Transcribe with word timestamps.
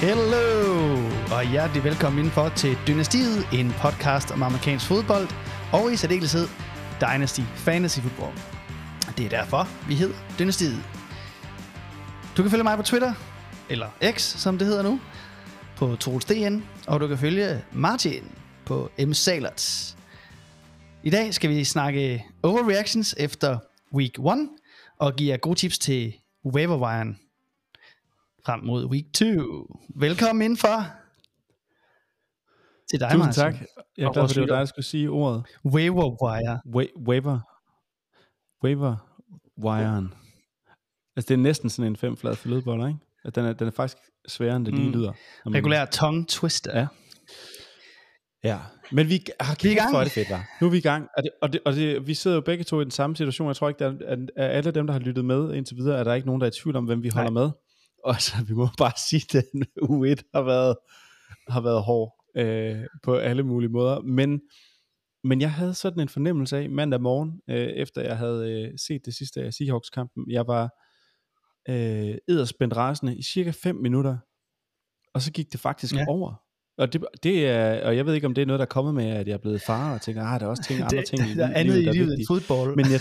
Hello, 0.00 0.94
og 1.36 1.50
hjertelig 1.50 1.84
velkommen 1.84 2.18
indenfor 2.18 2.48
til 2.48 2.78
Dynastiet, 2.86 3.46
en 3.52 3.70
podcast 3.70 4.30
om 4.30 4.42
amerikansk 4.42 4.86
fodbold, 4.86 5.28
og 5.72 5.92
i 5.92 5.96
særdeleshed 5.96 6.48
Dynasty 7.00 7.40
Fantasy 7.40 7.98
Football. 7.98 8.32
Det 9.16 9.24
er 9.26 9.28
derfor, 9.28 9.88
vi 9.88 9.94
hedder 9.94 10.14
Dynastiet. 10.38 10.82
Du 12.36 12.42
kan 12.42 12.50
følge 12.50 12.64
mig 12.64 12.76
på 12.76 12.82
Twitter, 12.82 13.14
eller 13.70 13.86
X, 14.12 14.20
som 14.20 14.58
det 14.58 14.66
hedder 14.66 14.82
nu, 14.82 15.00
på 15.76 15.96
TrolsDN, 15.96 16.60
og 16.86 17.00
du 17.00 17.08
kan 17.08 17.18
følge 17.18 17.64
Martin 17.72 18.24
på 18.66 18.90
M. 18.98 19.12
I 21.04 21.10
dag 21.10 21.34
skal 21.34 21.50
vi 21.50 21.64
snakke 21.64 22.24
overreactions 22.42 23.14
efter 23.18 23.58
week 23.94 24.18
1, 24.18 24.48
og 24.98 25.16
give 25.16 25.30
jer 25.30 25.36
gode 25.36 25.58
tips 25.58 25.78
til 25.78 26.14
waiver 26.44 26.76
frem 28.46 28.60
mod 28.64 28.84
week 28.86 29.04
2. 29.14 29.24
Velkommen 29.96 30.42
indenfor 30.42 30.84
til 32.90 33.00
dig, 33.00 33.08
Tusind 33.10 33.18
Martin. 33.24 33.42
tak. 33.42 33.54
Jeg 33.96 34.04
er 34.04 34.12
glad 34.12 34.28
for, 34.28 34.34
det 34.34 34.40
var 34.40 34.46
dig, 34.46 34.56
der 34.58 34.64
skulle 34.64 34.84
sige 34.86 35.08
ordet. 35.10 35.44
Waiverwire. 35.64 36.60
Wa- 36.66 37.02
waiver. 37.08 37.38
Waiver. 38.64 38.96
Wiren. 39.64 40.14
Altså, 41.16 41.28
det 41.28 41.34
er 41.34 41.38
næsten 41.38 41.70
sådan 41.70 41.86
en 41.92 41.96
femflad 41.96 42.36
flødeboller, 42.36 42.86
ikke? 42.88 42.98
At 43.24 43.34
den, 43.34 43.44
er, 43.44 43.52
den 43.52 43.66
er 43.66 43.70
faktisk 43.72 43.98
sværere, 44.28 44.56
end 44.56 44.66
det 44.66 44.74
lige 44.74 44.86
Mm. 44.86 44.92
lyder. 44.94 45.12
Regulær 45.46 45.84
tongue 45.84 46.24
twister. 46.28 46.78
Ja. 46.78 46.86
Ja, 48.44 48.58
men 48.92 49.08
vi 49.08 49.24
har 49.40 49.56
Vi 49.62 49.68
er 49.68 49.72
i 49.72 49.74
gang. 49.74 49.90
For 49.90 50.00
det 50.00 50.12
fedt, 50.12 50.30
var. 50.30 50.48
Nu 50.60 50.66
er 50.66 50.70
vi 50.70 50.76
i 50.78 50.80
gang, 50.80 51.08
og, 51.16 51.22
det, 51.22 51.30
og, 51.42 51.52
det, 51.52 51.60
og 51.64 51.72
det, 51.74 52.06
vi 52.06 52.14
sidder 52.14 52.36
jo 52.36 52.40
begge 52.40 52.64
to 52.64 52.80
i 52.80 52.84
den 52.84 52.90
samme 52.90 53.16
situation. 53.16 53.48
Jeg 53.48 53.56
tror 53.56 53.68
ikke, 53.68 53.84
at, 53.84 54.02
at 54.06 54.18
alle 54.36 54.70
dem, 54.70 54.86
der 54.86 54.92
har 54.92 55.00
lyttet 55.00 55.24
med 55.24 55.54
indtil 55.54 55.76
videre, 55.76 55.98
er 55.98 56.04
der 56.04 56.14
ikke 56.14 56.26
nogen, 56.26 56.40
der 56.40 56.46
er 56.46 56.50
i 56.50 56.54
tvivl 56.62 56.76
om, 56.76 56.84
hvem 56.84 57.02
vi 57.02 57.08
holder 57.08 57.30
med. 57.30 57.50
Og 58.04 58.10
altså, 58.14 58.32
vi 58.48 58.54
må 58.54 58.68
bare 58.78 58.92
sige, 59.10 59.38
at 59.38 59.44
den 59.52 59.62
U1 59.82 60.30
har 60.34 60.42
været, 60.42 60.76
har 61.48 61.60
været 61.60 61.82
hård 61.82 62.24
øh, 62.36 62.84
på 63.02 63.14
alle 63.16 63.42
mulige 63.42 63.70
måder. 63.70 64.00
Men, 64.00 64.40
men 65.24 65.40
jeg 65.40 65.52
havde 65.52 65.74
sådan 65.74 66.00
en 66.00 66.08
fornemmelse 66.08 66.56
af 66.58 66.70
mandag 66.70 67.00
morgen, 67.00 67.40
øh, 67.50 67.56
efter 67.68 68.02
jeg 68.02 68.18
havde 68.18 68.52
øh, 68.52 68.78
set 68.86 69.00
det 69.04 69.14
sidste 69.14 69.42
af 69.42 69.52
Seahawks-kampen. 69.54 70.30
Jeg 70.30 70.46
var 70.46 70.62
øh, 71.68 72.14
edderspændt 72.28 72.76
rasende 72.76 73.16
i 73.16 73.22
cirka 73.22 73.50
5 73.50 73.76
minutter, 73.76 74.16
og 75.14 75.22
så 75.22 75.32
gik 75.32 75.52
det 75.52 75.60
faktisk 75.60 75.94
Ja. 75.94 76.04
over. 76.08 76.34
Og, 76.78 76.92
det, 76.92 77.04
det 77.22 77.46
er, 77.48 77.86
og 77.86 77.96
jeg 77.96 78.06
ved 78.06 78.14
ikke, 78.14 78.26
om 78.26 78.34
det 78.34 78.42
er 78.42 78.46
noget, 78.46 78.58
der 78.58 78.64
er 78.66 78.70
kommet 78.70 78.94
med, 78.94 79.04
at 79.10 79.26
jeg 79.28 79.34
er 79.34 79.38
blevet 79.38 79.62
far, 79.66 79.94
og 79.94 80.00
tænker, 80.00 80.22
ah, 80.22 80.40
der 80.40 80.46
er 80.46 80.50
også 80.50 80.62
ting, 80.62 80.80
andre 80.82 80.96
Det, 80.96 81.06
ting 81.06 81.22
i 81.30 81.34
der 81.34 81.46
er 81.46 81.50
li- 81.50 81.56
andet 81.56 81.76
i 81.76 81.80
livet 81.80 81.96
end 81.96 82.08
vigtige." 82.10 82.26
fodbold. 82.28 82.76
Men 82.76 82.84
jeg, 82.92 83.00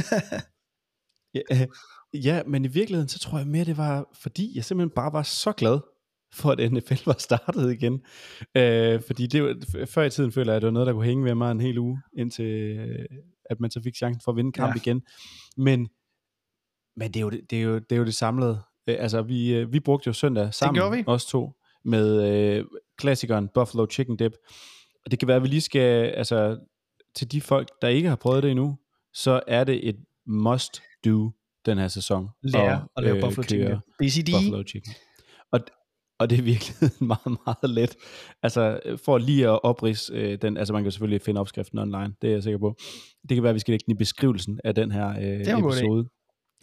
ja, 1.51 1.65
ja, 2.13 2.41
men 2.47 2.65
i 2.65 2.67
virkeligheden, 2.67 3.09
så 3.09 3.19
tror 3.19 3.37
jeg 3.37 3.47
mere, 3.47 3.65
det 3.65 3.77
var, 3.77 4.09
fordi 4.21 4.51
jeg 4.55 4.65
simpelthen 4.65 4.95
bare 4.95 5.13
var 5.13 5.23
så 5.23 5.51
glad 5.51 5.79
for, 6.33 6.51
at 6.51 6.71
NFL 6.71 6.93
var 7.05 7.15
startet 7.19 7.71
igen. 7.73 8.01
Øh, 8.57 9.01
fordi 9.07 9.27
det, 9.27 9.43
var- 9.43 9.85
før 9.85 10.03
i 10.03 10.09
tiden 10.09 10.31
føler 10.31 10.51
jeg, 10.51 10.55
at 10.55 10.61
det 10.61 10.67
var 10.67 10.71
noget, 10.71 10.87
der 10.87 10.93
kunne 10.93 11.05
hænge 11.05 11.25
ved 11.25 11.35
mig 11.35 11.51
en 11.51 11.61
hel 11.61 11.77
uge, 11.77 12.01
indtil 12.17 12.45
øh, 12.45 13.05
at 13.45 13.59
man 13.59 13.71
så 13.71 13.81
fik 13.83 13.95
chancen 13.95 14.21
for 14.25 14.31
at 14.31 14.35
vinde 14.35 14.51
kamp 14.51 14.75
Ja. 14.75 14.81
igen. 14.81 15.01
Men, 15.57 15.89
men 16.95 17.07
det, 17.11 17.15
er 17.17 17.21
jo, 17.21 17.29
det, 17.29 17.53
er 17.53 17.61
jo, 17.61 17.75
det 17.79 17.91
er 17.91 17.95
jo 17.97 18.05
det 18.05 18.13
samlede. 18.15 18.61
Øh, 18.87 18.95
altså, 18.99 19.21
vi, 19.21 19.53
øh, 19.55 19.73
vi 19.73 19.79
brugte 19.79 20.07
jo 20.07 20.13
søndag 20.13 20.53
sammen, 20.53 20.97
vi. 20.97 21.03
os 21.07 21.25
to, 21.25 21.51
med 21.85 22.31
øh, 22.57 22.65
klassikeren 22.97 23.49
Buffalo 23.53 23.87
Chicken 23.91 24.17
Dip. 24.17 24.31
Og 25.05 25.11
det 25.11 25.19
kan 25.19 25.27
være, 25.27 25.37
at 25.37 25.43
vi 25.43 25.47
lige 25.47 25.61
skal, 25.61 26.05
altså, 26.09 26.59
til 27.15 27.31
de 27.31 27.41
folk, 27.41 27.69
der 27.81 27.87
ikke 27.87 28.09
har 28.09 28.15
prøvet 28.15 28.43
det 28.43 28.51
endnu, 28.51 28.77
så 29.13 29.41
er 29.47 29.63
det 29.63 29.89
et 29.89 29.95
must 30.27 30.81
do 31.05 31.31
den 31.69 31.77
her 31.77 31.87
sæson. 31.87 32.29
Lære 32.43 32.87
at 32.97 33.03
lave 33.03 33.21
Buffalo 33.21 33.43
Chicken. 33.43 33.77
BCD. 33.99 34.31
Buffalo 34.31 34.63
Chicken. 34.67 34.93
Og, 35.51 35.59
og 36.19 36.29
det 36.29 36.39
er 36.39 36.43
virkelig 36.43 36.75
meget, 37.11 37.39
meget 37.45 37.69
let. 37.69 37.95
Altså, 38.43 38.79
for 39.05 39.17
lige 39.17 39.47
at 39.47 39.63
oprise 39.63 40.13
øh, 40.13 40.37
den, 40.41 40.57
altså 40.57 40.73
man 40.73 40.83
kan 40.83 40.91
selvfølgelig 40.91 41.21
finde 41.21 41.41
opskriften 41.41 41.79
online, 41.79 42.13
det 42.21 42.29
er 42.29 42.33
jeg 42.33 42.43
sikker 42.43 42.59
på. 42.59 42.75
Det 43.29 43.35
kan 43.35 43.43
være, 43.43 43.49
at 43.49 43.55
vi 43.55 43.59
skal 43.59 43.71
lægge 43.71 43.83
den 43.85 43.91
i 43.91 43.97
beskrivelsen 43.97 44.59
af 44.63 44.75
den 44.75 44.91
her 44.91 45.09
øh, 45.09 45.59
episode. 45.59 46.05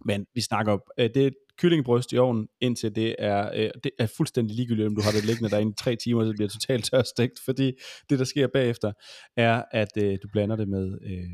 Men 0.04 0.26
vi 0.34 0.40
snakker 0.40 0.72
op, 0.72 0.80
øh, 0.98 1.10
det 1.14 1.22
er 1.22 1.26
et 1.26 1.34
kyllingebryst 1.58 2.12
i 2.12 2.18
ovnen, 2.18 2.48
indtil 2.60 2.96
det 2.96 3.16
er, 3.18 3.50
øh, 3.54 3.70
det 3.84 3.92
er 3.98 4.06
fuldstændig 4.16 4.56
ligegyldigt, 4.56 4.88
om 4.88 4.94
du 4.94 5.02
har 5.02 5.10
det 5.10 5.24
liggende 5.24 5.50
derinde 5.50 5.72
i 5.72 5.74
tre 5.78 5.96
timer, 5.96 6.24
så 6.24 6.32
bliver 6.32 6.48
det 6.48 6.60
totalt 6.60 6.84
tørstegt, 6.84 7.40
fordi 7.44 7.72
det, 8.10 8.18
der 8.18 8.24
sker 8.24 8.46
bagefter, 8.46 8.92
er, 9.36 9.62
at 9.70 9.88
øh, 9.96 10.18
du 10.22 10.28
blander 10.32 10.56
det 10.56 10.68
med 10.68 10.98
øh, 11.02 11.30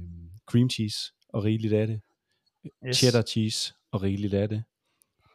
cream 0.51 0.71
cheese 0.71 0.99
og 1.29 1.45
rigeligt 1.45 1.73
af 1.73 1.87
det, 1.87 2.01
Yes. 2.87 2.97
cheddar 2.97 3.23
cheese 3.23 3.75
og 3.93 4.03
rigeligt 4.03 4.35
af 4.35 4.49
det, 4.49 4.65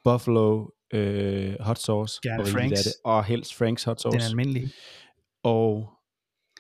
buffalo 0.03 0.67
øh, 0.93 1.55
hot 1.59 1.79
sauce 1.79 2.19
Gerne 2.23 2.43
og 2.43 2.61
af 2.61 2.69
det, 2.69 2.93
og 3.03 3.25
helst 3.25 3.51
Frank's 3.53 3.85
hot 3.85 3.97
Den 4.03 4.11
sauce. 4.11 4.25
almindelige. 4.25 4.71
Og 5.43 5.89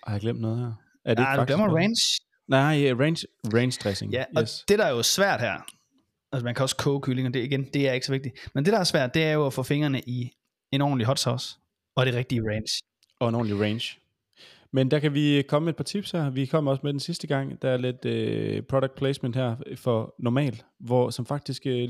har 0.03 0.13
jeg 0.13 0.21
glemt 0.21 0.39
noget 0.41 0.59
her? 0.59 0.73
Er 1.05 1.13
det 1.13 1.23
Nej, 1.23 1.35
du 1.35 1.43
glemmer 1.45 1.75
ranch. 1.75 2.21
Nej, 2.47 2.61
ja, 2.61 2.93
range, 2.93 3.27
range 3.53 3.77
dressing. 3.83 4.13
Ja, 4.13 4.25
og 4.35 4.41
yes. 4.41 4.63
det 4.67 4.79
der 4.79 4.85
er 4.85 4.91
jo 4.91 5.03
svært 5.03 5.39
her, 5.41 5.61
altså 6.31 6.45
man 6.45 6.55
kan 6.55 6.63
også 6.63 6.77
koge 6.77 7.01
kylling, 7.01 7.27
og 7.27 7.33
det 7.33 7.43
igen, 7.43 7.63
det 7.73 7.87
er 7.89 7.93
ikke 7.93 8.05
så 8.05 8.11
vigtigt. 8.11 8.49
Men 8.55 8.65
det 8.65 8.73
der 8.73 8.79
er 8.79 8.83
svært, 8.83 9.13
det 9.13 9.23
er 9.23 9.31
jo 9.31 9.45
at 9.45 9.53
få 9.53 9.63
fingrene 9.63 10.01
i 10.01 10.31
en 10.71 10.81
ordentlig 10.81 11.07
hot 11.07 11.19
sauce, 11.19 11.57
og 11.95 12.05
det 12.05 12.13
rigtige 12.13 12.41
ranch. 12.41 12.73
Og 13.19 13.29
en 13.29 13.35
ordentlig 13.35 13.61
range. 13.61 13.99
Men 14.73 14.91
der 14.91 14.99
kan 14.99 15.13
vi 15.13 15.43
komme 15.49 15.65
med 15.65 15.73
et 15.73 15.77
par 15.77 15.83
tips 15.83 16.11
her. 16.11 16.29
Vi 16.29 16.45
kom 16.45 16.67
også 16.67 16.81
med 16.83 16.91
den 16.93 16.99
sidste 16.99 17.27
gang. 17.27 17.61
Der 17.61 17.69
er 17.69 17.77
lidt 17.77 18.05
øh, 18.05 18.63
product 18.69 18.95
placement 18.95 19.35
her 19.35 19.55
for 19.75 20.15
normal, 20.19 20.61
hvor 20.79 21.09
som 21.09 21.25
faktisk 21.25 21.65
øh, 21.65 21.89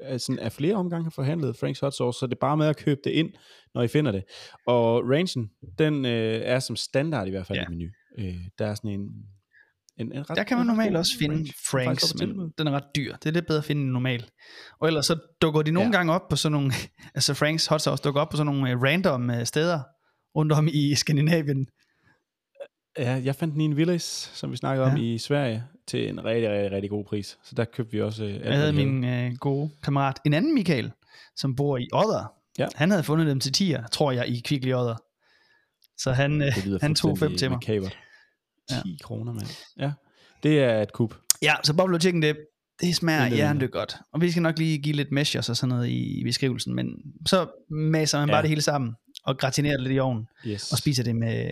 er, 0.00 0.18
sådan, 0.18 0.38
er 0.38 0.48
flere 0.48 0.74
omgange 0.74 1.10
forhandlet 1.10 1.56
Frank's 1.64 1.78
Hot 1.82 1.94
Sauce, 1.94 2.18
så 2.18 2.26
det 2.26 2.32
er 2.32 2.40
bare 2.40 2.56
med 2.56 2.66
at 2.66 2.76
købe 2.76 3.00
det 3.04 3.10
ind, 3.10 3.30
når 3.74 3.82
I 3.82 3.88
finder 3.88 4.12
det. 4.12 4.24
Og 4.66 5.02
rangen, 5.10 5.50
den 5.78 6.04
øh, 6.04 6.40
er 6.44 6.58
som 6.58 6.76
standard 6.76 7.26
i 7.26 7.30
hvert 7.30 7.46
fald 7.46 7.58
Ja. 7.58 7.64
i 7.64 7.70
menu. 7.70 7.84
Øh, 8.18 8.34
der 8.58 8.66
er 8.66 8.74
sådan 8.74 8.90
en, 8.90 9.00
en, 9.98 10.12
en 10.12 10.30
ret, 10.30 10.36
Der 10.36 10.42
kan 10.44 10.56
man 10.56 10.66
normalt 10.66 10.96
også 10.96 11.12
finde 11.18 11.34
range. 11.34 11.52
Franks, 11.70 12.14
men 12.20 12.52
den 12.58 12.66
er 12.66 12.70
ret 12.70 12.84
dyr. 12.96 13.16
Det 13.16 13.26
er 13.28 13.32
lidt 13.32 13.46
bedre 13.46 13.58
at 13.58 13.64
finde 13.64 13.82
end 13.82 13.90
normal. 13.90 14.24
Og 14.80 14.88
ellers 14.88 15.06
så 15.06 15.18
dukker 15.42 15.62
de 15.62 15.70
nogle 15.70 15.88
Ja. 15.88 15.96
gange 15.96 16.12
op 16.12 16.28
på 16.30 16.36
sådan 16.36 16.52
nogle, 16.52 16.72
altså 17.14 17.34
Franks 17.34 17.66
hot 17.66 17.80
sauce 17.80 18.02
dukker 18.02 18.20
op 18.20 18.28
på 18.30 18.36
sådan 18.36 18.52
nogle 18.54 18.70
øh, 18.70 18.82
random 18.82 19.30
øh, 19.30 19.44
steder 19.46 19.80
rundt 20.36 20.52
om 20.52 20.68
i 20.72 20.94
Skandinavien. 20.94 21.66
Ja, 22.98 23.20
jeg 23.24 23.34
fandt 23.36 23.52
den 23.52 23.60
i 23.60 23.64
en 23.64 23.72
Willys, 23.74 24.30
som 24.34 24.52
vi 24.52 24.56
snakkede 24.56 24.86
om 24.86 24.96
Ja. 24.96 25.02
i 25.02 25.18
Sverige, 25.18 25.64
til 25.86 26.08
en 26.08 26.24
rigtig, 26.24 26.50
rigtig, 26.50 26.72
rigtig 26.72 26.90
god 26.90 27.04
pris. 27.04 27.38
Så 27.44 27.54
der 27.54 27.64
købte 27.64 27.92
vi 27.92 28.00
også... 28.02 28.24
Øh, 28.24 28.34
Jeg 28.44 28.56
havde 28.56 28.72
min 28.72 29.04
øh, 29.04 29.36
gode 29.36 29.70
kammerat, 29.82 30.18
en 30.24 30.32
anden 30.34 30.54
Michael, 30.54 30.92
som 31.36 31.56
bor 31.56 31.78
i 31.78 31.88
Odder. 31.92 32.32
Ja. 32.58 32.66
Han 32.74 32.90
havde 32.90 33.02
fundet 33.02 33.26
dem 33.26 33.40
til 33.40 33.64
10'er, 33.74 33.88
tror 33.88 34.12
jeg, 34.12 34.28
i 34.28 34.40
Kvickly 34.44 34.72
Odder. 34.74 34.96
Så 35.98 36.12
han, 36.12 36.42
øh, 36.42 36.52
han 36.80 36.94
tog 36.94 37.18
fem 37.18 37.36
til 37.36 37.50
mig. 37.50 37.56
makabert. 37.56 37.98
Ja. 38.70 38.80
10 38.84 38.98
kroner, 39.02 39.32
mand. 39.32 39.46
Ja, 39.78 39.92
det 40.42 40.60
er 40.62 40.82
et 40.82 40.92
kub. 40.92 41.14
Ja, 41.42 41.54
så 41.64 41.72
Buffalo 41.74 41.98
Chicken 42.00 42.20
Dip, 42.22 42.36
det 42.80 42.96
smager 42.96 43.20
er 43.20 43.28
hjernedødt 43.34 43.72
godt. 43.72 43.96
Og 44.12 44.20
vi 44.20 44.30
skal 44.30 44.42
nok 44.42 44.58
lige 44.58 44.78
give 44.78 44.94
lidt 44.96 45.12
measures 45.12 45.48
og 45.48 45.56
sådan 45.56 45.68
noget 45.68 45.88
i, 45.88 46.22
beskrivelsen, 46.24 46.74
men 46.74 46.94
så 47.26 47.46
maser 47.70 48.18
man 48.18 48.28
ja. 48.28 48.34
Bare 48.34 48.42
det 48.42 48.48
hele 48.48 48.62
sammen, 48.62 48.94
og 49.24 49.38
gratinerer 49.38 49.76
det 49.76 49.82
lidt 49.82 49.94
i 49.94 49.98
ovnen, 49.98 50.28
Yes. 50.46 50.72
og 50.72 50.78
spiser 50.78 51.04
det 51.04 51.16
med. 51.16 51.50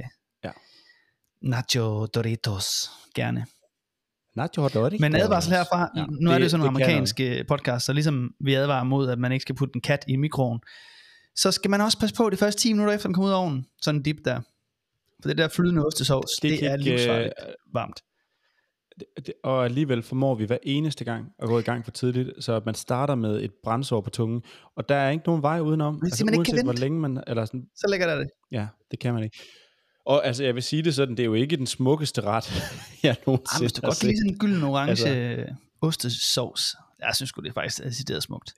Nacho 1.45 2.07
Doritos, 2.07 2.91
gerne. 3.15 3.47
Nacho 4.37 4.69
dog, 4.69 4.93
Men 5.01 5.15
advarsel 5.17 5.53
herfra, 5.53 5.91
ja, 5.97 6.05
nu 6.21 6.31
er 6.31 6.35
det 6.35 6.41
jo 6.41 6.43
det- 6.43 6.51
sådan 6.51 6.67
nogle 6.67 6.85
amerikanske 6.85 7.45
podcast, 7.49 7.87
så 7.87 7.93
ligesom 7.93 8.31
vi 8.41 8.55
advarer 8.55 8.85
mod, 8.85 9.09
at 9.11 9.19
man 9.19 9.33
ikke 9.33 9.43
skal 9.43 9.55
putte 9.55 9.73
en 9.77 9.81
kat 9.81 10.05
i 10.09 10.17
mikroen, 10.17 10.61
så 11.37 11.51
skal 11.51 11.71
man 11.71 11.81
også 11.81 11.99
passe 12.01 12.15
på 12.17 12.31
de 12.31 12.37
første 12.37 12.61
10 12.61 12.73
minutter 12.73 12.95
efter 12.95 13.09
den 13.09 13.15
kommer 13.15 13.29
ud 13.29 13.33
af 13.33 13.39
ovnen, 13.41 13.67
sådan 13.83 13.99
en 13.99 14.03
dip 14.03 14.17
der. 14.25 14.41
For 15.23 15.29
det 15.29 15.39
der 15.39 15.49
flydende 15.49 15.87
ostesovs, 15.87 16.31
det, 16.43 16.51
det 16.61 16.67
er 16.71 16.77
livsfarligt 16.77 17.33
varmt. 17.73 18.01
Det- 18.99 19.27
det- 19.27 19.35
Og 19.45 19.65
alligevel 19.65 20.03
formår 20.03 20.35
vi 20.35 20.45
hver 20.45 20.59
eneste 20.63 21.05
gang 21.05 21.27
at 21.39 21.49
gå 21.49 21.59
i 21.59 21.63
gang 21.63 21.85
for 21.85 21.91
tidligt, 21.91 22.31
så 22.45 22.61
man 22.67 22.75
starter 22.75 23.15
med 23.15 23.43
et 23.43 23.51
brændsår 23.63 24.01
på 24.01 24.11
tungen, 24.11 24.43
og 24.77 24.89
der 24.89 24.95
er 24.95 25.11
ikke 25.11 25.23
nogen 25.27 25.43
vej 25.43 25.61
udenom. 25.61 25.95
Altså, 25.95 26.01
Man 26.05 26.11
siger, 26.11 26.25
man 26.25 26.35
ikke 26.35 26.39
uanset 26.51 26.65
hvor 26.65 26.73
længe 26.73 27.01
man, 27.01 27.25
eller 27.27 27.45
sådan, 27.45 27.65
Så 27.77 27.87
lægger 27.91 28.07
der 28.07 28.17
det. 28.17 28.31
ja, 28.53 28.67
det 28.91 28.99
kan 28.99 29.15
man 29.15 29.25
ikke. 29.25 29.39
Og 30.07 30.27
altså, 30.27 30.45
jeg 30.45 30.55
vil 30.55 30.63
sige 30.63 30.83
det 30.83 30.95
sådan, 30.95 31.17
det 31.17 31.23
er 31.23 31.25
jo 31.25 31.35
ikke 31.35 31.57
den 31.57 31.67
smukkeste 31.67 32.21
ret, 32.21 32.45
jeg 33.03 33.17
nogensinde 33.27 33.55
Ej, 33.55 33.61
hvis 33.61 33.73
du 33.73 33.81
godt 33.81 33.99
kan 34.01 34.07
lide 34.09 34.19
sådan 34.21 34.31
en 34.33 34.39
gylden 34.39 34.63
orange 34.63 34.91
altså, 34.91 35.09
Altså- 35.09 35.55
ostesovs, 35.81 36.75
jeg 37.01 37.11
synes 37.17 37.33
det 37.33 37.47
er 37.49 37.53
faktisk 37.53 37.83
decideret 37.85 38.23
smukt. 38.23 38.55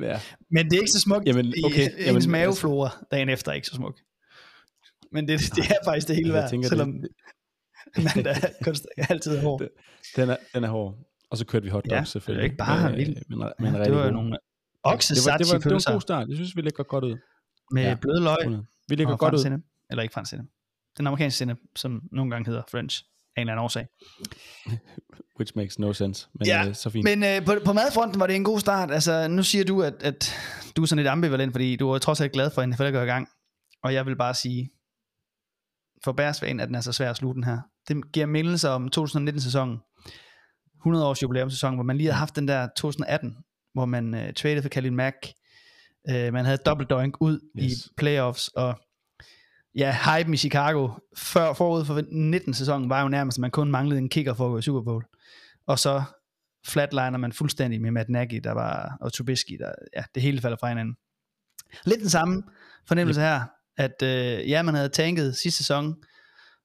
Ja. 0.00 0.20
Men 0.50 0.64
det 0.70 0.72
er 0.76 0.80
ikke 0.80 0.90
så 0.92 1.00
smukt 1.00 1.26
Jamen, 1.26 1.46
i 1.46 1.64
okay, 1.64 1.90
ens 1.90 2.06
jamen, 2.06 2.30
maveflora 2.30 2.90
dagen 3.10 3.28
efter 3.28 3.50
er 3.50 3.54
ikke 3.54 3.66
så 3.66 3.74
smukt. 3.74 4.02
Men 5.12 5.28
det, 5.28 5.40
det 5.40 5.64
er 5.64 5.84
faktisk 5.84 6.08
det 6.08 6.16
hele 6.16 6.32
værd, 6.32 6.50
tænker, 6.50 6.68
selvom 6.68 6.92
det- 6.92 7.10
man 8.16 8.24
da 8.24 8.34
altid 9.10 9.36
er 9.36 9.42
hård. 9.42 9.60
Den 10.16 10.30
er, 10.30 10.36
den 10.54 10.64
er 10.64 10.68
hård. 10.68 10.98
Og 11.30 11.38
så 11.38 11.46
kørte 11.46 11.64
vi 11.64 11.70
hotdogs 11.70 11.90
Ja, 11.92 11.96
det 11.96 12.00
er 12.00 12.04
selvfølgelig. 12.04 12.44
ikke 12.44 12.56
bare 12.56 12.90
med, 12.90 12.96
vildt. 12.98 13.30
Men, 13.30 13.38
men 13.58 13.74
Ja, 13.74 13.84
det 13.84 13.92
var 13.92 14.04
jo 14.04 14.10
nogle 14.10 14.30
var, 14.84 14.96
det, 14.96 15.26
var, 15.26 15.36
det, 15.38 15.48
var, 15.52 15.58
det 15.58 15.70
var 15.70 15.90
en 15.90 15.94
god 15.94 16.00
start. 16.00 16.28
Jeg 16.28 16.36
synes, 16.36 16.56
vi 16.56 16.60
lægger 16.60 16.82
godt 16.84 17.04
ud. 17.04 17.16
med 17.70 17.82
Ja, 17.82 17.94
bløde 17.94 18.20
løg 18.22 18.36
100. 18.40 18.66
Vi 18.88 18.94
lægger 18.94 19.12
og 19.12 19.18
godt 19.18 19.30
fransk 19.30 19.40
ud. 19.40 19.42
sennep. 19.42 19.64
Eller 19.90 20.02
ikke 20.02 20.12
fransk 20.12 20.30
sennep. 20.30 20.46
Den 20.98 21.06
amerikanske 21.06 21.38
sennep, 21.38 21.58
som 21.76 22.02
nogle 22.12 22.30
gange 22.30 22.46
hedder 22.46 22.62
French. 22.70 23.04
af 23.36 23.40
en 23.40 23.48
eller 23.48 23.52
anden 23.52 23.64
årsag. 23.64 23.86
Which 25.38 25.52
makes 25.56 25.78
no 25.78 25.92
sense, 25.92 26.28
men 26.34 26.46
Ja, 26.46 26.68
øh, 26.68 26.74
så 26.74 26.90
fint. 26.90 27.04
Men 27.04 27.24
øh, 27.24 27.44
på, 27.44 27.52
på 27.64 27.72
madfronten 27.72 28.20
var 28.20 28.26
det 28.26 28.36
en 28.36 28.44
god 28.44 28.60
start. 28.60 28.90
Altså, 28.90 29.28
nu 29.28 29.42
siger 29.42 29.64
du, 29.64 29.82
at, 29.82 29.94
at 30.00 30.34
du 30.76 30.82
er 30.82 30.86
sådan 30.86 30.98
lidt 30.98 31.08
ambivalent, 31.08 31.52
fordi 31.52 31.76
du 31.76 31.90
er 31.90 31.98
trods 31.98 32.20
alt 32.20 32.32
glad 32.32 32.50
for, 32.50 32.62
at 32.62 32.68
NFL 32.68 32.90
går 32.90 33.02
i 33.02 33.06
gang. 33.06 33.28
Og 33.82 33.94
jeg 33.94 34.06
vil 34.06 34.16
bare 34.16 34.34
sige, 34.34 34.70
for 36.04 36.12
Bærsvagen, 36.12 36.60
at 36.60 36.68
den 36.68 36.74
er 36.74 36.80
så 36.80 36.92
svær 36.92 37.10
at 37.10 37.16
slutte 37.16 37.34
den 37.34 37.44
her. 37.44 37.58
Det 37.88 38.12
giver 38.12 38.26
mindelser 38.26 38.70
om 38.70 38.90
2019-sæsonen. 38.96 39.78
100 40.76 41.06
års 41.06 41.22
jubilæumssæson, 41.22 41.74
hvor 41.74 41.84
man 41.84 41.96
lige 41.96 42.06
havde 42.06 42.18
haft 42.18 42.36
den 42.36 42.48
der 42.48 42.68
2018, 42.76 43.36
hvor 43.72 43.84
man 43.84 44.14
uh, 44.14 44.20
traded 44.36 44.62
for 44.62 44.68
Khalil 44.68 44.92
Mack. 44.92 45.16
Uh, 46.10 46.32
man 46.32 46.44
havde 46.44 46.56
dobbelt 46.56 46.90
doink 46.90 47.16
ud 47.20 47.40
yes. 47.58 47.86
I 47.86 47.88
playoffs, 47.96 48.48
og 48.48 48.80
ja, 49.74 49.96
hypen 50.04 50.34
i 50.34 50.36
Chicago 50.36 50.90
før, 51.16 51.52
forud 51.52 51.84
for 51.84 52.00
19-sæsonen 52.40 52.90
var 52.90 53.02
jo 53.02 53.08
nærmest, 53.08 53.38
at 53.38 53.40
man 53.40 53.50
kun 53.50 53.70
manglede 53.70 53.98
en 53.98 54.08
kicker 54.08 54.34
for 54.34 54.46
at 54.46 54.50
gå 54.50 54.58
i 54.58 54.62
Super 54.62 54.82
Bowl. 54.82 55.04
Og 55.66 55.78
så 55.78 56.02
flatliner 56.66 57.18
man 57.18 57.32
fuldstændig 57.32 57.82
med 57.82 57.90
Matt 57.90 58.08
Nagy, 58.08 58.40
der 58.44 58.52
var, 58.52 58.96
og 59.00 59.12
Trubisky, 59.12 59.56
der, 59.58 59.72
ja, 59.96 60.02
det 60.14 60.22
hele 60.22 60.40
falder 60.40 60.56
fra 60.60 60.68
hinanden. 60.68 60.96
Lidt 61.84 62.00
den 62.00 62.10
samme 62.10 62.42
fornemmelse 62.88 63.20
her, 63.20 63.42
at 63.76 64.02
øh, 64.02 64.50
ja, 64.50 64.62
man 64.62 64.74
havde 64.74 64.88
tanket 64.88 65.36
sidste 65.36 65.58
sæson, 65.58 65.96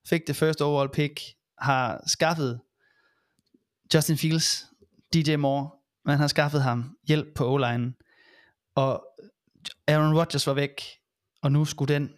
fik 0.10 0.22
det 0.28 0.36
første 0.36 0.64
overall 0.64 0.90
pick, 0.94 1.20
har 1.60 2.04
skaffet 2.08 2.60
Justin 3.94 4.18
Fields, 4.18 4.66
DJ 5.14 5.36
Moore, 5.36 5.70
man 6.06 6.18
har 6.18 6.28
skaffet 6.28 6.64
ham 6.64 6.98
hjælp 7.08 7.28
på 7.36 7.46
o 7.46 7.60
og 8.76 9.04
Aaron 9.88 10.18
Rodgers 10.18 10.48
var 10.48 10.54
væk, 10.54 10.82
og 11.42 11.52
nu 11.52 11.66
skulle 11.66 11.94
den 11.94 12.14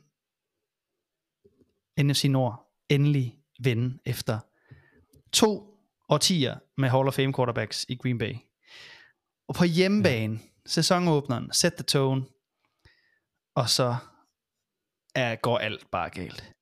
NFC 2.01 2.23
Nord 2.23 2.73
endelig 2.89 3.39
vinde 3.59 3.99
efter 4.05 4.39
to 5.33 5.73
årtier 6.09 6.59
med 6.77 6.89
Hall 6.89 7.07
of 7.07 7.13
Fame 7.13 7.33
quarterbacks 7.33 7.85
i 7.89 7.95
Green 7.95 8.17
Bay. 8.17 8.35
Og 9.47 9.55
på 9.55 9.63
hjemmebane, 9.63 10.33
ja. 10.33 10.47
sæsonåbneren, 10.65 11.53
set 11.53 11.73
the 11.73 11.83
tone, 11.83 12.25
og 13.55 13.69
så 13.69 13.95
er, 15.15 15.35
går 15.35 15.57
alt 15.57 15.91
bare 15.91 16.09
galt. 16.09 16.53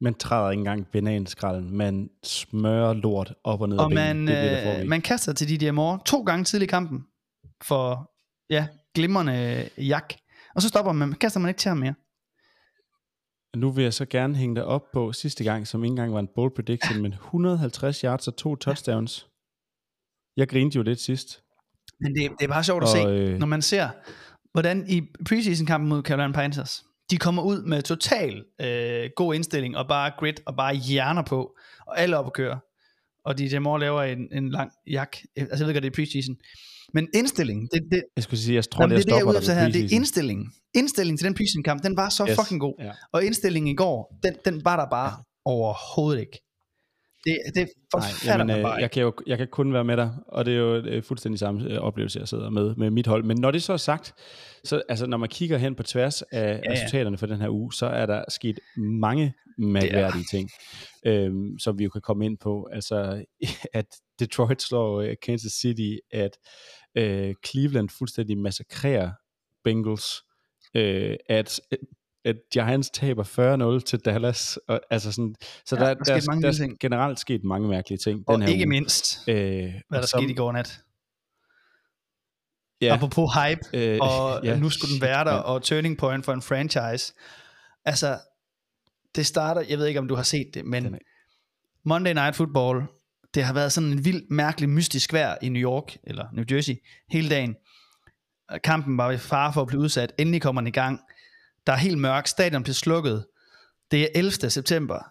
Man 0.00 0.14
træder 0.14 0.50
ikke 0.50 0.60
engang 0.60 0.86
bananskralden, 0.86 1.76
man 1.76 2.10
smører 2.22 2.92
lort 2.92 3.34
op 3.44 3.60
og 3.60 3.68
ned 3.68 3.78
Og 3.78 3.92
man, 3.92 4.26
Det 4.26 4.28
det, 4.28 4.64
der 4.64 4.80
øh, 4.80 4.86
man 4.86 5.02
kaster 5.02 5.32
til 5.32 5.60
DJ 5.60 5.70
Moore 5.70 6.00
to 6.06 6.22
gange 6.22 6.44
tidlig 6.44 6.66
i 6.66 6.68
kampen, 6.68 7.06
for 7.62 8.12
ja, 8.50 8.68
glimrende 8.94 9.68
jak. 9.78 10.14
Og 10.54 10.62
så 10.62 10.68
stopper 10.68 10.92
man, 10.92 11.12
kaster 11.12 11.40
man 11.40 11.48
ikke 11.48 11.58
til 11.58 11.68
ham 11.68 11.78
mere. 11.78 11.94
Nu 13.56 13.70
vil 13.70 13.82
jeg 13.82 13.94
så 13.94 14.04
gerne 14.04 14.36
hænge 14.36 14.54
dig 14.54 14.64
op 14.64 14.82
på 14.92 15.12
sidste 15.12 15.44
gang, 15.44 15.66
som 15.66 15.84
ikke 15.84 15.92
engang 15.92 16.12
var 16.12 16.20
en 16.20 16.28
bold 16.34 16.52
prediction, 16.56 17.02
men 17.02 17.12
150 17.12 18.00
yards 18.00 18.28
og 18.28 18.36
to 18.36 18.56
touchdowns. 18.56 19.26
Jeg 20.36 20.48
grinede 20.48 20.76
jo 20.76 20.82
lidt 20.82 21.00
sidst. 21.00 21.42
Men 22.00 22.14
det, 22.14 22.30
det 22.38 22.44
er 22.44 22.48
bare 22.48 22.64
sjovt 22.64 22.82
at 22.82 22.88
se, 22.88 22.98
Og, 22.98 23.18
øh, 23.18 23.38
når 23.38 23.46
man 23.46 23.62
ser, 23.62 23.88
hvordan 24.52 24.90
i 24.90 25.02
preseason-kampen 25.28 25.88
mod 25.88 26.02
Carolina 26.02 26.32
Panthers, 26.32 26.84
de 27.10 27.16
kommer 27.16 27.42
ud 27.42 27.62
med 27.62 27.82
total 27.82 28.44
øh, 28.60 29.10
god 29.16 29.34
indstilling, 29.34 29.76
og 29.76 29.88
bare 29.88 30.12
grit, 30.18 30.40
og 30.46 30.56
bare 30.56 30.74
hjerner 30.74 31.22
på, 31.22 31.56
og 31.86 32.00
alle 32.00 32.18
op 32.18 32.26
at 32.26 32.32
køre. 32.32 32.60
Og 33.24 33.38
DJ 33.38 33.58
Moore 33.58 33.80
laver 33.80 34.02
en, 34.02 34.28
en 34.32 34.50
lang 34.50 34.72
jak. 34.86 35.16
Altså 35.36 35.64
jeg 35.64 35.66
ved 35.66 35.74
godt, 35.74 35.82
det 35.82 35.90
er 35.90 35.94
preseason. 35.94 36.36
Men 36.92 37.08
indstillingen, 37.14 37.68
det, 37.72 37.80
det, 37.92 38.02
Jeg 38.16 38.24
skulle 38.24 38.40
sige, 38.40 38.54
jeg 38.54 38.64
tror, 38.70 38.82
Jamen, 38.82 38.96
det, 38.96 38.98
det 38.98 39.06
det, 39.06 39.10
jeg 39.10 39.16
er 39.16 39.20
stopper 39.20 39.40
efter 39.40 39.52
ved 39.54 39.60
her. 39.60 39.68
Det 39.68 39.76
er 39.76 39.80
preseason. 39.82 39.96
indstillingen. 39.96 40.46
Indstillingen 40.74 41.18
til 41.18 41.24
den 41.26 41.34
preseason-kamp, 41.34 41.82
den 41.82 41.96
var 41.96 42.08
så 42.08 42.26
Yes. 42.28 42.36
fucking 42.40 42.60
god. 42.60 42.74
Ja. 42.80 42.92
Og 43.12 43.24
indstillingen 43.24 43.68
i 43.74 43.76
går, 43.76 44.18
den, 44.24 44.34
den 44.44 44.64
var 44.64 44.76
der 44.76 44.86
bare 44.90 45.12
overhovedet 45.44 46.20
ikke. 46.20 46.40
Det, 47.26 47.38
det 47.54 47.54
Nej, 47.56 47.68
forfatter 47.92 48.32
jamen, 48.32 48.46
man 48.46 48.56
øh, 48.58 48.62
bare 48.62 48.74
jeg, 48.74 48.90
kan 48.90 49.02
jo, 49.02 49.12
jeg 49.26 49.38
kan 49.38 49.48
kun 49.48 49.72
være 49.72 49.84
med 49.84 49.96
dig, 49.96 50.10
og 50.28 50.44
det 50.44 50.54
er 50.54 50.58
jo 50.58 50.76
øh, 50.76 51.02
fuldstændig 51.02 51.38
samme 51.38 51.70
øh, 51.70 51.78
oplevelse, 51.78 52.18
jeg 52.18 52.28
sidder 52.28 52.50
med 52.50 52.74
med 52.76 52.90
mit 52.90 53.06
hold. 53.06 53.24
Men 53.24 53.36
når 53.40 53.50
det 53.50 53.62
så 53.62 53.72
er 53.72 53.76
sagt, 53.76 54.14
så 54.64 54.82
altså, 54.88 55.06
når 55.06 55.16
man 55.16 55.28
kigger 55.28 55.58
hen 55.58 55.74
på 55.74 55.82
tværs 55.82 56.22
af 56.22 56.40
ja. 56.40 56.52
ja, 56.52 56.72
resultaterne 56.72 57.18
for 57.18 57.26
den 57.26 57.40
her 57.40 57.48
uge, 57.48 57.72
så 57.72 57.86
er 57.86 58.06
der 58.06 58.24
sket 58.28 58.58
mange 58.76 59.34
mærkværdige 59.58 60.24
ting, 60.30 60.50
øhm, 61.06 61.58
som 61.58 61.78
vi 61.78 61.84
jo 61.84 61.90
kan 61.90 62.00
komme 62.00 62.26
ind 62.26 62.38
på. 62.38 62.68
Altså, 62.72 63.24
at 63.72 63.86
Detroit 64.18 64.62
slår 64.62 65.00
øh, 65.00 65.14
Kansas 65.22 65.52
City, 65.52 65.96
at 66.12 66.38
øh, 66.94 67.34
Cleveland 67.46 67.88
fuldstændig 67.88 68.38
massakrerer 68.38 69.10
Bengals, 69.64 70.22
øh, 70.74 71.16
at 71.28 71.60
at 72.24 72.36
Giants 72.52 72.90
taber 72.90 73.78
40-0 73.80 73.84
til 73.84 73.98
Dallas. 73.98 74.58
Og, 74.68 74.80
altså 74.90 75.12
sådan, 75.12 75.34
så 75.66 75.76
Ja, 75.76 75.80
der, 75.80 75.94
der 75.94 76.00
er 76.00 76.04
der, 76.14 76.20
sket 76.20 76.58
der, 76.58 76.64
er 76.64 76.76
generelt 76.80 77.20
sket 77.20 77.44
mange 77.44 77.68
mærkelige 77.68 77.98
ting. 77.98 78.24
Og 78.26 78.34
den 78.34 78.42
her 78.42 78.48
ikke 78.48 78.62
uge. 78.62 78.68
mindst, 78.68 79.28
Øh, 79.28 79.34
hvad 79.88 79.98
der 80.00 80.06
så- 80.06 80.16
skete 80.18 80.32
i 80.32 80.34
går 80.34 80.52
nat. 80.52 80.80
Ja, 82.80 82.94
Apropos 82.94 83.30
hype, 83.34 83.60
øh, 83.72 83.98
og 84.00 84.40
ja, 84.44 84.56
nu 84.58 84.70
skulle 84.70 84.92
den 84.94 85.02
være 85.02 85.24
der, 85.24 85.32
ja. 85.32 85.38
og 85.40 85.62
turning 85.62 85.98
point 85.98 86.24
for 86.24 86.32
en 86.32 86.42
franchise. 86.42 87.12
Altså, 87.84 88.18
det 89.16 89.26
starter, 89.26 89.62
jeg 89.68 89.78
ved 89.78 89.86
ikke 89.86 90.00
om 90.00 90.08
du 90.08 90.14
har 90.14 90.22
set 90.22 90.46
det, 90.54 90.64
men 90.64 90.84
Den 90.84 90.94
er- 90.94 90.98
Monday 91.84 92.12
Night 92.12 92.36
Football, 92.36 92.82
det 93.34 93.44
har 93.44 93.54
været 93.54 93.72
sådan 93.72 93.90
en 93.90 94.04
vild, 94.04 94.22
mærkelig, 94.30 94.68
mystisk 94.68 95.12
vejr 95.12 95.36
i 95.42 95.48
New 95.48 95.62
York, 95.62 95.96
eller 96.04 96.24
New 96.32 96.44
Jersey, 96.50 96.74
hele 97.10 97.28
dagen. 97.30 97.56
Kampen 98.64 98.98
var 98.98 99.10
i 99.10 99.18
fare 99.18 99.52
for 99.52 99.60
at 99.60 99.66
blive 99.66 99.80
udsat. 99.80 100.12
Endelig 100.18 100.42
kommer 100.42 100.60
den 100.60 100.68
i 100.68 100.70
gang. 100.70 101.00
Der 101.66 101.72
er 101.72 101.76
helt 101.76 101.98
mørkt. 101.98 102.28
Stadion 102.28 102.62
bliver 102.62 102.74
slukket. 102.74 103.26
Det 103.90 104.02
er 104.02 104.08
11. 104.14 104.50
september. 104.50 105.10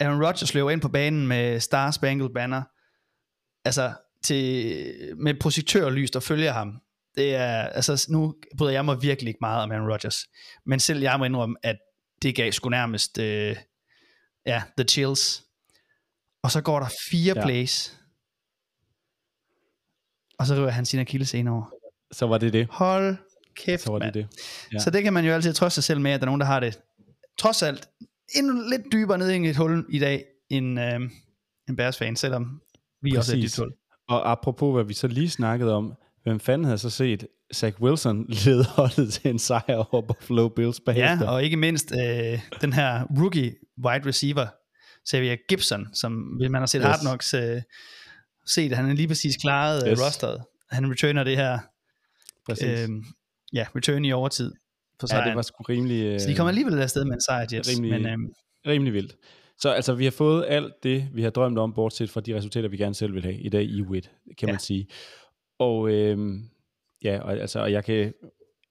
Aaron 0.00 0.24
Rodgers 0.24 0.54
løber 0.54 0.70
ind 0.70 0.80
på 0.80 0.88
banen 0.88 1.26
med 1.26 1.60
Star 1.60 1.90
Spangled 1.90 2.30
Banner. 2.34 2.62
Altså, 3.64 3.92
til, 4.24 5.16
med 5.16 5.34
projektørlys, 5.40 6.10
der 6.10 6.20
følger 6.20 6.52
ham. 6.52 6.80
Det 7.16 7.34
er, 7.34 7.62
altså, 7.66 8.06
nu 8.10 8.34
bryder 8.58 8.72
jeg 8.72 8.84
mig 8.84 9.02
virkelig 9.02 9.28
ikke 9.28 9.38
meget 9.40 9.62
om 9.62 9.70
Aaron 9.72 9.90
Rodgers. 9.92 10.16
Men 10.66 10.80
selv 10.80 11.00
jeg 11.00 11.18
må 11.18 11.24
indrømme, 11.24 11.56
at 11.62 11.76
det 12.22 12.34
gav 12.36 12.52
sgu 12.52 12.68
nærmest, 12.68 13.18
øh, 13.18 13.56
ja, 14.46 14.62
the 14.78 14.84
chills. 14.88 15.42
Og 16.42 16.50
så 16.50 16.60
går 16.60 16.80
der 16.80 16.88
fire 17.10 17.34
Ja. 17.36 17.44
plays. 17.44 17.98
Og 20.38 20.46
så 20.46 20.54
river 20.54 20.70
han 20.70 20.86
sin 20.86 21.00
akillescene 21.00 21.50
over. 21.50 21.70
så 22.12 22.26
var 22.26 22.38
det 22.38 22.52
det. 22.52 22.66
Hold 22.70 23.16
kæft, 23.56 23.82
Så 23.82 23.92
var 23.92 23.98
det 23.98 24.14
det. 24.14 24.26
Ja. 24.72 24.78
Så 24.78 24.90
det 24.90 25.02
kan 25.02 25.12
man 25.12 25.24
jo 25.24 25.32
altid 25.32 25.52
trøste 25.52 25.74
sig 25.74 25.84
selv 25.84 26.00
med, 26.00 26.10
at 26.10 26.20
der 26.20 26.24
er 26.24 26.28
nogen, 26.28 26.40
der 26.40 26.46
har 26.46 26.60
det 26.60 26.78
trods 27.38 27.62
alt 27.62 27.88
endnu 28.34 28.68
lidt 28.70 28.82
dybere 28.92 29.18
ned 29.18 29.30
i 29.30 29.48
et 29.48 29.56
hul 29.56 29.84
i 29.90 29.98
dag, 29.98 30.24
end, 30.50 30.80
øh, 30.80 31.00
end 31.68 31.76
Bears 31.76 31.98
fan, 31.98 32.16
selvom 32.16 32.60
vi 33.02 33.16
også 33.16 33.32
er 33.32 33.36
Præcis. 33.36 33.52
dybt 33.52 33.58
hul. 33.64 33.72
Og 34.08 34.30
apropos, 34.32 34.74
hvad 34.74 34.84
vi 34.84 34.94
så 34.94 35.06
lige 35.06 35.30
snakkede 35.30 35.74
om, 35.74 35.94
hvem 36.22 36.40
fanden 36.40 36.64
havde 36.64 36.78
så 36.78 36.90
set 36.90 37.26
Zach 37.54 37.80
Wilson 37.82 38.26
lede 38.44 38.64
holdet 38.64 39.12
til 39.12 39.30
en 39.30 39.38
sejr 39.38 39.74
over 39.92 40.06
Buffalo 40.06 40.48
Bills 40.48 40.80
bagefter? 40.86 41.24
Ja, 41.26 41.30
og 41.30 41.44
ikke 41.44 41.56
mindst 41.56 41.92
øh, 41.92 42.40
den 42.60 42.72
her 42.72 43.04
rookie 43.20 43.54
wide 43.84 44.06
receiver, 44.08 44.46
Xavier 45.10 45.36
Gibson, 45.48 45.86
som 45.94 46.12
man 46.40 46.54
har 46.54 46.66
set 46.66 46.78
Yes. 46.78 46.86
Hard 46.86 47.00
Knocks, 47.00 47.34
øh, 47.34 47.62
set, 48.46 48.72
han 48.76 48.90
er 48.90 48.94
lige 48.94 49.08
præcis 49.08 49.36
klaret 49.42 49.82
Yes. 49.86 49.90
yes. 49.98 50.06
rosteret. 50.06 50.42
Han 50.70 50.90
returner 50.90 51.24
det 51.24 51.36
her, 51.36 51.58
Præcis. 52.46 52.64
øh, 52.80 52.88
ja, 53.52 53.66
return 53.76 54.04
i 54.04 54.12
overtid 54.12 54.50
på 54.50 54.56
ja, 55.02 55.06
sejren. 55.06 55.28
det 55.28 55.36
var 55.36 55.42
sgu 55.42 55.62
rimelig, 55.62 56.04
øh, 56.04 56.20
så 56.20 56.28
de 56.28 56.34
kommer 56.36 56.48
alligevel 56.48 56.78
afsted 56.82 57.04
med 57.04 57.14
en 57.14 57.20
sejr, 57.20 57.46
Jets. 57.52 57.68
rimelig- 57.70 58.02
Men, 58.02 58.06
øh, 58.06 58.18
rimelig 58.72 58.92
vildt. 58.92 59.16
Så 59.58 59.70
altså, 59.70 59.94
vi 59.94 60.04
har 60.04 60.10
fået 60.10 60.44
alt 60.48 60.72
det, 60.82 61.08
vi 61.14 61.22
har 61.22 61.30
drømt 61.30 61.58
om, 61.58 61.72
bortset 61.74 62.10
fra 62.10 62.20
de 62.20 62.36
resultater, 62.36 62.68
vi 62.68 62.76
gerne 62.76 62.94
selv 62.94 63.14
vil 63.14 63.22
have 63.22 63.36
i 63.38 63.48
dag 63.48 63.64
i 63.64 63.82
WIT, 63.82 64.10
kan 64.38 64.48
Ja. 64.48 64.52
man 64.52 64.60
sige. 64.60 64.86
Og 65.58 65.90
øhm, 65.90 66.44
ja, 67.04 67.20
og, 67.20 67.32
altså, 67.32 67.60
og 67.60 67.72
jeg 67.72 67.84
kan, 67.84 68.14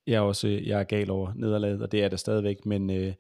jeg 0.08 0.16
er 0.16 0.20
også, 0.20 0.48
jeg 0.48 0.80
er 0.80 0.84
gal 0.84 1.10
over 1.10 1.34
nederlaget, 1.36 1.82
og 1.82 1.92
det 1.92 2.04
er 2.04 2.08
det 2.08 2.20
stadigvæk, 2.20 2.66
men 2.66 2.90
øh, 2.90 3.14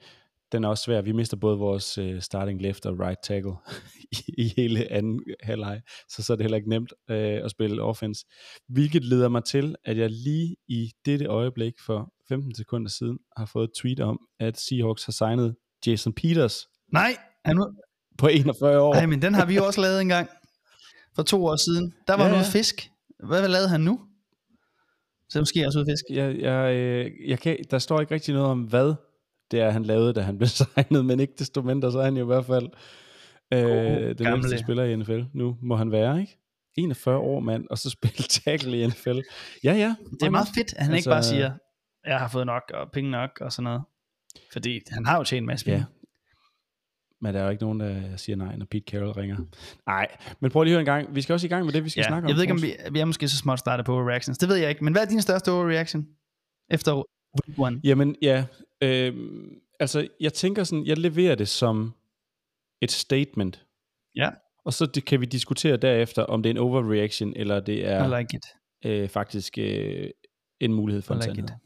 den 0.51 0.63
er 0.63 0.67
også 0.67 0.83
svær. 0.83 1.01
Vi 1.01 1.11
mister 1.11 1.37
både 1.37 1.57
vores 1.57 1.97
øh, 1.97 2.21
starting 2.21 2.61
left 2.61 2.85
og 2.85 2.99
right 2.99 3.19
tackle 3.23 3.51
i, 4.17 4.17
i 4.37 4.53
hele 4.57 4.91
anden 4.91 5.19
halvleg, 5.43 5.81
så 6.09 6.23
så 6.23 6.33
er 6.33 6.37
det 6.37 6.43
heller 6.43 6.57
ikke 6.57 6.69
nemt 6.69 6.93
øh, 7.09 7.39
at 7.43 7.51
spille 7.51 7.81
offense. 7.81 8.25
Hvilket 8.69 9.03
leder 9.03 9.29
mig 9.29 9.43
til, 9.43 9.75
at 9.85 9.97
jeg 9.97 10.09
lige 10.09 10.55
i 10.67 10.91
dette 11.05 11.25
øjeblik 11.25 11.73
for 11.85 12.13
15 12.29 12.55
sekunder 12.55 12.89
siden 12.89 13.17
har 13.37 13.45
fået 13.45 13.63
et 13.63 13.73
tweet 13.81 13.99
om, 13.99 14.19
at 14.39 14.59
Seahawks 14.59 15.05
har 15.05 15.11
signet 15.11 15.55
Jason 15.87 16.13
Peters 16.13 16.67
nej, 16.93 17.17
han, 17.45 17.55
nu- 17.55 17.73
på 18.17 18.27
41 18.27 18.79
år. 18.79 18.93
Ej, 18.93 19.05
men 19.05 19.21
den 19.21 19.33
har 19.33 19.45
vi 19.45 19.55
jo 19.55 19.65
også 19.65 19.81
lavet 19.81 20.01
engang. 20.01 20.29
For 21.15 21.23
to 21.23 21.45
år 21.45 21.55
siden. 21.55 21.93
Der 22.07 22.17
var 22.17 22.25
ja. 22.25 22.31
noget 22.31 22.45
fisk. 22.45 22.89
Hvad 23.23 23.47
lavede 23.47 23.69
han 23.69 23.81
nu? 23.81 23.99
Så 25.29 25.39
måske 25.39 25.65
også 25.67 25.79
ud 25.79 25.85
fisk. 25.85 26.03
Jeg, 26.09 26.39
jeg, 26.39 26.75
øh, 26.75 27.11
jeg 27.29 27.39
kan, 27.39 27.57
der 27.71 27.79
står 27.79 28.01
ikke 28.01 28.13
rigtig 28.13 28.33
noget 28.33 28.49
om, 28.49 28.61
hvad 28.61 28.93
det 29.51 29.59
er, 29.61 29.69
han 29.69 29.83
lavede, 29.83 30.13
da 30.13 30.21
han 30.21 30.37
blev 30.37 30.47
signet, 30.47 31.05
men 31.05 31.19
ikke 31.19 31.33
desto 31.39 31.61
mindre, 31.61 31.91
så 31.91 31.99
er 31.99 32.03
han 32.03 32.17
jo 32.17 32.23
i 32.23 32.25
hvert 32.25 32.45
fald 32.45 32.69
øh, 33.53 33.59
den 33.59 34.15
gamle. 34.15 34.37
ældste 34.37 34.57
spiller 34.57 34.83
i 34.83 34.95
NFL. 34.95 35.21
Nu 35.33 35.57
må 35.61 35.75
han 35.75 35.91
være, 35.91 36.21
ikke? 36.21 36.37
41 36.77 37.17
år, 37.17 37.39
mand, 37.39 37.67
og 37.69 37.77
så 37.77 37.89
spille 37.99 38.17
tackle 38.17 38.81
i 38.81 38.87
NFL. 38.87 39.19
Ja, 39.63 39.73
ja. 39.73 39.95
Det 40.11 40.23
er 40.23 40.29
meget 40.29 40.47
fedt, 40.55 40.73
at 40.73 40.83
han 40.85 40.93
altså, 40.93 41.09
ikke 41.09 41.13
bare 41.13 41.23
siger, 41.23 41.51
jeg 42.05 42.19
har 42.19 42.27
fået 42.27 42.45
nok, 42.45 42.71
og 42.73 42.91
penge 42.91 43.11
nok, 43.11 43.29
og 43.41 43.51
sådan 43.51 43.63
noget. 43.63 43.81
Fordi 44.53 44.79
han 44.91 45.05
har 45.05 45.17
jo 45.17 45.23
tjent 45.23 45.41
en 45.43 45.47
masse 45.47 45.65
penge. 45.65 45.77
Ja. 45.79 45.85
Men 47.21 47.33
der 47.33 47.39
er 47.39 47.43
jo 47.43 47.49
ikke 47.49 47.63
nogen, 47.63 47.79
der 47.79 48.17
siger 48.17 48.35
nej, 48.35 48.55
når 48.55 48.65
Pete 48.65 48.83
Carroll 48.91 49.11
ringer. 49.11 49.37
Nej, 49.87 50.07
men 50.39 50.51
prøv 50.51 50.63
lige 50.63 50.71
at 50.71 50.75
høre 50.75 50.79
en 50.79 50.85
gang. 51.03 51.15
Vi 51.15 51.21
skal 51.21 51.33
også 51.33 51.47
i 51.47 51.49
gang 51.49 51.65
med 51.65 51.73
det, 51.73 51.83
vi 51.83 51.89
skal 51.89 52.01
Ja, 52.01 52.07
snakke 52.07 52.25
om. 52.25 52.29
jeg 52.29 52.35
ved 52.35 52.41
ikke, 52.43 52.53
om 52.53 52.61
vi, 52.61 52.73
vi 52.91 52.99
er 52.99 53.05
måske 53.05 53.27
så 53.27 53.37
småt 53.37 53.59
startet 53.59 53.85
på 53.85 53.93
overreactions. 53.93 54.37
Det 54.37 54.49
ved 54.49 54.55
jeg 54.55 54.69
ikke. 54.69 54.83
Men 54.83 54.93
hvad 54.93 55.01
er 55.01 55.05
din 55.05 55.21
største 55.21 55.51
overreaction? 55.51 56.07
Efter 56.69 56.95
week 56.95 57.59
one. 57.59 57.81
Jamen, 57.83 58.15
ja. 58.21 58.45
Øh, 58.83 59.13
altså, 59.79 60.07
jeg 60.19 60.33
tænker 60.33 60.63
sådan, 60.63 60.85
jeg 60.85 60.97
leverer 60.97 61.35
det 61.35 61.47
som 61.47 61.93
et 62.81 62.91
statement. 62.91 63.65
Ja. 64.15 64.29
Og 64.65 64.73
så 64.73 64.85
det, 64.85 65.05
kan 65.05 65.21
vi 65.21 65.25
diskutere 65.25 65.77
derefter, 65.77 66.23
om 66.23 66.43
det 66.43 66.49
er 66.49 66.53
en 66.53 66.57
overreaction, 66.57 67.33
eller 67.35 67.59
det 67.59 67.87
er 67.87 68.17
I 68.17 68.21
like 68.21 68.37
it. 68.37 68.45
øh, 68.85 69.09
faktisk 69.09 69.57
øh, 69.57 70.09
en 70.59 70.73
mulighed 70.73 71.01
for 71.01 71.13
I 71.13 71.17
en 71.17 71.23
like 71.23 71.35
sandhed. 71.35 71.57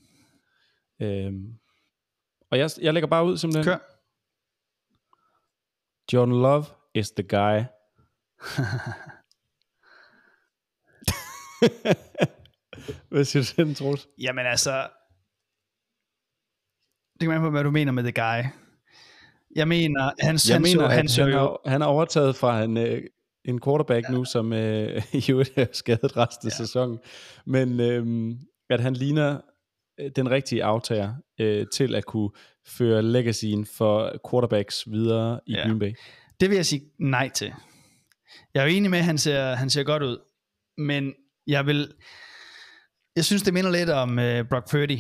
Øhm, 1.02 1.58
og 2.52 2.58
jeg, 2.58 2.70
jeg 2.82 2.94
lægger 2.94 3.08
bare 3.08 3.26
ud 3.26 3.38
simpelthen. 3.38 3.64
Kør. 3.64 3.92
Jordan 6.14 6.42
Love 6.42 6.66
is 6.96 7.12
the 7.12 7.24
guy. 7.24 7.62
Hvad 13.10 13.26
siger 13.26 13.44
du 13.44 13.48
til 13.48 13.66
den, 13.66 13.76
Troels? 13.76 14.08
Jamen 14.22 14.46
altså... 14.46 14.90
Det 17.20 17.26
kommer 17.28 17.36
an 17.36 17.42
på, 17.42 17.50
hvad 17.50 17.64
du 17.64 17.72
mener 17.72 17.92
med 17.92 18.04
the 18.04 18.12
guy. 18.12 18.50
Jeg 19.56 19.68
mener, 19.68 20.02
han, 20.20 20.40
Jeg 20.48 20.56
han, 20.56 20.62
mener, 20.62 20.90
så, 20.90 20.96
han, 20.96 21.08
så 21.08 21.24
han, 21.24 21.32
jo, 21.32 21.38
har, 21.40 21.70
han 21.70 21.82
har 21.82 21.88
overtaget 21.88 22.36
fra 22.36 22.64
en, 22.64 22.78
øh, 22.78 23.02
en 23.46 23.62
quarterback 23.62 24.06
ja. 24.10 24.14
nu, 24.14 24.26
som 24.26 24.54
øh, 24.54 25.04
i 25.28 25.32
øvrigt 25.32 25.52
er 25.56 25.66
skadet 25.74 26.18
resten 26.18 26.48
af 26.48 26.52
Ja. 26.52 26.56
sæsonen. 26.66 27.00
Men 27.46 27.80
øh, 27.80 28.36
at 28.70 28.80
han 28.80 28.94
ligner 28.94 29.42
øh, 30.00 30.12
den 30.16 30.32
rigtige 30.32 30.64
aftager 30.64 31.14
øh, 31.42 31.66
til 31.74 31.96
at 31.96 32.06
kunne 32.06 32.30
føre 32.68 33.02
legacyen 33.02 33.66
for 33.66 34.14
quarterbacks 34.32 34.84
videre 34.92 35.40
i 35.48 35.52
Ja. 35.54 35.62
Green 35.62 35.80
Bay. 35.80 35.94
det 36.40 36.50
vil 36.50 36.56
jeg 36.56 36.66
sige 36.66 36.82
nej 37.00 37.30
til. 37.30 37.54
Jeg 38.54 38.62
er 38.64 38.68
jo 38.68 38.72
enig 38.78 38.90
med, 38.92 39.00
at 39.00 39.06
han 39.06 39.18
ser, 39.18 39.56
han 39.56 39.70
ser 39.70 39.84
godt 39.84 40.04
ud. 40.04 40.18
Men 40.78 41.14
jeg 41.48 41.66
vil... 41.66 41.94
Jeg 43.16 43.26
synes, 43.26 43.42
det 43.44 43.54
minder 43.54 43.72
lidt 43.72 43.90
om 43.90 44.10
uh, 44.12 44.48
Brock 44.50 44.72
Purdy 44.72 44.98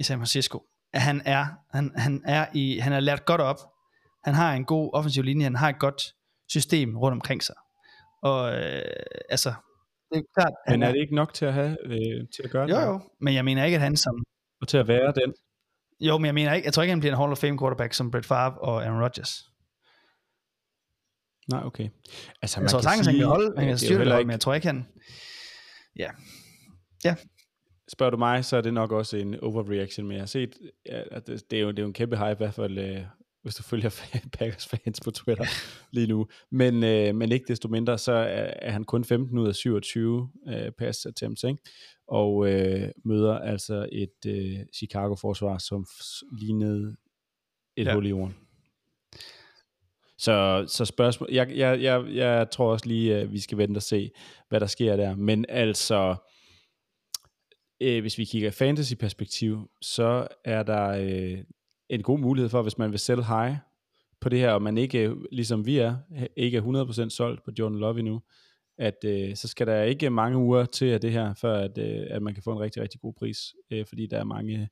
i 0.00 0.02
San 0.02 0.18
Francisco. 0.18 0.62
At 0.92 1.00
han 1.00 1.22
er, 1.24 1.46
han, 1.72 1.92
han 1.96 2.22
er 2.24 2.46
i, 2.54 2.78
han 2.78 2.92
er 2.92 3.00
lært 3.00 3.24
godt 3.24 3.40
op. 3.40 3.56
Han 4.24 4.34
har 4.34 4.54
en 4.54 4.64
god 4.64 4.90
offensiv 4.92 5.22
linje. 5.22 5.44
Han 5.44 5.56
har 5.56 5.68
et 5.68 5.78
godt 5.78 6.02
system 6.48 6.96
rundt 6.96 7.12
omkring 7.12 7.42
sig. 7.42 7.54
Og 8.22 8.52
øh, 8.54 8.82
altså, 9.28 9.54
det 10.12 10.18
er 10.18 10.22
klart, 10.34 10.52
han 10.66 10.78
Men 10.78 10.88
er 10.88 10.92
det 10.92 11.00
ikke 11.00 11.14
nok 11.14 11.34
til 11.34 11.44
at 11.44 11.52
have 11.52 11.76
øh, 11.84 12.26
til 12.36 12.42
at 12.44 12.50
gøre 12.50 12.66
det? 12.66 12.72
Jo, 12.72 12.78
her? 12.78 12.86
jo. 12.86 13.00
Men 13.20 13.34
jeg 13.34 13.44
mener 13.44 13.64
ikke, 13.64 13.74
at 13.74 13.80
han 13.80 13.96
som... 13.96 14.24
Og 14.60 14.68
til 14.68 14.78
at 14.78 14.88
være 14.88 15.12
den? 15.12 15.34
Jo, 16.00 16.18
men 16.18 16.26
jeg 16.26 16.34
mener 16.34 16.54
ikke, 16.54 16.66
jeg 16.66 16.72
tror 16.72 16.82
ikke, 16.82 16.92
han 16.92 17.00
bliver 17.00 17.12
en 17.12 17.18
Hall 17.18 17.32
of 17.32 17.38
Fame 17.38 17.58
quarterback 17.58 17.92
som 17.92 18.10
Brett 18.10 18.26
Favre 18.26 18.58
og 18.58 18.84
Aaron 18.84 19.02
Rodgers. 19.02 19.44
Nej, 21.48 21.62
okay. 21.64 21.88
Altså, 22.42 22.60
Jeg 22.60 22.70
tror 22.70 22.80
sagtens, 22.80 23.06
han 23.06 23.16
kan 23.16 23.24
holde, 23.26 23.52
han 23.56 23.64
kan 23.64 23.72
det 23.72 23.80
styre 23.80 23.98
det, 23.98 24.12
hold, 24.12 24.24
men 24.24 24.30
jeg 24.30 24.40
tror 24.40 24.54
ikke, 24.54 24.66
han... 24.66 24.86
Spørger 27.92 28.10
du 28.10 28.16
mig, 28.16 28.44
så 28.44 28.56
er 28.56 28.60
det 28.60 28.74
nok 28.74 28.92
også 28.92 29.16
en 29.16 29.40
overreaction, 29.40 30.06
men 30.06 30.12
jeg 30.12 30.20
har 30.20 30.26
set, 30.26 30.58
at 30.86 31.26
det, 31.26 31.50
det, 31.50 31.58
er 31.58 31.62
jo, 31.62 31.70
det 31.70 31.78
er 31.78 31.82
jo 31.82 31.86
en 31.86 31.92
kæmpe 31.92 32.16
hype, 32.16 32.30
i 32.32 32.36
hvert 32.36 32.54
fald, 32.54 32.78
øh, 32.78 33.00
hvis 33.42 33.54
du 33.54 33.62
følger 33.62 34.02
Packers 34.38 34.68
fans 34.68 35.00
på 35.00 35.10
Twitter 35.10 35.44
lige 35.96 36.06
nu. 36.06 36.26
Men, 36.50 36.84
øh, 36.84 37.14
men 37.14 37.32
ikke 37.32 37.44
desto 37.48 37.68
mindre, 37.68 37.98
så 37.98 38.12
er, 38.12 38.50
er 38.62 38.70
han 38.70 38.84
kun 38.84 39.04
15 39.04 39.38
ud 39.38 39.48
af 39.48 39.54
27 39.54 40.30
øh, 40.48 40.72
pass 40.78 41.06
attempts, 41.06 41.44
ikke? 41.44 41.62
og 42.08 42.48
øh, 42.52 42.88
møder 43.04 43.38
altså 43.38 43.88
et 43.92 44.26
øh, 44.26 44.58
Chicago-forsvar, 44.74 45.58
som 45.58 45.86
lignede 46.40 46.96
et 47.76 47.84
Ja. 47.84 47.90
ja. 47.90 47.94
hul 47.94 48.06
i 48.06 48.08
jorden. 48.08 48.36
Så, 50.18 50.64
så 50.68 50.84
spørgsmål, 50.84 51.28
jeg, 51.32 51.56
jeg, 51.56 51.82
jeg, 51.82 52.04
jeg 52.14 52.50
tror 52.50 52.72
også 52.72 52.86
lige, 52.86 53.16
at 53.16 53.32
vi 53.32 53.40
skal 53.40 53.58
vente 53.58 53.78
og 53.78 53.82
se, 53.82 54.10
hvad 54.48 54.60
der 54.60 54.66
sker 54.66 54.96
der. 54.96 55.16
Men 55.16 55.44
altså, 55.48 56.16
øh, 57.80 58.00
hvis 58.00 58.18
vi 58.18 58.24
kigger 58.24 58.50
fantasy-perspektiv, 58.50 59.70
så 59.82 60.28
er 60.44 60.62
der 60.62 60.88
øh, 60.88 61.44
en 61.88 62.02
god 62.02 62.18
mulighed 62.18 62.48
for, 62.48 62.62
hvis 62.62 62.78
man 62.78 62.90
vil 62.90 62.98
sælge 62.98 63.24
high 63.24 63.56
på 64.20 64.28
det 64.28 64.38
her, 64.38 64.52
og 64.52 64.62
man 64.62 64.78
ikke, 64.78 65.14
ligesom 65.32 65.66
vi 65.66 65.78
er, 65.78 65.96
ikke 66.36 66.56
er 66.56 67.06
100% 67.06 67.08
solgt 67.08 67.44
på 67.44 67.50
Jordan 67.58 67.78
Love 67.78 67.98
endnu, 67.98 68.20
at 68.78 69.04
øh, 69.04 69.36
så 69.36 69.48
skal 69.48 69.66
der 69.66 69.82
ikke 69.82 70.10
mange 70.10 70.38
uger 70.38 70.64
til 70.64 70.86
af 70.86 71.00
det 71.00 71.12
her, 71.12 71.34
før 71.34 71.58
at, 71.58 71.78
øh, 71.78 72.06
at 72.10 72.22
man 72.22 72.34
kan 72.34 72.42
få 72.42 72.52
en 72.52 72.60
rigtig, 72.60 72.82
rigtig 72.82 73.00
god 73.00 73.14
pris, 73.14 73.38
øh, 73.70 73.86
fordi 73.88 74.06
der 74.06 74.18
er 74.18 74.24
mange 74.24 74.68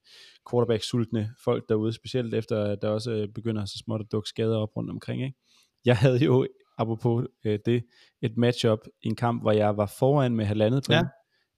quarterback-sultne 0.51 1.31
folk 1.45 1.69
derude, 1.69 1.93
specielt 1.93 2.35
efter, 2.35 2.65
at 2.65 2.79
der 2.83 2.89
også 2.89 3.11
øh, 3.11 3.29
begynder 3.29 3.65
så 3.65 3.79
småt 3.85 4.01
at 4.01 4.13
dukke 4.13 4.29
skader 4.29 4.59
op 4.59 4.77
rundt 4.77 4.91
omkring. 4.91 5.23
Ikke? 5.23 5.37
Jeg 5.85 5.97
havde 5.97 6.25
jo, 6.25 6.47
apropos 6.79 7.27
øh, 7.45 7.59
det, 7.67 7.85
et 8.23 8.37
matchup 8.37 8.79
i 9.03 9.09
en 9.09 9.17
kamp, 9.17 9.43
hvor 9.43 9.53
jeg 9.53 9.77
var 9.77 9.95
foran 9.99 10.37
med 10.37 10.45
halvandet 10.45 10.85
point 10.87 10.95
Ja. 10.95 10.97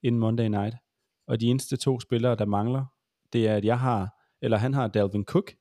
ja. 0.03 0.09
inden 0.09 0.21
Monday 0.21 0.49
Night, 0.49 0.75
og 1.29 1.41
de 1.41 1.47
eneste 1.47 1.77
to 1.77 2.01
spillere, 2.01 2.35
der 2.35 2.45
mangler, 2.45 2.85
det 3.33 3.49
er, 3.49 3.57
at 3.57 3.65
jeg 3.65 3.79
har, 3.79 4.09
eller 4.43 4.57
han 4.57 4.75
har 4.75 4.89
Dalvin 4.89 5.25
Cook, 5.25 5.53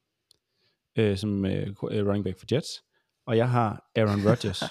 øh, 0.98 1.18
som 1.18 1.46
øh, 1.46 1.74
running 1.82 2.24
back 2.24 2.40
for 2.40 2.46
Jets, 2.52 2.84
og 3.26 3.38
jeg 3.38 3.50
har 3.50 3.90
Aaron 3.96 4.30
Rodgers. 4.30 4.64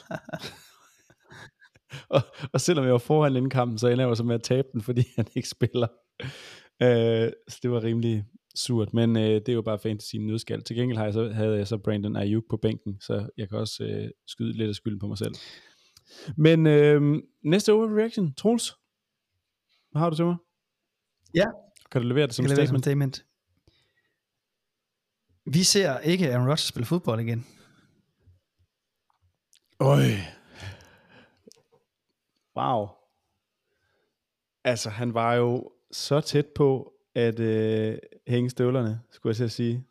og, 2.17 2.21
og 2.53 2.61
selvom 2.61 2.85
jeg 2.85 2.93
var 2.93 2.99
foran 2.99 3.37
inden 3.37 3.50
kampen, 3.50 3.79
så 3.79 3.88
ender 3.88 4.07
jeg 4.07 4.17
så 4.17 4.25
med 4.25 4.35
at 4.35 4.43
tabe 4.43 4.69
den, 4.73 4.83
fordi 4.83 5.03
han 5.17 5.26
ikke 5.35 5.49
spiller. 5.49 5.88
Øh, 6.83 7.33
så 7.49 7.59
det 7.62 7.71
var 7.71 7.85
rimelig 7.85 8.25
surt, 8.55 8.95
men 8.95 9.17
øh, 9.17 9.23
det 9.23 9.49
er 9.49 9.53
jo 9.53 9.62
bare 9.62 9.79
fantasy 9.79 10.17
nødskal. 10.17 10.62
Til 10.62 10.76
gengæld 10.76 10.99
har 10.99 11.05
jeg 11.05 11.12
så, 11.12 11.29
havde 11.29 11.57
jeg 11.57 11.67
så 11.67 11.79
Brandon 11.79 12.17
Ayuk 12.17 12.45
på 12.50 12.57
bænken, 12.57 13.00
så 13.00 13.29
jeg 13.37 13.49
kan 13.49 13.59
også 13.59 13.85
øh, 13.85 14.11
skyde 14.26 14.53
lidt 14.53 14.69
af 14.69 14.75
skylden 14.75 14.99
på 14.99 15.07
mig 15.07 15.19
selv. 15.19 15.35
Men 16.37 16.67
øh, 16.67 17.23
næste 17.45 17.73
overreaction, 17.73 18.35
Troels, 18.35 18.75
hvad 19.91 20.00
har 20.00 20.11
du 20.11 20.17
til 20.17 20.25
mig? 20.25 20.37
Ja. 21.37 21.47
Kan 21.90 22.02
du 22.02 22.09
levere 22.09 22.26
det 22.26 22.35
som 22.35 22.45
Som 22.45 22.57
statement. 22.57 22.85
statement? 22.85 23.16
statement. 23.16 23.26
Vi 25.55 25.62
ser 25.64 25.99
ikke 25.99 26.31
Aaron 26.33 26.43
Rodgers 26.43 26.61
spille 26.61 26.87
fodbold 26.87 27.21
igen. 27.21 27.47
Øj. 29.81 30.02
Wow. 32.57 32.88
Altså, 34.64 34.90
han 34.90 35.14
var 35.14 35.35
jo 35.35 35.71
så 35.93 36.21
tæt 36.21 36.47
på 36.47 36.93
at 37.14 37.40
øh, 37.40 37.99
hænge 38.26 38.50
støvlerne, 38.50 39.00
skulle 39.11 39.31
jeg 39.31 39.37
til 39.37 39.45
at 39.45 39.52
sige. 39.52 39.85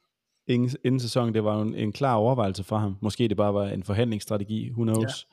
Inden, 0.48 0.70
inden 0.84 1.00
sæsonen, 1.00 1.34
det 1.34 1.44
var 1.44 1.56
jo 1.56 1.62
en, 1.62 1.76
en 1.76 1.92
klar 1.94 2.16
overvejelse 2.16 2.64
for 2.64 2.78
ham. 2.78 2.98
Måske 3.02 3.28
det 3.28 3.38
bare 3.38 3.54
var 3.54 3.68
en 3.68 3.84
forhandlingsstrategi, 3.84 4.72
who 4.72 4.84
knows. 4.84 5.28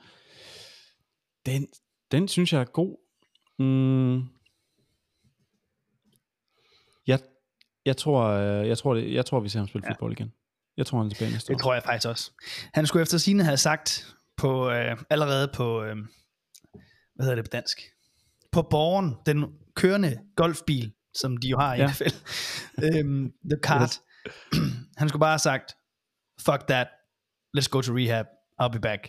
Ja. 1.46 1.52
Den, 1.52 1.68
den 2.10 2.28
synes 2.28 2.52
jeg 2.52 2.60
er 2.60 2.64
god. 2.64 2.96
Mm. 3.58 4.28
Jeg, 7.06 7.18
jeg, 7.86 7.96
tror, 7.96 8.24
øh, 8.24 8.68
jeg, 8.68 8.78
tror, 8.78 8.94
det, 8.94 9.12
jeg 9.14 9.26
tror, 9.26 9.40
vi 9.40 9.48
ser 9.48 9.58
ham 9.58 9.68
spille 9.68 9.86
Ja. 9.86 9.92
fodbold 9.92 10.12
igen. 10.12 10.32
Jeg 10.76 10.86
tror, 10.86 10.98
han 10.98 11.06
er 11.06 11.10
tilbage 11.10 11.32
næste 11.32 11.50
år. 11.52 11.54
Det 11.54 11.62
tror 11.62 11.74
jeg 11.74 11.82
faktisk 11.82 12.08
også. 12.08 12.30
Han 12.74 12.86
skulle 12.86 13.02
efter 13.02 13.18
sine 13.18 13.44
have 13.44 13.56
sagt 13.56 14.14
på, 14.36 14.70
øh, 14.70 14.96
allerede 15.10 15.50
på, 15.54 15.82
øh, 15.82 15.96
hvad 17.14 17.24
hedder 17.26 17.34
det 17.34 17.44
på 17.44 17.48
dansk? 17.52 17.78
På 18.52 18.62
borgen, 18.62 19.14
den 19.26 19.44
kørende 19.76 20.18
golfbil, 20.36 20.92
som 21.14 21.36
de 21.36 21.48
jo 21.48 21.58
har 21.58 21.74
i 21.74 21.78
Ja. 21.78 21.86
NFL. 21.86 22.14
øhm, 22.84 23.32
the 23.50 23.58
cart. 23.62 24.00
Han 24.98 25.08
skulle 25.08 25.20
bare 25.20 25.30
have 25.32 25.38
sagt, 25.38 25.74
fuck 26.40 26.66
that, 26.68 26.88
let's 27.58 27.68
go 27.70 27.80
to 27.80 27.92
rehab, 27.96 28.26
I'll 28.62 28.68
be 28.72 28.80
back. 28.80 29.08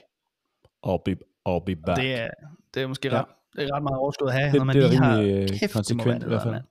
I'll 0.88 1.02
be, 1.06 1.12
I'll 1.50 1.64
be 1.66 1.76
back. 1.76 1.98
Det 2.00 2.14
er, 2.22 2.30
det 2.74 2.84
er 2.84 2.88
måske 2.88 3.08
Ja. 3.08 3.20
ret, 3.20 3.26
det 3.56 3.64
er 3.64 3.76
ret 3.76 3.84
meget 3.84 3.98
overskud 3.98 4.28
at 4.28 4.34
have, 4.34 4.52
Det- 4.52 4.56
når 4.58 4.64
man 4.66 4.76
det 4.76 4.90
lige 4.90 5.00
har 5.02 5.18
rimelig, 5.18 5.42
øh, 5.44 5.50
kæft, 5.50 5.62
det 5.62 5.70
må 5.70 5.74
konsekvent 5.74 6.06
være 6.08 6.16
i 6.16 6.20
det 6.20 6.28
hvert 6.28 6.44
der, 6.46 6.52
fald. 6.54 6.64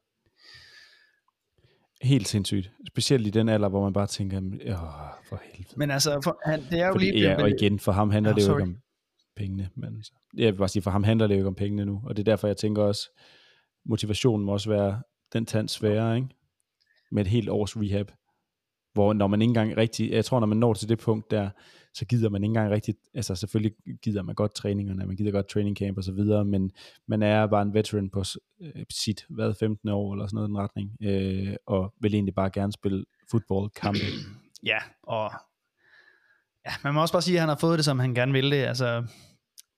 Helt 2.02 2.28
sindssygt. 2.28 2.70
Specielt 2.88 3.26
i 3.26 3.30
den 3.30 3.48
alder, 3.48 3.68
hvor 3.68 3.82
man 3.82 3.92
bare 3.92 4.06
tænker, 4.06 4.38
åh, 4.38 4.76
for 5.28 5.40
helvede. 5.52 5.74
Men 5.76 5.90
altså, 5.90 6.20
for, 6.24 6.38
han, 6.50 6.62
det 6.70 6.80
er 6.80 6.86
jo 6.86 6.92
Fordi, 6.92 7.04
lige... 7.10 7.30
ja, 7.30 7.42
og 7.42 7.50
igen, 7.50 7.78
for 7.78 7.92
ham 7.92 8.10
handler 8.10 8.30
Nå, 8.32 8.34
det 8.34 8.42
jo 8.42 8.46
sorry. 8.46 8.60
ikke 8.60 8.70
om 8.70 8.76
pengene. 9.36 9.68
Men, 9.76 10.02
så- 10.04 10.12
jeg 10.36 10.52
vil 10.52 10.58
bare 10.58 10.68
sige, 10.68 10.82
for 10.82 10.90
ham 10.90 11.04
handler 11.04 11.26
det 11.26 11.34
jo 11.34 11.38
ikke 11.38 11.48
om 11.48 11.54
pengene 11.54 11.84
nu. 11.84 12.00
Og 12.04 12.16
det 12.16 12.22
er 12.22 12.32
derfor, 12.32 12.46
jeg 12.46 12.56
tænker 12.56 12.82
også, 12.82 13.08
motivationen 13.86 14.46
må 14.46 14.52
også 14.52 14.70
være 14.70 15.02
den 15.32 15.46
tand 15.46 15.68
sværere, 15.68 16.16
ikke? 16.16 16.28
Med 17.12 17.22
et 17.24 17.30
helt 17.30 17.48
års 17.48 17.76
rehab. 17.76 18.10
Hvor 18.92 19.12
når 19.12 19.26
man 19.26 19.42
ikke 19.42 19.50
engang 19.50 19.76
rigtig, 19.76 20.10
jeg 20.10 20.24
tror, 20.24 20.40
når 20.40 20.46
man 20.46 20.58
når 20.58 20.74
til 20.74 20.88
det 20.88 20.98
punkt 20.98 21.30
der, 21.30 21.50
så 21.94 22.04
gider 22.04 22.28
man 22.28 22.42
ikke 22.42 22.50
engang 22.50 22.70
rigtig, 22.70 22.94
altså 23.14 23.34
selvfølgelig 23.34 23.76
gider 24.02 24.22
man 24.22 24.34
godt 24.34 24.54
træningerne, 24.54 25.06
man 25.06 25.16
gider 25.16 25.30
godt 25.30 25.48
training 25.48 25.76
camp 25.76 25.98
og 25.98 26.04
så 26.04 26.12
videre, 26.12 26.44
men 26.44 26.70
man 27.08 27.22
er 27.22 27.46
bare 27.46 27.62
en 27.62 27.74
veteran 27.74 28.10
på 28.10 28.24
øh, 28.62 28.84
sit, 28.90 29.24
hvad, 29.28 29.54
15 29.60 29.88
år 29.88 30.12
eller 30.14 30.26
sådan 30.26 30.34
noget 30.34 30.48
i 30.48 30.50
den 30.50 30.58
retning, 30.58 30.96
øh, 31.02 31.56
og 31.66 31.94
vil 32.00 32.14
egentlig 32.14 32.34
bare 32.34 32.50
gerne 32.50 32.72
spille 32.72 33.04
fodbold 33.30 33.70
kampe. 33.70 34.00
Ja, 34.66 34.78
og 35.02 35.32
ja, 36.66 36.72
man 36.84 36.94
må 36.94 37.00
også 37.00 37.14
bare 37.14 37.22
sige, 37.22 37.36
at 37.36 37.40
han 37.40 37.48
har 37.48 37.56
fået 37.56 37.78
det, 37.78 37.84
som 37.84 37.98
han 37.98 38.14
gerne 38.14 38.32
ville 38.32 38.56
det. 38.56 38.62
Altså, 38.62 39.04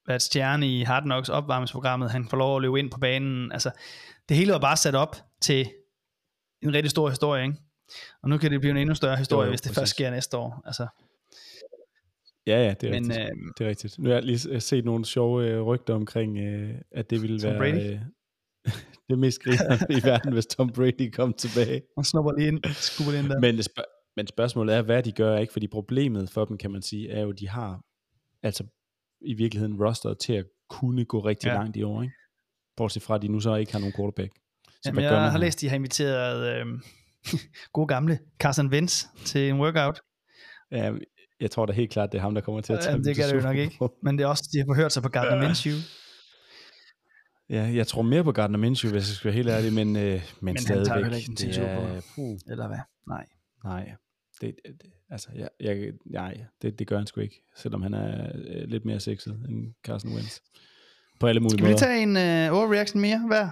at 0.09 0.23
stjerne 0.23 0.69
i 0.69 0.83
Hard 0.83 1.03
Knocks 1.03 1.29
opvarmningsprogrammet, 1.29 2.11
han 2.11 2.29
får 2.29 2.37
lov 2.37 2.57
at 2.57 2.63
løbe 2.63 2.79
ind 2.79 2.91
på 2.91 2.99
banen. 2.99 3.53
Altså, 3.53 3.71
det 4.29 4.37
hele 4.37 4.53
var 4.53 4.59
bare 4.59 4.77
sat 4.77 4.95
op 4.95 5.17
til 5.41 5.71
en 6.63 6.75
rigtig 6.75 6.91
stor 6.91 7.09
historie, 7.09 7.43
ikke? 7.43 7.57
Og 8.23 8.29
nu 8.29 8.39
kan 8.39 8.51
det 8.53 8.61
blive 8.61 8.71
en 8.71 8.77
endnu 8.77 8.95
større 8.95 9.17
historie, 9.17 9.45
Jo, 9.47 9.51
hvis 9.51 9.61
det 9.61 9.69
præcis. 9.71 9.79
først 9.81 9.91
sker 9.91 10.11
næste 10.11 10.37
år. 10.37 10.63
Altså, 10.67 10.87
Ja, 12.47 12.65
ja, 12.65 12.75
det 12.81 12.89
er, 12.89 13.01
Men, 13.01 13.11
rigtigt. 13.11 13.21
øh, 13.31 13.53
det 13.59 13.65
er 13.65 13.69
rigtigt. 13.69 13.99
Nu 13.99 14.09
har 14.09 14.15
jeg 14.15 14.25
lige 14.25 14.61
set 14.61 14.85
nogle 14.85 15.05
sjove 15.05 15.47
øh, 15.49 15.63
rygter 15.63 15.95
omkring, 15.95 16.39
øh, 16.39 16.75
at 16.91 17.11
det 17.11 17.23
ville 17.23 17.41
Tom 17.41 17.51
være 17.51 17.59
Brady? 17.59 17.93
øh, 17.95 18.01
det 19.09 19.19
mest 19.19 19.43
griner 19.43 19.91
i 19.99 20.01
verden, 20.11 20.33
hvis 20.33 20.47
Tom 20.47 20.71
Brady 20.73 21.11
kom 21.11 21.33
tilbage. 21.33 21.83
og 21.97 22.07
snupper 22.07 22.33
lige 22.33 22.49
ind, 22.49 22.61
skubber 22.75 23.13
lige 23.13 23.23
ind 23.23 23.31
der. 23.31 23.41
Men, 23.41 23.63
spørg- 23.63 24.13
men 24.17 24.27
spørgsmålet 24.27 24.75
er, 24.75 24.83
hvad 24.83 25.03
de 25.03 25.13
gør, 25.13 25.39
ikke? 25.39 25.53
Fordi 25.53 25.67
problemet 25.69 26.31
for 26.31 26.45
dem, 26.45 26.59
kan 26.59 26.71
man 26.71 26.83
sige, 26.83 27.11
er 27.11 27.21
jo, 27.23 27.31
at 27.31 27.39
de 27.39 27.49
har 27.49 27.81
altså 28.43 28.65
i 29.21 29.35
virkeligheden 29.35 29.83
rosteret 29.85 30.19
til 30.19 30.33
at 30.33 30.45
kunne 30.71 31.05
gå 31.05 31.21
rigtig 31.21 31.49
Ja. 31.49 31.55
langt 31.55 31.77
i 31.77 31.83
år, 31.83 32.03
ikke? 32.03 32.15
Bortset 32.77 33.03
fra, 33.03 33.15
at 33.15 33.23
de 33.23 33.29
nu 33.29 33.41
så 33.41 33.55
ikke 33.55 33.73
har 33.73 33.79
nogen 33.79 33.95
quarterback. 33.97 34.33
Så 34.69 34.79
Jamen, 34.87 35.05
jeg 35.05 35.11
har 35.21 35.31
her? 35.31 35.39
læst, 35.39 35.61
de 35.61 35.69
har 35.69 35.77
inviteret 35.77 36.61
øh, 36.61 36.67
gode 37.73 37.87
gamle 37.87 38.19
Carson 38.39 38.67
Wentz 38.69 39.05
til 39.25 39.49
en 39.49 39.61
workout. 39.61 40.01
Ja, 40.73 40.93
jeg 41.41 41.51
tror 41.51 41.67
da 41.67 41.73
helt 41.73 41.91
klart, 41.91 42.13
det 42.13 42.19
er 42.19 42.23
ham, 42.23 42.35
der 42.35 42.41
kommer 42.41 42.61
til 42.61 42.73
at 42.73 42.81
tage 42.81 42.95
dem 42.95 43.03
det 43.05 43.17
kan 43.17 43.29
det 43.29 43.35
jo 43.35 43.41
nok 43.41 43.57
ikke. 43.57 43.79
Men 44.03 44.19
det 44.19 44.25
er 44.25 44.29
også, 44.29 44.49
de 44.53 44.59
har 44.59 44.67
forhørt 44.67 44.93
sig 44.93 45.03
på 45.03 45.09
Gardner 45.09 45.43
Minshew. 45.47 45.77
Ja, 47.51 47.63
jeg 47.63 47.87
tror 47.87 48.03
mere 48.03 48.25
på 48.25 48.33
Gardner 48.33 48.59
Minshew, 48.59 48.93
hvis 48.93 49.09
jeg 49.09 49.17
skal 49.17 49.29
være 49.29 49.35
helt 49.35 49.49
ærlig, 49.49 49.73
men, 49.73 49.97
øh, 49.97 50.03
men, 50.03 50.21
men 50.41 50.57
han 50.57 50.65
tager 50.65 50.79
jo 50.79 50.85
stadigvæk. 50.85 51.05
heller 51.05 51.19
ikke 51.19 51.35
til 51.35 51.49
det 51.49 51.59
er, 51.59 52.01
puh, 52.15 52.39
Eller 52.51 52.67
hvad? 52.67 52.79
Nej. 53.09 53.27
nej, 53.65 53.93
det, 54.41 54.55
det, 54.65 54.91
altså, 55.11 55.29
jeg, 55.35 55.49
jeg, 55.61 55.93
nej, 56.07 56.45
det, 56.63 56.79
det 56.79 56.87
gør 56.87 56.99
han 56.99 57.07
sgu 57.07 57.21
ikke, 57.21 57.43
selvom 57.57 57.83
han 57.83 57.95
er 57.95 58.33
øh, 58.35 58.69
lidt 58.69 58.85
mere 58.85 59.01
sexet 59.01 59.45
end 59.49 59.75
Carson 59.87 60.13
Wentz. 60.15 60.39
På 61.21 61.27
alle 61.27 61.41
mulige 61.41 61.51
Skal 61.59 61.65
vi 61.65 61.69
lige 61.71 61.75
måder. 61.75 61.87
tage 61.87 62.03
en 62.03 62.53
øh, 62.53 62.59
overreaction 62.59 63.01
mere 63.01 63.21
hver? 63.27 63.49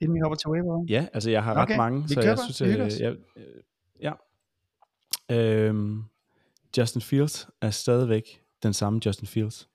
Inden 0.00 0.14
vi 0.14 0.20
hopper 0.20 0.36
til 0.36 0.48
waiver. 0.48 0.84
Ja, 0.88 1.06
altså 1.12 1.30
jeg 1.30 1.44
har 1.44 1.54
ret 1.54 1.62
Okay, 1.62 1.76
mange, 1.76 2.08
så 2.08 2.14
køber, 2.14 2.28
jeg 2.28 2.38
synes, 2.38 2.60
øh, 2.60 2.86
os. 2.86 3.00
jeg, 3.00 3.16
øh, 3.36 3.62
ja. 4.02 4.12
Øhm, 5.30 6.02
Justin 6.76 7.02
Fields 7.02 7.48
er 7.62 7.70
stadigvæk 7.70 8.42
den 8.62 8.72
samme 8.72 9.00
Justin 9.06 9.26
Fields. 9.26 9.68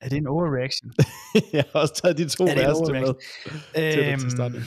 Er 0.00 0.08
det 0.08 0.16
en 0.16 0.26
overreaction? 0.26 0.92
jeg 1.56 1.64
har 1.72 1.80
også 1.80 1.94
taget 1.94 2.18
de 2.18 2.28
to 2.28 2.44
Er 2.44 2.54
værste 2.54 2.92
med 2.92 3.14
til 3.74 4.20
til 4.20 4.30
starten. 4.30 4.62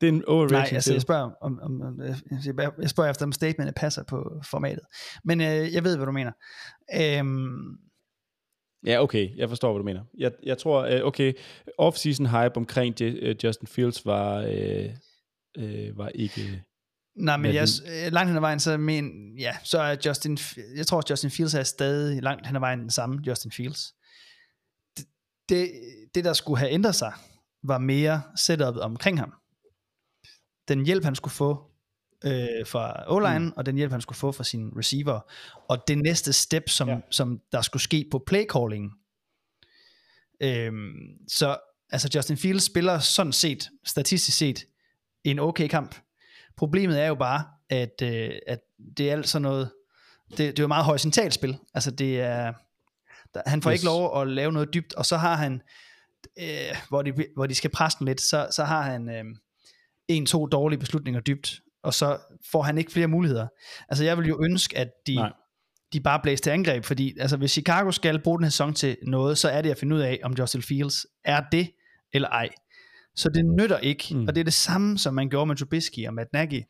Det 0.00 0.08
er 0.08 0.12
en 0.12 0.24
overreaction. 0.24 0.72
Nej, 0.72 0.74
altså 0.74 0.92
jeg 0.92 1.02
spørger, 1.02 1.30
om, 1.40 1.60
om, 1.62 1.82
om, 1.82 2.00
jeg 2.00 2.72
jeg 2.80 2.90
spørger 2.90 3.10
efter, 3.10 3.26
om 3.26 3.32
statementet 3.32 3.74
passer 3.74 4.02
på 4.02 4.40
formatet. 4.50 4.84
Men 5.24 5.40
øh, 5.40 5.74
jeg 5.74 5.84
ved, 5.84 5.96
hvad 5.96 6.06
du 6.06 6.12
mener. 6.12 6.32
Øhm, 6.94 7.78
Ja, 8.86 9.02
okay, 9.02 9.36
jeg 9.36 9.48
forstår, 9.48 9.72
hvad 9.72 9.78
du 9.78 9.84
mener. 9.84 10.04
Jeg, 10.18 10.32
jeg 10.42 10.58
tror, 10.58 10.82
øh, 10.82 11.00
okay, 11.04 11.32
off-season 11.82 12.26
hype 12.26 12.56
omkring 12.56 13.00
øh, 13.00 13.36
Justin 13.44 13.68
Fields 13.68 14.06
var, 14.06 14.36
øh, 14.36 14.90
øh, 15.58 15.98
var 15.98 16.08
ikke... 16.08 16.62
nej, 17.16 17.36
men 17.36 17.54
jeg, 17.54 17.68
øh, 17.86 18.12
langt 18.12 18.28
hen 18.28 18.36
ad 18.36 18.40
vejen, 18.40 18.60
så, 18.60 18.76
men, 18.76 19.34
ja, 19.38 19.56
så 19.64 19.78
er 19.78 19.96
Justin, 20.06 20.38
jeg 20.76 20.86
tror, 20.86 20.98
at 20.98 21.10
Justin 21.10 21.30
Fields 21.30 21.54
er 21.54 21.62
stadig 21.62 22.22
langt 22.22 22.46
hen 22.46 22.56
ad 22.56 22.60
vejen 22.60 22.80
den 22.80 22.90
samme 22.90 23.20
Justin 23.26 23.52
Fields. 23.52 23.94
Det, 24.96 25.06
det, 25.48 25.70
det, 26.14 26.24
der 26.24 26.32
skulle 26.32 26.58
have 26.58 26.70
ændret 26.70 26.94
sig, 26.94 27.12
var 27.64 27.78
mere 27.78 28.22
setupet 28.36 28.82
omkring 28.82 29.18
ham. 29.18 29.32
Den 30.68 30.86
hjælp, 30.86 31.04
han 31.04 31.14
skulle 31.14 31.34
få 31.34 31.69
øh, 32.24 32.66
fra 32.66 33.04
O-line, 33.08 33.38
mm. 33.38 33.52
og 33.56 33.66
den 33.66 33.76
hjælp, 33.76 33.92
han 33.92 34.00
skulle 34.00 34.18
få 34.18 34.32
fra 34.32 34.44
sin 34.44 34.72
receiver, 34.76 35.20
og 35.68 35.88
det 35.88 35.98
næste 35.98 36.32
step, 36.32 36.68
som, 36.68 36.88
ja. 36.88 36.98
Som 37.10 37.40
der 37.52 37.62
skulle 37.62 37.82
ske 37.82 38.08
på 38.10 38.22
playcalling. 38.26 38.92
Øhm, 40.40 40.92
så 41.28 41.56
altså 41.90 42.10
Justin 42.14 42.36
Fields 42.36 42.64
spiller 42.64 42.98
sådan 42.98 43.32
set, 43.32 43.70
statistisk 43.84 44.38
set, 44.38 44.66
en 45.24 45.38
okay 45.38 45.68
kamp. 45.68 45.94
Problemet 46.56 47.00
er 47.02 47.06
jo 47.06 47.14
bare, 47.14 47.44
at, 47.68 48.02
øh, 48.02 48.30
at 48.46 48.60
det 48.96 49.08
er 49.08 49.12
alt 49.12 49.28
sådan 49.28 49.42
noget, 49.42 49.70
det, 50.30 50.38
det 50.38 50.58
er 50.58 50.62
jo 50.62 50.68
meget 50.68 50.84
horisontalt 50.84 51.34
spil. 51.34 51.58
Altså 51.74 51.90
det 51.90 52.20
er, 52.20 52.52
der, 53.34 53.42
han 53.46 53.62
får 53.62 53.70
yes. 53.70 53.74
Ikke 53.74 53.84
lov 53.84 54.20
at 54.20 54.28
lave 54.28 54.52
noget 54.52 54.74
dybt, 54.74 54.94
og 54.94 55.06
så 55.06 55.16
har 55.16 55.34
han, 55.34 55.62
øh, 56.38 56.76
hvor, 56.88 57.02
de, 57.02 57.12
hvor 57.34 57.46
de 57.46 57.54
skal 57.54 57.70
presse 57.70 57.98
den 57.98 58.06
lidt, 58.06 58.20
så, 58.20 58.48
så 58.50 58.64
har 58.64 58.82
han 58.82 59.08
øh, 59.08 59.24
en-to 60.08 60.46
dårlige 60.46 60.78
beslutninger 60.78 61.20
dybt, 61.20 61.60
og 61.82 61.94
så 61.94 62.18
får 62.52 62.62
han 62.62 62.78
ikke 62.78 62.92
flere 62.92 63.08
muligheder. 63.08 63.46
Altså 63.88 64.04
jeg 64.04 64.18
vil 64.18 64.26
jo 64.26 64.44
ønske, 64.44 64.78
at 64.78 64.88
de, 65.06 65.14
Nej. 65.14 65.32
de 65.92 66.00
bare 66.00 66.20
blæser 66.22 66.42
til 66.42 66.50
angreb, 66.50 66.84
fordi 66.84 67.18
altså, 67.20 67.36
hvis 67.36 67.50
Chicago 67.50 67.90
skal 67.90 68.22
bruge 68.22 68.38
den 68.38 68.44
her 68.44 68.50
sæson 68.50 68.74
til 68.74 68.96
noget, 69.06 69.38
så 69.38 69.48
er 69.48 69.62
det 69.62 69.70
at 69.70 69.78
finde 69.78 69.96
ud 69.96 70.00
af, 70.00 70.20
om 70.22 70.32
Justin 70.32 70.62
Fields 70.62 71.06
er 71.24 71.42
det 71.52 71.70
eller 72.12 72.28
ej. 72.28 72.48
Så 73.16 73.28
det 73.28 73.44
nytter 73.44 73.78
ikke, 73.78 74.04
mm. 74.10 74.28
Og 74.28 74.34
det 74.34 74.40
er 74.40 74.44
det 74.44 74.52
samme, 74.52 74.98
som 74.98 75.14
man 75.14 75.28
gjorde 75.28 75.46
med 75.46 75.56
Trubisky 75.56 76.06
og 76.06 76.14
Matt 76.14 76.32
Nagy. 76.32 76.62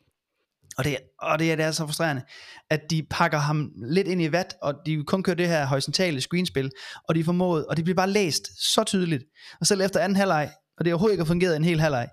Og 0.77 0.83
det, 0.83 0.97
og 1.19 1.39
det, 1.39 1.51
er, 1.51 1.55
det 1.55 1.65
er 1.65 1.71
så 1.71 1.85
frustrerende, 1.85 2.21
at 2.69 2.81
de 2.89 3.03
pakker 3.09 3.37
ham 3.37 3.71
lidt 3.85 4.07
ind 4.07 4.21
i 4.21 4.31
vat, 4.31 4.55
og 4.61 4.73
de 4.85 5.03
kun 5.03 5.23
kører 5.23 5.35
det 5.35 5.47
her 5.47 5.65
horisontale 5.65 6.21
screenspil, 6.21 6.71
og 7.07 7.15
de 7.15 7.23
formåede, 7.23 7.65
og 7.67 7.77
det 7.77 7.85
bliver 7.85 7.95
bare 7.95 8.09
læst 8.09 8.73
så 8.73 8.83
tydeligt. 8.83 9.23
Og 9.59 9.67
selv 9.67 9.81
efter 9.81 9.99
anden 9.99 10.15
halvleg, 10.15 10.51
og 10.77 10.85
det 10.85 10.93
overhovedet 10.93 11.13
ikke 11.13 11.23
har 11.23 11.27
fungeret 11.27 11.55
en 11.55 11.63
hel 11.63 11.79
halvleg, 11.79 12.09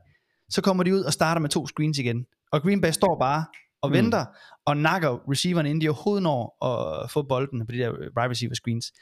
så 0.50 0.62
kommer 0.62 0.84
de 0.84 0.94
ud 0.94 1.00
og 1.00 1.12
starter 1.12 1.40
med 1.40 1.50
to 1.50 1.66
screens 1.66 1.98
igen. 1.98 2.24
Og 2.52 2.62
Green 2.62 2.80
Bay 2.80 2.90
står 2.90 3.18
bare 3.20 3.46
og 3.82 3.90
Mm. 3.90 3.94
venter, 3.94 4.24
og 4.66 4.76
nakker 4.76 5.30
receiveren, 5.30 5.66
inden 5.66 5.80
de 5.80 5.88
overhovedet 5.88 6.22
når 6.22 6.64
at 7.04 7.10
få 7.10 7.22
bolden 7.22 7.66
på 7.66 7.72
de 7.72 7.78
der 7.78 7.90
wide 7.90 8.30
receiver 8.30 8.54
screens. 8.54 8.92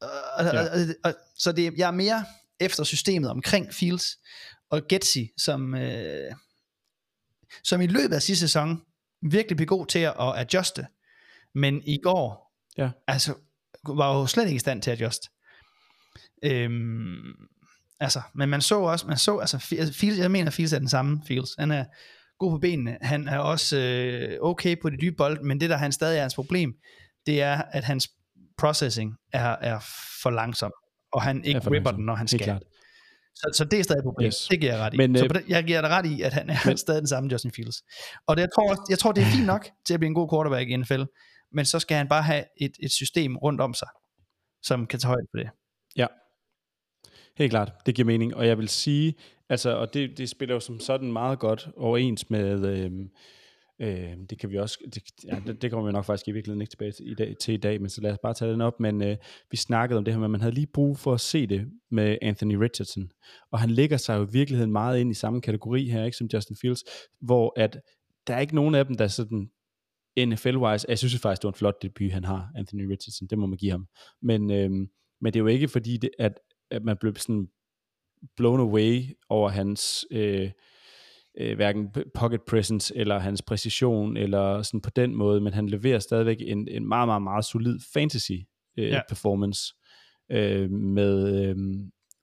Og, 0.00 0.44
Ja. 0.44 0.60
og, 0.60 0.66
og, 0.72 0.80
og, 1.04 1.14
så 1.38 1.52
det, 1.52 1.74
jeg 1.78 1.86
er 1.86 1.90
mere 1.90 2.24
efter 2.60 2.84
systemet 2.84 3.30
omkring 3.30 3.74
Fields 3.74 4.04
og 4.70 4.82
Getsi, 4.88 5.30
som, 5.38 5.74
øh, 5.74 6.32
som 7.64 7.80
i 7.80 7.86
løbet 7.86 8.14
af 8.14 8.22
sidste 8.22 8.40
sæson 8.48 8.82
virkelig 9.30 9.56
blev 9.56 9.66
god 9.66 9.86
til 9.86 9.98
at 9.98 10.14
adjuste, 10.18 10.86
men 11.54 11.82
i 11.84 11.98
går 12.02 12.54
Ja. 12.78 12.90
altså, 13.06 13.34
var 13.88 14.14
jo 14.18 14.26
slet 14.26 14.46
ikke 14.46 14.56
i 14.56 14.58
stand 14.58 14.82
til 14.82 14.90
at 14.90 14.96
adjust. 15.02 15.22
Øhm, 16.44 17.32
altså, 18.00 18.22
men 18.34 18.48
man 18.48 18.62
så 18.62 18.80
også, 18.80 19.06
man 19.06 19.18
så, 19.18 19.38
altså, 19.38 19.56
altså, 19.78 19.94
Fields, 19.94 20.18
jeg 20.18 20.30
mener, 20.30 20.50
Fields 20.50 20.72
er 20.72 20.78
den 20.78 20.88
samme 20.88 21.22
Fields. 21.26 21.54
Han 21.58 21.70
er 21.70 21.84
god 22.38 22.50
på 22.50 22.58
benene, 22.58 22.98
han 23.00 23.28
er 23.28 23.38
også 23.38 23.76
øh, 23.78 24.38
okay 24.40 24.76
på 24.82 24.90
de 24.90 24.96
dybe 24.96 25.16
bold, 25.16 25.40
men 25.42 25.60
det 25.60 25.70
der 25.70 25.76
han 25.76 25.92
stadig 25.92 26.16
er 26.18 26.20
hans 26.20 26.34
problem, 26.34 26.74
det 27.26 27.42
er, 27.42 27.62
at 27.72 27.84
hans 27.84 28.08
processing 28.58 29.14
er, 29.32 29.56
er 29.60 29.78
for 30.22 30.30
langsom, 30.30 30.72
og 31.12 31.22
han 31.22 31.44
ikke 31.44 31.56
Er 31.56 31.60
ripper 31.60 31.74
langsom. 31.74 31.94
den, 31.96 32.04
når 32.06 32.14
han 32.14 32.28
skal. 32.28 32.40
klart. 32.40 32.62
Så, 33.34 33.50
så 33.54 33.64
det 33.64 33.78
er 33.78 33.82
stadig 33.82 33.98
et 33.98 34.04
problem. 34.04 34.26
Yes. 34.26 34.48
Det 34.50 34.60
giver 34.60 34.72
jeg 34.72 34.82
ret 34.82 34.94
i. 34.94 34.96
Men, 34.96 35.16
så 35.18 35.24
øh, 35.24 35.30
den, 35.30 35.42
jeg 35.48 35.64
giver 35.64 35.80
dig 35.80 35.90
ret 35.90 36.06
i, 36.06 36.22
at 36.22 36.32
han 36.32 36.50
er 36.50 36.56
men, 36.66 36.76
stadig 36.76 36.98
den 37.00 37.08
samme 37.08 37.30
Justin 37.32 37.52
Fields. 37.52 37.76
Og 38.26 38.36
det, 38.36 38.42
jeg, 38.42 38.48
tror, 38.54 38.70
også- 38.70 38.86
jeg 38.90 38.98
tror, 38.98 39.12
det 39.12 39.22
er 39.22 39.26
fint 39.26 39.46
nok 39.46 39.68
til 39.86 39.94
at 39.94 40.00
blive 40.00 40.08
en 40.08 40.14
god 40.14 40.28
quarterback 40.32 40.68
i 40.70 40.76
NFL, 40.76 41.02
men 41.52 41.64
så 41.64 41.78
skal 41.78 41.96
han 41.96 42.08
bare 42.08 42.22
have 42.22 42.44
et, 42.60 42.72
et 42.82 42.92
system 42.92 43.36
rundt 43.36 43.60
om 43.60 43.74
sig, 43.74 43.88
som 44.62 44.86
kan 44.86 44.98
tage 44.98 45.08
højde 45.08 45.26
for 45.32 45.38
det. 45.38 45.50
Helt 47.38 47.50
klart, 47.50 47.72
det 47.86 47.94
giver 47.94 48.06
mening, 48.06 48.34
og 48.34 48.46
jeg 48.46 48.58
vil 48.58 48.68
sige, 48.68 49.14
altså, 49.48 49.76
og 49.76 49.94
det, 49.94 50.18
det 50.18 50.28
spiller 50.28 50.54
jo 50.54 50.60
som 50.60 50.80
sådan 50.80 51.12
meget 51.12 51.38
godt 51.38 51.68
overens 51.76 52.30
med, 52.30 52.66
øhm, 52.66 53.10
øh, 53.80 54.16
det 54.30 54.38
kan 54.38 54.50
vi 54.50 54.58
også, 54.58 54.78
det, 54.94 55.02
ja, 55.24 55.40
det, 55.46 55.62
det 55.62 55.70
kommer 55.70 55.86
vi 55.86 55.92
nok 55.92 56.04
faktisk 56.04 56.28
i 56.28 56.32
virkeligheden 56.32 56.60
ikke 56.60 56.70
tilbage 56.70 56.92
til 56.92 57.10
i 57.10 57.14
dag, 57.14 57.36
til 57.40 57.54
i 57.54 57.56
dag, 57.56 57.80
men 57.80 57.90
så 57.90 58.00
lad 58.00 58.12
os 58.12 58.18
bare 58.22 58.34
tage 58.34 58.52
den 58.52 58.60
op, 58.60 58.80
men 58.80 59.02
øh, 59.02 59.16
vi 59.50 59.56
snakkede 59.56 59.98
om 59.98 60.04
det 60.04 60.14
her 60.14 60.18
med, 60.18 60.26
at 60.26 60.30
man 60.30 60.40
havde 60.40 60.54
lige 60.54 60.66
brug 60.66 60.98
for 60.98 61.14
at 61.14 61.20
se 61.20 61.46
det 61.46 61.70
med 61.90 62.18
Anthony 62.22 62.54
Richardson, 62.54 63.10
og 63.50 63.58
han 63.58 63.70
ligger 63.70 63.96
sig 63.96 64.18
jo 64.18 64.26
i 64.26 64.30
virkeligheden 64.32 64.72
meget 64.72 65.00
ind 65.00 65.10
i 65.10 65.14
samme 65.14 65.40
kategori 65.40 65.88
her, 65.88 66.04
ikke 66.04 66.16
som 66.16 66.28
Justin 66.34 66.56
Fields, 66.56 66.84
hvor 67.20 67.52
at 67.56 67.80
der 68.26 68.34
er 68.34 68.40
ikke 68.40 68.54
nogen 68.54 68.74
af 68.74 68.86
dem, 68.86 68.96
der 68.96 69.08
sådan 69.08 69.50
NFL-wise, 70.18 70.86
jeg 70.88 70.98
synes 70.98 71.18
faktisk, 71.18 71.42
det 71.42 71.46
var 71.46 71.52
en 71.52 71.58
flot 71.58 71.82
debut, 71.82 72.12
han 72.12 72.24
har, 72.24 72.50
Anthony 72.56 72.90
Richardson, 72.90 73.28
det 73.28 73.38
må 73.38 73.46
man 73.46 73.58
give 73.58 73.70
ham, 73.70 73.86
men, 74.22 74.50
øhm, 74.50 74.88
men 75.20 75.32
det 75.32 75.36
er 75.36 75.40
jo 75.40 75.46
ikke 75.46 75.68
fordi, 75.68 75.96
det, 75.96 76.10
at 76.18 76.38
at 76.70 76.84
man 76.84 76.96
blev 77.00 77.16
sådan 77.16 77.48
blown 78.36 78.60
away 78.60 79.02
over 79.28 79.48
hans 79.48 80.06
øh, 80.10 80.50
øh, 81.40 81.56
hverken 81.56 81.90
pocket 82.14 82.40
presence 82.42 82.96
eller 82.96 83.18
hans 83.18 83.42
præcision 83.42 84.16
eller 84.16 84.62
sådan 84.62 84.80
på 84.80 84.90
den 84.90 85.14
måde, 85.14 85.40
men 85.40 85.52
han 85.52 85.68
leverer 85.68 85.98
stadigvæk 85.98 86.36
en, 86.40 86.68
en 86.68 86.88
meget, 86.88 87.08
meget, 87.08 87.22
meget 87.22 87.44
solid 87.44 87.78
fantasy 87.94 88.32
øh, 88.78 88.88
Ja. 88.88 89.00
performance 89.08 89.74
øh, 90.30 90.70
med, 90.70 91.44
øh, 91.44 91.56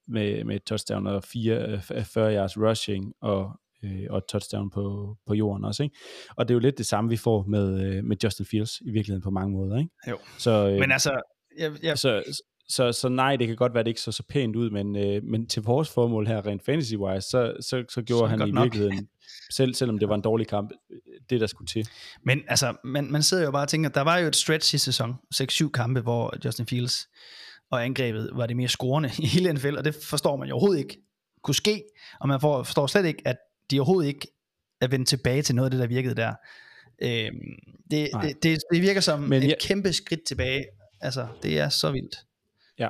med, 0.07 0.43
med 0.43 0.59
touchdown 0.59 1.07
og 1.07 1.23
fire, 1.23 1.57
øh, 1.91 2.03
40 2.05 2.35
yards 2.35 2.57
rushing 2.57 3.13
og, 3.21 3.51
øh, 3.83 4.05
og 4.09 4.17
et 4.17 4.23
touchdown 4.29 4.69
på, 4.69 5.15
på 5.27 5.33
jorden 5.33 5.65
også. 5.65 5.83
Ikke? 5.83 5.95
Og 6.37 6.47
det 6.47 6.53
er 6.53 6.55
jo 6.55 6.59
lidt 6.59 6.77
det 6.77 6.85
samme, 6.85 7.09
vi 7.09 7.17
får 7.17 7.43
med, 7.47 7.83
øh, 7.85 8.03
med 8.03 8.17
Justin 8.23 8.45
Fields 8.45 8.81
i 8.81 8.91
virkeligheden 8.91 9.21
på 9.21 9.29
mange 9.29 9.51
måder. 9.57 9.77
Ikke? 9.77 9.89
Jo. 10.09 10.17
Så, 10.37 10.67
øh, 10.69 10.79
Men 10.79 10.91
altså, 10.91 11.21
jeg, 11.59 11.71
jeg, 11.83 11.97
så, 11.97 12.23
så, 12.67 12.91
så 12.91 13.09
nej, 13.09 13.35
det 13.35 13.47
kan 13.47 13.55
godt 13.55 13.73
være, 13.73 13.83
det 13.83 13.89
ikke 13.89 14.01
så 14.01 14.11
så 14.11 14.23
pænt 14.23 14.55
ud, 14.55 14.69
men, 14.69 14.95
øh, 14.95 15.23
men 15.23 15.47
til 15.47 15.61
vores 15.61 15.89
formål 15.89 16.27
her, 16.27 16.45
rent 16.45 16.61
fantasy-wise, 16.69 17.29
så, 17.29 17.53
så, 17.59 17.83
så 17.89 18.01
gjorde 18.01 18.21
Så 18.23 18.27
han 18.27 18.47
i 18.47 18.51
nok. 18.51 18.63
virkeligheden, 18.63 19.07
selv, 19.57 19.73
selvom 19.73 19.99
det 19.99 20.09
var 20.09 20.15
en 20.15 20.21
dårlig 20.21 20.47
kamp, 20.47 20.71
det 21.29 21.41
der 21.41 21.47
skulle 21.47 21.67
til. 21.67 21.87
Men 22.23 22.41
altså, 22.47 22.75
man, 22.83 23.11
man 23.11 23.23
sidder 23.23 23.43
jo 23.43 23.51
bare 23.51 23.63
og 23.63 23.67
tænker, 23.67 23.89
der 23.89 24.01
var 24.01 24.17
jo 24.17 24.27
et 24.27 24.35
stretch 24.35 24.69
sidste 24.69 24.85
sæson, 24.85 25.15
6-7 25.35 25.69
kampe, 25.69 26.01
hvor 26.01 26.33
Justin 26.45 26.65
Fields 26.65 27.07
og 27.71 27.85
angrebet 27.85 28.29
var 28.33 28.45
det 28.45 28.57
mere 28.57 28.67
scorende 28.67 29.11
i 29.23 29.25
hele 29.25 29.53
NFL, 29.53 29.77
og 29.77 29.85
det 29.85 29.95
forstår 29.95 30.35
man 30.35 30.47
jo 30.47 30.53
overhovedet 30.53 30.79
ikke 30.79 31.01
kunne 31.43 31.55
ske, 31.55 31.83
og 32.19 32.27
man 32.27 32.39
forstår 32.41 32.87
slet 32.87 33.05
ikke, 33.05 33.21
at 33.25 33.37
de 33.71 33.79
overhovedet 33.79 34.07
ikke 34.07 34.27
er 34.81 34.87
vendt 34.87 35.07
tilbage 35.07 35.41
til 35.41 35.55
noget 35.55 35.67
af 35.67 35.71
det, 35.71 35.79
der 35.79 35.87
virkede 35.87 36.15
der. 36.15 36.33
Øhm, 37.01 37.35
det, 37.91 38.09
det, 38.21 38.43
det, 38.43 38.59
det 38.73 38.81
virker 38.81 39.01
som 39.01 39.19
Men 39.19 39.43
et 39.43 39.47
jeg... 39.47 39.57
kæmpe 39.61 39.93
skridt 39.93 40.23
tilbage. 40.27 40.65
Altså, 41.01 41.27
det 41.43 41.59
er 41.59 41.69
så 41.69 41.91
vildt. 41.91 42.15
Ja. 42.79 42.89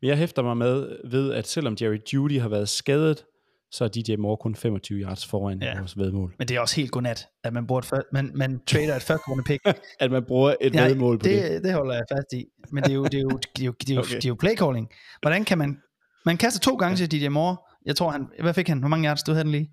Men 0.00 0.08
jeg 0.08 0.18
hæfter 0.18 0.42
mig 0.42 0.56
med 0.56 0.96
ved, 1.10 1.32
at 1.32 1.46
selvom 1.46 1.76
Jerry 1.80 1.98
Judy 2.12 2.40
har 2.40 2.48
været 2.48 2.68
skadet, 2.68 3.24
så 3.70 3.84
er 3.84 3.88
DJ 3.88 4.16
Moore 4.16 4.36
kun 4.36 4.54
25 4.54 5.00
yards 5.00 5.26
foran 5.26 5.62
ja. 5.62 5.78
vores 5.78 5.98
vedmål. 5.98 6.34
Men 6.38 6.48
det 6.48 6.56
er 6.56 6.60
også 6.60 6.76
helt 6.76 6.90
godnat, 6.90 7.26
at 7.44 7.52
man, 7.52 7.66
bruger 7.66 7.78
et 7.78 7.84
før, 7.84 8.00
man, 8.12 8.30
man 8.34 8.60
trader 8.66 8.96
et 8.96 9.02
første 9.02 9.24
runde 9.28 9.44
pick. 9.44 9.62
at 10.00 10.10
man 10.10 10.24
bruger 10.24 10.54
et 10.60 10.74
ja, 10.74 10.86
vedmål 10.86 11.18
på 11.18 11.24
det, 11.24 11.42
det. 11.42 11.64
Det 11.64 11.72
holder 11.72 11.94
jeg 11.94 12.04
fast 12.12 12.32
i. 12.32 12.44
Men 12.72 12.84
det 12.84 12.90
er 12.90 12.94
jo, 12.94 13.04
det 13.04 13.14
er 13.14 13.20
jo, 13.20 13.28
det 13.56 13.62
er 13.62 13.66
jo, 13.66 13.72
det 13.72 13.90
er 13.90 13.94
jo, 13.94 14.00
okay. 14.00 14.14
det 14.14 14.24
er 14.24 14.28
jo 14.28 14.34
playcalling. 14.34 14.88
Hvordan 15.22 15.44
kan 15.44 15.58
man... 15.58 15.78
Man 16.24 16.36
kaster 16.36 16.60
to 16.60 16.76
gange 16.76 16.96
til 16.96 17.10
DJ 17.12 17.28
Moore. 17.28 17.56
Jeg 17.86 17.96
tror, 17.96 18.10
han... 18.10 18.26
Hvad 18.40 18.54
fik 18.54 18.68
han? 18.68 18.78
Hvor 18.78 18.88
mange 18.88 19.08
yards 19.08 19.20
stod 19.20 19.34
han 19.34 19.48
lige? 19.48 19.70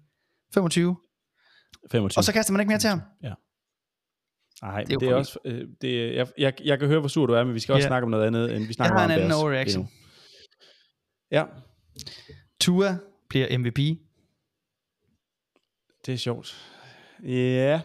25? 0.54 0.96
25. 1.92 2.20
Og 2.20 2.24
så 2.24 2.34
kaster 2.34 2.54
man 2.54 2.60
ikke 2.60 2.70
mere 2.70 2.80
til 2.80 2.90
ham? 2.90 3.02
Ja. 3.24 3.34
Nej, 4.62 4.84
det 4.84 4.94
er, 4.94 5.00
det 5.00 5.10
er 5.10 5.16
også, 5.16 5.40
øh, 5.46 5.68
det, 5.82 6.16
jeg, 6.16 6.28
jeg, 6.38 6.54
jeg 6.64 6.80
kan 6.80 6.88
høre, 6.88 7.00
hvor 7.00 7.10
sur 7.10 7.26
du 7.26 7.34
er, 7.34 7.44
men 7.44 7.54
vi 7.54 7.60
skal 7.60 7.74
også 7.74 7.84
yeah. 7.84 7.90
snakke 7.90 8.06
om 8.06 8.12
noget 8.12 8.28
andet, 8.28 8.56
end 8.56 8.68
vi 8.68 8.74
snakker 8.74 8.96
om 8.96 8.98
Jeg 8.98 9.08
har 9.08 9.16
en 9.16 9.22
anden 9.22 9.40
overreaction. 9.42 9.90
Ja. 11.32 11.46
Tua 12.60 12.98
bliver 13.30 13.58
MVP. 13.58 13.78
Det 16.06 16.14
er 16.14 16.18
sjovt. 16.18 16.72
Ja. 17.24 17.82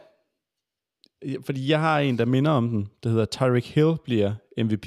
Fordi 1.45 1.71
jeg 1.71 1.81
har 1.81 1.99
en, 1.99 2.19
der 2.19 2.25
minder 2.25 2.51
om 2.51 2.69
den, 2.69 2.89
der 3.03 3.11
hedder 3.11 3.25
Tyreek 3.25 3.67
Hill 3.67 3.97
bliver 4.05 4.35
MVP. 4.59 4.87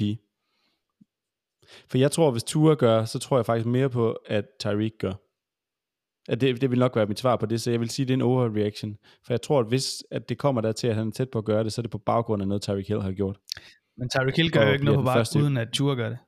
For 1.88 1.98
jeg 1.98 2.12
tror, 2.12 2.30
hvis 2.30 2.42
Tua 2.42 2.74
gør, 2.74 3.04
så 3.04 3.18
tror 3.18 3.38
jeg 3.38 3.46
faktisk 3.46 3.66
mere 3.66 3.90
på, 3.90 4.12
at 4.12 4.44
Tyreek 4.58 4.92
gør. 4.98 5.12
At 6.28 6.40
det, 6.40 6.60
det 6.60 6.70
vil 6.70 6.78
nok 6.78 6.96
være 6.96 7.06
mit 7.06 7.18
svar 7.18 7.36
på 7.36 7.46
det, 7.46 7.60
så 7.60 7.70
jeg 7.70 7.80
vil 7.80 7.90
sige, 7.90 8.04
at 8.04 8.08
det 8.08 8.14
er 8.14 8.16
en 8.16 8.22
overreaction. 8.22 8.96
For 9.26 9.32
jeg 9.32 9.42
tror, 9.42 9.60
at 9.60 9.68
hvis 9.68 10.04
at 10.10 10.28
det 10.28 10.38
kommer 10.38 10.60
der 10.60 10.72
til, 10.72 10.86
at 10.86 10.94
han 10.94 11.08
er 11.08 11.12
tæt 11.12 11.30
på 11.30 11.38
at 11.38 11.44
gøre 11.44 11.64
det, 11.64 11.72
så 11.72 11.80
er 11.80 11.82
det 11.82 11.90
på 11.90 11.98
baggrund 11.98 12.42
af 12.42 12.48
noget, 12.48 12.62
Tyreek 12.62 12.88
Hill 12.88 13.02
har 13.02 13.12
gjort. 13.12 13.38
Men 13.96 14.08
Tyreek 14.08 14.36
Hill 14.36 14.50
gør 14.50 14.66
jo 14.66 14.72
ikke 14.72 14.84
noget 14.84 14.98
på 14.98 15.04
baggrund, 15.04 15.44
uden 15.44 15.56
at 15.56 15.68
Tua 15.72 15.94
gør 15.94 16.08
det. 16.08 16.18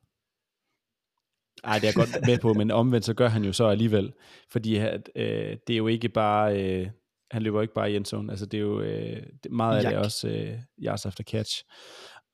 Nej, 1.65 1.79
det 1.79 1.85
er 1.85 1.89
jeg 1.89 1.95
godt 1.95 2.27
med 2.27 2.39
på, 2.39 2.55
men 2.55 2.71
omvendt 2.71 3.07
så 3.07 3.15
gør 3.15 3.29
han 3.29 3.45
jo 3.45 3.53
så 3.53 3.67
alligevel, 3.67 4.13
fordi 4.53 4.77
at, 4.77 5.11
øh, 5.17 5.57
det 5.67 5.73
er 5.73 5.77
jo 5.77 5.87
ikke 5.87 6.09
bare, 6.09 6.63
øh, 6.63 6.91
han 7.31 7.43
løber 7.43 7.63
ikke 7.63 7.75
bare 7.75 7.93
i 7.93 7.97
endzone, 7.97 8.33
altså 8.33 8.47
det 8.47 8.59
er 8.59 8.63
jo, 8.63 8.81
øh, 8.81 9.23
meget 9.51 9.79
af 9.79 9.83
Jak. 9.83 9.93
det 9.93 9.99
er 9.99 10.05
også 10.05 10.29
øh, 10.29 10.59
yards 10.83 11.07
after 11.07 11.25
catch, 11.25 11.63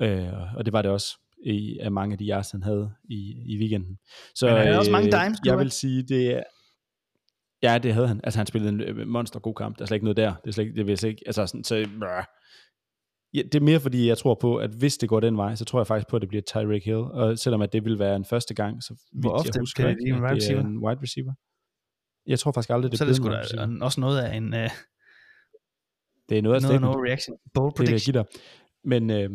øh, 0.02 0.56
og 0.56 0.64
det 0.64 0.72
var 0.72 0.82
det 0.82 0.90
også 0.90 1.18
i, 1.46 1.78
af 1.78 1.92
mange 1.92 2.12
af 2.12 2.18
de 2.18 2.28
yards, 2.28 2.50
han 2.50 2.62
havde 2.62 2.90
i, 3.04 3.34
i 3.46 3.58
weekenden. 3.58 3.98
Så 4.34 4.46
men 4.46 4.56
havde 4.56 4.70
øh, 4.70 4.78
også 4.78 4.90
mange 4.90 5.10
dimes, 5.10 5.38
jeg 5.44 5.58
vil 5.58 5.70
sige, 5.70 6.02
det 6.02 6.34
er, 6.36 6.42
Ja, 7.62 7.78
det 7.78 7.94
havde 7.94 8.08
han. 8.08 8.20
Altså, 8.24 8.38
han 8.38 8.46
spillede 8.46 8.72
en 8.72 8.80
øh, 8.80 9.06
monster 9.06 9.40
god 9.40 9.54
kamp. 9.54 9.78
Der 9.78 9.82
er 9.82 9.86
slet 9.86 9.96
ikke 9.96 10.04
noget 10.04 10.16
der. 10.16 10.34
Det 10.34 10.48
er 10.48 10.52
slet 10.52 10.64
ikke, 10.64 10.76
det 10.76 10.86
vil 10.86 10.98
slet 10.98 11.10
ikke, 11.10 11.22
altså 11.26 11.46
sådan, 11.46 11.64
så, 11.64 11.74
ja, 13.34 13.42
det 13.42 13.54
er 13.54 13.60
mere 13.60 13.80
fordi, 13.80 14.08
jeg 14.08 14.18
tror 14.18 14.34
på, 14.34 14.56
at 14.56 14.70
hvis 14.70 14.96
det 14.98 15.08
går 15.08 15.20
den 15.20 15.36
vej, 15.36 15.54
så 15.54 15.64
tror 15.64 15.80
jeg 15.80 15.86
faktisk 15.86 16.08
på, 16.08 16.16
at 16.16 16.22
det 16.22 16.28
bliver 16.28 16.42
Tyreek 16.42 16.84
Hill. 16.84 16.96
Og 16.96 17.38
selvom 17.38 17.62
at 17.62 17.72
det 17.72 17.84
vil 17.84 17.98
være 17.98 18.16
en 18.16 18.24
første 18.24 18.54
gang, 18.54 18.82
så 18.82 18.94
Hvor 19.12 19.30
ofte 19.30 19.50
jeg 19.54 19.60
husker, 19.60 19.86
det, 19.86 19.96
det, 19.96 20.08
en, 20.08 20.22
det 20.22 20.50
er 20.50 20.60
en 20.60 20.78
wide 20.78 21.00
receiver. 21.02 21.32
Jeg 22.26 22.38
tror 22.38 22.52
faktisk 22.52 22.70
aldrig, 22.70 22.90
det 22.90 22.98
så 22.98 23.04
er 23.04 23.06
det 23.06 23.16
sgu 23.16 23.28
da 23.28 23.84
også 23.84 24.00
noget 24.00 24.20
af 24.20 24.36
en... 24.36 24.54
Uh, 24.54 24.70
det 26.28 26.38
er 26.38 26.42
noget 26.42 26.56
af 26.56 26.62
noget 26.62 26.80
no 26.80 27.04
reaction. 27.04 27.36
Bold 27.54 27.72
prediction. 27.76 28.14
Det 28.14 28.26
Men, 28.84 29.10
øh, 29.10 29.30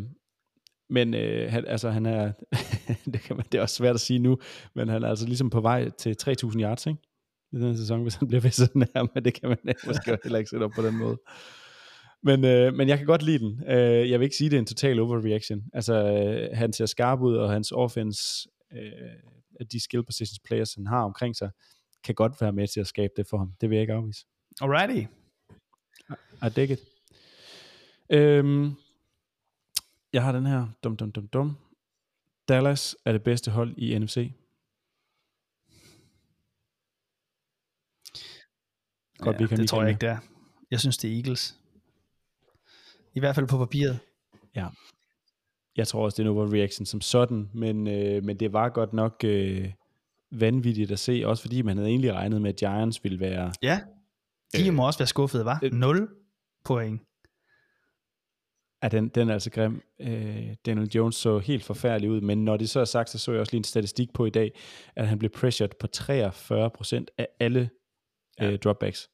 men 0.90 1.14
øh, 1.14 1.52
han, 1.52 1.66
altså, 1.68 1.90
han 1.90 2.06
er, 2.06 2.32
det, 3.14 3.22
kan 3.22 3.36
man, 3.36 3.46
det 3.52 3.58
er 3.58 3.62
også 3.62 3.76
svært 3.76 3.96
at 3.96 4.02
sige 4.02 4.20
nu, 4.20 4.38
men 4.76 4.90
han 4.90 5.04
er 5.04 5.08
altså 5.08 5.26
ligesom 5.26 5.50
på 5.50 5.62
vej 5.62 5.90
til 5.90 6.16
3.000 6.24 6.62
yards, 6.62 6.88
ikke? 6.88 7.00
I 7.54 7.56
den 7.56 7.78
sæson, 7.78 8.02
hvis 8.02 8.16
han 8.16 8.28
bliver 8.28 8.42
ved 8.42 8.52
sådan 8.52 8.88
her, 8.96 9.08
men 9.16 9.26
det 9.26 9.34
kan 9.34 9.50
man 9.50 9.58
måske 9.88 10.18
heller 10.24 10.40
ikke 10.40 10.50
sætte 10.50 10.64
op 10.64 10.72
på 10.76 10.82
den 10.82 10.98
måde. 10.98 11.18
Men, 12.24 12.46
øh, 12.46 12.74
men 12.74 12.88
jeg 12.88 12.98
kan 12.98 13.08
godt 13.08 13.24
lide 13.24 13.40
den. 13.40 13.64
Øh, 13.68 14.10
jeg 14.10 14.20
vil 14.20 14.26
ikke 14.26 14.36
sige, 14.36 14.50
det 14.50 14.56
er 14.56 14.60
en 14.60 14.66
total 14.66 15.00
overreaction. 15.00 15.64
Altså, 15.74 15.94
øh, 15.94 16.58
han 16.58 16.74
ser 16.74 16.86
skarp 16.86 17.22
ud, 17.22 17.36
og 17.36 17.52
hans 17.52 17.72
offense, 17.72 18.50
øh, 18.74 19.66
de 19.72 19.84
skill 19.84 20.04
positions 20.04 20.40
players, 20.46 20.74
han 20.74 20.88
har 20.88 21.04
omkring 21.04 21.36
sig, 21.36 21.50
kan 22.04 22.16
godt 22.16 22.42
være 22.42 22.54
med 22.54 22.68
til 22.68 22.80
at 22.80 22.88
skabe 22.88 23.14
det 23.18 23.28
for 23.30 23.38
ham. 23.38 23.54
Det 23.62 23.70
vil 23.70 23.76
jeg 23.76 23.82
ikke 23.82 23.94
afvise. 23.94 24.26
Alrighty. 24.62 25.08
I 26.46 26.50
dig 26.56 26.72
it. 26.72 26.80
Øhm, 28.10 28.72
jeg 30.14 30.24
har 30.24 30.32
den 30.32 30.46
her. 30.46 30.68
Dum, 30.84 30.98
dum, 30.98 31.12
dum, 31.12 31.28
dum. 31.28 31.58
Dallas 32.48 32.96
er 33.06 33.12
det 33.12 33.24
bedste 33.24 33.52
hold 33.52 33.78
i 33.78 34.00
NFC. 34.00 34.32
Godt, 39.24 39.36
ja, 39.36 39.42
vi 39.42 39.48
kan 39.48 39.58
det 39.58 39.70
tror 39.70 39.82
jeg 39.82 39.90
ikke, 39.90 40.02
det 40.02 40.10
er. 40.10 40.18
Jeg 40.72 40.80
synes, 40.80 40.98
det 40.98 41.12
er 41.12 41.16
Eagles. 41.16 41.60
I 43.14 43.20
hvert 43.20 43.36
fald 43.36 43.48
på 43.48 43.58
papiret. 43.58 44.00
Ja. 44.56 44.68
Jeg 45.78 45.88
tror 45.88 46.06
også, 46.06 46.16
det 46.16 46.28
er 46.28 46.32
en 46.32 46.38
overreaction 46.38 46.86
som 46.86 47.02
sådan, 47.02 47.50
men, 47.54 47.88
øh, 47.88 48.24
men 48.24 48.40
det 48.40 48.54
var 48.54 48.70
godt 48.70 48.94
nok 48.94 49.24
øh, 49.24 49.72
vanvittigt 50.32 50.92
at 50.92 51.00
se, 51.00 51.24
også 51.26 51.42
fordi 51.42 51.62
man 51.62 51.78
havde 51.78 51.90
egentlig 51.90 52.14
regnet 52.14 52.42
med, 52.42 52.50
at 52.50 52.56
Giants 52.56 53.04
ville 53.04 53.20
være... 53.20 53.52
Ja, 53.62 53.80
de 54.54 54.68
øh, 54.68 54.74
må 54.74 54.86
også 54.86 55.00
være 55.00 55.08
skuffede, 55.08 55.46
var? 55.46 55.60
Øh, 55.64 55.72
0 55.72 56.10
point. 56.66 57.02
Ja, 58.84 58.88
den, 58.88 59.10
den 59.10 59.30
er 59.30 59.34
altså 59.34 59.52
grim. 59.52 59.82
Øh, 60.02 60.56
Daniel 60.66 60.90
Jones 60.96 61.16
så 61.16 61.40
helt 61.40 61.64
forfærdelig 61.64 62.10
ud, 62.10 62.22
men 62.22 62.46
når 62.46 62.58
det 62.58 62.70
så 62.70 62.80
er 62.80 62.86
sagt, 62.86 63.10
så 63.10 63.20
så 63.20 63.32
jeg 63.32 63.42
også 63.42 63.54
lige 63.54 63.60
en 63.60 63.64
statistik 63.64 64.14
på 64.14 64.26
i 64.26 64.30
dag, 64.30 64.60
at 64.96 65.08
han 65.08 65.20
blev 65.20 65.32
pressured 65.32 65.72
på 65.80 65.88
43% 65.98 67.06
af 67.18 67.28
alle 67.40 67.70
ja. 68.40 68.52
øh, 68.52 68.60
dropbacks. 68.60 69.10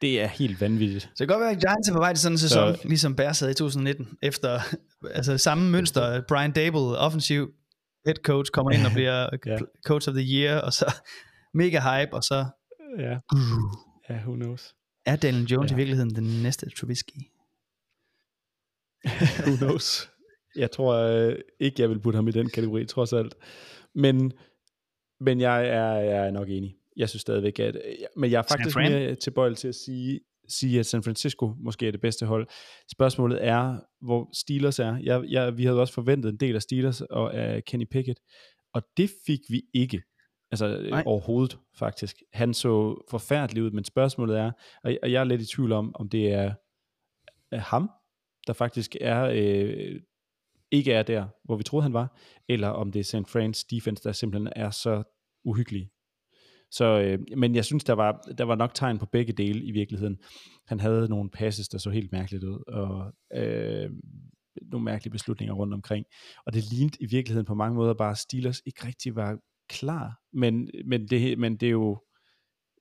Det 0.00 0.20
er 0.20 0.26
helt 0.26 0.60
vanvittigt. 0.60 1.02
Så 1.02 1.08
det 1.08 1.18
kan 1.18 1.26
godt 1.26 1.40
være, 1.40 1.50
at 1.50 1.60
Giants 1.60 1.88
er 1.88 1.92
på 1.92 1.98
vej 1.98 2.12
til 2.12 2.22
sådan 2.22 2.34
en 2.34 2.38
sæson, 2.38 2.76
så, 2.76 2.88
ligesom 2.88 3.16
Bears 3.16 3.40
havde 3.40 3.50
i 3.50 3.54
2019, 3.54 4.08
efter 4.22 4.60
altså, 5.10 5.38
samme 5.38 5.70
mønster. 5.70 6.22
Brian 6.28 6.52
Dable, 6.52 6.98
offensiv 6.98 7.50
head 8.06 8.16
coach, 8.24 8.50
kommer 8.50 8.70
ind 8.70 8.86
og 8.86 8.92
bliver 8.92 9.28
ja. 9.46 9.58
coach 9.86 10.08
of 10.08 10.14
the 10.14 10.24
year, 10.34 10.60
og 10.60 10.72
så 10.72 10.94
mega 11.54 11.80
hype, 11.80 12.14
og 12.14 12.22
så... 12.22 12.46
Ja, 12.98 13.18
ja 14.08 14.18
who 14.18 14.34
knows. 14.34 14.74
Er 15.06 15.16
Daniel 15.16 15.44
Jones 15.44 15.70
ja. 15.70 15.74
i 15.74 15.76
virkeligheden 15.76 16.14
den 16.14 16.42
næste 16.42 16.70
Trubisky? 16.70 17.20
who 19.46 19.56
knows. 19.56 20.10
Jeg 20.56 20.70
tror 20.70 20.94
øh, 20.94 21.36
ikke, 21.60 21.82
jeg 21.82 21.90
vil 21.90 22.00
putte 22.00 22.16
ham 22.16 22.28
i 22.28 22.30
den 22.30 22.50
kategori, 22.50 22.86
trods 22.86 23.12
alt. 23.12 23.34
Men, 23.94 24.32
men 25.20 25.40
jeg 25.40 25.66
er, 25.66 25.94
jeg 25.94 26.26
er 26.26 26.30
nok 26.30 26.48
enig 26.48 26.79
jeg 26.96 27.08
synes 27.08 27.20
stadigvæk, 27.20 27.58
at... 27.58 27.76
Øh, 27.76 27.82
men 28.16 28.30
jeg 28.30 28.38
er 28.38 28.42
faktisk 28.42 28.76
mere 28.76 29.14
tilbøjelig 29.14 29.58
til 29.58 29.68
at 29.68 29.74
sige, 29.74 30.20
sige, 30.48 30.78
at 30.78 30.86
San 30.86 31.02
Francisco 31.02 31.54
måske 31.58 31.86
er 31.86 31.90
det 31.90 32.00
bedste 32.00 32.26
hold. 32.26 32.48
Spørgsmålet 32.92 33.44
er, 33.44 33.80
hvor 34.00 34.30
Steelers 34.32 34.78
er. 34.78 34.96
Jeg, 35.02 35.24
jeg, 35.28 35.58
vi 35.58 35.64
havde 35.64 35.80
også 35.80 35.94
forventet 35.94 36.30
en 36.30 36.36
del 36.36 36.54
af 36.54 36.62
Steelers 36.62 37.00
og 37.00 37.34
af 37.34 37.64
Kenny 37.64 37.86
Pickett, 37.90 38.20
og 38.74 38.82
det 38.96 39.10
fik 39.26 39.40
vi 39.48 39.62
ikke. 39.74 40.02
Altså 40.52 40.66
øh, 40.66 40.90
Nej. 40.90 41.02
overhovedet, 41.06 41.58
faktisk. 41.74 42.16
Han 42.32 42.54
så 42.54 43.04
forfærdelig 43.10 43.62
ud, 43.62 43.70
men 43.70 43.84
spørgsmålet 43.84 44.38
er, 44.38 44.50
og 44.82 45.12
jeg 45.12 45.20
er 45.20 45.24
lidt 45.24 45.42
i 45.42 45.46
tvivl 45.46 45.72
om, 45.72 45.94
om 45.94 46.08
det 46.08 46.32
er, 46.32 46.54
er 47.52 47.60
ham, 47.60 47.90
der 48.46 48.52
faktisk 48.52 48.96
er 49.00 49.22
øh, 49.34 50.00
ikke 50.70 50.92
er 50.92 51.02
der, 51.02 51.26
hvor 51.44 51.56
vi 51.56 51.62
troede 51.62 51.82
han 51.82 51.92
var, 51.92 52.18
eller 52.48 52.68
om 52.68 52.92
det 52.92 53.00
er 53.00 53.04
St. 53.04 53.36
Fran's 53.36 53.66
defense, 53.70 54.02
der 54.04 54.12
simpelthen 54.12 54.52
er 54.56 54.70
så 54.70 55.02
uhyggelig, 55.44 55.90
så, 56.70 56.84
øh, 56.84 57.18
men 57.36 57.54
jeg 57.54 57.64
synes, 57.64 57.84
der 57.84 57.92
var, 57.92 58.12
der 58.38 58.44
var 58.44 58.54
nok 58.54 58.74
tegn 58.74 58.98
på 58.98 59.06
begge 59.06 59.32
dele 59.32 59.64
i 59.64 59.70
virkeligheden. 59.70 60.18
Han 60.66 60.80
havde 60.80 61.08
nogle 61.08 61.30
passes, 61.30 61.68
der 61.68 61.78
så 61.78 61.90
helt 61.90 62.12
mærkeligt 62.12 62.44
ud, 62.44 62.62
og 62.68 63.12
øh, 63.34 63.90
nogle 64.62 64.84
mærkelige 64.84 65.12
beslutninger 65.12 65.54
rundt 65.54 65.74
omkring. 65.74 66.06
Og 66.46 66.52
det 66.52 66.64
lignede 66.72 66.96
i 67.00 67.06
virkeligheden 67.10 67.46
på 67.46 67.54
mange 67.54 67.76
måder 67.76 67.94
bare, 67.94 68.10
at 68.10 68.18
Steelers 68.18 68.60
ikke 68.66 68.86
rigtig 68.86 69.16
var 69.16 69.38
klar. 69.68 70.18
Men, 70.32 70.70
men, 70.86 71.08
det, 71.08 71.38
men 71.38 71.56
det 71.56 71.66
er 71.66 71.70
jo 71.70 71.98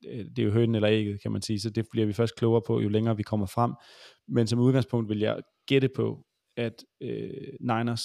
øh, 0.08 0.25
det 0.25 0.39
er 0.39 0.43
jo 0.43 0.52
hønen 0.52 0.75
eller 0.75 0.89
ægget, 0.89 1.21
kan 1.21 1.32
man 1.32 1.41
sige, 1.41 1.60
så 1.60 1.69
det 1.69 1.86
bliver 1.91 2.08
vi 2.08 2.13
først 2.13 2.36
klogere 2.36 2.62
på, 2.67 2.80
jo 2.80 2.89
længere 2.89 3.17
vi 3.17 3.23
kommer 3.23 3.45
frem. 3.45 3.73
Men 4.28 4.47
som 4.47 4.60
udgangspunkt 4.60 5.10
vil 5.10 5.19
jeg 5.19 5.41
gætte 5.67 5.89
på, 5.95 6.25
at 6.58 6.86
øh, 7.02 7.30
Niners 7.60 8.04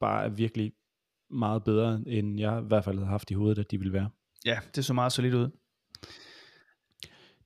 bare 0.00 0.24
er 0.24 0.28
virkelig 0.28 0.72
meget 1.30 1.64
bedre, 1.64 2.02
end 2.06 2.40
jeg 2.40 2.62
i 2.62 2.66
hvert 2.68 2.84
fald 2.84 2.98
havde 2.98 3.08
haft 3.08 3.30
i 3.30 3.34
hovedet, 3.34 3.58
at 3.58 3.70
de 3.70 3.78
ville 3.78 3.92
være. 3.92 4.10
Ja, 4.44 4.58
det 4.74 4.84
så 4.84 4.92
meget 4.92 5.12
solidt 5.12 5.34
ud. 5.34 5.50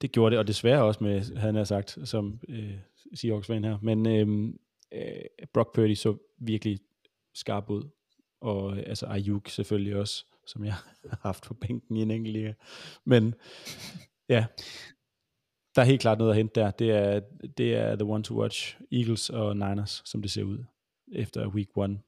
Det 0.00 0.12
gjorde 0.12 0.30
det, 0.30 0.38
og 0.38 0.46
desværre 0.46 0.82
også 0.82 1.04
med, 1.04 1.36
havde 1.36 1.54
han 1.54 1.66
sagt, 1.66 1.98
som 2.04 2.40
øh, 2.48 2.78
Seahawks-fan 3.14 3.64
her. 3.64 3.78
Men 3.82 4.06
øh, 4.06 4.54
øh, 4.92 5.46
Brock 5.52 5.74
Purdy 5.74 5.94
så 5.94 6.16
virkelig 6.38 6.80
skarp 7.34 7.70
ud. 7.70 7.90
Og 8.40 8.76
øh, 8.76 8.82
altså 8.86 9.06
Ayuk 9.06 9.48
selvfølgelig 9.48 9.96
også, 9.96 10.24
som 10.46 10.64
jeg 10.64 10.74
har 11.10 11.18
haft 11.22 11.44
på 11.44 11.54
bænken 11.54 11.96
i 11.96 12.02
en 12.02 12.10
enkelt 12.10 12.32
liga. 12.32 12.52
Men 13.04 13.34
ja, 14.28 14.46
der 15.74 15.82
er 15.82 15.86
helt 15.86 16.00
klart 16.00 16.18
noget 16.18 16.30
at 16.30 16.36
hente 16.36 16.60
der. 16.60 16.70
Det 16.70 16.90
er, 16.90 17.20
det 17.58 17.74
er 17.74 17.96
the 17.96 18.04
one 18.04 18.24
to 18.24 18.40
watch. 18.40 18.78
Eagles 18.92 19.30
og 19.30 19.56
Niners, 19.56 20.02
som 20.04 20.22
det 20.22 20.30
ser 20.30 20.42
ud 20.42 20.64
efter 21.12 21.48
week 21.48 21.68
one. 21.76 22.00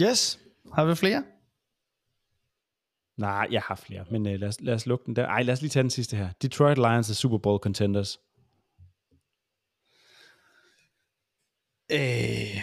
Yes. 0.00 0.40
Har 0.74 0.84
vi 0.84 0.94
flere? 0.94 1.24
Nej, 3.16 3.48
jeg 3.50 3.62
har 3.62 3.74
flere, 3.74 4.04
men 4.10 4.26
øh, 4.26 4.40
lad, 4.40 4.48
os, 4.48 4.60
lad 4.60 4.74
os 4.74 4.86
lukke 4.86 5.06
den 5.06 5.16
der. 5.16 5.26
Ej, 5.26 5.42
lad 5.42 5.52
os 5.54 5.60
lige 5.60 5.70
tage 5.70 5.82
den 5.82 5.90
sidste 5.90 6.16
her. 6.16 6.32
Detroit 6.42 6.78
Lions 6.78 7.10
er 7.10 7.14
Super 7.14 7.38
Bowl 7.38 7.58
contenders. 7.58 8.18
Øh, 11.92 12.56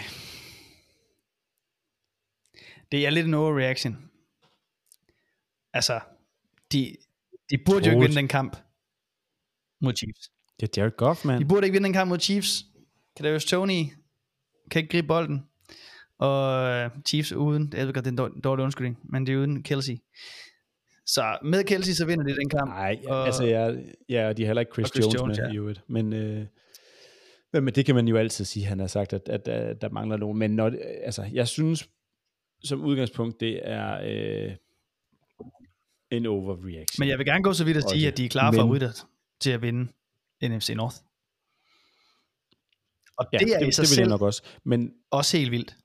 det 2.91 3.05
er 3.05 3.09
lidt 3.09 3.27
en 3.27 3.33
overreaction. 3.33 4.11
Altså, 5.73 5.99
de, 6.71 6.95
de 7.49 7.57
burde 7.65 7.79
Troels. 7.79 7.87
jo 7.87 7.91
ikke 7.91 8.01
vinde 8.01 8.15
den 8.15 8.27
kamp 8.27 8.57
mod 9.81 9.93
Chiefs. 9.95 10.31
Det 10.59 10.77
er 10.77 10.81
Jared 10.81 10.97
Goff, 10.97 11.25
man. 11.25 11.41
De 11.41 11.45
burde 11.47 11.65
ikke 11.67 11.73
vinde 11.73 11.85
den 11.85 11.93
kamp 11.93 12.09
mod 12.09 12.19
Chiefs. 12.19 12.65
Kadarius 13.17 13.45
Tony 13.45 13.83
kan 14.71 14.81
ikke 14.81 14.91
gribe 14.91 15.07
bolden. 15.07 15.47
Og 16.23 16.63
øh, 16.69 16.89
Chiefs 17.07 17.31
uden, 17.31 17.73
jeg 17.77 17.87
ved 17.87 17.93
godt, 17.93 18.05
det 18.05 18.19
er 18.19 18.23
en 18.25 18.33
dår- 18.33 18.41
dårlig 18.43 18.63
undskyldning, 18.63 18.99
men 19.03 19.27
det 19.27 19.33
er 19.33 19.37
uden 19.39 19.63
Kelsey. 19.63 19.97
Så 21.05 21.37
med 21.43 21.63
Kelsey, 21.63 21.93
så 21.93 22.05
vinder 22.05 22.23
de 22.25 22.35
den 22.35 22.49
kamp. 22.49 22.69
Nej, 22.69 22.99
Og- 23.07 23.25
altså 23.25 23.43
jeg, 23.43 23.83
ja, 24.09 24.33
de 24.33 24.41
har 24.43 24.47
heller 24.47 24.59
ikke 24.61 24.73
Chris, 24.73 24.87
Chris 24.87 25.05
Jones, 25.05 25.15
Jones, 25.19 25.37
med 25.37 25.47
ja. 25.47 25.53
i 25.53 25.57
øvrigt. 25.57 25.81
Men, 25.87 26.13
øh, 26.13 26.45
men, 27.53 27.67
det 27.67 27.85
kan 27.85 27.95
man 27.95 28.07
jo 28.07 28.17
altid 28.17 28.45
sige, 28.45 28.65
han 28.65 28.79
har 28.79 28.87
sagt, 28.87 29.13
at, 29.13 29.29
at, 29.29 29.47
at 29.47 29.81
der 29.81 29.89
mangler 29.89 30.17
nogen. 30.17 30.37
Men 30.39 30.51
når, 30.55 30.69
det- 30.69 30.81
altså, 31.03 31.29
jeg 31.33 31.47
synes 31.47 31.89
som 32.63 32.81
udgangspunkt, 32.81 33.39
det 33.39 33.59
er 33.69 33.99
øh, 34.03 34.55
en 36.11 36.25
overreaction. 36.25 37.01
Men 37.01 37.09
jeg 37.09 37.17
vil 37.17 37.25
gerne 37.25 37.43
gå 37.43 37.53
så 37.53 37.63
vidt 37.65 37.77
at 37.77 37.83
sige, 37.89 38.07
at 38.07 38.17
de 38.17 38.25
er 38.25 38.29
klare 38.29 38.51
Men- 38.51 38.59
favoritter 38.59 39.05
til 39.41 39.51
at 39.51 39.61
vinde 39.61 39.91
NFC 40.43 40.69
North. 40.75 40.95
Og 43.17 43.25
ja, 43.33 43.37
det 43.37 43.55
er 43.55 43.59
det, 43.59 43.67
i 43.67 43.71
sig 43.71 43.81
det 43.81 43.89
vil 43.89 43.95
selv 43.95 43.99
jeg 44.01 44.09
nok 44.09 44.21
også. 44.21 44.43
Men 44.63 44.93
også 45.11 45.37
helt 45.37 45.51
vildt. 45.51 45.75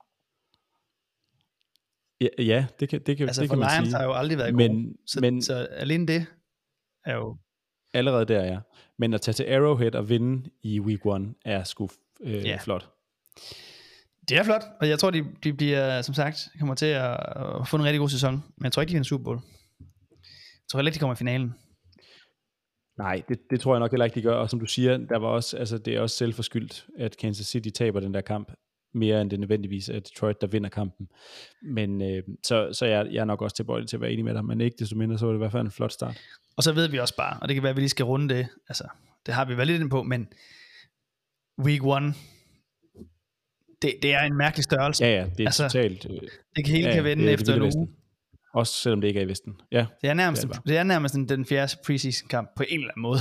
Ja, 2.21 2.27
ja 2.39 2.65
det 2.79 2.89
kan, 2.89 3.01
det 3.05 3.17
kan, 3.17 3.27
Altså 3.27 3.41
det 3.41 3.49
for 3.49 3.55
kan 3.55 3.59
man 3.59 3.69
Lions 3.75 3.87
sige. 3.87 3.97
har 3.97 4.03
jo 4.03 4.13
aldrig 4.13 4.37
været 4.37 4.55
Men- 4.55 4.83
gode. 4.83 4.97
Så, 5.07 5.19
men- 5.21 5.41
så 5.41 5.53
alene 5.71 6.07
det 6.07 6.25
er 7.05 7.15
jo... 7.15 7.37
Allerede 7.93 8.25
der, 8.25 8.43
ja. 8.45 8.59
Men 8.99 9.13
at 9.13 9.21
tage 9.21 9.33
til 9.33 9.43
Arrowhead 9.43 9.95
og 9.95 10.09
vinde 10.09 10.49
i 10.63 10.79
week 10.79 11.05
1 11.05 11.33
er 11.45 11.63
sgu 11.63 11.89
øh, 12.23 12.33
Ja. 12.45 12.57
flot. 12.61 12.89
Det 14.29 14.37
er 14.37 14.43
flot, 14.43 14.63
og 14.81 14.89
jeg 14.89 14.99
tror, 14.99 15.09
de, 15.11 15.25
de 15.43 15.53
bliver, 15.53 16.01
som 16.01 16.13
sagt, 16.15 16.47
kommer 16.59 16.75
til 16.75 16.85
at, 16.85 17.11
at 17.61 17.67
få 17.67 17.77
en 17.77 17.83
rigtig 17.83 17.99
god 17.99 18.09
sæson. 18.09 18.43
Men 18.57 18.63
jeg 18.63 18.71
tror 18.71 18.81
ikke, 18.81 18.89
de 18.89 18.93
vinder 18.93 19.03
Super 19.07 19.23
Bowl. 19.23 19.39
Jeg 19.79 20.67
tror 20.71 20.77
heller 20.79 20.89
ikke, 20.89 20.95
de 20.95 20.99
kommer 20.99 21.13
i 21.15 21.17
finalen. 21.17 21.53
Nej, 22.97 23.21
det, 23.29 23.39
det 23.49 23.59
tror 23.59 23.73
jeg 23.75 23.79
nok 23.79 23.91
heller 23.91 24.05
ikke, 24.05 24.15
de 24.15 24.21
gør. 24.21 24.35
Og 24.35 24.49
som 24.49 24.59
du 24.59 24.65
siger, 24.65 24.97
der 24.97 25.17
var 25.17 25.27
også, 25.27 25.57
altså, 25.57 25.77
det 25.77 25.95
er 25.95 26.01
også 26.01 26.15
selvforskyldt, 26.15 26.87
at 26.97 27.17
Kansas 27.17 27.45
City 27.47 27.69
taber 27.69 27.99
den 27.99 28.13
der 28.13 28.21
kamp, 28.21 28.51
mere 28.93 29.21
end 29.21 29.29
det 29.29 29.39
nødvendigvis 29.39 29.89
er 29.89 29.99
Detroit, 29.99 30.41
der 30.41 30.47
vinder 30.47 30.69
kampen. 30.69 31.07
Men 31.61 32.01
øh, 32.01 32.23
så, 32.43 32.69
så 32.73 32.85
jeg, 32.85 33.07
jeg 33.11 33.21
er 33.21 33.25
nok 33.25 33.41
også 33.41 33.55
tilbøjelig 33.55 33.89
til 33.89 33.97
at 33.97 34.01
være 34.01 34.11
enig 34.11 34.25
med 34.25 34.33
dig, 34.33 34.45
men 34.45 34.61
ikke 34.61 34.75
desto 34.79 34.95
mindre, 34.95 35.17
så 35.17 35.25
var 35.25 35.33
det 35.33 35.37
i 35.37 35.41
hvert 35.41 35.51
fald 35.51 35.65
en 35.65 35.71
flot 35.71 35.91
start. 35.91 36.17
Og 36.57 36.63
så 36.63 36.71
ved 36.71 36.87
vi 36.87 36.99
også 36.99 37.15
bare, 37.15 37.37
og 37.41 37.47
det 37.47 37.55
kan 37.55 37.63
være, 37.63 37.69
at 37.69 37.75
vi 37.75 37.81
lige 37.81 37.89
skal 37.89 38.05
runde 38.05 38.35
det, 38.35 38.47
altså, 38.69 38.83
det 39.25 39.33
har 39.33 39.45
vi 39.45 39.57
været 39.57 39.67
lidt 39.67 39.79
inde 39.79 39.89
på, 39.89 40.03
men 40.03 40.27
week 41.65 41.83
one, 41.83 42.13
det, 43.81 43.93
det 44.01 44.13
er 44.13 44.21
en 44.21 44.37
mærkelig 44.37 44.63
størrelse. 44.63 45.05
Ja, 45.05 45.11
ja, 45.11 45.25
det 45.37 45.39
er 45.43 45.47
Altså, 45.47 45.63
totalt... 45.63 46.05
Øh, 46.09 46.19
det 46.55 46.65
kan 46.65 46.75
hele 46.75 46.87
ja, 46.87 46.95
kan 46.95 47.03
vende 47.03 47.23
det 47.23 47.31
er 47.31 47.37
det 47.37 47.41
efter 47.41 47.55
en 47.55 47.77
uge. 47.77 47.89
Også 48.53 48.73
selvom 48.73 49.01
det 49.01 49.07
ikke 49.07 49.19
er 49.19 49.23
i 49.25 49.27
Vesten. 49.27 49.61
Ja, 49.71 49.85
Det 50.01 50.09
er 50.09 50.13
nærmest, 50.13 50.41
Det 50.41 50.49
er 50.49 50.53
det 50.53 50.67
det 50.67 50.77
er 50.77 50.83
nærmest 50.83 51.15
den, 51.15 51.29
den 51.29 51.45
fjerde 51.45 51.75
preseason 51.85 52.27
kamp 52.27 52.49
på 52.55 52.63
en 52.69 52.79
eller 52.79 52.91
anden 52.91 53.01
måde. 53.01 53.19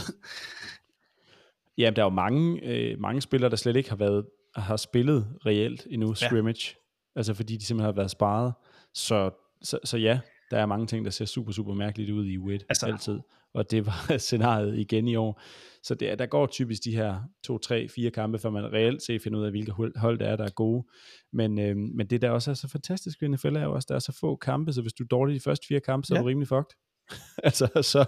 ja 1.79 1.91
der 1.97 2.03
er 2.03 2.07
jo 2.07 2.11
mange, 2.11 2.61
øh, 2.65 3.01
mange 3.01 3.21
spillere, 3.21 3.51
der 3.51 3.57
slet 3.57 3.77
ikke 3.77 3.89
har 3.89 3.97
været 3.97 4.25
har 4.57 4.77
spillet 4.77 5.27
reelt 5.47 5.87
endnu, 5.91 6.09
Ja. 6.09 6.15
scrimmage. 6.29 6.75
Altså 7.17 7.35
fordi 7.35 7.57
de 7.57 7.65
simpelthen 7.65 7.85
har 7.85 7.93
været 7.93 8.11
sparet. 8.11 8.53
Så, 8.95 9.31
så, 9.63 9.79
så 9.85 9.97
ja, 9.97 10.21
der 10.51 10.59
er 10.59 10.67
mange 10.67 10.87
ting, 10.87 11.05
der 11.05 11.11
ser 11.11 11.25
super, 11.25 11.53
super 11.53 11.75
mærkeligt 11.75 12.11
ud 12.11 12.27
i 12.27 12.37
U1 12.39 12.67
Altså- 12.69 12.87
altid. 12.87 13.19
Og 13.55 13.71
det 13.71 13.87
var 13.87 14.17
scenariet 14.19 14.79
igen 14.79 15.09
i 15.09 15.17
år. 15.17 15.41
Så 15.83 15.95
det, 15.95 16.11
er- 16.11 16.15
der 16.17 16.27
går 16.27 16.47
typisk 16.47 16.85
de 16.85 16.97
her 16.97 17.21
to, 17.45 17.59
tre, 17.59 17.89
fire 17.89 18.11
kampe, 18.11 18.39
før 18.39 18.51
man 18.51 18.73
reelt 18.73 19.03
set 19.03 19.23
finder 19.23 19.39
ud 19.39 19.45
af, 19.45 19.51
hvilke 19.51 19.73
hold 19.97 20.19
det 20.19 20.29
er, 20.29 20.37
der 20.37 20.45
er 20.45 20.51
gode. 20.51 20.87
Men, 21.33 21.61
øh, 21.61 21.77
men 21.77 22.07
det 22.07 22.23
der 22.23 22.31
også 22.31 22.51
er 22.51 22.55
så 22.55 22.69
fantastisk 22.69 23.23
ved 23.23 23.29
NFL 23.29 23.57
er 23.57 23.63
jo 23.65 23.73
også, 23.75 23.87
der 23.89 23.95
er 23.95 23.99
så 23.99 24.17
få 24.21 24.37
kampe, 24.37 24.73
så 24.73 24.83
hvis 24.83 24.93
du 24.93 25.05
er 25.05 25.09
dårlig 25.09 25.35
de 25.35 25.41
første 25.41 25.67
fire 25.67 25.81
kampe, 25.81 26.07
så 26.07 26.15
Ja. 26.15 26.19
er 26.19 26.23
du 26.23 26.29
rimelig 26.29 26.49
fucked. 26.49 26.77
altså, 27.49 27.67
så, 27.83 28.05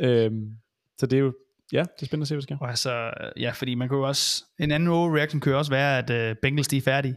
øh, 0.00 0.32
så 0.98 1.06
det 1.06 1.16
er 1.16 1.20
jo, 1.20 1.34
ja, 1.74 1.80
det 1.82 2.02
er 2.02 2.06
spændende 2.06 2.22
at 2.24 2.28
se, 2.28 2.34
hvad 2.34 2.42
der 2.42 2.46
sker. 2.46 2.56
Og 2.60 2.68
altså, 2.68 3.10
ja, 3.36 3.50
fordi 3.50 3.74
man 3.74 3.88
kunne 3.88 3.98
jo 3.98 4.06
også, 4.08 4.44
en 4.60 4.70
anden 4.70 4.88
overreaction 4.88 5.40
kunne 5.40 5.52
jo 5.52 5.58
også 5.58 5.70
være, 5.70 5.98
at 5.98 6.30
uh, 6.30 6.36
Bengals 6.42 6.68
de 6.68 6.76
er 6.76 6.80
færdige. 6.82 7.14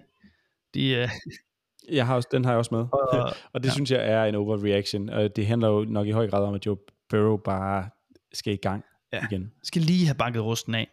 De, 0.73 1.03
uh, 1.03 1.09
Jeg 1.95 2.05
har 2.05 2.15
også, 2.15 2.29
den 2.31 2.45
har 2.45 2.51
jeg 2.51 2.57
også 2.57 2.75
med. 2.75 2.85
og, 2.93 3.33
Og 3.53 3.63
det 3.63 3.69
Ja. 3.69 3.73
synes 3.73 3.91
jeg 3.91 4.09
er 4.11 4.23
en 4.25 4.35
overreaction, 4.35 5.09
og 5.09 5.35
det 5.35 5.47
handler 5.47 5.67
jo 5.67 5.85
nok 5.89 6.07
i 6.07 6.11
høj 6.11 6.27
grad 6.29 6.43
om, 6.43 6.53
at 6.53 6.65
Joe 6.65 6.77
Burrow 7.09 7.37
bare 7.37 7.89
skal 8.33 8.53
i 8.53 8.57
gang 8.61 8.83
Ja. 9.13 9.25
igen. 9.31 9.51
skal 9.63 9.81
lige 9.81 10.05
have 10.05 10.15
banket 10.15 10.43
rusten 10.43 10.75
af. 10.75 10.87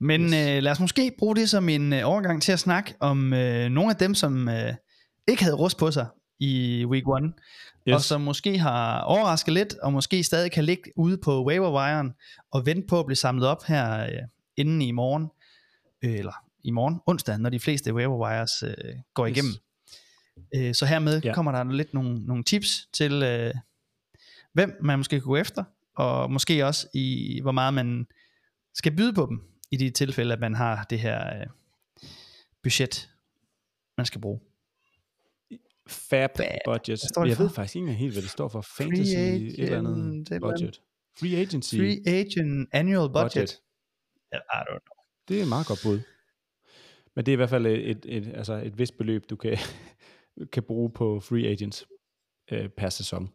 Men. 0.00 0.22
Yes. 0.24 0.32
øh, 0.34 0.62
lad 0.62 0.72
os 0.72 0.80
måske 0.80 1.12
bruge 1.18 1.36
det 1.36 1.50
som 1.50 1.68
en 1.68 1.92
øh, 1.92 2.00
overgang 2.04 2.42
til 2.42 2.52
at 2.52 2.58
snakke 2.58 2.94
om 3.00 3.32
øh, 3.32 3.68
nogle 3.70 3.90
af 3.90 3.96
dem, 3.96 4.14
som 4.14 4.48
øh, 4.48 4.74
ikke 5.28 5.42
havde 5.42 5.56
rust 5.56 5.78
på 5.78 5.90
sig 5.90 6.06
i 6.40 6.84
week 6.84 7.04
1, 7.24 7.32
yes. 7.88 7.94
Og 7.94 8.00
som 8.00 8.20
måske 8.20 8.58
har 8.58 9.00
overrasket 9.00 9.54
lidt, 9.54 9.74
og 9.74 9.92
måske 9.92 10.24
stadig 10.24 10.52
kan 10.52 10.64
ligge 10.64 10.92
ude 10.96 11.18
på 11.18 11.44
waiver 11.46 12.10
og 12.50 12.66
vente 12.66 12.86
på 12.88 13.00
at 13.00 13.06
blive 13.06 13.16
samlet 13.16 13.46
op 13.46 13.64
her 13.64 14.02
øh, 14.04 14.08
inden 14.56 14.82
i 14.82 14.90
morgen, 14.90 15.28
øh, 16.04 16.14
eller 16.18 16.32
i 16.64 16.70
morgen, 16.70 17.00
onsdag, 17.06 17.38
når 17.38 17.50
de 17.50 17.60
fleste 17.60 17.94
waiver 17.94 18.16
wires 18.28 18.62
øh, 18.62 18.74
går 19.14 19.26
Yes. 19.26 19.36
igennem. 19.36 19.52
Øh, 20.54 20.74
så 20.74 20.86
hermed. 20.86 21.22
Ja. 21.24 21.34
kommer 21.34 21.52
der 21.52 21.64
lidt 21.64 21.94
nogle, 21.94 22.26
nogle 22.26 22.44
tips 22.44 22.88
til, 22.92 23.22
øh, 23.22 23.54
hvem 24.52 24.76
man 24.82 24.98
måske 24.98 25.16
kan 25.20 25.28
gå 25.28 25.36
efter, 25.36 25.64
og 25.96 26.30
måske 26.32 26.66
også 26.66 26.88
i, 26.94 27.38
hvor 27.42 27.52
meget 27.52 27.74
man 27.74 28.06
skal 28.74 28.96
byde 28.96 29.12
på 29.12 29.26
dem, 29.26 29.42
i 29.70 29.76
de 29.76 29.90
tilfælde, 29.90 30.32
at 30.32 30.40
man 30.40 30.54
har 30.54 30.86
det 30.90 31.00
her 31.00 31.40
øh, 31.40 31.46
budget, 32.62 33.10
man 33.98 34.06
skal 34.06 34.20
bruge. 34.20 34.40
Fab, 35.88 36.30
Fab. 36.36 36.58
budget. 36.64 37.00
det 37.00 37.28
Jeg 37.28 37.36
for? 37.36 37.42
ved 37.42 37.50
faktisk 37.50 37.76
ikke 37.76 37.92
helt, 37.92 38.12
hvad 38.14 38.22
det 38.22 38.30
står 38.30 38.48
for. 38.48 38.60
Fantasy, 38.60 39.14
andet 39.14 39.34
agent, 39.34 39.58
et 39.58 39.64
eller 39.64 39.78
andet. 39.78 40.40
budget. 40.40 40.80
Free 41.18 41.36
agency. 41.36 41.76
Free 41.76 42.00
agent 42.06 42.68
annual 42.72 43.08
budget. 43.08 43.22
budget. 43.32 43.32
Budget. 43.32 44.42
I 44.54 44.58
don't 44.58 44.78
know. 44.86 44.96
Det 45.28 45.38
er 45.38 45.42
et 45.42 45.48
meget 45.48 45.66
godt 45.66 45.80
bud. 45.84 46.00
Men 47.16 47.26
det 47.26 47.32
er 47.32 47.36
i 47.36 47.36
hvert 47.36 47.50
fald 47.50 47.66
et, 47.66 47.90
et, 47.90 48.06
et, 48.08 48.32
altså 48.34 48.52
et 48.54 48.78
vist 48.78 48.96
beløb, 48.96 49.30
du 49.30 49.36
kan, 49.36 49.58
kan 50.52 50.62
bruge 50.62 50.90
på 50.90 51.20
free 51.20 51.46
agents 51.48 51.86
øh, 52.52 52.68
per 52.68 52.88
sæson. 52.88 53.32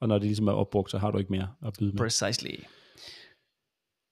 Og 0.00 0.08
når 0.08 0.18
det 0.18 0.26
ligesom 0.26 0.48
er 0.48 0.52
opbrugt, 0.52 0.90
så 0.90 0.98
har 0.98 1.10
du 1.10 1.18
ikke 1.18 1.30
mere 1.32 1.48
at 1.66 1.72
byde 1.78 1.92
med. 1.92 1.98
Precisely. 1.98 2.54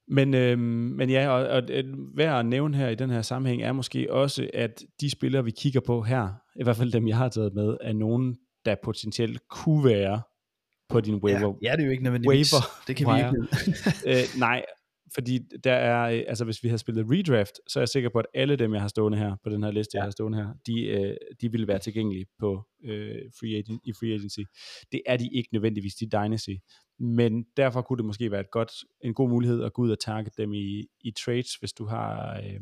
Men, 0.07 0.33
øhm, 0.33 0.59
men 0.61 1.09
ja, 1.09 1.29
og, 1.29 1.47
og 1.47 1.63
et, 1.69 1.95
værd 2.15 2.39
at 2.39 2.45
nævne 2.45 2.77
her 2.77 2.89
i 2.89 2.95
den 2.95 3.09
her 3.09 3.21
sammenhæng 3.21 3.61
er 3.61 3.71
måske 3.71 4.13
også, 4.13 4.49
at 4.53 4.83
de 5.01 5.09
spillere, 5.09 5.43
vi 5.43 5.51
kigger 5.51 5.79
på 5.79 6.01
her, 6.01 6.29
i 6.59 6.63
hvert 6.63 6.77
fald 6.77 6.91
dem, 6.91 7.07
jeg 7.07 7.17
har 7.17 7.29
taget 7.29 7.53
med, 7.53 7.77
er 7.81 7.93
nogen, 7.93 8.37
der 8.65 8.75
potentielt 8.83 9.41
kunne 9.49 9.85
være 9.85 10.21
på 10.89 11.01
din 11.01 11.15
waiver. 11.15 11.53
Ja, 11.61 11.69
ja, 11.69 11.75
det 11.75 11.81
er 11.81 11.85
jo 11.85 11.91
ikke 11.91 12.03
nødvendigvis. 12.03 12.53
Waiver 12.53 12.65
det 12.87 12.95
kan 12.95 13.07
vi 13.07 13.17
ikke 13.17 13.29
øh, 14.21 14.39
nej, 14.39 14.65
fordi 15.13 15.39
der 15.63 15.73
er, 15.73 16.09
øh, 16.09 16.23
altså 16.27 16.45
hvis 16.45 16.63
vi 16.63 16.67
havde 16.67 16.79
spillet 16.79 17.05
redraft, 17.09 17.59
så 17.67 17.79
er 17.79 17.81
jeg 17.81 17.89
sikker 17.89 18.09
på, 18.09 18.19
at 18.19 18.25
alle 18.33 18.55
dem, 18.55 18.73
jeg 18.73 18.81
har 18.81 18.87
stående 18.87 19.17
her, 19.17 19.35
på 19.43 19.49
den 19.49 19.63
her 19.63 19.71
liste, 19.71 19.91
ja. 19.95 19.99
jeg 19.99 20.05
har 20.05 20.11
stående 20.11 20.37
her, 20.37 20.53
de, 20.67 20.85
øh, 20.87 21.15
de 21.41 21.51
ville 21.51 21.67
være 21.67 21.79
tilgængelige 21.79 22.25
på 22.39 22.63
øh, 22.83 23.21
free 23.39 23.57
agent, 23.57 23.81
i 23.83 23.93
free 23.99 24.13
agency. 24.13 24.39
Det 24.91 25.01
er 25.05 25.17
de 25.17 25.29
ikke 25.33 25.49
nødvendigvis, 25.53 25.95
de 25.95 26.05
er 26.05 26.23
dynasty. 26.23 26.55
Men 26.99 27.45
derfor 27.57 27.81
kunne 27.81 27.97
det 27.97 28.05
måske 28.05 28.31
være 28.31 28.41
et 28.41 28.51
godt, 28.51 28.71
en 29.03 29.13
god 29.13 29.29
mulighed 29.29 29.63
at 29.63 29.73
gå 29.73 29.81
ud 29.81 29.91
og 29.91 29.99
target 29.99 30.37
dem 30.37 30.53
i, 30.53 30.85
i 31.01 31.11
trades, 31.11 31.55
hvis 31.55 31.73
du 31.73 31.85
har 31.85 32.39
øh, 32.39 32.59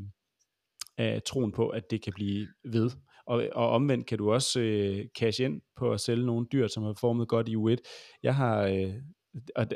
øh, 1.00 1.22
troen 1.26 1.52
på, 1.52 1.70
at 1.70 1.92
det 1.92 2.02
kan 2.02 2.14
blive 2.14 2.48
ved. 2.66 2.92
Og, 3.28 3.48
og 3.52 3.70
omvendt 3.70 4.08
kan 4.08 4.18
du 4.18 4.32
også 4.34 4.60
øh, 4.60 5.06
cash 5.20 5.42
ind 5.42 5.62
på 5.76 5.92
at 5.92 6.02
sælge 6.02 6.26
nogle 6.26 6.48
dyr, 6.52 6.68
som 6.68 6.84
har 6.84 6.94
formet 7.00 7.28
godt 7.28 7.50
i 7.50 7.56
U1. 7.56 7.76
Jeg 8.24 8.36
har, 8.36 8.64
øh, 8.64 8.94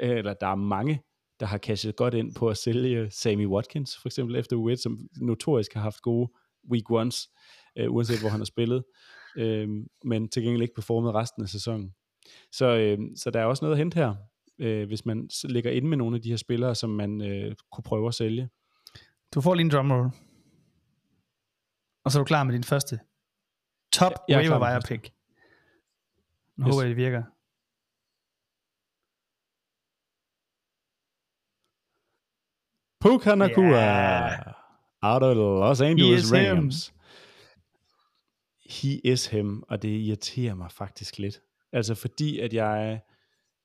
eller 0.02 0.34
der 0.34 0.48
er 0.48 0.56
mange, 0.56 1.02
der 1.40 1.46
har 1.46 1.58
cashet 1.58 1.96
godt 1.96 2.14
ind 2.14 2.36
på 2.36 2.50
at 2.50 2.58
sælge 2.58 3.12
Sammy 3.12 3.46
Watkins, 3.48 3.98
for 4.02 4.08
eksempel 4.10 4.36
efter 4.36 4.56
U1, 4.58 4.76
som 4.76 5.00
notorisk 5.22 5.74
har 5.74 5.82
haft 5.82 6.02
gode 6.02 6.30
week 6.72 6.90
ones, 6.92 7.30
øh, 7.78 7.92
uanset 7.92 8.20
hvor 8.20 8.30
han 8.30 8.40
har 8.40 8.46
spillet, 8.46 8.84
øh, 9.38 9.70
men 10.04 10.30
til 10.30 10.44
gengæld 10.44 10.62
ikke 10.62 10.76
performet 10.76 11.14
resten 11.14 11.44
af 11.44 11.50
sæsonen. 11.50 11.94
Så, 12.52 12.66
øh, 12.78 12.98
så 13.16 13.30
der 13.32 13.40
er 13.40 13.46
også 13.46 13.66
noget 13.66 13.74
at 13.74 13.78
hente 13.78 13.96
her, 13.96 14.16
øh, 14.60 14.88
hvis 14.88 15.06
man 15.06 15.30
ligger 15.44 15.72
inde 15.72 15.88
med 15.88 15.98
nogle 15.98 16.16
af 16.16 16.22
de 16.22 16.30
her 16.30 16.38
spillere, 16.38 16.76
som 16.76 16.90
man 16.90 17.22
øh, 17.22 17.56
kunne 17.72 17.84
prøve 17.84 18.08
at 18.08 18.14
sælge. 18.14 18.50
Du 19.34 19.42
får 19.42 19.54
lige 19.54 19.66
en 19.66 19.72
drumroll. 19.72 20.10
Og 22.06 22.12
så 22.12 22.20
er 22.20 22.24
du 22.24 22.26
klar 22.26 22.44
med 22.44 22.54
din 22.54 22.64
første 22.64 23.00
top 23.94 24.14
Ja, 24.30 24.34
er 24.34 24.38
waiver 24.40 24.60
wire 24.62 24.82
pick. 24.88 25.14
Nu 26.58 26.68
Yes. 26.68 26.74
håber 26.76 26.82
jeg, 26.82 26.90
det 26.90 26.98
virker. 26.98 27.24
Puka 33.08 33.36
Nakua, 33.36 33.66
Ja. 33.78 34.30
out 35.02 35.24
of 35.24 35.36
Los 35.36 35.82
Angeles 35.82 36.30
him. 36.30 36.38
Rams. 36.58 36.94
He 38.70 38.94
is 39.04 39.28
him, 39.28 39.64
og 39.70 39.82
det 39.82 39.90
irriterer 39.90 40.54
mig 40.56 40.72
faktisk 40.72 41.18
lidt. 41.18 41.42
Altså 41.74 41.96
fordi, 41.96 42.40
at 42.40 42.54
jeg 42.54 43.02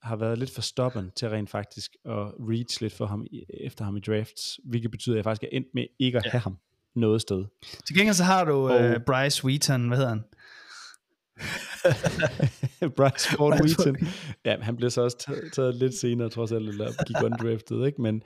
har 0.02 0.16
været 0.16 0.38
lidt 0.38 0.50
for 0.50 0.62
stubborn 0.62 1.10
til 1.16 1.28
rent 1.30 1.50
faktisk 1.50 1.96
at 2.04 2.12
reach 2.40 2.80
lidt 2.82 2.92
for 2.92 3.06
ham, 3.06 3.26
efter 3.60 3.84
ham 3.84 3.96
i 3.96 4.00
drafts, 4.00 4.60
hvilket 4.64 4.90
betyder, 4.90 5.14
at 5.14 5.16
jeg 5.16 5.24
faktisk 5.24 5.42
er 5.42 5.48
endt 5.56 5.68
med 5.74 5.86
ikke 5.98 6.18
at 6.18 6.24
Ja. 6.24 6.30
have 6.30 6.40
ham. 6.40 6.58
noget 6.94 7.20
sted. 7.20 7.44
Til 7.86 7.96
gengæld 7.96 8.14
så 8.14 8.24
har 8.24 8.44
du 8.44 8.68
og... 8.68 8.90
uh, 8.90 8.96
Bryce 9.06 9.44
Wheaton, 9.44 9.88
hvad 9.88 9.96
hedder 9.98 10.10
han? 10.10 10.24
Bryce 12.96 13.36
Ford 13.36 13.60
Wheaton. 13.60 13.96
Ja, 14.44 14.60
han 14.60 14.76
blev 14.76 14.90
så 14.90 15.02
også 15.02 15.18
taget, 15.18 15.52
taget 15.52 15.74
lidt 15.74 15.94
senere, 15.94 16.28
trods 16.28 16.52
alt, 16.52 16.68
eller 16.68 17.04
gik 17.06 17.16
undrafted, 17.24 17.86
ikke? 17.86 18.02
Men 18.02 18.22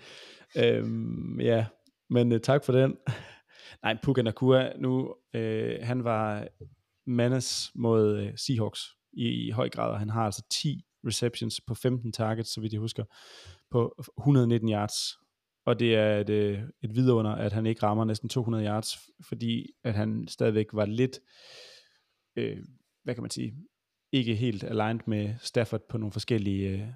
øhm, 0.57 1.41
ja, 1.41 1.67
men 2.11 2.33
uh, 2.33 2.39
tak 2.39 2.65
for 2.65 2.73
den. 2.73 2.97
Nej, 3.83 3.97
Puka 4.03 4.23
Nakua, 4.23 4.73
nu, 4.79 5.15
øh, 5.35 5.79
han 5.83 6.05
var 6.05 6.49
mannes 7.07 7.71
mod 7.75 8.19
øh, 8.19 8.33
Seahawks 8.37 8.81
i, 9.13 9.47
i 9.47 9.51
høj 9.51 9.69
grad, 9.69 9.91
og 9.91 9.99
han 9.99 10.11
har 10.11 10.25
altså 10.25 10.43
10 10.51 10.85
receptions 11.07 11.61
på 11.67 11.75
15 11.75 12.13
targets, 12.13 12.55
så 12.55 12.61
vidt 12.61 12.73
jeg 12.73 12.81
husker, 12.81 13.05
på 13.71 14.05
119 14.19 14.71
yards. 14.71 14.95
Og 15.67 15.81
det 15.81 15.95
er 15.95 16.19
et, 16.19 16.31
øh, 16.31 16.63
et 16.83 16.95
vidunder, 16.95 17.31
at 17.31 17.53
han 17.53 17.67
ikke 17.67 17.83
rammer 17.83 18.05
næsten 18.05 18.29
200 18.29 18.67
yards, 18.67 18.99
fordi 19.29 19.67
at 19.85 19.95
han 19.95 20.29
stadigvæk 20.29 20.67
var 20.73 20.87
lidt, 20.87 21.21
øh, 22.37 22.59
hvad 23.07 23.15
kan 23.15 23.23
man 23.23 23.31
sige, 23.31 23.55
ikke 24.13 24.35
helt 24.35 24.65
aligned 24.65 25.01
med 25.07 25.35
Stafford 25.41 25.81
på 25.89 25.99
nogle 25.99 26.13
forskellige 26.13 26.69
øh, 26.69 26.89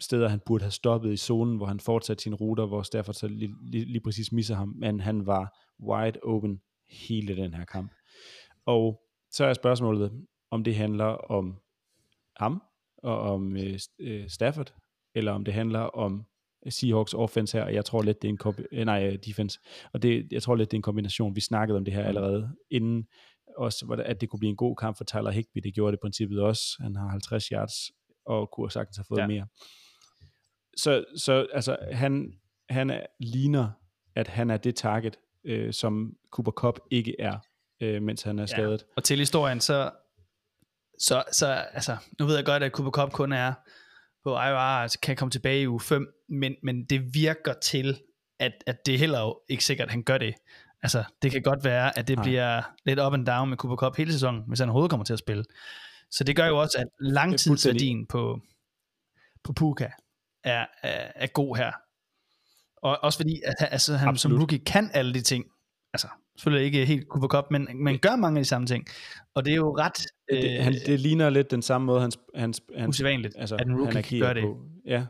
steder, 0.00 0.28
han 0.28 0.40
burde 0.46 0.64
have 0.64 0.70
stoppet 0.70 1.12
i 1.12 1.16
zonen, 1.16 1.56
hvor 1.56 1.66
han 1.66 1.80
fortsatte 1.80 2.22
sine 2.22 2.36
ruter, 2.36 2.66
hvor 2.66 2.82
Stafford 2.82 3.14
så 3.14 3.28
lige, 3.28 3.54
lige, 3.62 3.84
lige 3.84 4.00
præcis 4.00 4.32
misser 4.32 4.54
ham, 4.54 4.74
men 4.76 5.00
han 5.00 5.26
var 5.26 5.58
wide 5.88 6.18
open 6.22 6.60
hele 6.88 7.36
den 7.36 7.54
her 7.54 7.64
kamp. 7.64 7.92
Og 8.66 9.00
så 9.30 9.44
er 9.44 9.54
spørgsmålet, 9.54 10.26
om 10.50 10.64
det 10.64 10.74
handler 10.74 11.04
om 11.04 11.56
ham, 12.36 12.62
og 12.98 13.20
om 13.20 13.56
øh, 13.56 13.78
øh 14.00 14.28
Stafford, 14.28 14.74
eller 15.14 15.32
om 15.32 15.44
det 15.44 15.54
handler 15.54 15.80
om 15.80 16.24
Seahawks 16.68 17.14
offense 17.14 17.58
her, 17.58 17.64
og 17.64 17.74
jeg 17.74 17.84
tror 17.84 18.02
lidt, 18.02 18.22
det 18.22 18.28
er 18.28 18.32
en 18.32 18.38
kombi- 18.46 18.66
øh, 18.72 18.84
nej, 18.84 19.16
defense, 19.26 19.60
og 19.92 20.02
det, 20.02 20.32
jeg 20.32 20.42
tror 20.42 20.54
lidt, 20.54 20.70
det 20.70 20.76
er 20.76 20.78
en 20.78 20.82
kombination. 20.82 21.36
Vi 21.36 21.40
snakkede 21.40 21.78
om 21.78 21.84
det 21.84 21.94
her 21.94 22.02
mm. 22.02 22.08
allerede 22.08 22.50
inden, 22.70 23.06
også, 23.56 24.02
at 24.04 24.20
det 24.20 24.28
kunne 24.28 24.40
blive 24.40 24.50
en 24.50 24.56
god 24.56 24.76
kamp 24.76 24.96
for 24.96 25.04
Tyler 25.04 25.30
Higby, 25.30 25.60
det 25.64 25.74
gjorde 25.74 25.92
det 25.92 25.98
i 25.98 26.02
princippet 26.02 26.40
også. 26.40 26.62
Han 26.80 26.96
har 26.96 27.08
50 27.08 27.46
yards, 27.46 27.72
og 28.26 28.50
kunne 28.50 28.70
sagtens 28.70 28.96
have 28.96 29.04
fået 29.08 29.20
ja. 29.20 29.26
mere. 29.26 29.46
Så, 30.76 31.04
så 31.16 31.46
altså, 31.52 31.76
han, 31.92 32.32
han 32.68 32.90
er, 32.90 33.06
ligner, 33.20 33.70
at 34.14 34.28
han 34.28 34.50
er 34.50 34.56
det 34.56 34.76
target, 34.76 35.16
øh, 35.44 35.72
som 35.72 36.16
Cooper 36.30 36.52
Cup 36.52 36.78
ikke 36.90 37.16
er, 37.18 37.38
øh, 37.80 38.02
mens 38.02 38.22
han 38.22 38.38
er 38.38 38.46
skadet. 38.46 38.80
Ja. 38.80 38.92
Og 38.96 39.04
til 39.04 39.18
historien, 39.18 39.60
så, 39.60 39.90
så, 40.98 41.24
så 41.32 41.46
altså, 41.46 41.96
nu 42.18 42.26
ved 42.26 42.36
jeg 42.36 42.44
godt, 42.44 42.62
at 42.62 42.72
Cooper 42.72 42.90
Cup 42.90 43.12
kun 43.12 43.32
er 43.32 43.52
på 44.24 44.30
IOR, 44.30 44.58
altså 44.58 45.00
kan 45.00 45.16
komme 45.16 45.30
tilbage 45.30 45.62
i 45.62 45.68
uge 45.68 45.80
5, 45.80 46.14
men, 46.28 46.54
men 46.62 46.84
det 46.84 47.14
virker 47.14 47.52
til, 47.52 48.00
at, 48.38 48.52
at 48.66 48.86
det 48.86 48.94
er 48.94 48.98
heller 48.98 49.38
ikke 49.48 49.64
sikkert, 49.64 49.88
at 49.88 49.92
han 49.92 50.02
gør 50.02 50.18
det. 50.18 50.34
Altså, 50.86 51.04
det 51.22 51.32
kan 51.32 51.42
godt 51.42 51.64
være, 51.64 51.98
at 51.98 52.08
det 52.08 52.16
Nej. 52.16 52.24
bliver 52.24 52.62
lidt 52.84 53.00
up 53.00 53.12
and 53.12 53.26
down 53.26 53.48
med 53.48 53.56
Cooper 53.56 53.76
Cup 53.76 53.96
hele 53.96 54.12
sæsonen, 54.12 54.42
hvis 54.46 54.58
han 54.58 54.68
overhovedet 54.68 54.90
kommer 54.90 55.04
til 55.04 55.12
at 55.12 55.18
spille. 55.18 55.44
Så 56.10 56.24
det 56.24 56.36
gør 56.36 56.46
jo 56.46 56.60
også, 56.60 56.78
at 56.78 56.86
langtidsværdien 57.00 58.06
på, 58.06 58.40
på 59.44 59.52
Puka 59.52 59.88
er, 60.44 60.66
er, 60.82 61.12
er 61.14 61.26
god 61.26 61.56
her. 61.56 61.72
Og 62.76 62.98
også 63.02 63.18
fordi, 63.18 63.40
at 63.44 63.54
altså, 63.70 63.96
han 63.96 64.08
Absolut. 64.08 64.20
som 64.20 64.42
rookie 64.42 64.58
kan 64.58 64.90
alle 64.94 65.14
de 65.14 65.20
ting. 65.20 65.44
Altså, 65.92 66.08
selvfølgelig 66.36 66.66
ikke 66.66 66.86
helt 66.86 67.06
Cooper 67.08 67.28
Cup, 67.28 67.44
men, 67.50 67.68
men 67.84 67.98
gør 67.98 68.16
mange 68.16 68.38
af 68.38 68.44
de 68.44 68.48
samme 68.48 68.66
ting. 68.66 68.86
Og 69.34 69.44
det 69.44 69.52
er 69.52 69.56
jo 69.56 69.76
ret... 69.78 70.06
Øh, 70.30 70.42
det, 70.42 70.62
han, 70.62 70.72
det 70.86 71.00
ligner 71.00 71.30
lidt 71.30 71.50
den 71.50 71.62
samme 71.62 71.84
måde, 71.84 72.00
han... 72.00 72.12
han, 72.34 72.54
han 72.76 72.88
usædvanligt, 72.88 73.34
altså, 73.38 73.56
at 73.56 73.66
en 73.66 73.80
rookie 73.80 74.02
kan 74.02 74.20
gøre 74.20 74.34
det. 74.34 74.42
På. 74.42 74.58
Ja, 74.86 75.06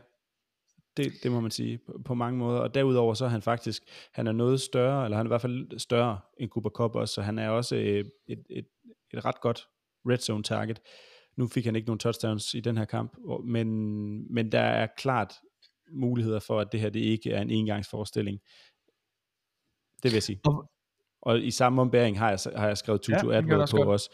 det, 0.97 1.13
det 1.23 1.31
må 1.31 1.39
man 1.39 1.51
sige 1.51 1.77
på, 1.77 2.01
på 2.05 2.13
mange 2.13 2.39
måder. 2.39 2.59
Og 2.59 2.73
derudover 2.73 3.13
så 3.13 3.25
er 3.25 3.29
han 3.29 3.41
faktisk, 3.41 3.83
han 4.13 4.27
er 4.27 4.31
noget 4.31 4.61
større, 4.61 5.05
eller 5.05 5.17
han 5.17 5.25
er 5.25 5.27
i 5.27 5.31
hvert 5.31 5.41
fald 5.41 5.79
større 5.79 6.19
end 6.37 6.49
Cooper 6.49 6.69
Cup 6.69 6.95
også, 6.95 7.13
så 7.13 7.21
han 7.21 7.39
er 7.39 7.49
også 7.49 7.75
et, 7.75 8.11
et, 8.27 8.43
et, 8.49 8.67
et 9.13 9.25
ret 9.25 9.41
godt 9.41 9.67
red 10.09 10.17
zone 10.17 10.43
target. 10.43 10.81
Nu 11.37 11.47
fik 11.47 11.65
han 11.65 11.75
ikke 11.75 11.85
nogen 11.85 11.99
touchdowns 11.99 12.53
i 12.53 12.59
den 12.59 12.77
her 12.77 12.85
kamp, 12.85 13.17
men, 13.43 13.67
men 14.33 14.51
der 14.51 14.59
er 14.59 14.87
klart 14.97 15.33
muligheder 15.91 16.39
for, 16.39 16.59
at 16.59 16.71
det 16.71 16.79
her 16.79 16.89
det 16.89 16.99
ikke 16.99 17.31
er 17.31 17.41
en 17.41 17.49
engangsforestilling. 17.49 18.39
Det 20.03 20.11
vil 20.11 20.13
jeg 20.13 20.23
sige. 20.23 20.39
Og, 20.45 20.71
og 21.21 21.41
i 21.41 21.51
samme 21.51 21.81
ombæring 21.81 22.19
har 22.19 22.29
jeg, 22.29 22.39
har 22.55 22.67
jeg 22.67 22.77
skrevet 22.77 23.01
Tutu 23.01 23.31
ja, 23.31 23.37
Atwell 23.37 23.67
på 23.71 23.77
godt. 23.77 23.87
også, 23.87 24.09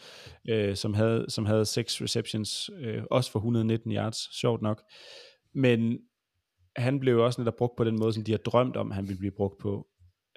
øh, 0.48 0.76
som, 0.76 0.94
havde, 0.94 1.26
som 1.28 1.46
havde 1.46 1.64
seks 1.64 2.02
receptions, 2.02 2.70
øh, 2.80 3.02
også 3.10 3.30
for 3.30 3.38
119 3.38 3.92
yards, 3.92 4.40
sjovt 4.40 4.62
nok. 4.62 4.82
Men 5.54 5.98
han 6.76 7.00
blev 7.00 7.18
også 7.18 7.40
netop 7.40 7.54
brugt 7.58 7.76
på 7.76 7.84
den 7.84 7.98
måde, 7.98 8.12
som 8.12 8.24
de 8.24 8.32
har 8.32 8.38
drømt 8.38 8.76
om, 8.76 8.90
han 8.90 9.08
ville 9.08 9.18
blive 9.18 9.32
brugt 9.36 9.58
på, 9.58 9.86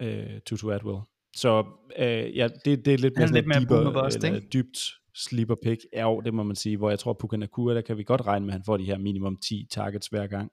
øh, 0.02 0.40
Tutu 0.46 0.72
Atwell. 0.72 1.00
Så 1.36 1.66
øh, 1.98 2.38
ja, 2.38 2.48
det, 2.66 2.86
det 2.86 2.94
er 2.94 2.98
lidt 2.98 3.18
mere, 3.18 3.32
lidt 3.32 3.48
mere 3.48 3.60
deeper, 3.60 4.04
bust, 4.04 4.24
eller, 4.24 4.40
dybt 4.40 4.78
sleeper 5.16 5.56
pick. 5.64 5.82
Ja, 5.94 6.16
det 6.26 6.34
må 6.34 6.44
man 6.44 6.56
sige, 6.56 6.78
hvor 6.78 6.90
jeg 6.90 7.00
tror, 7.00 7.14
Puka 7.14 7.38
Nakua, 7.38 7.74
der 7.74 7.82
kan 7.82 7.98
vi 7.98 8.04
godt 8.04 8.28
regne 8.28 8.46
med, 8.46 8.54
at 8.54 8.60
han 8.60 8.64
får 8.66 8.78
de 8.78 8.86
her 8.86 8.98
minimum 8.98 9.38
10 9.38 9.68
targets 9.72 10.08
hver 10.08 10.28
gang. 10.28 10.52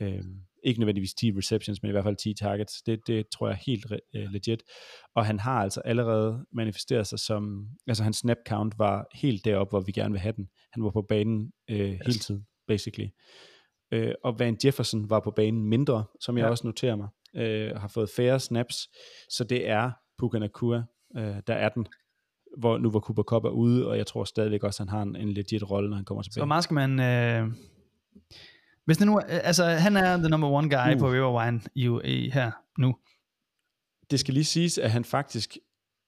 Øh, 0.00 0.22
ikke 0.64 0.80
nødvendigvis 0.80 1.14
10 1.14 1.32
receptions, 1.36 1.82
men 1.82 1.88
i 1.88 1.92
hvert 1.92 2.04
fald 2.04 2.16
10 2.16 2.34
targets. 2.34 2.82
Det, 2.82 3.06
det 3.06 3.28
tror 3.28 3.48
jeg 3.48 3.54
er 3.54 3.62
helt 3.66 3.86
uh, 3.90 4.32
legit. 4.32 4.62
Og 5.14 5.26
han 5.26 5.38
har 5.38 5.62
altså 5.62 5.80
allerede 5.80 6.46
manifesteret 6.52 7.06
sig 7.06 7.18
som, 7.18 7.66
altså 7.86 8.02
hans 8.02 8.16
snap 8.16 8.36
count 8.48 8.78
var 8.78 9.06
helt 9.14 9.44
deroppe, 9.44 9.70
hvor 9.70 9.80
vi 9.80 9.92
gerne 9.92 10.12
vil 10.12 10.20
have 10.20 10.32
den. 10.36 10.48
Han 10.72 10.84
var 10.84 10.90
på 10.90 11.02
banen 11.02 11.52
uh, 11.72 11.76
yes. 11.76 11.98
hele 12.06 12.18
tiden, 12.18 12.46
basically. 12.66 13.08
Uh, 13.96 14.10
og 14.24 14.38
Van 14.38 14.56
Jefferson 14.64 15.10
var 15.10 15.20
på 15.20 15.30
banen 15.30 15.64
mindre, 15.64 16.04
som 16.20 16.38
jeg 16.38 16.44
ja. 16.44 16.50
også 16.50 16.66
noterer 16.66 16.96
mig. 16.96 17.08
Uh, 17.34 17.80
har 17.80 17.88
fået 17.88 18.10
færre 18.16 18.40
snaps, 18.40 18.88
så 19.30 19.44
det 19.44 19.68
er 19.68 19.90
Puka 20.18 20.38
Nakua, 20.38 20.82
uh, 21.18 21.36
der 21.46 21.54
er 21.54 21.68
den 21.68 21.86
hvor, 22.56 22.78
nu 22.78 22.90
hvor 22.90 23.00
Cooper 23.00 23.22
Cup 23.22 23.44
er 23.44 23.50
ude, 23.50 23.88
og 23.88 23.98
jeg 23.98 24.06
tror 24.06 24.24
stadigvæk 24.24 24.64
også, 24.64 24.82
at 24.82 24.88
han 24.88 24.98
har 24.98 25.02
en, 25.02 25.16
en 25.16 25.32
legit 25.32 25.70
rolle, 25.70 25.88
når 25.90 25.96
han 25.96 26.04
kommer 26.04 26.22
tilbage. 26.22 26.34
Så 26.34 26.40
hvor 26.40 26.46
meget 26.46 26.64
skal 26.64 26.74
man, 26.74 27.00
øh, 27.00 27.52
hvis 28.84 28.96
det 28.96 29.06
nu, 29.06 29.20
altså 29.28 29.64
han 29.64 29.96
er 29.96 30.16
the 30.16 30.28
number 30.28 30.48
one 30.48 30.68
guy 30.68 30.94
uh. 30.94 30.98
på 30.98 31.12
Riverwine 31.12 31.60
i, 31.74 31.98
i, 32.04 32.30
her 32.30 32.50
nu. 32.78 32.96
Det 34.10 34.20
skal 34.20 34.34
lige 34.34 34.44
siges, 34.44 34.78
at 34.78 34.90
han 34.90 35.04
faktisk 35.04 35.56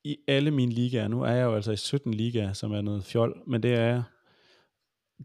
i 0.05 0.17
alle 0.29 0.51
mine 0.51 0.73
ligaer, 0.73 1.09
nu 1.09 1.23
er 1.23 1.33
jeg 1.33 1.45
jo 1.45 1.55
altså 1.55 1.73
i 1.73 1.77
17 1.77 2.15
ligaer, 2.15 2.53
som 2.53 2.73
er 2.73 2.81
noget 2.81 3.05
fjol, 3.05 3.43
men 3.47 3.63
det 3.63 3.75
er 3.75 4.03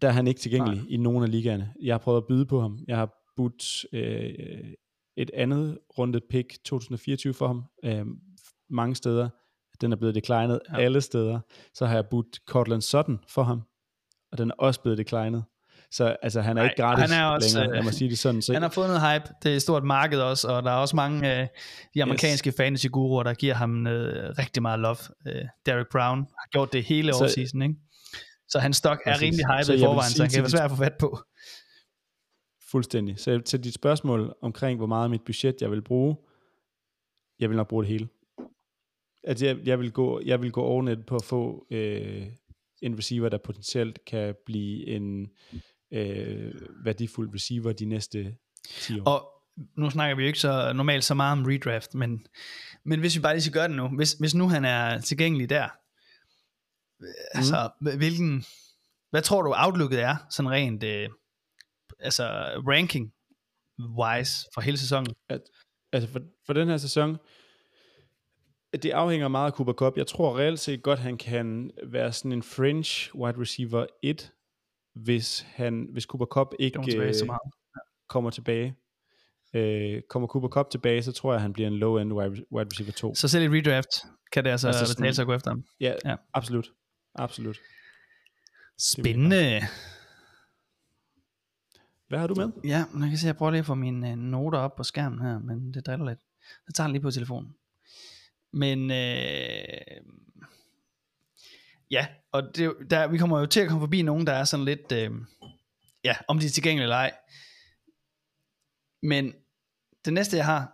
der 0.02 0.08
er 0.08 0.12
han 0.12 0.28
ikke 0.28 0.40
tilgængelig 0.40 0.78
Nej. 0.78 0.88
i 0.90 0.98
nogen 0.98 1.24
af 1.24 1.32
ligaerne. 1.32 1.74
Jeg 1.82 1.94
har 1.94 1.98
prøvet 2.00 2.18
at 2.18 2.28
byde 2.28 2.46
på 2.46 2.62
ham. 2.62 2.80
Jeg 2.88 2.98
har 2.98 3.10
budt 3.36 3.86
øh, 3.94 4.74
et 5.18 5.32
andet 5.34 5.78
rundet 5.98 6.24
pick 6.30 6.64
2024 6.66 7.34
for 7.34 7.48
ham 7.48 7.64
øh, 7.86 8.06
mange 8.70 8.96
steder. 8.96 9.30
Den 9.82 9.92
er 9.92 9.96
blevet 9.96 10.16
declinet 10.16 10.60
ja. 10.72 10.78
alle 10.78 11.02
steder. 11.02 11.40
Så 11.74 11.86
har 11.86 11.96
jeg 11.96 12.06
budt 12.06 12.40
Cortland 12.48 12.82
Sutton 12.82 13.20
for 13.30 13.44
ham, 13.44 13.62
og 14.32 14.38
den 14.38 14.50
er 14.50 14.56
også 14.58 14.82
blevet 14.82 14.98
declinet. 14.98 15.44
Så 15.92 16.16
altså, 16.22 16.42
han 16.42 16.58
er 16.58 16.62
Nej, 16.62 16.70
ikke 16.70 16.82
gratis 16.82 17.12
han 17.12 17.22
er 17.22 17.26
også, 17.26 17.60
længere, 17.60 17.76
jeg 17.76 17.84
må 17.84 17.92
sige 17.92 18.10
det 18.10 18.20
sådan. 18.20 18.42
Så... 18.42 18.54
Han 18.54 18.62
har 18.62 18.70
fået 18.70 18.88
noget 18.88 19.02
hype, 19.02 19.34
det 19.44 19.52
er 19.52 19.56
et 19.56 19.62
stort 19.62 19.84
marked 19.84 20.20
også, 20.20 20.48
og 20.48 20.64
der 20.64 20.72
er 20.72 20.76
også 20.76 20.96
mange 20.96 21.42
uh, 21.42 21.48
de 21.94 22.04
amerikanske 22.04 22.50
yes. 22.50 22.56
fantasy-guruer, 22.58 23.24
der 23.24 23.34
giver 23.34 23.54
ham 23.54 23.86
uh, 23.86 23.94
rigtig 24.40 24.62
meget 24.62 24.80
love. 24.80 24.98
Uh, 25.26 25.32
Derek 25.66 25.88
Brown 25.92 26.20
har 26.20 26.48
gjort 26.52 26.74
det 26.74 26.84
hele 26.84 27.14
offseason, 27.16 27.62
ikke? 27.62 27.76
Så 28.50 28.60
hans 28.60 28.78
stok 28.78 29.02
er 29.06 29.22
rimelig 29.22 29.46
hype 29.46 29.76
i 29.76 29.80
forvejen, 29.80 30.12
så 30.12 30.24
han 30.24 30.32
kan 30.32 30.42
være 30.42 30.50
svært 30.50 30.64
at 30.64 30.72
få 30.72 30.78
fat 30.78 30.98
på. 31.00 31.20
Fuldstændig. 32.72 33.20
Så 33.20 33.40
til 33.40 33.64
dit 33.64 33.74
spørgsmål 33.74 34.34
omkring, 34.42 34.78
hvor 34.78 34.88
meget 34.88 35.04
af 35.04 35.10
mit 35.10 35.22
budget 35.26 35.56
jeg 35.62 35.72
vil 35.72 35.82
bruge, 35.82 36.16
jeg 37.40 37.50
vil 37.50 37.58
nok 37.58 37.68
bruge 37.68 37.84
det 37.84 37.92
hele. 37.92 38.08
Altså, 39.24 39.46
jeg, 39.46 39.58
jeg, 39.66 39.80
vil 39.80 39.92
gå, 39.92 40.22
jeg 40.26 40.42
vil 40.42 40.52
gå 40.52 40.62
overnet 40.62 41.06
på 41.06 41.16
at 41.16 41.24
få 41.24 41.68
øh, 41.72 42.28
en 42.82 42.98
receiver, 42.98 43.30
der 43.30 43.38
potentielt 43.38 44.00
kan 44.06 44.36
blive 44.46 44.88
en 44.88 45.30
øh, 45.94 46.54
værdifuld 46.84 47.34
receiver 47.34 47.72
de 47.72 47.86
næste 47.86 48.36
10 48.68 49.00
år. 49.00 49.10
Og 49.10 49.32
nu 49.78 49.90
snakker 49.90 50.16
vi 50.16 50.22
jo 50.22 50.28
ikke 50.28 50.40
så 50.40 50.74
normalt 50.74 51.04
så 51.04 51.14
meget 51.14 51.40
om 51.40 51.46
redraft, 51.46 51.96
men, 51.96 52.28
men 52.86 53.00
hvis 53.00 53.16
vi 53.16 53.22
bare 53.22 53.34
lige 53.34 53.42
skal 53.42 53.54
gøre 53.54 53.68
det 53.68 53.76
nu, 53.76 53.88
hvis, 53.88 54.14
hvis 54.14 54.36
nu 54.36 54.48
han 54.48 54.66
er 54.66 55.02
tilgængelig 55.02 55.50
der, 55.50 55.70
mm. 57.00 57.08
altså 57.34 57.70
hvilken, 57.98 58.46
hvad 59.10 59.22
tror 59.22 59.42
du 59.42 59.54
outlooket 59.58 60.02
er, 60.02 60.16
sådan 60.30 60.52
rent, 60.52 60.84
øh, 60.84 61.10
altså 62.00 62.24
ranking 62.68 63.14
wise 63.80 64.48
for 64.54 64.62
hele 64.62 64.78
sæsonen? 64.78 65.16
At, 65.30 65.42
altså 65.94 66.10
for, 66.10 66.20
for 66.46 66.54
den 66.54 66.68
her 66.68 66.78
sæson, 66.78 67.18
det 68.84 68.92
afhænger 68.92 69.28
meget 69.28 69.52
af 69.52 69.58
Cooper 69.58 69.74
Cup. 69.74 69.98
Jeg 69.98 70.08
tror 70.08 70.38
reelt 70.38 70.60
set 70.60 70.84
godt, 70.84 71.00
han 71.00 71.18
kan 71.18 71.72
være 71.84 72.12
sådan 72.12 72.32
en 72.32 72.44
fringe 72.44 73.16
wide 73.16 73.42
receiver 73.42 73.86
1, 74.04 74.34
hvis, 74.96 75.46
han, 75.50 75.88
hvis 75.92 76.04
Cooper 76.04 76.26
Cup 76.26 76.48
ikke 76.60 76.80
tilbage 76.90 77.14
så 77.14 77.26
meget. 77.26 77.42
Kommer 78.10 78.30
tilbage. 78.30 78.76
Øh, 79.54 80.02
kommer 80.10 80.28
Cooper 80.28 80.50
Cup 80.50 80.70
tilbage, 80.70 81.04
så 81.04 81.12
tror 81.12 81.34
jeg, 81.34 81.42
han 81.42 81.54
bliver 81.54 81.68
en 81.68 81.78
low-end 81.78 82.14
wide 82.14 82.70
receiver 82.72 82.92
2. 82.92 83.16
Så 83.16 83.28
selv 83.28 83.54
i 83.54 83.58
redraft 83.58 83.90
kan 84.32 84.44
det 84.44 84.50
altså, 84.50 84.68
altså 84.68 84.96
betale 84.98 85.14
sig 85.14 85.24
at 85.24 85.28
gå 85.28 85.34
efter 85.34 85.52
ham? 85.52 85.64
Ja, 85.80 85.94
ja. 86.06 86.16
absolut. 86.34 86.72
Absolut. 87.16 87.58
Spændende. 88.78 89.62
Hvad 92.08 92.20
har 92.20 92.28
du 92.28 92.36
med? 92.36 92.52
Ja, 92.64 92.86
man 92.94 93.10
kan 93.10 93.18
se, 93.18 93.28
jeg 93.28 93.38
prøver 93.38 93.52
lige 93.52 93.60
at 93.60 93.66
få 93.66 93.76
mine 93.76 94.12
uh, 94.12 94.18
noter 94.18 94.60
op 94.60 94.76
på 94.76 94.84
skærmen 94.84 95.22
her, 95.22 95.40
men 95.40 95.74
det 95.74 95.86
driller 95.86 96.06
lidt. 96.06 96.20
Jeg 96.68 96.74
tager 96.74 96.88
den 96.88 96.94
lige 96.94 97.02
på 97.02 97.12
telefonen. 97.12 97.56
Men 98.54 98.92
øh, 98.92 100.02
ja, 101.92 102.08
og 102.32 102.44
det, 102.56 102.74
der, 102.90 103.08
vi 103.08 103.18
kommer 103.18 103.40
jo 103.40 103.46
til 103.46 103.60
at 103.60 103.68
komme 103.68 103.82
forbi 103.82 104.02
nogen, 104.02 104.28
der 104.28 104.34
er 104.34 104.44
sådan 104.44 104.66
lidt, 104.66 104.92
øh, 104.92 105.12
ja, 106.04 106.16
om 106.28 106.40
de 106.40 106.46
er 106.46 106.50
tilgængelige 106.50 106.84
eller 106.84 106.96
ej. 106.96 107.14
Men 109.04 109.34
det 110.06 110.14
næste, 110.14 110.38
jeg 110.38 110.46
har, 110.46 110.74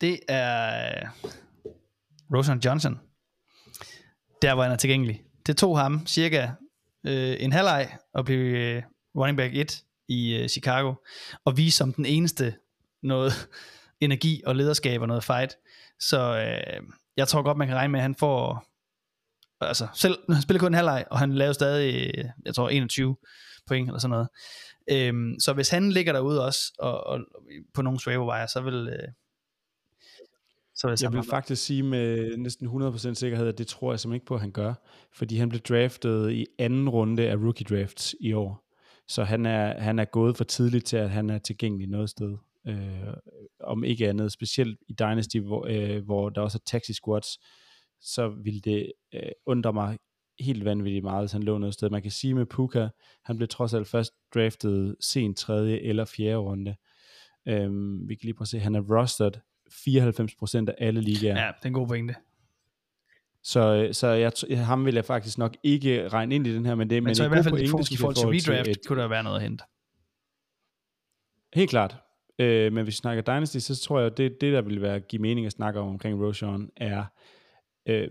det 0.00 0.20
er 0.28 1.08
Rosen 2.34 2.58
Johnson. 2.58 3.00
Der, 4.42 4.54
hvor 4.54 4.62
han 4.62 4.72
er 4.72 4.76
tilgængelig. 4.76 5.27
Det 5.48 5.56
tog 5.56 5.78
ham 5.78 6.06
cirka 6.06 6.48
øh, 7.06 7.36
en 7.40 7.52
halvleg 7.52 7.96
at 8.14 8.24
blive 8.24 8.58
øh, 8.58 8.82
running 9.16 9.36
back 9.36 9.54
1 9.54 9.84
i 10.08 10.34
øh, 10.34 10.48
Chicago, 10.48 10.94
og 11.44 11.56
vise 11.56 11.76
som 11.76 11.92
den 11.92 12.06
eneste 12.06 12.54
noget 13.02 13.32
energi 14.00 14.42
og 14.46 14.56
lederskab 14.56 15.00
og 15.00 15.08
noget 15.08 15.24
fight. 15.24 15.56
Så 16.00 16.20
øh, 16.20 16.82
jeg 17.16 17.28
tror 17.28 17.42
godt, 17.42 17.56
man 17.56 17.68
kan 17.68 17.76
regne 17.76 17.92
med, 17.92 18.00
at 18.00 18.02
han 18.02 18.14
får... 18.14 18.66
Altså, 19.60 19.86
selv, 19.94 20.18
han 20.34 20.42
spiller 20.42 20.60
kun 20.60 20.70
en 20.70 20.74
halvleg, 20.74 21.04
og 21.10 21.18
han 21.18 21.34
laver 21.34 21.52
stadig, 21.52 22.12
øh, 22.18 22.24
jeg 22.44 22.54
tror, 22.54 22.68
21 22.68 23.16
point 23.66 23.88
eller 23.88 24.00
sådan 24.00 24.10
noget. 24.10 24.28
Øhm, 24.90 25.40
så 25.40 25.52
hvis 25.52 25.68
han 25.68 25.92
ligger 25.92 26.12
derude 26.12 26.44
også, 26.44 26.60
og, 26.78 27.06
og 27.06 27.20
på 27.74 27.82
nogle 27.82 27.98
waiver 28.06 28.46
så 28.46 28.60
vil... 28.60 28.88
Øh, 28.88 29.08
vil 30.86 30.98
jeg 31.02 31.12
vil 31.12 31.22
faktisk 31.22 31.64
sige 31.64 31.82
med 31.82 32.36
næsten 32.36 32.82
100% 32.82 33.14
sikkerhed, 33.14 33.48
at 33.48 33.58
det 33.58 33.66
tror 33.66 33.92
jeg 33.92 34.00
simpelthen 34.00 34.16
ikke 34.16 34.26
på, 34.26 34.34
at 34.34 34.40
han 34.40 34.52
gør. 34.52 34.74
Fordi 35.12 35.36
han 35.36 35.48
blev 35.48 35.60
draftet 35.60 36.30
i 36.30 36.46
anden 36.58 36.88
runde 36.88 37.28
af 37.28 37.36
rookie 37.36 37.66
drafts 37.70 38.14
i 38.20 38.32
år. 38.32 38.64
Så 39.08 39.24
han 39.24 39.46
er, 39.46 39.80
han 39.80 39.98
er 39.98 40.04
gået 40.04 40.36
for 40.36 40.44
tidligt 40.44 40.86
til, 40.86 40.96
at 40.96 41.10
han 41.10 41.30
er 41.30 41.38
tilgængelig 41.38 41.88
noget 41.88 42.10
sted. 42.10 42.36
Øh, 42.66 43.14
om 43.60 43.84
ikke 43.84 44.08
andet, 44.08 44.32
specielt 44.32 44.78
i 44.88 44.92
Dynasty, 44.92 45.36
hvor, 45.38 45.66
øh, 45.70 46.04
hvor 46.04 46.28
der 46.28 46.40
også 46.40 46.58
er 46.58 46.66
taxi 46.66 46.92
squads, 46.92 47.38
så 48.00 48.28
vil 48.28 48.64
det 48.64 48.92
øh, 49.14 49.30
undre 49.46 49.72
mig 49.72 49.98
helt 50.40 50.64
vanvittigt 50.64 51.04
meget, 51.04 51.22
hvis 51.22 51.32
han 51.32 51.42
lå 51.42 51.58
noget 51.58 51.74
sted. 51.74 51.90
Man 51.90 52.02
kan 52.02 52.10
sige 52.10 52.34
med 52.34 52.46
Puka, 52.46 52.88
han 53.24 53.36
blev 53.36 53.48
trods 53.48 53.74
alt 53.74 53.86
først 53.86 54.12
draftet 54.34 54.96
sent 55.00 55.36
tredje 55.36 55.78
eller 55.78 56.04
fjerde 56.04 56.36
runde. 56.36 56.76
Øhm, 57.48 58.08
vi 58.08 58.14
kan 58.14 58.26
lige 58.26 58.34
prøve 58.34 58.44
at 58.44 58.48
se, 58.48 58.58
han 58.58 58.74
er 58.74 58.98
rostered 58.98 59.32
94% 59.70 60.64
af 60.68 60.74
alle 60.78 61.00
ligaer. 61.00 61.36
Ja, 61.40 61.46
det 61.46 61.62
er 61.62 61.66
en 61.66 61.72
god 61.72 61.86
pointe. 61.86 62.14
Så, 63.42 63.88
så 63.92 64.06
jeg, 64.08 64.32
ham 64.66 64.84
vil 64.84 64.94
jeg 64.94 65.04
faktisk 65.04 65.38
nok 65.38 65.56
ikke 65.62 66.08
regne 66.08 66.34
ind 66.34 66.46
i 66.46 66.54
den 66.54 66.66
her, 66.66 66.74
men 66.74 66.90
det 66.90 67.02
men, 67.02 67.04
men 67.04 67.14
så 67.14 67.24
i 67.24 67.28
hvert 67.28 67.44
fald 67.44 67.68
forhold, 67.68 67.92
i 67.92 67.96
forhold 67.96 68.14
til 68.14 68.52
redraft, 68.52 68.68
et, 68.68 68.86
kunne 68.86 69.02
der 69.02 69.08
være 69.08 69.22
noget 69.22 69.36
at 69.36 69.42
hente. 69.42 69.64
Helt 71.54 71.70
klart. 71.70 71.96
Øh, 72.38 72.72
men 72.72 72.84
hvis 72.84 72.92
vi 72.92 72.96
snakker 72.96 73.22
Dynasty, 73.22 73.58
så 73.58 73.76
tror 73.76 74.00
jeg, 74.00 74.16
det, 74.16 74.40
det 74.40 74.52
der 74.52 74.62
vil 74.62 74.82
være 74.82 75.00
give 75.00 75.22
mening 75.22 75.46
at 75.46 75.52
snakke 75.52 75.80
om 75.80 75.88
omkring 75.88 76.24
Roshan, 76.24 76.70
er 76.76 77.04
øh, 77.88 78.08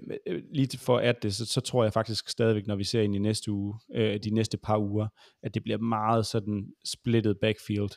lige 0.54 0.78
for 0.78 0.98
at 0.98 1.24
det, 1.24 1.36
så, 1.36 1.46
så 1.46 1.62
tror 1.62 1.84
jeg 1.84 1.94
faktisk 1.94 2.30
stadigvæk, 2.30 2.68
når 2.68 2.76
vi 2.76 2.84
ser 2.84 3.02
ind 3.02 3.16
i 3.16 3.20
næste 3.20 3.52
uge, 3.52 3.80
øh, 3.96 4.20
de 4.24 4.30
næste 4.30 4.58
par 4.58 4.78
uger, 4.78 5.08
at 5.44 5.54
det 5.54 5.64
bliver 5.64 5.78
meget 5.78 6.26
sådan 6.26 6.68
splittet 6.86 7.38
backfield. 7.42 7.90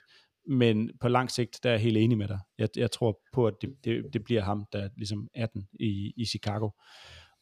Men 0.47 0.91
på 1.01 1.09
lang 1.09 1.30
sigt, 1.30 1.61
der 1.62 1.70
er 1.70 1.74
jeg 1.74 1.82
helt 1.82 1.97
enig 1.97 2.18
med 2.18 2.28
dig. 2.28 2.38
Jeg, 2.59 2.68
jeg 2.76 2.91
tror 2.91 3.20
på, 3.32 3.47
at 3.47 3.55
det, 3.62 3.74
det, 3.84 4.05
det 4.12 4.24
bliver 4.24 4.43
ham, 4.43 4.66
der 4.72 4.88
ligesom 4.97 5.28
er 5.34 5.47
den 5.47 5.68
i, 5.80 6.12
i 6.16 6.24
Chicago. 6.24 6.70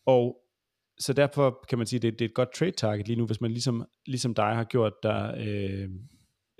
Og 0.06 0.36
så 0.98 1.12
derfor 1.12 1.64
kan 1.68 1.78
man 1.78 1.86
sige, 1.86 1.98
at 1.98 2.02
det, 2.02 2.12
det 2.12 2.24
er 2.24 2.28
et 2.28 2.34
godt 2.34 2.54
trade 2.54 2.70
target 2.70 3.08
lige 3.08 3.16
nu, 3.16 3.26
hvis 3.26 3.40
man 3.40 3.50
ligesom, 3.50 3.84
ligesom 4.06 4.34
dig 4.34 4.54
har 4.54 4.64
gjort 4.64 4.92
der, 5.02 5.34
øh, 5.38 5.88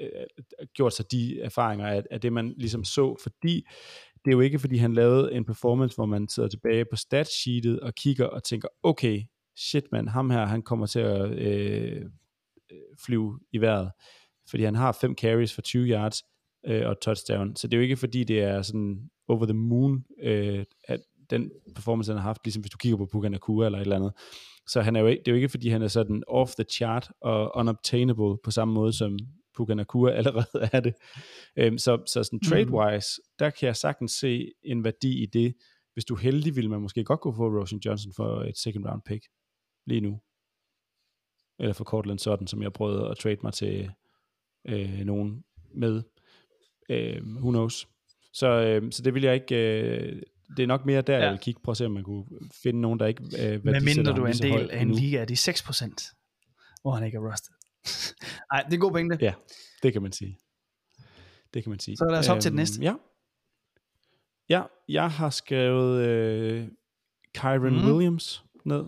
øh, 0.01 0.67
gjort 0.75 0.93
sig 0.93 1.13
de 1.13 1.41
erfaringer 1.41 1.87
af, 1.87 2.03
af 2.11 2.21
det, 2.21 2.33
man 2.33 2.55
ligesom 2.57 2.85
så, 2.85 3.17
fordi 3.23 3.65
det 4.25 4.31
er 4.31 4.37
jo 4.37 4.41
ikke, 4.41 4.59
fordi 4.59 4.77
han 4.77 4.95
lavede 4.95 5.33
en 5.33 5.45
performance, 5.45 5.95
hvor 5.95 6.07
man 6.07 6.29
sidder 6.29 6.49
tilbage 6.49 6.85
på 6.91 6.97
statsheetet 6.97 7.81
og 7.81 7.95
kigger 7.95 8.27
og 8.27 8.45
tænker, 8.45 8.69
okay, 8.83 9.23
shit 9.57 9.85
man, 9.93 10.09
ham 10.09 10.31
her, 10.31 10.47
han 10.47 10.63
kommer 10.63 10.87
til 10.87 11.01
at 11.01 11.31
øh, 11.31 12.03
øh 12.71 12.79
flyve 13.07 13.41
i 13.53 13.59
vejret, 13.59 13.91
fordi 14.51 14.65
han 14.65 14.75
har 14.75 14.93
fem 15.01 15.15
carries 15.15 15.55
for 15.55 15.63
20 15.63 15.89
yards 15.89 16.23
øh, 16.67 16.89
og 16.89 17.01
touchdown, 17.01 17.57
så 17.57 17.67
det 17.67 17.77
er 17.77 17.79
jo 17.79 17.83
ikke, 17.83 17.97
fordi 17.97 18.25
det 18.25 18.43
er 18.43 18.63
sådan 18.63 19.11
over 19.29 19.45
the 19.45 19.55
moon, 19.55 20.05
øh, 20.23 20.65
at 20.85 21.01
den 21.31 21.51
performance, 21.75 22.13
han 22.13 22.19
har 22.19 22.29
haft, 22.29 22.41
ligesom 22.45 22.63
hvis 22.63 22.71
du 22.71 22.79
kigger 22.79 22.97
på 22.97 23.07
Puka 23.13 23.29
Nakua 23.29 23.67
eller 23.67 23.79
et 23.79 23.83
eller 23.83 23.97
andet, 23.97 24.13
så 24.69 24.81
han 24.81 24.97
er 24.97 25.01
jo 25.01 25.07
ikke, 25.07 25.21
det 25.21 25.29
er 25.29 25.33
jo 25.33 25.37
ikke, 25.37 25.49
fordi 25.49 25.69
han 25.69 25.83
er 25.83 25.89
sådan 25.89 26.23
off 26.29 26.51
the 26.55 26.65
chart 26.65 27.11
og 27.21 27.57
unobtainable 27.57 28.39
på 28.45 28.51
samme 28.51 28.75
måde, 28.75 28.93
som 28.93 29.19
Puka 29.57 29.75
Nakua 29.75 30.11
allerede 30.19 30.69
er 30.73 30.81
det. 30.81 30.95
Øhm, 31.57 31.79
så, 31.79 32.03
så 32.07 32.23
sådan 32.23 32.41
mm. 32.43 32.49
trade-wise, 32.49 33.35
der 33.39 33.51
kan 33.51 33.67
jeg 33.67 33.77
sagtens 33.77 34.13
se 34.13 34.53
en 34.63 34.85
værdi 34.85 35.23
i 35.23 35.27
det. 35.27 35.55
Hvis 35.93 36.05
du 36.05 36.15
er 36.15 36.19
heldig, 36.19 36.57
vil 36.57 36.71
man 36.71 36.81
måske 36.81 37.05
godt 37.05 37.21
kunne 37.21 37.35
få 37.35 37.49
Roshan 37.61 37.81
Johnson 37.85 38.13
for 38.17 38.43
et 38.43 38.59
second 38.59 38.87
round 38.87 39.03
pick 39.07 39.25
lige 39.87 40.01
nu. 40.01 40.21
Eller 41.59 41.73
for 41.73 41.85
Cortland 41.85 42.19
Sutton, 42.19 42.47
som 42.47 42.63
jeg 42.63 42.73
prøvede 42.73 43.09
at 43.09 43.19
trade 43.19 43.39
mig 43.43 43.53
til 43.53 43.91
øh, 44.65 45.01
nogen 45.05 45.45
med. 45.75 46.03
Øh, 46.91 47.27
who 47.27 47.51
knows. 47.51 47.89
Så, 48.33 48.47
øh, 48.47 48.93
så 48.93 49.03
det 49.03 49.15
vil 49.15 49.23
jeg 49.23 49.35
ikke... 49.35 49.57
Øh, 49.57 50.23
det 50.57 50.63
er 50.63 50.67
nok 50.67 50.87
mere 50.87 51.03
der, 51.03 51.17
ja. 51.17 51.23
jeg 51.23 51.31
vil 51.31 51.39
kigge 51.39 51.61
på 51.65 51.71
at 51.71 51.77
se, 51.77 51.87
om 51.87 51.93
man 51.93 52.03
kunne 52.03 52.25
finde 52.63 52.81
nogen, 52.81 53.01
der 53.01 53.07
ikke 53.07 53.23
øh, 53.23 53.65
Men 53.65 53.85
mindre 53.85 54.13
du 54.13 54.23
er 54.23 54.27
en 54.27 54.33
del 54.33 54.71
af 54.71 54.83
en 54.83 54.91
liga 54.91 55.21
af 55.21 55.27
de 55.27 55.35
6%, 55.35 56.79
hvor 56.83 56.93
han 56.93 57.07
ikke 57.07 57.17
er 57.17 57.33
rustet. 57.33 57.53
Nej, 58.53 58.63
det 58.63 58.71
er 58.71 58.75
en 58.75 58.81
god 58.81 58.91
pointe. 58.91 59.19
Ja, 59.21 59.35
det 59.83 59.93
kan 59.93 60.03
man 60.03 60.13
sige. 60.13 60.39
Det 61.55 61.63
kan 61.63 61.71
man 61.71 61.79
sige. 61.79 61.97
Så 61.97 62.05
lad 62.11 62.19
os 62.19 62.29
op 62.29 62.35
øhm, 62.35 62.41
til 62.41 62.51
den 62.51 62.57
næste. 62.57 62.83
Ja. 62.83 62.95
Ja, 64.49 64.63
jeg 64.89 65.11
har 65.11 65.31
skrevet 65.31 66.07
øh, 66.07 66.69
Kyron 67.35 67.73
mm. 67.73 67.91
Williams 67.91 68.45
ned. 68.65 68.85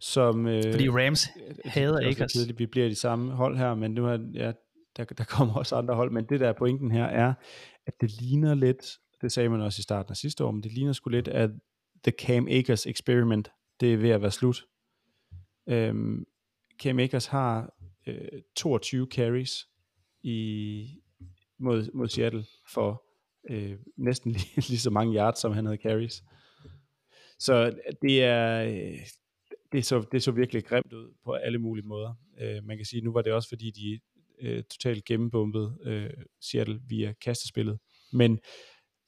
Som, 0.00 0.46
øh, 0.46 0.62
Fordi 0.72 0.88
Rams 0.88 1.28
hader 1.64 1.98
ikke 1.98 2.24
os. 2.24 2.36
Vi 2.56 2.66
bliver 2.66 2.86
i 2.86 2.90
de 2.90 2.94
samme 2.94 3.32
hold 3.32 3.56
her, 3.56 3.74
men 3.74 3.90
nu 3.90 4.06
er, 4.06 4.18
ja, 4.34 4.52
der, 4.98 5.04
der 5.04 5.24
kommer 5.24 5.54
også 5.54 5.76
andre 5.76 5.94
hold. 5.94 6.10
Men 6.10 6.24
det 6.24 6.40
der 6.40 6.52
pointen 6.52 6.90
her 6.90 7.04
er, 7.04 7.34
at 7.86 8.00
det 8.00 8.20
ligner 8.20 8.54
lidt, 8.54 8.98
det 9.20 9.32
sagde 9.32 9.48
man 9.48 9.60
også 9.60 9.80
i 9.80 9.82
starten 9.82 10.10
af 10.10 10.16
sidste 10.16 10.44
år, 10.44 10.50
men 10.50 10.62
det 10.62 10.72
ligner 10.72 10.92
sgu 10.92 11.10
lidt, 11.10 11.28
at 11.28 11.50
The 12.04 12.12
Cam 12.18 12.48
Akers 12.50 12.86
experiment, 12.86 13.50
det 13.80 13.92
er 13.92 13.96
ved 13.96 14.10
at 14.10 14.22
være 14.22 14.30
slut. 14.30 14.66
Øhm, 15.68 16.24
Cam 16.82 16.98
Akers 16.98 17.26
har 17.26 17.74
øh, 18.06 18.42
22 18.56 19.06
carries 19.06 19.68
i, 20.22 21.02
mod, 21.58 21.90
mod 21.94 22.08
Seattle 22.08 22.44
for 22.68 23.04
øh, 23.50 23.78
næsten 23.96 24.32
lige, 24.32 24.56
lige 24.56 24.78
så 24.78 24.90
mange 24.90 25.16
yards, 25.16 25.38
som 25.38 25.52
han 25.52 25.64
havde 25.64 25.78
carries. 25.82 26.24
Så 27.38 27.72
det 28.02 28.24
er, 28.24 28.64
øh, 28.64 28.98
det 29.72 29.84
så, 29.84 30.06
det 30.12 30.22
så 30.22 30.32
virkelig 30.32 30.64
grimt 30.64 30.92
ud 30.92 31.14
på 31.24 31.32
alle 31.32 31.58
mulige 31.58 31.86
måder. 31.86 32.14
Øh, 32.40 32.64
man 32.64 32.76
kan 32.76 32.86
sige, 32.86 33.02
nu 33.02 33.12
var 33.12 33.22
det 33.22 33.32
også 33.32 33.48
fordi, 33.48 33.70
de 33.70 34.00
øh, 34.40 34.62
totalt 34.62 35.04
gennembumpet 35.04 35.78
øh, 35.84 36.10
Seattle 36.40 36.80
via 36.88 37.12
kastespillet. 37.12 37.78
Men, 38.12 38.38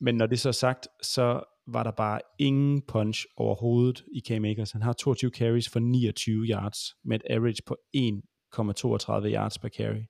men 0.01 0.15
når 0.15 0.27
det 0.27 0.41
så 0.41 0.49
er 0.49 0.53
sagt, 0.53 0.89
så 1.03 1.43
var 1.67 1.83
der 1.83 1.91
bare 1.91 2.21
ingen 2.39 2.83
punch 2.83 3.27
overhovedet 3.37 4.05
i 4.13 4.21
Cam 4.21 4.45
Akers. 4.45 4.73
Han 4.73 4.83
har 4.83 4.93
22 4.93 5.31
carries 5.31 5.69
for 5.69 5.79
29 5.81 6.45
yards 6.45 6.79
med 7.05 7.17
et 7.17 7.23
average 7.31 7.63
på 7.67 7.77
1,32 7.97 8.03
yards 9.35 9.59
per 9.59 9.69
carry. 9.69 10.03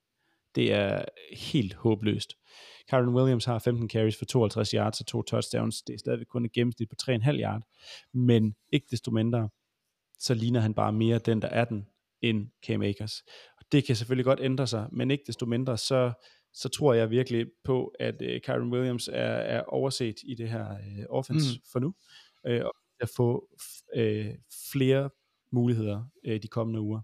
Det 0.55 0.73
er 0.73 1.05
helt 1.37 1.73
håbløst. 1.73 2.33
Kyron 2.89 3.15
Williams 3.15 3.45
har 3.45 3.59
15 3.59 3.89
carries 3.89 4.17
for 4.17 4.25
52 4.25 4.71
yards 4.71 4.99
og 4.99 5.07
to 5.07 5.21
touchdowns. 5.21 5.81
Det 5.81 5.93
er 5.93 5.97
stadigvæk 5.97 6.27
kun 6.27 6.45
et 6.45 6.51
gennemsnit 6.51 6.89
på 6.89 6.95
3,5 7.03 7.31
yard. 7.31 7.61
Men 8.13 8.55
ikke 8.73 8.87
desto 8.91 9.11
mindre, 9.11 9.49
så 10.19 10.33
ligner 10.33 10.59
han 10.59 10.73
bare 10.73 10.93
mere 10.93 11.17
den, 11.17 11.41
der 11.41 11.47
er 11.47 11.65
den, 11.65 11.87
end 12.21 12.47
Cam 12.65 12.81
Akers. 12.81 13.23
Og 13.57 13.65
det 13.71 13.85
kan 13.85 13.95
selvfølgelig 13.95 14.25
godt 14.25 14.39
ændre 14.41 14.67
sig, 14.67 14.87
men 14.91 15.11
ikke 15.11 15.23
desto 15.27 15.45
mindre, 15.45 15.77
så, 15.77 16.11
så 16.53 16.69
tror 16.69 16.93
jeg 16.93 17.09
virkelig 17.09 17.45
på, 17.63 17.93
at 17.99 18.15
uh, 18.21 18.27
Kyron 18.43 18.73
Williams 18.73 19.07
er, 19.07 19.23
er 19.23 19.63
overset 19.63 20.15
i 20.23 20.35
det 20.35 20.49
her 20.49 20.71
uh, 20.71 21.17
offense 21.17 21.57
mm. 21.57 21.61
for 21.71 21.79
nu, 21.79 21.87
uh, 22.49 22.65
og 22.65 22.73
at 22.99 23.09
få 23.15 23.47
uh, 23.97 24.25
flere 24.71 25.09
muligheder 25.51 26.03
uh, 26.27 26.35
de 26.43 26.47
kommende 26.47 26.81
uger 26.81 27.01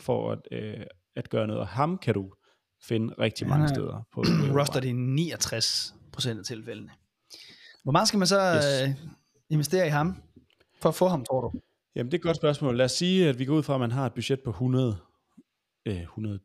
for 0.00 0.32
at, 0.32 0.38
uh, 0.52 0.84
at 1.16 1.30
gøre 1.30 1.46
noget. 1.46 1.60
Og 1.60 1.68
ham 1.68 1.98
kan 1.98 2.14
du 2.14 2.32
finde 2.82 3.14
rigtig 3.18 3.48
mange 3.48 3.68
steder 3.68 4.06
på 4.12 4.20
roster 4.58 4.80
det 4.82 4.88
i 4.88 4.92
69 4.92 5.94
procent 6.12 6.38
af 6.38 6.44
tilfældene. 6.44 6.90
Hvor 7.82 7.92
meget 7.92 8.08
skal 8.08 8.18
man 8.18 8.26
så 8.26 8.40
yes. 8.56 8.96
uh, 8.96 9.10
investere 9.50 9.86
i 9.86 9.90
ham 9.90 10.22
for 10.80 10.88
at 10.88 10.94
få 10.94 11.08
ham, 11.08 11.24
tror 11.24 11.40
du? 11.40 11.60
Jamen, 11.94 12.12
det 12.12 12.14
er 12.14 12.18
et 12.18 12.22
godt 12.22 12.36
spørgsmål. 12.36 12.76
Lad 12.76 12.84
os 12.84 12.92
sige, 12.92 13.28
at 13.28 13.38
vi 13.38 13.44
går 13.44 13.54
ud 13.54 13.62
fra, 13.62 13.74
at 13.74 13.80
man 13.80 13.90
har 13.92 14.06
et 14.06 14.14
budget 14.14 14.40
på 14.40 14.50
100, 14.50 14.96
øh, 15.86 16.00
100 16.00 16.40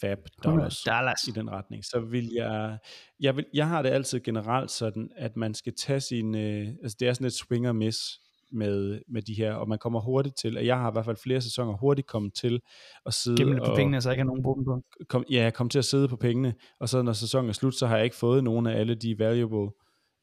fab 0.00 0.18
dollars, 0.44 0.84
100 0.84 0.98
dollars 0.98 1.28
i 1.28 1.30
den 1.30 1.50
retning. 1.50 1.84
Så 1.84 2.00
vil 2.00 2.30
jeg, 2.34 2.78
jeg, 3.20 3.36
vil, 3.36 3.46
jeg 3.54 3.68
har 3.68 3.82
det 3.82 3.88
altid 3.88 4.20
generelt 4.20 4.70
sådan, 4.70 5.10
at 5.16 5.36
man 5.36 5.54
skal 5.54 5.74
tage 5.74 6.00
sin, 6.00 6.34
øh, 6.34 6.68
altså 6.82 6.96
det 7.00 7.08
er 7.08 7.12
sådan 7.12 7.26
et 7.26 7.32
swing 7.32 7.68
og 7.68 7.76
miss 7.76 8.20
med, 8.52 9.00
med 9.08 9.22
de 9.22 9.34
her, 9.34 9.52
og 9.52 9.68
man 9.68 9.78
kommer 9.78 10.00
hurtigt 10.00 10.36
til, 10.36 10.56
og 10.56 10.66
jeg 10.66 10.78
har 10.78 10.90
i 10.90 10.92
hvert 10.92 11.04
fald 11.04 11.16
flere 11.16 11.40
sæsoner 11.40 11.76
hurtigt 11.76 12.06
kommet 12.06 12.34
til 12.34 12.60
at 13.06 13.14
sidde 13.14 13.36
Gemme 13.36 13.60
på 13.66 13.74
pengene, 13.76 14.00
så 14.00 14.08
jeg 14.08 14.14
ikke 14.14 14.20
har 14.20 14.26
nogen 14.26 14.56
dem 14.56 14.64
på. 14.64 14.82
Kom, 15.08 15.24
ja, 15.30 15.42
jeg 15.42 15.54
kom 15.54 15.68
til 15.68 15.78
at 15.78 15.84
sidde 15.84 16.08
på 16.08 16.16
pengene, 16.16 16.54
og 16.80 16.88
så 16.88 17.02
når 17.02 17.12
sæsonen 17.12 17.48
er 17.48 17.52
slut, 17.52 17.74
så 17.74 17.86
har 17.86 17.96
jeg 17.96 18.04
ikke 18.04 18.16
fået 18.16 18.44
nogen 18.44 18.66
af 18.66 18.80
alle 18.80 18.94
de 18.94 19.18
valuable 19.18 19.70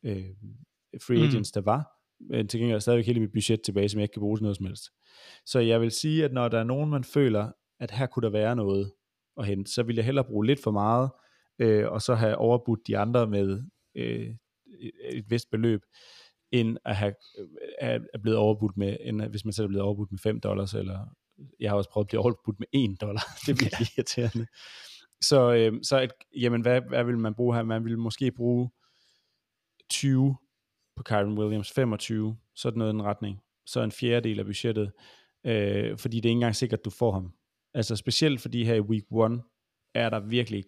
øh, 0.04 0.26
free 1.08 1.18
mm. 1.18 1.24
agents, 1.24 1.52
mm. 1.56 1.62
der 1.62 1.72
var, 1.72 1.95
men 2.20 2.48
til 2.48 2.60
gengæld 2.60 2.76
er 2.76 2.80
stadigvæk 2.80 3.06
hele 3.06 3.20
mit 3.20 3.32
budget 3.32 3.62
tilbage, 3.62 3.90
som 3.90 4.00
jeg 4.00 4.04
ikke 4.04 4.14
kan 4.14 4.20
bruge 4.20 4.38
til 4.38 4.44
noget 4.44 4.58
som 4.58 4.66
helst. 4.66 4.84
Så 5.46 5.60
jeg 5.60 5.82
vil 5.82 5.92
sige, 5.92 6.26
at 6.26 6.34
når 6.34 6.48
der 6.48 6.60
er 6.60 6.64
nogen, 6.64 6.90
man 6.90 7.04
føler, 7.04 7.52
at 7.80 7.92
her 7.92 8.06
kunne 8.06 8.24
der 8.24 8.30
være 8.30 8.56
noget 8.56 8.92
at 9.38 9.46
hente, 9.46 9.72
så 9.72 9.84
vil 9.84 9.96
jeg 9.96 10.06
hellere 10.06 10.26
bruge 10.26 10.46
lidt 10.46 10.64
for 10.64 10.72
meget, 10.72 11.10
øh, 11.60 11.92
og 11.92 12.02
så 12.02 12.16
have 12.16 12.36
overbudt 12.36 12.88
de 12.88 12.98
andre 12.98 13.28
med 13.28 13.64
øh, 13.96 14.36
et 15.10 15.30
vist 15.30 15.52
beløb, 15.52 15.82
end 16.52 16.78
at 16.86 16.96
have 16.96 17.14
at 17.80 18.02
er 18.14 18.18
blevet 18.22 18.40
overbudt 18.40 18.78
med, 18.78 18.98
end 19.02 19.22
hvis 19.22 19.46
man 19.46 19.54
selv 19.54 19.66
er 19.66 19.68
blevet 19.68 19.84
overbudt 19.84 20.12
med 20.12 20.20
5 20.20 20.40
dollars, 20.40 20.74
eller 20.74 21.00
jeg 21.60 21.72
har 21.72 21.78
også 21.78 21.90
prøvet 21.90 22.06
at 22.06 22.08
blive 22.08 22.22
overbudt 22.22 22.60
med 22.60 22.68
1 22.74 23.02
dollar, 23.02 23.24
det 23.46 23.56
bliver 23.56 23.70
ja. 23.80 23.86
irriterende. 23.98 24.48
Så, 25.22 25.54
øh, 25.54 25.74
så 25.84 26.02
et, 26.02 26.12
jamen, 26.42 26.62
hvad, 26.62 26.82
hvad 26.82 27.04
vil 27.04 27.18
man 27.18 27.36
bruge 27.36 27.56
her? 27.56 27.64
Man 27.64 27.86
vil 27.86 27.98
måske 27.98 28.32
bruge 28.32 28.70
20 29.90 30.36
på 30.96 31.04
Kyron 31.04 31.38
Williams, 31.38 31.72
25, 31.72 32.38
sådan 32.56 32.78
noget 32.78 32.92
i 32.92 32.96
en 32.96 33.04
retning. 33.04 33.42
Så 33.66 33.82
en 33.82 33.92
fjerdedel 33.92 34.40
af 34.40 34.46
budgettet, 34.46 34.92
øh, 35.46 35.98
fordi 35.98 36.18
det 36.18 36.26
er 36.26 36.30
ikke 36.30 36.38
engang 36.38 36.56
sikkert, 36.56 36.80
at 36.80 36.86
du 36.86 36.90
får 36.90 37.12
ham. 37.12 37.34
Altså 37.74 37.96
specielt 37.96 38.42
fordi 38.42 38.64
her 38.64 38.76
i 38.76 38.80
week 38.80 39.04
1, 39.32 39.42
er 39.94 40.10
der 40.10 40.20
virkelig 40.20 40.64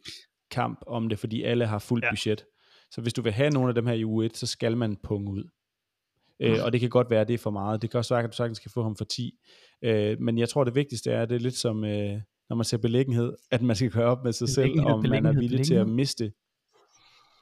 kamp 0.51 0.83
om 0.87 1.09
det, 1.09 1.19
fordi 1.19 1.43
alle 1.43 1.65
har 1.65 1.79
fuldt 1.79 2.05
ja. 2.05 2.11
budget. 2.11 2.45
Så 2.91 3.01
hvis 3.01 3.13
du 3.13 3.21
vil 3.21 3.31
have 3.31 3.49
nogle 3.49 3.69
af 3.69 3.75
dem 3.75 3.87
her 3.87 3.93
i 3.93 4.03
u 4.03 4.21
1, 4.21 4.37
så 4.37 4.47
skal 4.47 4.77
man 4.77 4.95
punge 4.95 5.31
ud. 5.31 5.43
Øh, 6.39 6.63
og 6.63 6.71
det 6.73 6.79
kan 6.79 6.89
godt 6.89 7.09
være, 7.09 7.21
at 7.21 7.27
det 7.27 7.33
er 7.33 7.37
for 7.37 7.51
meget. 7.51 7.81
Det 7.81 7.91
kan 7.91 7.97
også 7.97 8.13
være, 8.13 8.23
at 8.23 8.31
du 8.31 8.35
sagtens 8.35 8.59
kan 8.59 8.71
få 8.71 8.83
ham 8.83 8.95
for 8.95 9.05
10. 9.05 9.39
Øh, 9.81 10.21
men 10.21 10.37
jeg 10.37 10.49
tror, 10.49 10.63
det 10.63 10.75
vigtigste 10.75 11.11
er, 11.11 11.21
at 11.21 11.29
det 11.29 11.35
er 11.35 11.39
lidt 11.39 11.55
som, 11.55 11.83
øh, 11.83 12.21
når 12.49 12.55
man 12.55 12.65
ser 12.65 12.77
belæggenhed, 12.77 13.33
at 13.51 13.61
man 13.61 13.75
skal 13.75 13.91
gøre 13.91 14.05
op 14.05 14.23
med 14.23 14.33
sig 14.33 14.49
selv, 14.49 14.79
om 14.79 15.05
man 15.09 15.25
er 15.25 15.33
villig 15.33 15.65
til 15.65 15.73
at 15.73 15.89
miste. 15.89 16.31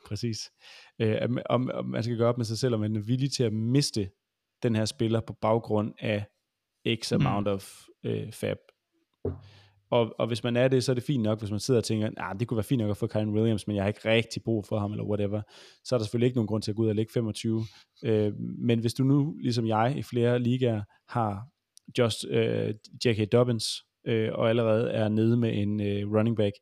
Præcis. 0.05 0.51
Øh, 0.99 1.17
om, 1.49 1.69
om 1.73 1.85
man 1.85 2.03
skal 2.03 2.17
gøre 2.17 2.29
op 2.29 2.37
med 2.37 2.45
sig 2.45 2.57
selv, 2.57 2.73
om 2.73 2.79
man 2.79 2.95
er 2.95 2.99
villig 2.99 3.31
til 3.31 3.43
at 3.43 3.53
miste 3.53 4.09
den 4.63 4.75
her 4.75 4.85
spiller 4.85 5.21
på 5.21 5.33
baggrund 5.33 5.93
af 5.99 6.25
x 6.95 7.11
mm. 7.11 7.25
amount 7.25 7.47
mm. 7.47 7.53
of 7.53 7.81
øh, 8.03 8.31
fab. 8.31 8.57
Og, 9.89 10.15
og 10.19 10.27
hvis 10.27 10.43
man 10.43 10.57
er 10.57 10.67
det, 10.67 10.83
så 10.83 10.91
er 10.91 10.93
det 10.93 11.03
fint 11.03 11.23
nok, 11.23 11.39
hvis 11.39 11.51
man 11.51 11.59
sidder 11.59 11.79
og 11.79 11.83
tænker, 11.83 12.09
ah, 12.17 12.39
det 12.39 12.47
kunne 12.47 12.55
være 12.55 12.63
fint 12.63 12.81
nok 12.81 12.89
at 12.89 12.97
få 12.97 13.07
Kyron 13.07 13.33
Williams, 13.33 13.67
men 13.67 13.75
jeg 13.75 13.83
har 13.83 13.87
ikke 13.87 14.09
rigtig 14.09 14.43
brug 14.43 14.65
for 14.65 14.79
ham, 14.79 14.91
eller 14.91 15.05
whatever. 15.05 15.41
Så 15.83 15.95
er 15.95 15.99
der 15.99 16.03
selvfølgelig 16.03 16.25
ikke 16.25 16.37
nogen 16.37 16.47
grund 16.47 16.63
til 16.63 16.71
at 16.71 16.75
gå 16.75 16.83
ud 16.83 16.87
og 16.87 16.95
lægge 16.95 17.11
25. 17.13 17.63
Øh, 18.05 18.33
men 18.39 18.79
hvis 18.79 18.93
du 18.93 19.03
nu, 19.03 19.37
ligesom 19.41 19.67
jeg, 19.67 19.93
i 19.97 20.03
flere 20.03 20.39
ligaer, 20.39 20.81
har 21.09 21.47
just 21.97 22.25
øh, 22.29 22.73
J.K. 23.05 23.31
Dobbins, 23.31 23.65
øh, 24.07 24.29
og 24.33 24.49
allerede 24.49 24.91
er 24.91 25.09
nede 25.09 25.37
med 25.37 25.53
en 25.53 25.81
øh, 25.81 26.11
running 26.11 26.37
back, 26.37 26.53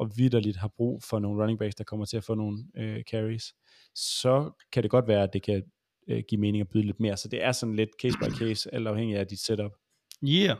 og 0.00 0.16
vidderligt 0.16 0.56
har 0.56 0.68
brug 0.68 1.02
for 1.02 1.18
nogle 1.18 1.42
running 1.42 1.58
backs, 1.58 1.74
der 1.74 1.84
kommer 1.84 2.06
til 2.06 2.16
at 2.16 2.24
få 2.24 2.34
nogle 2.34 2.64
øh, 2.76 3.02
carries, 3.02 3.54
så 3.94 4.50
kan 4.72 4.82
det 4.82 4.90
godt 4.90 5.08
være, 5.08 5.22
at 5.22 5.32
det 5.32 5.42
kan 5.42 5.62
øh, 6.08 6.22
give 6.28 6.40
mening 6.40 6.60
at 6.60 6.68
byde 6.68 6.86
lidt 6.86 7.00
mere. 7.00 7.16
Så 7.16 7.28
det 7.28 7.42
er 7.44 7.52
sådan 7.52 7.76
lidt 7.76 7.90
case 8.02 8.18
by 8.18 8.30
case, 8.38 8.74
alt 8.74 8.88
afhængig 8.88 9.16
af 9.16 9.26
dit 9.26 9.40
setup. 9.40 9.72
Yeah. 10.24 10.56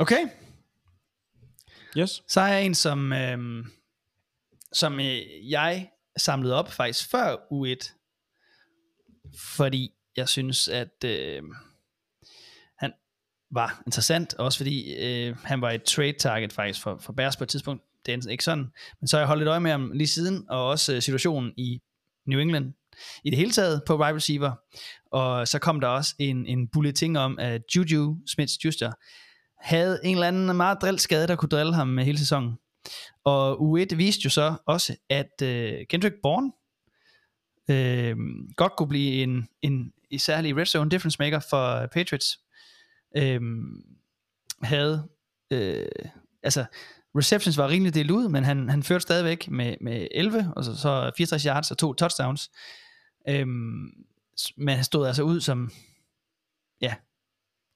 Okay. 0.00 0.28
Yes. 1.98 2.22
Så 2.28 2.40
er 2.40 2.48
jeg 2.48 2.66
en, 2.66 2.74
som, 2.74 3.12
øh, 3.12 3.64
som 4.72 5.00
øh, 5.00 5.50
jeg 5.50 5.90
samlede 6.16 6.54
op 6.54 6.68
faktisk 6.68 7.10
før 7.10 7.36
U1, 7.36 7.92
fordi 9.56 9.90
jeg 10.16 10.28
synes, 10.28 10.68
at 10.68 11.04
øh, 11.04 11.42
var 13.50 13.82
interessant, 13.86 14.34
også 14.34 14.58
fordi 14.58 14.94
øh, 14.94 15.36
han 15.44 15.60
var 15.60 15.70
et 15.70 15.82
trade 15.82 16.12
target 16.12 16.52
faktisk 16.52 16.82
for, 16.82 16.96
for 16.96 17.12
Bears 17.12 17.36
på 17.36 17.44
et 17.44 17.48
tidspunkt. 17.48 17.82
Det 18.06 18.14
er 18.14 18.30
ikke 18.30 18.44
sådan, 18.44 18.66
men 19.00 19.08
så 19.08 19.16
har 19.16 19.20
jeg 19.20 19.26
holdt 19.26 19.40
lidt 19.40 19.48
øje 19.48 19.60
med 19.60 19.70
ham 19.70 19.90
lige 19.94 20.08
siden, 20.08 20.44
og 20.50 20.66
også 20.68 20.94
øh, 20.94 21.02
situationen 21.02 21.52
i 21.56 21.80
New 22.26 22.40
England 22.40 22.72
i 23.24 23.30
det 23.30 23.38
hele 23.38 23.50
taget 23.50 23.82
på 23.86 24.02
wide 24.02 24.14
receiver. 24.14 24.52
Og 25.12 25.48
så 25.48 25.58
kom 25.58 25.80
der 25.80 25.88
også 25.88 26.14
en, 26.18 26.46
en 26.46 26.68
bulletin 26.68 27.16
om, 27.16 27.38
at 27.38 27.62
Juju 27.76 28.16
Smith-Schuster 28.26 28.92
havde 29.60 30.00
en 30.04 30.14
eller 30.14 30.28
anden 30.28 30.56
meget 30.56 30.78
drillskade, 30.82 31.26
der 31.26 31.36
kunne 31.36 31.48
drille 31.48 31.74
ham 31.74 31.98
hele 31.98 32.18
sæsonen. 32.18 32.58
Og 33.24 33.58
U1 33.60 33.96
viste 33.96 34.20
jo 34.24 34.30
så 34.30 34.54
også, 34.66 34.96
at 35.10 35.42
øh, 35.42 35.86
Kendrick 35.90 36.14
Bourne 36.22 36.52
øh, 37.70 38.16
godt 38.56 38.72
kunne 38.76 38.88
blive 38.88 39.22
en, 39.22 39.48
en 39.62 39.92
i 40.10 40.18
særlig 40.18 40.56
red 40.56 40.66
zone 40.66 40.90
difference 40.90 41.16
maker 41.20 41.40
for 41.50 41.86
Patriots. 41.86 42.38
Uh, 43.18 43.40
havde, 44.62 45.08
uh, 45.54 46.10
altså 46.42 46.64
receptions 47.16 47.58
var 47.58 47.68
rimelig 47.68 47.94
delt 47.94 48.10
ud, 48.10 48.28
men 48.28 48.44
han, 48.44 48.68
han 48.68 48.82
førte 48.82 49.02
stadigvæk 49.02 49.50
med, 49.50 49.76
med 49.80 50.08
11, 50.10 50.52
og 50.56 50.64
så, 50.64 50.76
så 50.76 51.10
64 51.16 51.42
yards 51.42 51.70
og 51.70 51.78
to 51.78 51.94
touchdowns. 51.94 52.50
Uh, 53.30 53.48
men 54.56 54.68
han 54.68 54.84
stod 54.84 55.06
altså 55.06 55.22
ud 55.22 55.40
som, 55.40 55.70
ja, 56.80 56.94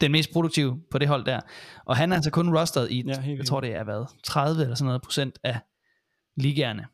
den 0.01 0.12
mest 0.12 0.32
produktive 0.32 0.80
på 0.91 0.99
det 0.99 1.09
hold 1.09 1.24
der. 1.24 1.41
Og 1.85 1.97
han 1.97 2.12
er 2.12 2.16
altså 2.16 2.30
kun 2.30 2.57
rosteret 2.59 2.91
i, 2.91 3.03
ja, 3.07 3.22
jeg 3.26 3.47
tror 3.47 3.61
det 3.61 3.74
er 3.74 3.85
hvad, 3.85 4.05
30 4.24 4.62
eller 4.62 4.74
sådan 4.74 4.87
noget 4.87 5.03
procent 5.03 5.39
af 5.43 5.59
ligaerne. 6.37 6.87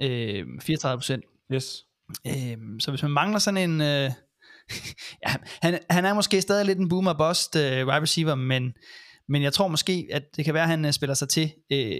Øh, 0.00 0.46
34 0.60 0.98
procent. 0.98 1.24
Yes. 1.52 1.86
Øh, 2.26 2.56
så 2.80 2.90
hvis 2.90 3.02
man 3.02 3.10
mangler 3.10 3.38
sådan 3.38 3.70
en... 3.70 3.80
Øh, 3.80 4.10
ja, 5.26 5.34
han, 5.62 5.78
han 5.90 6.04
er 6.04 6.14
måske 6.14 6.40
stadig 6.40 6.66
lidt 6.66 6.78
en 6.78 6.88
boomer 6.88 7.12
bust 7.12 7.56
øh, 7.56 7.86
wide 7.86 8.00
receiver, 8.00 8.34
men, 8.34 8.72
men 9.28 9.42
jeg 9.42 9.52
tror 9.52 9.68
måske, 9.68 10.08
at 10.12 10.22
det 10.36 10.44
kan 10.44 10.54
være, 10.54 10.62
at 10.62 10.68
han 10.68 10.84
øh, 10.84 10.92
spiller 10.92 11.14
sig 11.14 11.28
til 11.28 11.52
øh, 11.72 11.98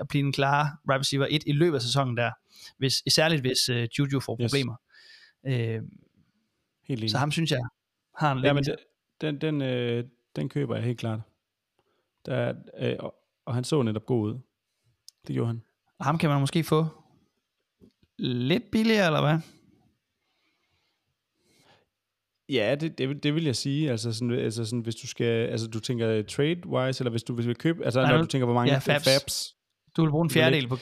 at 0.00 0.08
blive 0.08 0.24
en 0.26 0.32
klar 0.32 0.80
wide 0.88 1.00
receiver 1.00 1.26
1 1.30 1.42
i 1.46 1.52
løbet 1.52 1.76
af 1.76 1.82
sæsonen 1.82 2.16
der. 2.16 2.30
Hvis, 2.78 2.94
særligt 3.08 3.40
hvis 3.40 3.68
øh, 3.68 3.88
Juju 3.98 4.20
får 4.20 4.36
problemer. 4.36 4.76
Yes. 5.48 5.58
Øh, 5.58 5.80
Helt 6.88 7.10
så 7.10 7.18
ham 7.18 7.30
synes 7.30 7.50
jeg 7.50 7.60
har 8.16 8.32
en 8.32 8.44
ja, 8.44 8.52
men 8.52 8.64
den, 9.20 9.40
den, 9.40 9.62
øh, 9.62 10.04
den 10.36 10.48
køber 10.48 10.76
jeg 10.76 10.84
helt 10.84 10.98
klart. 10.98 11.20
Der, 12.26 12.54
øh, 12.78 12.96
og, 12.98 13.14
og 13.46 13.54
han 13.54 13.64
så 13.64 13.82
netop 13.82 14.06
god 14.06 14.28
ud. 14.28 14.38
Det 15.26 15.34
gjorde 15.34 15.46
han. 15.46 15.62
Og 15.98 16.04
ham 16.04 16.18
kan 16.18 16.30
man 16.30 16.40
måske 16.40 16.64
få 16.64 16.86
lidt 18.18 18.70
billigere, 18.72 19.06
eller 19.06 19.20
hvad? 19.20 19.38
Ja, 22.48 22.74
det, 22.74 22.98
det, 22.98 23.22
det 23.22 23.34
vil 23.34 23.44
jeg 23.44 23.56
sige. 23.56 23.90
Altså 23.90 24.12
sådan, 24.12 24.30
altså 24.30 24.64
sådan, 24.64 24.80
hvis 24.80 24.94
du 24.94 25.06
skal, 25.06 25.46
altså 25.48 25.66
du 25.66 25.80
tænker 25.80 26.22
trade-wise, 26.22 27.00
eller 27.00 27.10
hvis 27.10 27.22
du 27.22 27.34
vil 27.34 27.56
købe, 27.56 27.84
altså 27.84 28.02
Nej, 28.02 28.12
når 28.12 28.18
du 28.18 28.26
tænker, 28.26 28.44
hvor 28.46 28.54
mange 28.54 28.72
ja, 28.72 28.78
fabs. 28.78 29.04
fabs. 29.04 29.54
Du 29.96 30.02
vil 30.02 30.10
bruge 30.10 30.24
en 30.24 30.30
fjerdedel 30.30 30.68
på, 30.68 30.78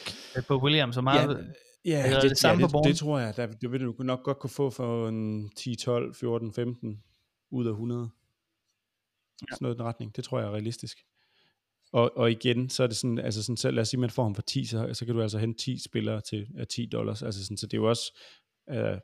på 0.49 0.63
William, 0.63 0.93
så 0.93 1.01
meget... 1.01 1.55
Ja, 1.85 2.09
ja, 2.11 2.21
det, 2.21 2.31
det, 2.31 2.39
samme 2.39 2.63
ja, 2.63 2.79
det, 2.79 2.89
det, 2.89 2.97
tror 2.97 3.19
jeg. 3.19 3.37
Der, 3.37 3.47
det 3.47 3.73
vil 3.73 3.81
du 3.81 3.95
nok 3.99 4.23
godt 4.23 4.39
kunne 4.39 4.51
få 4.51 4.71
for 4.71 5.09
en 5.09 5.51
10, 5.57 5.75
12, 5.75 6.15
14, 6.15 6.53
15 6.53 7.03
ud 7.51 7.67
af 7.67 7.71
100. 7.71 8.01
Ja. 8.01 8.07
Sådan 9.55 9.59
noget 9.61 9.75
i 9.75 9.79
den 9.79 9.87
retning. 9.87 10.17
Det 10.17 10.25
tror 10.25 10.39
jeg 10.39 10.49
er 10.49 10.53
realistisk. 10.53 10.99
Og, 11.93 12.17
og 12.17 12.31
igen, 12.31 12.71
så 12.71 12.83
er 12.83 12.87
det 12.87 12.97
sådan, 12.97 13.19
altså 13.19 13.43
sådan, 13.43 13.57
så 13.57 13.71
lad 13.71 13.83
os 13.83 13.89
sige, 13.89 14.01
man 14.01 14.11
får 14.11 14.23
ham 14.23 14.35
for 14.35 14.43
10, 14.43 14.65
så, 14.65 14.91
så 14.95 15.07
kan 15.07 15.15
du 15.15 15.23
altså 15.23 15.39
hente 15.39 15.65
10 15.65 15.79
spillere 15.85 16.21
til 16.21 16.47
uh, 16.61 16.65
10 16.71 16.87
dollars. 16.87 17.23
Altså 17.23 17.45
sådan, 17.45 17.57
så 17.57 17.67
det 17.67 17.75
er 17.75 17.79
jo 17.79 17.89
også, 17.89 18.19
uh, 18.71 18.99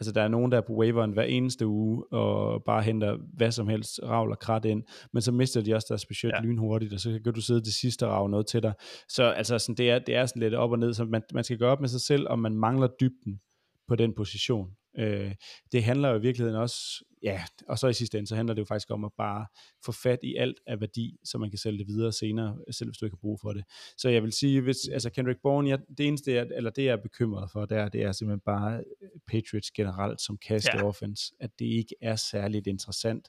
altså 0.00 0.12
der 0.12 0.22
er 0.22 0.28
nogen, 0.28 0.52
der 0.52 0.58
er 0.58 0.62
på 0.66 0.72
waveren 0.72 1.12
hver 1.12 1.22
eneste 1.22 1.66
uge, 1.66 2.12
og 2.12 2.64
bare 2.64 2.82
henter 2.82 3.16
hvad 3.32 3.50
som 3.50 3.68
helst, 3.68 4.00
ravl 4.02 4.30
og 4.30 4.38
krat 4.38 4.64
ind, 4.64 4.82
men 5.12 5.22
så 5.22 5.32
mister 5.32 5.60
de 5.60 5.74
også 5.74 5.86
deres 5.88 6.06
budget 6.06 6.32
ja. 6.36 6.40
lynhurtigt, 6.40 6.92
og 6.92 7.00
så 7.00 7.20
kan 7.24 7.34
du 7.34 7.40
sidde 7.40 7.60
det 7.60 7.74
sidste 7.74 8.06
og 8.06 8.12
rave 8.12 8.28
noget 8.28 8.46
til 8.46 8.62
dig. 8.62 8.72
Så 9.08 9.24
altså 9.24 9.58
sådan, 9.58 9.74
det, 9.74 9.90
er, 9.90 9.98
det 9.98 10.14
er 10.14 10.26
sådan 10.26 10.42
lidt 10.42 10.54
op 10.54 10.70
og 10.70 10.78
ned, 10.78 10.94
så 10.94 11.04
man, 11.04 11.22
man 11.34 11.44
skal 11.44 11.58
gøre 11.58 11.72
op 11.72 11.80
med 11.80 11.88
sig 11.88 12.00
selv, 12.00 12.28
om 12.28 12.38
man 12.38 12.54
mangler 12.54 12.88
dybden 13.00 13.40
på 13.88 13.96
den 13.96 14.14
position. 14.14 14.68
Øh, 14.98 15.34
det 15.72 15.84
handler 15.84 16.08
jo 16.08 16.18
i 16.18 16.20
virkeligheden 16.20 16.60
også, 16.60 17.04
ja, 17.22 17.44
og 17.68 17.78
så 17.78 17.88
i 17.88 17.92
sidste 17.92 18.18
ende, 18.18 18.28
så 18.28 18.36
handler 18.36 18.54
det 18.54 18.60
jo 18.60 18.64
faktisk 18.64 18.90
om 18.90 19.04
at 19.04 19.12
bare 19.18 19.46
få 19.84 19.92
fat 19.92 20.18
i 20.22 20.36
alt 20.36 20.60
af 20.66 20.80
værdi, 20.80 21.16
så 21.24 21.38
man 21.38 21.50
kan 21.50 21.58
sælge 21.58 21.78
det 21.78 21.86
videre 21.86 22.12
senere, 22.12 22.58
selv 22.70 22.90
hvis 22.90 22.98
du 22.98 23.04
ikke 23.04 23.14
har 23.16 23.20
brug 23.20 23.40
for 23.40 23.52
det. 23.52 23.64
Så 23.96 24.08
jeg 24.08 24.22
vil 24.22 24.32
sige, 24.32 24.60
hvis, 24.60 24.76
altså 24.92 25.10
Kendrick 25.10 25.40
Bourne, 25.42 25.70
ja, 25.70 25.76
det 25.98 26.06
eneste, 26.06 26.32
jeg, 26.32 26.46
eller 26.56 26.70
det 26.70 26.84
jeg 26.84 26.92
er 26.92 27.02
bekymret 27.02 27.50
for, 27.50 27.64
der, 27.64 27.88
det 27.88 28.02
er 28.02 28.12
simpelthen 28.12 28.40
bare 28.40 28.84
Patriots 29.26 29.70
generelt 29.70 30.20
som 30.20 30.38
cast 30.48 30.68
ja. 30.74 30.84
offense, 30.84 31.34
at 31.40 31.50
det 31.58 31.64
ikke 31.64 31.94
er 32.02 32.16
særligt 32.16 32.66
interessant. 32.66 33.28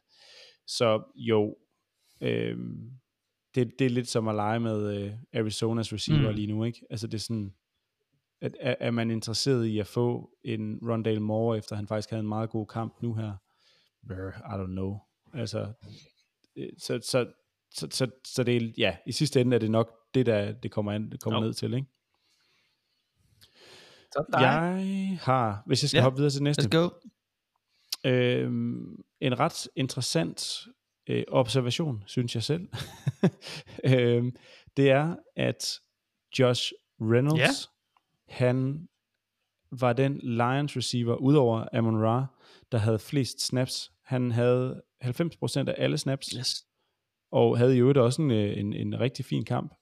Så 0.67 1.03
jo, 1.15 1.57
øh, 2.21 2.57
det, 3.55 3.71
det 3.79 3.85
er 3.85 3.89
lidt 3.89 4.07
som 4.07 4.27
at 4.27 4.35
lege 4.35 4.59
med 4.59 4.97
øh, 4.97 5.13
Arizonas 5.33 5.93
receiver 5.93 6.29
mm. 6.29 6.35
lige 6.35 6.47
nu, 6.47 6.63
ikke? 6.63 6.81
Altså 6.89 7.07
det 7.07 7.13
er 7.13 7.21
sådan, 7.21 7.53
at, 8.41 8.55
er, 8.59 8.75
er 8.79 8.91
man 8.91 9.11
interesseret 9.11 9.65
i 9.65 9.79
at 9.79 9.87
få 9.87 10.29
en 10.43 10.79
Rondale 10.81 11.19
Moore, 11.19 11.57
efter 11.57 11.75
han 11.75 11.87
faktisk 11.87 12.09
havde 12.09 12.21
en 12.21 12.27
meget 12.27 12.49
god 12.49 12.67
kamp 12.67 13.01
nu 13.01 13.13
her? 13.13 13.33
I 14.11 14.63
don't 14.63 14.65
know. 14.65 14.97
Altså, 15.33 15.73
øh, 16.55 16.69
så, 16.77 16.99
så, 17.03 17.25
så, 17.71 17.87
så, 17.91 18.07
så 18.25 18.43
det 18.43 18.57
er, 18.57 18.71
ja, 18.77 18.97
i 19.05 19.11
sidste 19.11 19.41
ende 19.41 19.55
er 19.55 19.59
det 19.59 19.71
nok 19.71 19.91
det, 20.13 20.25
der 20.25 20.51
det 20.51 20.71
kommer, 20.71 20.91
an, 20.91 21.11
det 21.11 21.19
kommer 21.19 21.39
ned 21.39 21.53
til, 21.53 21.73
ikke? 21.73 21.87
Så 24.11 24.25
jeg 24.31 25.19
har, 25.21 25.63
hvis 25.65 25.83
jeg 25.83 25.89
skal 25.89 25.97
yeah. 25.97 26.03
hoppe 26.03 26.17
videre 26.17 26.31
til 26.31 26.43
næste. 26.43 26.61
Let's 26.63 26.77
go. 26.77 26.89
Øhm, 28.05 29.03
en 29.19 29.39
ret 29.39 29.67
interessant 29.75 30.67
øh, 31.09 31.23
observation, 31.27 32.03
synes 32.05 32.35
jeg 32.35 32.43
selv. 32.43 32.67
øhm, 33.91 34.35
det 34.77 34.91
er, 34.91 35.15
at 35.35 35.79
Josh 36.39 36.71
Reynolds, 37.01 37.69
han 38.29 38.87
var 39.71 39.93
den 39.93 40.17
Lions 40.23 40.77
receiver, 40.77 41.15
udover 41.15 41.65
Amon 41.73 42.03
Ra, 42.03 42.25
der 42.71 42.77
havde 42.77 42.99
flest 42.99 43.41
snaps. 43.47 43.91
Han 44.05 44.31
havde 44.31 44.81
90% 45.03 45.69
af 45.69 45.75
alle 45.77 45.97
snaps, 45.97 46.27
Yes. 46.37 46.65
og 47.31 47.57
havde 47.57 47.75
i 47.77 47.79
øvrigt 47.79 47.97
også 47.97 48.21
en, 48.21 48.31
øh, 48.31 48.57
en, 48.57 48.73
en 48.73 48.99
rigtig 48.99 49.25
fin 49.25 49.45
kamp. 49.45 49.73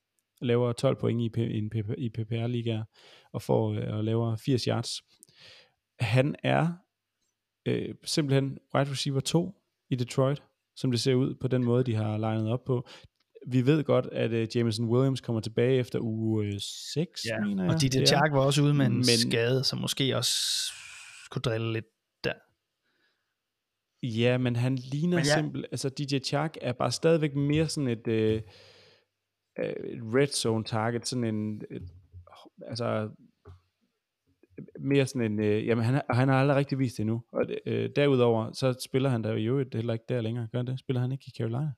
Laver 0.42 0.74
12 0.74 0.96
point 1.00 1.22
i, 1.22 1.30
P- 1.38 1.42
i, 1.42 1.70
i 2.06 2.10
PPR-ligaer, 2.10 2.84
og 3.34 3.42
får 3.42 3.74
øh, 3.74 3.98
og 3.98 4.04
laver 4.04 4.36
80 4.36 4.64
yards. 4.64 5.02
Han 6.00 6.36
er 6.44 6.74
øh, 7.66 7.96
simpelthen 8.04 8.58
wide 8.76 8.92
receiver 8.92 9.20
2 9.20 9.62
i 9.90 9.96
Detroit, 9.96 10.44
som 10.76 10.92
det 10.92 11.00
ser 11.00 11.14
ud 11.14 11.36
på 11.36 11.48
den 11.48 11.64
måde, 11.64 11.84
de 11.84 11.96
har 11.96 12.18
legnet 12.18 12.52
op 12.52 12.64
på. 12.66 12.88
Vi 13.52 13.66
ved 13.66 13.84
godt, 13.84 14.08
at 14.12 14.32
øh, 14.32 14.48
Jameson 14.56 14.86
Williams 14.90 15.22
kommer 15.22 15.40
tilbage 15.42 15.80
efter 15.80 16.00
uge 16.00 16.46
øh, 16.48 16.54
6, 16.94 17.26
Ja, 17.26 17.40
mener 17.46 17.64
jeg. 17.64 17.74
og 17.74 17.82
DJ 17.82 17.86
det 17.88 18.02
er. 18.02 18.06
Chark 18.06 18.32
var 18.32 18.40
også 18.40 18.62
ude 18.64 18.74
med 18.74 18.86
en 18.86 18.94
Men- 18.96 19.04
skade, 19.06 19.64
som 19.64 19.80
måske 19.80 20.18
også 20.18 20.34
kunne 21.32 21.42
drille 21.42 21.74
lidt 21.74 21.86
der. 22.24 22.34
Ja, 24.04 24.38
men 24.38 24.56
han 24.56 24.76
ligner 24.76 25.18
Men 25.18 25.26
ja. 25.26 25.36
simpelthen, 25.36 25.66
altså 25.72 25.90
DJ 25.90 26.18
Chark 26.20 26.56
er 26.62 26.74
bare 26.74 26.92
stadigvæk 26.92 27.36
mere 27.36 27.68
sådan 27.68 27.88
et, 27.90 28.08
øh, 28.08 28.34
et 28.36 28.44
red 30.16 30.28
zone 30.28 30.64
target, 30.64 31.08
sådan 31.08 31.24
en, 31.36 31.62
et, 31.72 31.90
altså 32.68 33.10
mere 34.80 35.06
sådan 35.08 35.32
en, 35.32 35.40
øh, 35.40 35.68
jamen 35.68 35.84
han, 35.86 35.94
har- 35.94 36.14
han 36.14 36.28
har 36.30 36.36
aldrig 36.42 36.58
rigtig 36.58 36.80
vist 36.80 36.98
det 36.98 37.02
endnu, 37.04 37.24
og 37.32 37.46
øh, 37.66 37.90
derudover, 37.96 38.52
så 38.52 38.76
spiller 38.86 39.10
han 39.10 39.24
der 39.24 39.34
jo 39.38 39.66
heller 39.74 39.94
ikke 39.94 40.06
der 40.10 40.22
længere, 40.22 40.48
gør 40.52 40.62
det? 40.62 40.80
Spiller 40.80 41.02
han 41.02 41.12
ikke 41.12 41.24
i 41.28 41.32
Carolina? 41.38 41.72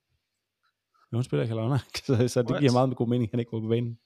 Jo, 1.13 1.17
han 1.17 1.23
spiller 1.23 1.43
i 1.45 1.47
Carolina, 1.47 1.77
så, 2.07 2.27
så 2.27 2.41
det 2.41 2.49
What? 2.51 2.59
giver 2.61 2.71
meget 2.73 2.95
god 2.97 3.07
mening, 3.07 3.23
at 3.27 3.31
han 3.31 3.39
ikke 3.39 3.51
var 3.51 3.59
på 3.61 3.67
banen, 3.67 3.99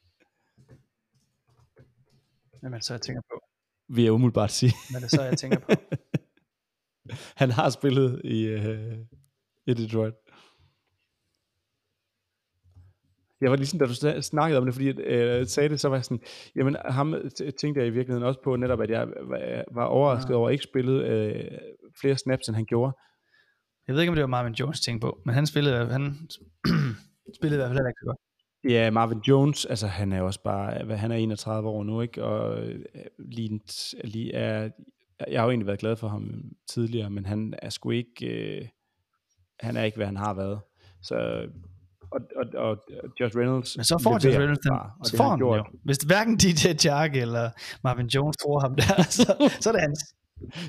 Jamen, 2.64 2.82
så 2.82 2.94
jeg 2.94 3.02
tænker 3.02 3.22
på. 3.22 3.40
vil 3.96 4.04
jeg 4.04 4.14
umiddelbart 4.14 4.52
sige. 4.52 4.74
Hvad 4.92 5.02
er 5.02 5.06
det 5.06 5.12
så, 5.12 5.22
jeg 5.24 5.38
tænker 5.38 5.60
på? 5.60 5.72
han 7.42 7.52
har 7.52 7.70
spillet 7.70 8.22
i, 8.24 8.44
øh, 8.46 8.98
i 9.66 9.74
Detroit. 9.74 10.14
Jeg 13.42 13.52
var 13.52 13.56
ligesom, 13.58 13.80
da 13.80 13.86
du 13.86 13.92
sna- 13.92 14.22
snakkede 14.22 14.58
om 14.60 14.66
det, 14.66 14.74
fordi 14.74 14.88
øh, 15.02 15.28
jeg 15.28 15.48
sagde 15.48 15.70
det, 15.70 15.80
så 15.80 15.90
var 15.90 15.96
jeg 15.96 16.06
sådan, 16.06 16.24
jamen 16.56 16.76
ham 16.86 17.14
tænkte 17.60 17.80
jeg 17.80 17.88
i 17.88 17.90
virkeligheden 17.90 18.24
også 18.28 18.42
på 18.44 18.56
netop, 18.56 18.82
at 18.82 18.90
jeg 18.90 19.08
var, 19.08 19.64
var 19.74 19.86
overrasket 19.86 20.30
Ja. 20.30 20.36
over, 20.36 20.48
at 20.50 20.52
ikke 20.54 20.64
spillede 20.64 21.08
øh, 21.08 21.58
flere 22.02 22.18
snaps, 22.18 22.48
end 22.48 22.56
han 22.56 22.66
gjorde. 22.66 22.94
Jeg 23.88 23.96
ved 23.96 24.02
ikke, 24.02 24.10
om 24.10 24.16
det 24.16 24.22
var 24.22 24.28
Marvin 24.28 24.54
Jones 24.54 24.82
tænkte 24.82 25.06
på, 25.06 25.22
men 25.26 25.36
han 25.36 25.46
spillede, 25.46 25.92
han 25.92 26.28
spillede 27.38 27.56
i 27.56 27.60
hvert 27.60 27.70
fald 27.70 27.78
heller 27.78 27.90
ikke 27.90 28.06
godt. 28.06 28.18
Ja, 28.70 28.92
Marvin 28.92 29.20
Jones, 29.20 29.66
altså 29.66 29.88
han 29.88 30.14
er 30.14 30.22
også 30.22 30.44
bare, 30.44 30.98
han 30.98 31.12
er 31.12 31.16
31 31.16 31.70
år 31.70 31.84
nu, 31.84 32.02
ikke? 32.02 32.24
Og 32.24 32.64
øh, 32.68 32.86
lige, 33.20 33.60
lige 34.04 34.34
er, 34.34 34.70
jeg 35.28 35.42
har 35.42 35.46
jo 35.46 35.50
egentlig 35.50 35.68
været 35.68 35.80
glad 35.80 35.96
for 35.96 36.08
ham 36.08 36.44
tidligere, 36.68 37.10
men 37.10 37.26
han 37.26 37.54
er 37.62 37.70
sgu 37.70 37.92
ikke, 37.92 38.26
øh, 38.28 38.68
han 39.60 39.78
er 39.78 39.84
ikke, 39.84 39.98
hvad 39.98 40.06
han 40.06 40.18
har 40.18 40.34
været. 40.34 40.60
Så, 41.02 41.48
og, 42.12 42.22
og, 42.36 42.46
og 42.56 42.78
Josh 43.20 43.38
Reynolds 43.38 43.78
Men 43.78 43.84
så 43.84 44.00
får 44.04 44.14
Josh 44.14 44.40
Reynolds 44.40 44.60
den, 44.60 44.70
bare, 44.70 44.92
så 45.04 45.18
får 45.18 45.30
han 45.30 45.40
gjort. 45.40 45.58
jo. 45.58 45.64
Hvis 45.84 45.98
hverken 45.98 46.38
DJ 46.38 46.74
Chark 46.80 47.16
eller 47.16 47.50
Marvin 47.84 48.08
Jones 48.08 48.38
tror 48.38 48.60
ham 48.60 48.76
der, 48.76 49.04
så, 49.18 49.52
så 49.60 49.70
er 49.70 49.74
det 49.74 49.82
hans. 49.82 50.16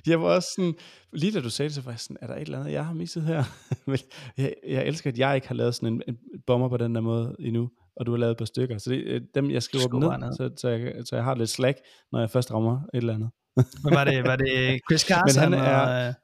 Jeg 0.07 0.21
var 0.21 0.27
også 0.27 0.49
sådan, 0.57 0.75
lige 1.13 1.33
da 1.33 1.41
du 1.41 1.51
sagde 1.51 1.69
det, 1.69 1.75
så 1.75 1.81
var 1.81 1.91
jeg 1.93 2.01
sådan, 2.01 2.17
er 2.21 2.27
der 2.27 2.35
et 2.35 2.41
eller 2.43 2.59
andet, 2.61 2.73
jeg 2.73 2.87
har 2.87 2.95
misset 2.95 3.23
her? 3.23 3.45
Men 3.91 3.99
jeg, 4.37 4.55
jeg 4.69 4.87
elsker, 4.87 5.11
at 5.11 5.19
jeg 5.19 5.35
ikke 5.35 5.49
har 5.49 5.55
lavet 5.55 5.75
sådan 5.75 5.89
en, 5.89 6.03
en 6.09 6.19
bomber 6.47 6.69
på 6.69 6.77
den 6.77 6.95
der 6.95 7.01
måde 7.01 7.37
endnu, 7.39 7.71
og 7.97 8.07
du 8.07 8.11
har 8.11 8.19
lavet 8.19 8.31
et 8.31 8.39
par 8.39 8.45
stykker. 8.45 8.79
Så 8.79 8.91
det, 8.91 9.05
øh, 9.05 9.21
dem, 9.35 9.51
jeg 9.51 9.63
skriver 9.63 9.87
dem 9.89 10.01
ned, 10.01 10.19
ned. 10.19 10.33
Så, 10.37 10.51
så, 10.57 10.69
jeg, 10.69 10.93
så 11.05 11.17
jeg 11.17 11.25
har 11.25 11.35
lidt 11.35 11.51
slack, 11.51 11.79
når 12.13 12.21
jeg 12.21 12.31
først 12.31 12.53
rammer 12.53 12.77
et 12.77 12.99
eller 12.99 13.15
andet. 13.15 13.31
Men 13.57 13.95
var 13.95 14.05
det, 14.05 14.25
var 14.25 14.37
det 14.37 14.81
Chris 14.91 15.01
Carson? 15.01 15.43
han 15.43 15.55
er- 15.55 16.09
og, 16.09 16.15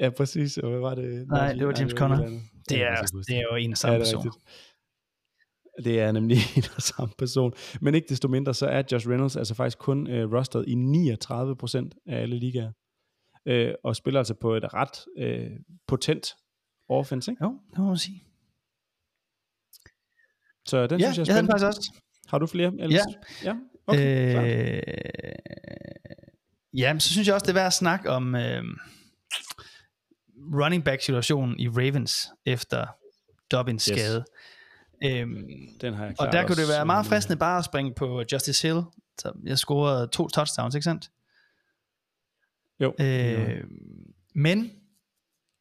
Ja, 0.00 0.10
præcis. 0.10 0.58
Og 0.58 0.70
hvad 0.70 0.80
var 0.80 0.94
det? 0.94 1.26
Nej, 1.28 1.52
det 1.52 1.66
var 1.66 1.74
James 1.78 1.92
Conner. 1.92 2.16
det, 2.68 2.82
er, 2.82 2.94
det 3.28 3.36
er 3.36 3.42
jo 3.52 3.56
en 3.56 3.72
og 3.72 3.78
samme 3.78 3.94
er 3.96 4.00
person. 4.00 4.32
Det 5.84 6.00
er 6.00 6.12
nemlig 6.12 6.36
en 6.56 6.62
og 6.76 6.82
samme 6.82 7.12
person. 7.18 7.52
Men 7.80 7.94
ikke 7.94 8.08
desto 8.08 8.28
mindre, 8.28 8.54
så 8.54 8.66
er 8.66 8.82
Josh 8.92 9.08
Reynolds 9.08 9.36
altså 9.36 9.54
faktisk 9.54 9.78
kun 9.78 10.06
øh, 10.10 10.32
rosteret 10.32 10.64
i 10.68 10.74
39% 10.74 11.90
af 12.06 12.22
alle 12.22 12.38
ligaer. 12.38 12.72
Øh, 13.46 13.74
og 13.84 13.96
spiller 13.96 14.20
altså 14.20 14.34
på 14.34 14.54
et 14.54 14.74
ret 14.74 15.04
øh, 15.18 15.50
potent 15.86 16.26
offense, 16.88 17.30
ikke? 17.30 17.44
Jo, 17.44 17.58
det 17.70 17.78
må 17.78 17.86
man 17.86 17.96
sige. 17.96 18.24
Så 20.66 20.86
den 20.86 21.00
Ja, 21.00 21.12
synes 21.12 21.18
jeg 21.18 21.22
er 21.22 21.26
jeg 21.26 21.34
havde 21.34 21.46
spændende. 21.46 21.52
faktisk 21.52 21.66
også. 21.66 21.92
Har 22.28 22.38
du 22.38 22.46
flere? 22.46 22.72
Ellers? 22.80 23.00
Ja. 23.44 23.48
ja? 23.50 23.56
Okay, 23.86 24.76
Øh, 24.76 24.82
ja, 26.78 26.92
men 26.92 27.00
så 27.00 27.08
synes 27.12 27.26
jeg 27.26 27.34
også, 27.34 27.44
det 27.44 27.50
er 27.50 27.54
værd 27.54 27.66
at 27.66 27.72
snakke 27.72 28.10
om 28.10 28.34
øh, 28.34 28.62
running 30.54 30.84
back 30.84 31.02
situationen 31.02 31.60
i 31.60 31.68
Ravens 31.68 32.28
efter 32.46 32.86
Dobbins 33.52 33.84
Yes. 33.84 33.98
skade. 34.00 34.24
Øhm, 35.04 35.44
den 35.80 35.94
har 35.94 36.04
jeg 36.04 36.14
og 36.18 36.32
der 36.32 36.46
kunne 36.46 36.56
det 36.56 36.68
være 36.68 36.86
meget 36.86 37.04
øh, 37.04 37.08
fristende 37.08 37.36
bare 37.38 37.58
at 37.58 37.64
springe 37.64 37.94
på 37.94 38.22
Justice 38.32 38.68
Hill. 38.68 38.82
Så 39.18 39.32
jeg 39.44 39.58
scorede 39.58 40.06
to 40.06 40.28
touchdowns, 40.28 40.74
ikke 40.74 40.84
sandt? 40.84 41.10
Jo, 42.80 42.94
Øh, 43.00 43.64
men 44.34 44.70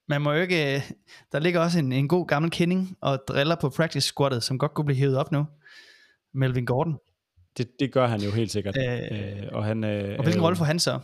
man 0.07 0.21
må 0.21 0.31
jo 0.33 0.41
ikke, 0.41 0.83
der 1.31 1.39
ligger 1.39 1.59
også 1.59 1.79
en, 1.79 1.91
en 1.91 2.07
god 2.07 2.27
gammel 2.27 2.51
kending 2.51 2.97
og 3.01 3.19
driller 3.27 3.55
på 3.55 3.69
practice 3.69 4.07
squadet, 4.07 4.43
som 4.43 4.59
godt 4.59 4.73
kunne 4.73 4.85
blive 4.85 4.97
hævet 4.97 5.17
op 5.17 5.31
nu. 5.31 5.45
Melvin 6.33 6.65
Gordon. 6.65 6.97
det, 7.57 7.69
det 7.79 7.93
gør 7.93 8.07
han 8.07 8.21
jo 8.21 8.31
helt 8.31 8.51
sikkert. 8.51 8.77
Øh, 8.77 8.99
Øh, 9.11 9.47
og 9.51 9.65
han, 9.65 9.83
øh, 9.83 10.17
Og 10.17 10.23
hvilken 10.23 10.39
er 10.39 10.43
rolle 10.45 10.55
jo- 10.55 10.57
får 10.57 10.65
han 10.65 10.79
så? 10.79 10.99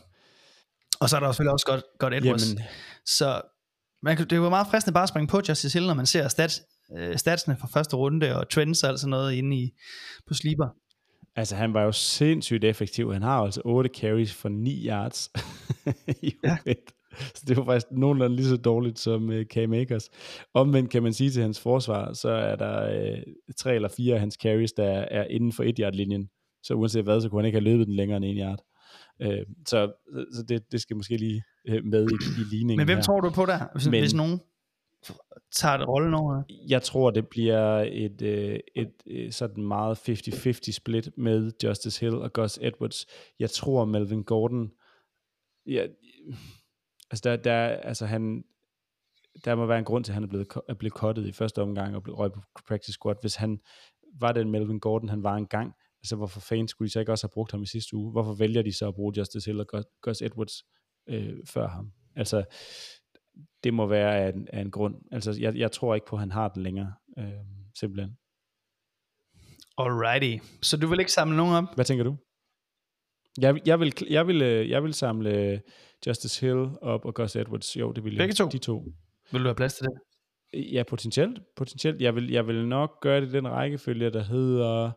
Og 0.99 1.09
så 1.09 1.15
er 1.15 1.19
der 1.19 1.27
jo 1.27 1.33
selvfølgelig 1.33 1.53
også 1.53 1.65
godt, 1.65 1.83
godt 1.99 2.13
Edwards. 2.13 2.49
Jamen, 2.49 2.63
Så 3.05 3.41
man, 4.01 4.17
det 4.17 4.41
var 4.41 4.49
meget 4.49 4.67
fristende 4.67 4.93
bare 4.93 5.03
at 5.03 5.09
springe 5.09 5.27
på 5.27 5.41
Justice 5.49 5.77
Hill, 5.79 5.87
når 5.87 5.93
man 5.93 6.05
ser 6.05 6.27
stats, 6.27 6.61
øh, 6.97 7.17
statsene 7.17 7.57
fra 7.57 7.67
første 7.67 7.95
runde 7.95 8.35
og 8.39 8.49
trends 8.49 8.83
og 8.83 8.89
alt 8.89 8.99
sådan 8.99 9.09
noget 9.09 9.33
inde 9.33 9.57
i, 9.57 9.71
på 10.27 10.33
sleeper. 10.33 10.67
Altså, 11.35 11.55
han 11.55 11.73
var 11.73 11.81
jo 11.83 11.91
sindssygt 11.91 12.63
effektiv. 12.63 13.13
Han 13.13 13.21
har 13.21 13.39
altså 13.41 13.61
8 13.65 13.89
carries 13.99 14.33
for 14.33 14.49
9 14.49 14.87
yards 14.87 15.31
i 16.21 16.33
Ja. 16.43 16.57
ja. 16.65 16.73
Så 17.35 17.43
det 17.47 17.57
var 17.57 17.65
faktisk 17.65 17.87
nogenlunde 17.91 18.35
lige 18.35 18.45
så 18.47 18.57
dårligt 18.57 18.99
som 18.99 19.29
uh, 19.29 19.41
Cam 19.43 19.73
Akers. 19.73 20.09
Omvendt 20.53 20.89
kan 20.89 21.03
man 21.03 21.13
sige 21.13 21.29
til 21.29 21.41
hans 21.41 21.59
forsvar, 21.59 22.13
så 22.13 22.29
er 22.29 22.55
der 22.55 23.11
uh, 23.13 23.19
tre 23.57 23.75
eller 23.75 23.89
fire 23.97 24.13
af 24.13 24.19
hans 24.19 24.37
carries, 24.43 24.73
der 24.73 24.85
er 24.91 25.23
inden 25.23 25.51
for 25.51 25.63
1 25.63 25.75
yard 25.79 25.93
linjen. 25.93 26.29
Så 26.63 26.73
uanset 26.73 27.03
hvad, 27.03 27.21
så 27.21 27.29
kunne 27.29 27.41
han 27.41 27.45
ikke 27.45 27.55
have 27.55 27.63
løbet 27.63 27.87
den 27.87 27.95
længere 27.95 28.17
end 28.17 28.25
1 28.25 28.37
yard. 28.39 28.59
Uh, 29.25 29.53
så 29.67 29.91
så 30.35 30.43
det, 30.47 30.71
det 30.71 30.81
skal 30.81 30.95
måske 30.95 31.17
lige 31.17 31.43
uh, 31.69 31.83
med 31.85 32.03
i, 32.11 32.15
i 32.41 32.43
ligningen 32.55 32.77
Men 32.77 32.85
hvem 32.87 32.97
her. 32.97 33.03
tror 33.03 33.21
du 33.21 33.29
på 33.29 33.45
der, 33.45 33.59
hvis, 33.73 33.87
Men- 33.89 33.99
hvis 34.01 34.13
nogen 34.13 34.39
tager 35.51 35.77
det 35.77 35.87
rollen 35.87 36.13
over? 36.13 36.43
Jeg 36.69 36.81
tror, 36.81 37.11
det 37.11 37.27
bliver 37.27 37.85
et, 37.91 38.21
øh, 38.21 38.59
et, 38.75 38.93
øh, 39.07 39.31
sådan 39.31 39.63
meget 39.63 40.09
50-50 40.09 40.71
split 40.71 41.09
med 41.17 41.51
Justice 41.63 42.01
Hill 42.01 42.15
og 42.15 42.33
Gus 42.33 42.59
Edwards. 42.61 43.05
Jeg 43.39 43.49
tror, 43.49 43.85
Melvin 43.85 44.23
Gordon... 44.23 44.71
Ja, 45.65 45.87
altså, 47.11 47.21
der, 47.23 47.35
der, 47.35 47.67
altså 47.67 48.05
han, 48.05 48.43
der 49.45 49.55
må 49.55 49.65
være 49.65 49.79
en 49.79 49.85
grund 49.85 50.03
til, 50.03 50.11
at 50.11 50.13
han 50.13 50.23
er 50.23 50.27
blevet, 50.27 50.47
er 50.69 50.73
blevet 50.73 50.93
cuttet 50.93 51.27
i 51.27 51.31
første 51.31 51.61
omgang 51.61 51.95
og 51.95 52.03
blevet 52.03 52.19
røget 52.19 52.33
på 52.33 52.61
practice 52.67 52.93
squad. 52.93 53.15
Hvis 53.21 53.35
han 53.35 53.59
var 54.19 54.31
den 54.31 54.51
Melvin 54.51 54.79
Gordon, 54.79 55.09
han 55.09 55.23
var 55.23 55.35
engang, 55.35 55.73
altså 56.03 56.15
hvorfor 56.15 56.39
fanden 56.39 56.67
skulle 56.67 56.87
de 56.87 56.91
så 56.91 56.99
ikke 56.99 57.11
også 57.11 57.27
have 57.27 57.33
brugt 57.33 57.51
ham 57.51 57.63
i 57.63 57.65
sidste 57.65 57.95
uge? 57.95 58.11
Hvorfor 58.11 58.33
vælger 58.33 58.61
de 58.61 58.73
så 58.73 58.87
at 58.87 58.95
bruge 58.95 59.13
Justice 59.17 59.49
Hill 59.49 59.59
og 59.59 59.67
Gus, 59.67 59.85
Gus 60.01 60.21
Edwards 60.21 60.63
øh, 61.09 61.37
før 61.47 61.67
ham? 61.67 61.91
Altså, 62.15 62.43
det 63.63 63.73
må 63.73 63.87
være 63.87 64.17
af 64.17 64.33
en, 64.33 64.47
af 64.53 64.61
en 64.61 64.71
grund. 64.71 64.95
Altså, 65.11 65.37
jeg, 65.39 65.55
jeg 65.55 65.71
tror 65.71 65.95
ikke 65.95 66.07
på, 66.07 66.15
at 66.15 66.19
han 66.19 66.31
har 66.31 66.47
den 66.47 66.63
længere, 66.63 66.93
øh, 67.17 67.25
simpelthen. 67.79 68.17
Alrighty. 69.77 70.45
Så 70.61 70.77
du 70.77 70.87
vil 70.87 70.99
ikke 70.99 71.11
samle 71.11 71.37
nogen 71.37 71.55
op? 71.55 71.75
Hvad 71.75 71.85
tænker 71.85 72.03
du? 72.03 72.15
Jeg, 73.41 73.67
jeg, 73.67 73.79
vil, 73.79 73.93
jeg, 74.09 74.27
vil, 74.27 74.41
øh, 74.41 74.69
jeg 74.69 74.83
vil 74.83 74.93
samle 74.93 75.61
Justice 76.07 76.45
Hill 76.45 76.67
op 76.81 77.05
og 77.05 77.15
Gus 77.15 77.35
Edwards. 77.35 77.77
Jo, 77.77 77.91
det 77.91 78.03
vil 78.03 78.13
jeg. 78.13 78.19
Begge 78.19 78.33
to? 78.33 78.47
De 78.47 78.57
to. 78.57 78.83
Vil 79.31 79.41
du 79.41 79.47
have 79.47 79.55
plads 79.55 79.73
til 79.73 79.85
det? 79.85 79.99
Ja, 80.73 80.83
potentielt. 80.83 81.39
potentielt. 81.55 82.01
Jeg, 82.01 82.15
vil, 82.15 82.31
jeg 82.31 82.47
vil 82.47 82.67
nok 82.67 83.01
gøre 83.01 83.21
det 83.21 83.27
i 83.27 83.31
den 83.31 83.47
rækkefølge, 83.47 84.09
der 84.09 84.23
hedder 84.23 84.91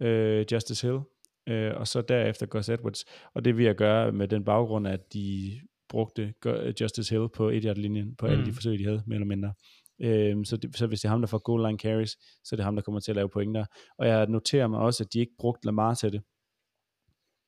øh, 0.00 0.44
Justice 0.52 0.86
Hill, 0.86 1.00
øh, 1.48 1.76
og 1.76 1.88
så 1.88 2.02
derefter 2.02 2.46
Gus 2.46 2.68
Edwards. 2.68 3.04
Og 3.34 3.44
det 3.44 3.56
vil 3.56 3.64
jeg 3.64 3.74
gøre 3.74 4.12
med 4.12 4.28
den 4.28 4.44
baggrund, 4.44 4.88
at 4.88 5.12
de 5.12 5.60
brugte 5.92 6.34
Gu- 6.46 6.72
Justice 6.80 7.14
Hill 7.14 7.28
på 7.34 7.48
et 7.48 7.78
linjen 7.78 8.16
på 8.16 8.26
alle 8.26 8.38
Mm. 8.38 8.44
de 8.44 8.52
forsøg, 8.52 8.78
de 8.78 8.84
havde, 8.84 9.02
mere 9.06 9.16
eller 9.16 9.26
mindre. 9.26 9.54
Øhm, 10.00 10.44
så, 10.44 10.56
det, 10.56 10.76
så 10.76 10.86
hvis 10.86 11.00
det 11.00 11.04
er 11.08 11.10
ham, 11.10 11.20
der 11.20 11.26
får 11.28 11.38
goal 11.38 11.66
line 11.66 11.78
carries, 11.78 12.10
så 12.44 12.54
er 12.54 12.56
det 12.56 12.64
ham, 12.64 12.74
der 12.76 12.82
kommer 12.82 13.00
til 13.00 13.12
at 13.12 13.16
lave 13.16 13.28
point 13.28 13.54
der. 13.54 13.66
Og 13.98 14.06
jeg 14.06 14.26
noterer 14.26 14.66
mig 14.66 14.80
også, 14.80 15.04
at 15.04 15.12
de 15.12 15.18
ikke 15.20 15.32
brugte 15.38 15.66
Lamar 15.66 15.94
til 15.94 16.12
det, 16.12 16.22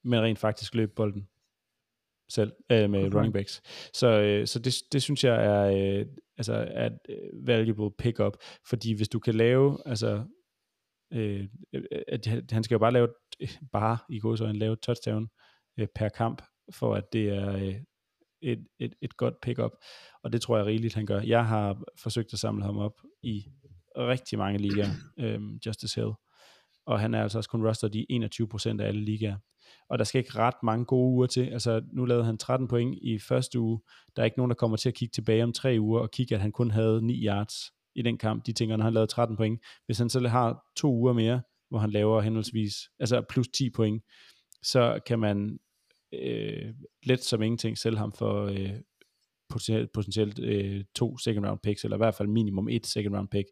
men 0.05 0.21
rent 0.21 0.39
faktisk 0.39 0.75
løb 0.75 0.91
bolden 0.97 1.29
selv 2.29 2.53
øh, 2.73 2.91
med 2.91 3.05
Okay. 3.07 3.17
running 3.17 3.33
backs. 3.35 3.63
Så, 3.95 4.07
øh, 4.21 4.47
så 4.47 4.59
det, 4.59 4.75
det 4.93 5.03
synes 5.03 5.25
jeg 5.25 5.45
er, 5.45 5.63
øh, 6.01 6.07
altså 6.37 6.55
er 6.71 6.87
et 6.87 6.99
øh, 7.09 7.47
valuable 7.47 7.91
pick-up, 7.99 8.37
fordi 8.69 8.93
hvis 8.97 9.09
du 9.09 9.19
kan 9.19 9.35
lave, 9.35 9.79
altså, 9.87 10.25
øh, 11.13 11.49
at 12.09 12.27
han- 12.27 12.47
han 12.51 12.63
skal 12.65 12.75
jo 12.75 12.79
bare 12.79 12.93
lave, 12.93 13.09
bare 13.73 13.99
i 14.11 14.19
godsøjne 14.19 14.59
lave 14.59 14.73
et 14.73 14.81
touchdown 14.81 15.29
øh, 15.79 15.89
per 15.95 16.09
kamp, 16.09 16.43
for 16.73 16.95
at 16.95 17.13
det 17.13 17.29
er 17.29 17.53
øh, 17.57 17.75
et, 18.45 18.67
et, 18.79 18.95
et 19.03 19.17
godt 19.17 19.35
pick-up, 19.43 19.73
og 20.23 20.33
det 20.33 20.43
tror 20.43 20.57
jeg 20.57 20.67
rigeligt, 20.67 20.95
han 20.95 21.07
gør. 21.07 21.21
Jeg 21.21 21.47
har 21.47 21.83
forsøgt 22.03 22.33
at 22.33 22.39
samle 22.39 22.65
ham 22.65 22.79
op 22.79 23.01
i 23.23 23.47
rigtig 23.99 24.39
mange 24.39 24.59
ligaer, 24.59 24.91
øhm, 25.19 25.59
Justice 25.67 26.01
Hill, 26.01 26.13
og 26.87 27.01
han 27.01 27.15
er 27.15 27.23
altså 27.23 27.39
også 27.39 27.51
kun 27.51 27.67
rostered 27.67 27.95
i 27.95 28.07
21% 28.11 28.81
af 28.81 28.87
alle 28.87 29.05
ligaer. 29.05 29.37
Og 29.89 29.99
der 29.99 30.05
skal 30.05 30.19
ikke 30.19 30.39
ret 30.39 30.55
mange 30.63 30.85
gode 30.85 31.11
uger 31.11 31.27
til. 31.27 31.47
Altså, 31.47 31.83
nu 31.93 32.05
lavede 32.05 32.25
han 32.25 32.39
13 32.39 32.69
point 32.69 32.99
i 33.03 33.19
første 33.19 33.61
uge. 33.61 33.81
Der 34.17 34.23
er 34.23 34.25
ikke 34.25 34.39
nogen, 34.39 34.51
der 34.51 34.55
kommer 34.55 34.77
til 34.77 34.89
at 34.89 34.95
kigge 34.95 35.13
tilbage 35.13 35.45
om 35.45 35.53
tre 35.53 35.77
uger 35.81 36.01
og 36.01 36.11
kigge, 36.11 36.35
at 36.35 36.41
han 36.41 36.53
kun 36.53 36.71
havde 36.71 37.07
9 37.07 37.27
yards 37.27 37.55
i 37.95 38.03
den 38.03 38.19
kamp. 38.19 38.47
De 38.47 38.53
tænker, 38.53 38.77
når 38.77 38.85
han 38.85 38.95
lavede 38.95 39.11
13 39.11 39.37
point. 39.37 39.61
Hvis 39.87 39.99
han 39.99 40.11
så 40.11 40.29
har 40.29 40.65
to 40.77 40.93
uger 40.93 41.13
mere, 41.13 41.43
hvor 41.69 41.79
han 41.79 41.91
laver 41.91 42.21
henholdsvis, 42.21 42.75
altså 43.01 43.23
plus 43.29 43.49
10 43.49 43.71
point, 43.71 44.03
så 44.63 45.01
kan 45.07 45.19
man 45.19 45.59
øh, 46.23 46.75
let 47.03 47.25
som 47.25 47.43
ingenting 47.43 47.79
sælge 47.79 47.99
ham 47.99 48.13
for 48.13 48.45
øh, 48.45 48.71
potentielt, 49.49 49.93
potentielt 49.93 50.39
øh, 50.39 50.85
to 50.95 51.19
second 51.19 51.47
round 51.47 51.61
picks, 51.63 51.85
eller 51.85 51.97
i 51.97 51.99
hvert 51.99 52.15
fald 52.15 52.29
minimum 52.29 52.69
et 52.69 52.87
second 52.87 53.17
round 53.17 53.29
pick. 53.29 53.49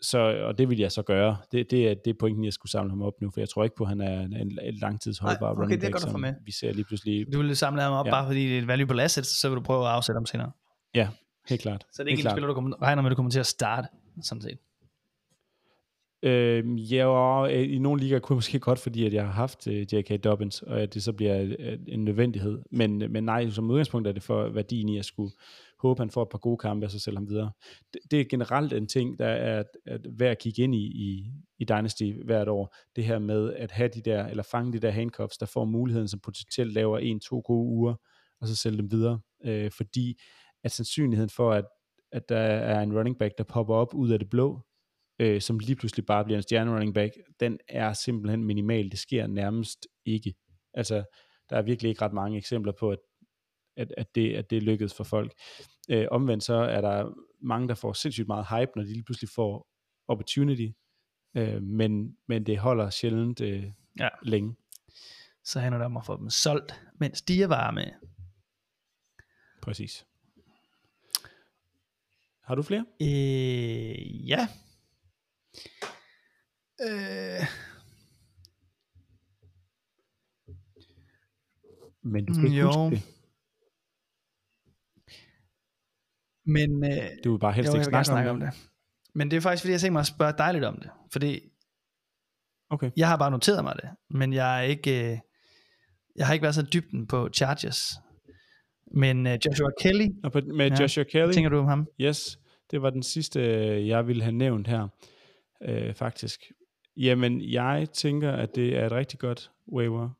Så, 0.00 0.18
og 0.18 0.58
det 0.58 0.68
vil 0.68 0.78
jeg 0.78 0.92
så 0.92 1.02
gøre. 1.02 1.36
Det, 1.52 1.70
det, 1.70 1.90
er, 1.90 1.94
det 2.04 2.10
er 2.10 2.14
pointen, 2.20 2.44
jeg 2.44 2.52
skulle 2.52 2.70
samle 2.70 2.90
ham 2.90 3.02
op 3.02 3.12
nu, 3.22 3.30
for 3.34 3.40
jeg 3.40 3.48
tror 3.48 3.64
ikke 3.64 3.76
på, 3.76 3.84
at 3.84 3.88
han 3.88 4.00
er 4.00 4.20
en, 4.20 4.32
en, 4.62 4.74
langtidsholdbar 4.80 5.46
Nej, 5.46 5.50
okay, 5.50 5.62
running 5.62 5.80
det 5.80 5.92
back, 5.92 6.06
at 6.06 6.10
få 6.10 6.18
med. 6.18 6.34
vi 6.44 6.52
ser 6.52 6.72
lige 6.72 6.84
pludselig. 6.84 7.32
Du 7.32 7.42
vil 7.42 7.56
samle 7.56 7.82
ham 7.82 7.92
op, 7.92 8.06
ja. 8.06 8.10
bare 8.10 8.26
fordi 8.26 8.48
det 8.48 8.54
er 8.54 8.58
et 8.58 8.66
valuable 8.66 9.02
asset, 9.02 9.26
så 9.26 9.48
vil 9.48 9.56
du 9.56 9.62
prøve 9.62 9.86
at 9.86 9.92
afsætte 9.92 10.16
ham 10.16 10.26
senere. 10.26 10.52
Ja, 10.94 11.08
helt 11.48 11.60
klart. 11.60 11.84
Så 11.92 12.02
det 12.02 12.08
er 12.08 12.10
ikke 12.10 12.24
en 12.24 12.30
spiller, 12.30 12.46
du 12.46 12.54
kommer, 12.54 12.82
regner 12.82 13.02
med, 13.02 13.10
at 13.10 13.10
du 13.10 13.16
kommer 13.16 13.30
til 13.30 13.40
at 13.40 13.46
starte, 13.46 13.88
sådan 14.22 14.42
set. 14.42 14.58
Øh, 16.22 16.92
ja, 16.92 17.06
og 17.06 17.54
øh, 17.54 17.74
i 17.74 17.78
nogle 17.78 18.00
ligaer 18.00 18.20
kunne 18.20 18.34
jeg 18.34 18.36
måske 18.36 18.58
godt, 18.58 18.78
fordi 18.78 19.06
at 19.06 19.12
jeg 19.12 19.24
har 19.24 19.32
haft 19.32 19.66
øh, 19.66 19.94
J.K. 19.94 20.24
Dobbins, 20.24 20.62
og 20.62 20.80
at 20.80 20.94
det 20.94 21.02
så 21.02 21.12
bliver 21.12 21.54
øh, 21.58 21.78
en 21.88 22.04
nødvendighed. 22.04 22.62
Men, 22.70 23.02
øh, 23.02 23.10
men 23.10 23.24
nej, 23.24 23.50
som 23.50 23.70
udgangspunkt 23.70 24.08
er 24.08 24.12
det 24.12 24.22
for 24.22 24.48
værdien 24.48 24.88
i 24.88 24.98
at 24.98 25.04
skulle 25.04 25.32
håbe, 25.78 26.00
han 26.00 26.10
får 26.10 26.22
et 26.22 26.28
par 26.28 26.38
gode 26.38 26.58
kampe, 26.58 26.86
og 26.86 26.90
så 26.90 27.00
sælge 27.00 27.16
ham 27.16 27.28
videre. 27.28 27.50
Det, 27.94 28.00
det 28.10 28.20
er 28.20 28.24
generelt 28.24 28.72
en 28.72 28.86
ting, 28.86 29.18
der 29.18 29.26
er 29.26 29.58
at, 29.58 29.66
at 29.86 30.00
værd 30.18 30.30
at 30.30 30.38
kigge 30.38 30.62
ind 30.62 30.74
i, 30.74 30.86
i 30.86 31.32
i 31.58 31.64
Dynasty 31.64 32.12
hvert 32.24 32.48
år. 32.48 32.74
Det 32.96 33.04
her 33.04 33.18
med 33.18 33.54
at 33.54 33.70
have 33.70 33.88
de 33.88 34.00
der, 34.00 34.26
eller 34.26 34.42
fange 34.42 34.72
de 34.72 34.78
der 34.78 34.90
handcuffs, 34.90 35.38
der 35.38 35.46
får 35.46 35.64
muligheden, 35.64 36.08
som 36.08 36.20
potentielt 36.20 36.72
laver 36.72 36.98
en-to 36.98 37.42
gode 37.44 37.66
uger, 37.66 37.94
og 38.40 38.48
så 38.48 38.56
sælge 38.56 38.78
dem 38.78 38.90
videre. 38.90 39.20
Øh, 39.44 39.70
fordi 39.70 40.20
at 40.64 40.72
sandsynligheden 40.72 41.30
for, 41.30 41.52
at, 41.52 41.64
at 42.12 42.28
der 42.28 42.38
er 42.38 42.80
en 42.80 42.98
running 42.98 43.18
back, 43.18 43.38
der 43.38 43.44
popper 43.44 43.74
op 43.74 43.94
ud 43.94 44.10
af 44.10 44.18
det 44.18 44.30
blå, 44.30 44.60
øh, 45.18 45.40
som 45.40 45.58
lige 45.58 45.76
pludselig 45.76 46.06
bare 46.06 46.24
bliver 46.24 46.38
en 46.38 46.42
stjerne 46.42 46.70
running 46.70 46.94
back, 46.94 47.12
den 47.40 47.58
er 47.68 47.92
simpelthen 47.92 48.44
minimal. 48.44 48.90
Det 48.90 48.98
sker 48.98 49.26
nærmest 49.26 49.86
ikke. 50.04 50.34
Altså, 50.74 51.04
der 51.50 51.56
er 51.56 51.62
virkelig 51.62 51.88
ikke 51.88 52.02
ret 52.02 52.12
mange 52.12 52.38
eksempler 52.38 52.72
på, 52.72 52.90
at, 52.90 52.98
at, 53.76 53.94
at, 53.96 54.14
det, 54.14 54.34
at 54.34 54.50
det 54.50 54.62
lykkedes 54.62 54.94
for 54.94 55.04
folk. 55.04 55.32
Øh, 55.90 56.06
omvendt 56.10 56.44
så 56.44 56.54
er 56.54 56.80
der 56.80 57.12
mange, 57.42 57.68
der 57.68 57.74
får 57.74 57.92
sindssygt 57.92 58.26
meget 58.26 58.46
hype, 58.48 58.72
når 58.76 58.82
de 58.82 58.92
lige 58.92 59.04
pludselig 59.04 59.30
får 59.34 59.68
opportunity, 60.08 60.68
øh, 61.36 61.62
men, 61.62 62.16
men 62.28 62.46
det 62.46 62.58
holder 62.58 62.90
sjældent 62.90 63.40
øh, 63.40 63.64
ja. 63.98 64.08
længe. 64.22 64.56
Så 65.44 65.60
handler 65.60 65.78
det 65.78 65.86
om 65.86 65.96
at 65.96 66.06
få 66.06 66.16
dem 66.16 66.30
solgt, 66.30 66.82
mens 67.00 67.22
de 67.22 67.42
er 67.42 67.46
varme. 67.46 67.94
Præcis. 69.62 70.06
Har 72.44 72.54
du 72.54 72.62
flere? 72.62 72.84
Øh, 73.02 74.28
ja. 74.28 74.48
Øh... 76.80 77.46
Men 82.02 82.26
du 82.26 82.34
skal 82.34 82.44
ikke 82.44 82.58
jo. 82.58 82.66
huske 82.66 82.96
det. 82.96 83.02
Men, 86.46 86.84
øh, 86.84 87.08
du 87.24 87.30
vil 87.32 87.38
bare 87.38 87.52
helst 87.52 87.72
jo, 87.72 87.74
ikke 87.74 87.84
snakke, 87.84 88.06
snakke 88.06 88.30
om, 88.30 88.40
det. 88.40 88.52
det. 88.52 88.70
Men 89.14 89.30
det 89.30 89.36
er 89.36 89.40
faktisk, 89.40 89.62
fordi 89.62 89.72
jeg 89.72 89.80
tænker 89.80 89.92
mig 89.92 90.00
at 90.00 90.06
spørge 90.06 90.34
dig 90.38 90.52
lidt 90.52 90.64
om 90.64 90.76
det. 90.76 90.90
Fordi 91.12 91.40
okay. 92.70 92.90
jeg 92.96 93.08
har 93.08 93.16
bare 93.16 93.30
noteret 93.30 93.64
mig 93.64 93.74
det, 93.82 93.90
men 94.10 94.32
jeg 94.32 94.58
er 94.58 94.62
ikke, 94.62 95.12
øh, 95.12 95.18
jeg 96.16 96.26
har 96.26 96.32
ikke 96.32 96.42
været 96.42 96.54
så 96.54 96.66
dybden 96.72 97.06
på 97.06 97.28
Chargers. 97.34 97.94
Men 98.94 99.26
øh, 99.26 99.38
Joshua 99.46 99.70
Kelly. 99.80 100.08
Og 100.24 100.32
på, 100.32 100.40
med 100.54 100.70
ja, 100.70 100.80
Joshua 100.80 101.04
Kelly. 101.04 101.32
tænker 101.32 101.50
du 101.50 101.58
om 101.58 101.66
ham? 101.66 101.86
Yes, 102.00 102.38
det 102.70 102.82
var 102.82 102.90
den 102.90 103.02
sidste, 103.02 103.40
øh, 103.40 103.88
jeg 103.88 104.06
ville 104.06 104.22
have 104.22 104.36
nævnt 104.36 104.68
her 104.68 104.88
øh, 105.62 105.94
faktisk. 105.94 106.40
Jamen, 106.98 107.40
jeg 107.40 107.86
tænker, 107.92 108.32
at 108.32 108.54
det 108.54 108.76
er 108.76 108.86
et 108.86 108.92
rigtig 108.92 109.18
godt 109.18 109.50
waiver, 109.72 110.10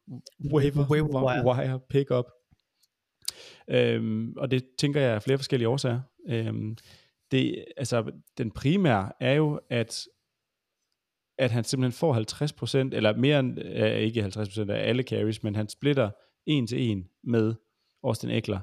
waiver, 0.53 0.91
waiver. 0.91 1.25
Wire, 1.25 1.45
wire 1.45 1.81
pick-up. 1.91 2.25
Øhm, 3.69 4.33
og 4.37 4.51
det 4.51 4.65
tænker 4.79 5.01
jeg 5.01 5.15
af 5.15 5.23
flere 5.23 5.39
forskellige 5.39 5.69
årsager. 5.69 6.01
Øhm, 6.29 6.77
det, 7.31 7.65
altså, 7.77 8.13
den 8.39 8.51
primære 8.51 9.13
er 9.21 9.33
jo, 9.33 9.61
at 9.71 10.07
at 11.39 11.51
han 11.51 11.65
simpelthen 11.65 11.93
får 11.93 12.15
50%, 12.15 12.97
eller 12.97 13.17
mere 13.17 13.41
end, 13.41 13.59
øh, 13.61 13.97
ikke 13.97 14.25
50% 14.25 14.71
af 14.71 14.89
alle 14.89 15.03
carries, 15.03 15.43
men 15.43 15.55
han 15.55 15.69
splitter 15.69 16.11
en 16.47 16.67
til 16.67 16.81
en 16.91 17.09
med 17.25 17.55
Austin 18.03 18.31
Eckler 18.31 18.61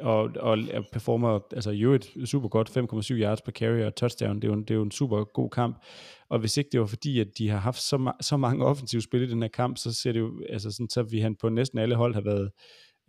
og, 0.00 0.30
og 0.40 0.58
performer 0.92 1.40
altså 1.52 1.70
jo 1.70 1.94
et 1.94 2.10
super 2.24 2.48
godt 2.48 2.70
5,7 2.70 3.14
yards 3.14 3.42
per 3.42 3.52
carry 3.52 3.82
og 3.82 3.94
touchdown. 3.94 4.36
Det 4.36 4.44
er, 4.44 4.48
jo 4.48 4.54
en, 4.54 4.62
det 4.62 4.70
er 4.70 4.74
jo 4.74 4.82
en 4.82 4.90
super 4.90 5.24
god 5.24 5.50
kamp. 5.50 5.84
Og 6.28 6.38
hvis 6.38 6.56
ikke 6.56 6.70
det 6.72 6.80
var 6.80 6.86
fordi, 6.86 7.20
at 7.20 7.28
de 7.38 7.48
har 7.48 7.58
haft 7.58 7.80
så, 7.80 8.12
så 8.20 8.36
mange 8.36 8.64
offensive 8.64 9.02
spil 9.02 9.22
i 9.22 9.30
den 9.30 9.42
her 9.42 9.48
kamp, 9.48 9.78
så 9.78 9.94
ser 9.94 10.12
det 10.12 10.20
jo, 10.20 10.42
altså 10.48 10.70
sådan, 10.70 10.90
så 10.90 11.02
vi 11.02 11.20
han 11.20 11.36
på 11.36 11.48
næsten 11.48 11.78
alle 11.78 11.94
hold 11.94 12.14
har 12.14 12.20
været 12.20 12.50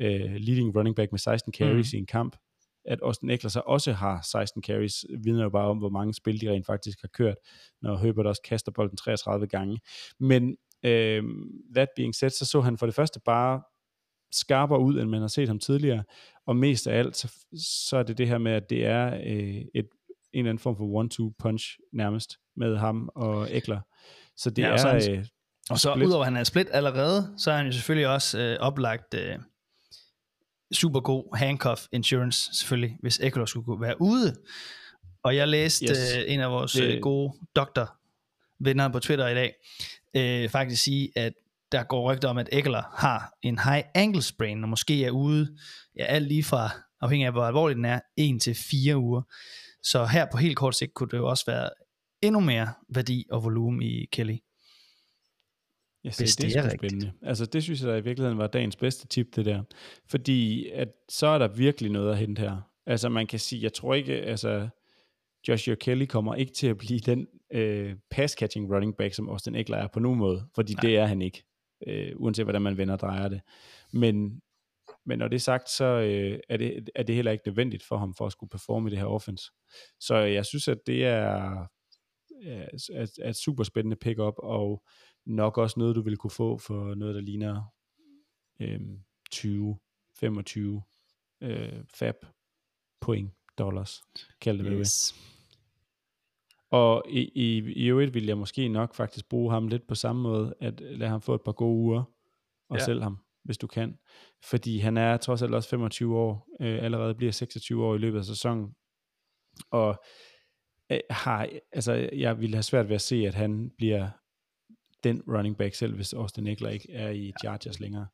uh, 0.03 0.36
leading 0.36 0.76
running 0.76 0.95
back 0.95 1.11
med 1.11 1.20
16 1.20 1.53
carries 1.53 1.93
mm. 1.93 1.97
i 1.97 1.99
en 1.99 2.05
kamp. 2.05 2.36
At 2.86 2.99
Austin 3.03 3.30
Eckler 3.30 3.49
så 3.49 3.61
også 3.65 3.91
har 3.91 4.22
16 4.32 4.63
carries, 4.63 5.05
vidner 5.24 5.43
jo 5.43 5.49
bare 5.49 5.70
om, 5.70 5.78
hvor 5.78 5.89
mange 5.89 6.13
spil 6.13 6.41
de 6.41 6.51
rent 6.51 6.65
faktisk 6.65 7.01
har 7.01 7.09
kørt, 7.13 7.38
når 7.82 7.97
Herbert 7.97 8.26
også 8.26 8.41
kaster 8.41 8.72
bolden 8.72 8.97
33 8.97 9.47
gange. 9.47 9.80
Men 10.20 10.43
uh, 10.84 11.24
that 11.76 11.88
being 11.95 12.15
said, 12.15 12.30
så 12.30 12.45
så 12.45 12.61
han 12.61 12.78
for 12.78 12.86
det 12.86 12.95
første 12.95 13.20
bare 13.26 13.61
skarpere 14.32 14.80
ud, 14.80 14.99
end 14.99 15.09
man 15.09 15.21
har 15.21 15.27
set 15.27 15.47
ham 15.47 15.59
tidligere, 15.59 16.03
og 16.45 16.55
mest 16.55 16.88
af 16.88 16.99
alt, 16.99 17.17
så, 17.17 17.34
så 17.88 17.97
er 17.97 18.03
det 18.03 18.17
det 18.17 18.27
her 18.27 18.38
med, 18.38 18.51
at 18.51 18.69
det 18.69 18.86
er 18.86 19.13
øh, 19.13 19.55
et, 19.55 19.65
en 19.75 19.86
eller 20.34 20.49
anden 20.49 20.59
form 20.59 20.77
for 20.77 21.03
one-two 21.03 21.34
punch 21.39 21.77
nærmest, 21.93 22.38
med 22.55 22.77
ham 22.77 23.09
og 23.15 23.55
Ekler. 23.55 23.80
Så 24.38 24.49
det 24.49 24.61
ja, 24.61 24.71
og 24.71 24.95
er... 24.95 24.99
Så 24.99 25.11
øh, 25.11 25.25
og 25.69 25.80
så 25.80 25.93
udover 25.93 26.19
at 26.19 26.25
han 26.25 26.38
er 26.38 26.43
split 26.43 26.67
allerede, 26.71 27.34
så 27.38 27.51
er 27.51 27.57
han 27.57 27.65
jo 27.65 27.71
selvfølgelig 27.71 28.07
også 28.07 28.39
øh, 28.39 28.57
oplagt 28.59 29.13
øh, 29.13 29.36
super 30.73 30.99
god 30.99 31.38
handcuff 31.38 31.82
insurance, 31.91 32.55
selvfølgelig, 32.55 32.97
hvis 33.01 33.19
Ekler 33.19 33.45
skulle 33.45 33.82
være 33.82 34.01
ude. 34.01 34.36
Og 35.23 35.36
jeg 35.36 35.47
læste 35.47 35.86
yes. 35.86 36.15
øh, 36.17 36.34
en 36.34 36.39
af 36.39 36.51
vores 36.51 36.71
det... 36.71 36.95
øh, 36.95 37.01
gode 37.01 37.34
doktor 37.55 37.97
venner 38.59 38.89
på 38.89 38.99
Twitter 38.99 39.27
i 39.27 39.34
dag, 39.34 39.53
øh, 40.15 40.49
faktisk 40.49 40.84
sige, 40.84 41.11
at 41.15 41.34
der 41.72 41.84
går 41.84 42.13
rygter 42.13 42.28
om, 42.28 42.38
at 42.38 42.49
Eckler 42.51 42.84
har 42.97 43.34
en 43.41 43.59
high 43.59 43.84
ankle 43.95 44.22
sprain, 44.22 44.63
og 44.63 44.70
måske 44.70 45.05
er 45.05 45.11
ude, 45.11 45.57
ja, 45.95 46.03
alt 46.03 46.28
lige 46.28 46.43
fra, 46.43 46.70
afhængig 47.01 47.26
af 47.26 47.32
hvor 47.32 47.43
alvorligt 47.43 47.78
den 47.78 47.86
er, 47.86 47.99
1 48.17 48.41
til 48.41 48.55
4 48.72 48.97
uger. 48.97 49.22
Så 49.84 50.05
her 50.05 50.26
på 50.32 50.38
helt 50.38 50.57
kort 50.57 50.76
sigt 50.76 50.93
kunne 50.93 51.09
det 51.09 51.17
jo 51.17 51.28
også 51.28 51.43
være 51.47 51.70
endnu 52.22 52.39
mere 52.39 52.74
værdi 52.95 53.26
og 53.32 53.43
volumen 53.43 53.82
i 53.82 54.05
Kelly. 54.05 54.38
Ja, 56.03 56.11
så 56.11 56.24
det, 56.24 56.38
det 56.41 56.55
er, 56.55 56.63
er 56.63 56.70
spændende. 56.78 57.11
Altså 57.22 57.45
det 57.45 57.63
synes 57.63 57.82
jeg 57.82 57.89
da 57.89 57.95
i 57.95 58.03
virkeligheden 58.03 58.38
var 58.38 58.47
dagens 58.47 58.76
bedste 58.76 59.07
tip, 59.07 59.36
det 59.36 59.45
der. 59.45 59.63
Fordi 60.09 60.70
at 60.70 60.88
så 61.09 61.28
er 61.28 61.38
der 61.38 61.47
virkelig 61.47 61.91
noget 61.91 62.11
at 62.11 62.17
hente 62.17 62.39
her. 62.39 62.61
Altså 62.86 63.09
man 63.09 63.28
kan 63.28 63.39
sige, 63.39 63.63
jeg 63.63 63.74
tror 63.74 63.93
ikke, 63.93 64.13
altså 64.13 64.70
Joshua 65.47 65.76
Kelly 65.76 66.05
kommer 66.05 66.36
ikke 66.36 66.53
til 66.53 66.67
at 66.67 66.78
blive 66.78 66.99
den 66.99 67.28
øh, 67.53 67.95
pass-catching 68.15 68.76
running 68.76 68.97
back, 68.97 69.13
som 69.13 69.30
Austin 69.30 69.55
Eckler 69.55 69.78
er 69.78 69.88
på 69.88 69.99
nogen 69.99 70.20
måde, 70.20 70.45
fordi 70.55 70.74
Nej. 70.74 70.82
det 70.82 70.97
er 70.97 71.05
han 71.05 71.22
ikke 71.22 71.43
øh, 71.88 72.11
uanset 72.15 72.45
hvordan 72.45 72.61
man 72.61 72.77
vender 72.77 72.93
og 72.93 72.99
drejer 72.99 73.27
det. 73.27 73.41
Men, 73.93 74.41
men 75.05 75.19
når 75.19 75.27
det 75.27 75.36
er 75.36 75.39
sagt, 75.39 75.69
så 75.69 75.86
øh, 75.86 76.39
er, 76.49 76.57
det, 76.57 76.89
er 76.95 77.03
det 77.03 77.15
heller 77.15 77.32
ikke 77.32 77.47
nødvendigt 77.47 77.84
for 77.84 77.97
ham 77.97 78.13
for 78.13 78.25
at 78.25 78.32
skulle 78.32 78.49
performe 78.49 78.88
i 78.88 78.91
det 78.91 78.99
her 78.99 79.05
offense. 79.05 79.51
Så 79.99 80.15
jeg 80.15 80.45
synes, 80.45 80.67
at 80.67 80.77
det 80.88 81.05
er, 81.05 81.67
er, 82.43 82.67
er 83.21 83.30
et 83.30 83.36
super 83.36 83.63
spændende 83.63 83.95
pick-up, 83.95 84.34
og 84.38 84.84
nok 85.25 85.57
også 85.57 85.80
noget, 85.80 85.95
du 85.95 86.01
vil 86.01 86.17
kunne 86.17 86.32
få 86.32 86.57
for 86.57 86.95
noget, 86.95 87.15
der 87.15 87.21
ligner 87.21 87.73
øh, 88.61 88.80
20-25 89.36 90.82
øh, 91.41 91.84
fab 91.93 92.15
point 93.01 93.32
dollars, 93.57 94.03
kald 94.41 94.59
det 94.59 94.80
yes. 94.80 95.15
Og 96.72 97.03
i, 97.09 97.32
i, 97.36 97.57
i 97.57 97.88
øvrigt 97.88 98.13
vil 98.13 98.26
jeg 98.26 98.38
måske 98.38 98.67
nok 98.67 98.95
faktisk 98.95 99.30
bruge 99.30 99.51
ham 99.51 99.67
lidt 99.67 99.88
på 99.88 99.95
samme 99.95 100.22
måde, 100.22 100.53
at 100.61 100.82
lade 100.82 101.09
ham 101.09 101.22
få 101.22 101.36
et 101.36 101.41
par 101.41 101.51
gode 101.51 101.78
uger, 101.78 102.03
og 102.70 102.78
ja. 102.78 102.86
sælge 102.86 103.01
ham, 103.03 103.17
hvis 103.43 103.57
du 103.57 103.67
kan. 103.67 103.97
Fordi 104.43 104.78
han 104.78 104.97
er 104.97 105.17
trods 105.17 105.41
alt 105.41 105.53
også 105.53 105.70
25 105.70 106.17
år, 106.17 106.47
øh, 106.61 106.84
allerede 106.84 107.15
bliver 107.15 107.32
26 107.32 107.86
år 107.86 107.95
i 107.95 107.97
løbet 107.97 108.17
af 108.17 108.26
sæsonen, 108.26 108.76
og 109.72 110.03
øh, 110.91 110.99
har, 111.09 111.49
altså, 111.72 112.09
jeg 112.13 112.39
ville 112.39 112.55
have 112.55 112.63
svært 112.63 112.89
ved 112.89 112.95
at 112.95 113.01
se, 113.01 113.15
at 113.15 113.34
han 113.34 113.72
bliver 113.78 114.09
den 115.03 115.24
running 115.28 115.57
back 115.57 115.76
selv, 115.76 115.95
hvis 115.95 116.13
Austin 116.13 116.47
Eckler 116.47 116.70
ikke 116.70 116.91
er 116.91 117.09
i 117.09 117.34
Chargers 117.41 117.80
længere. 117.80 118.07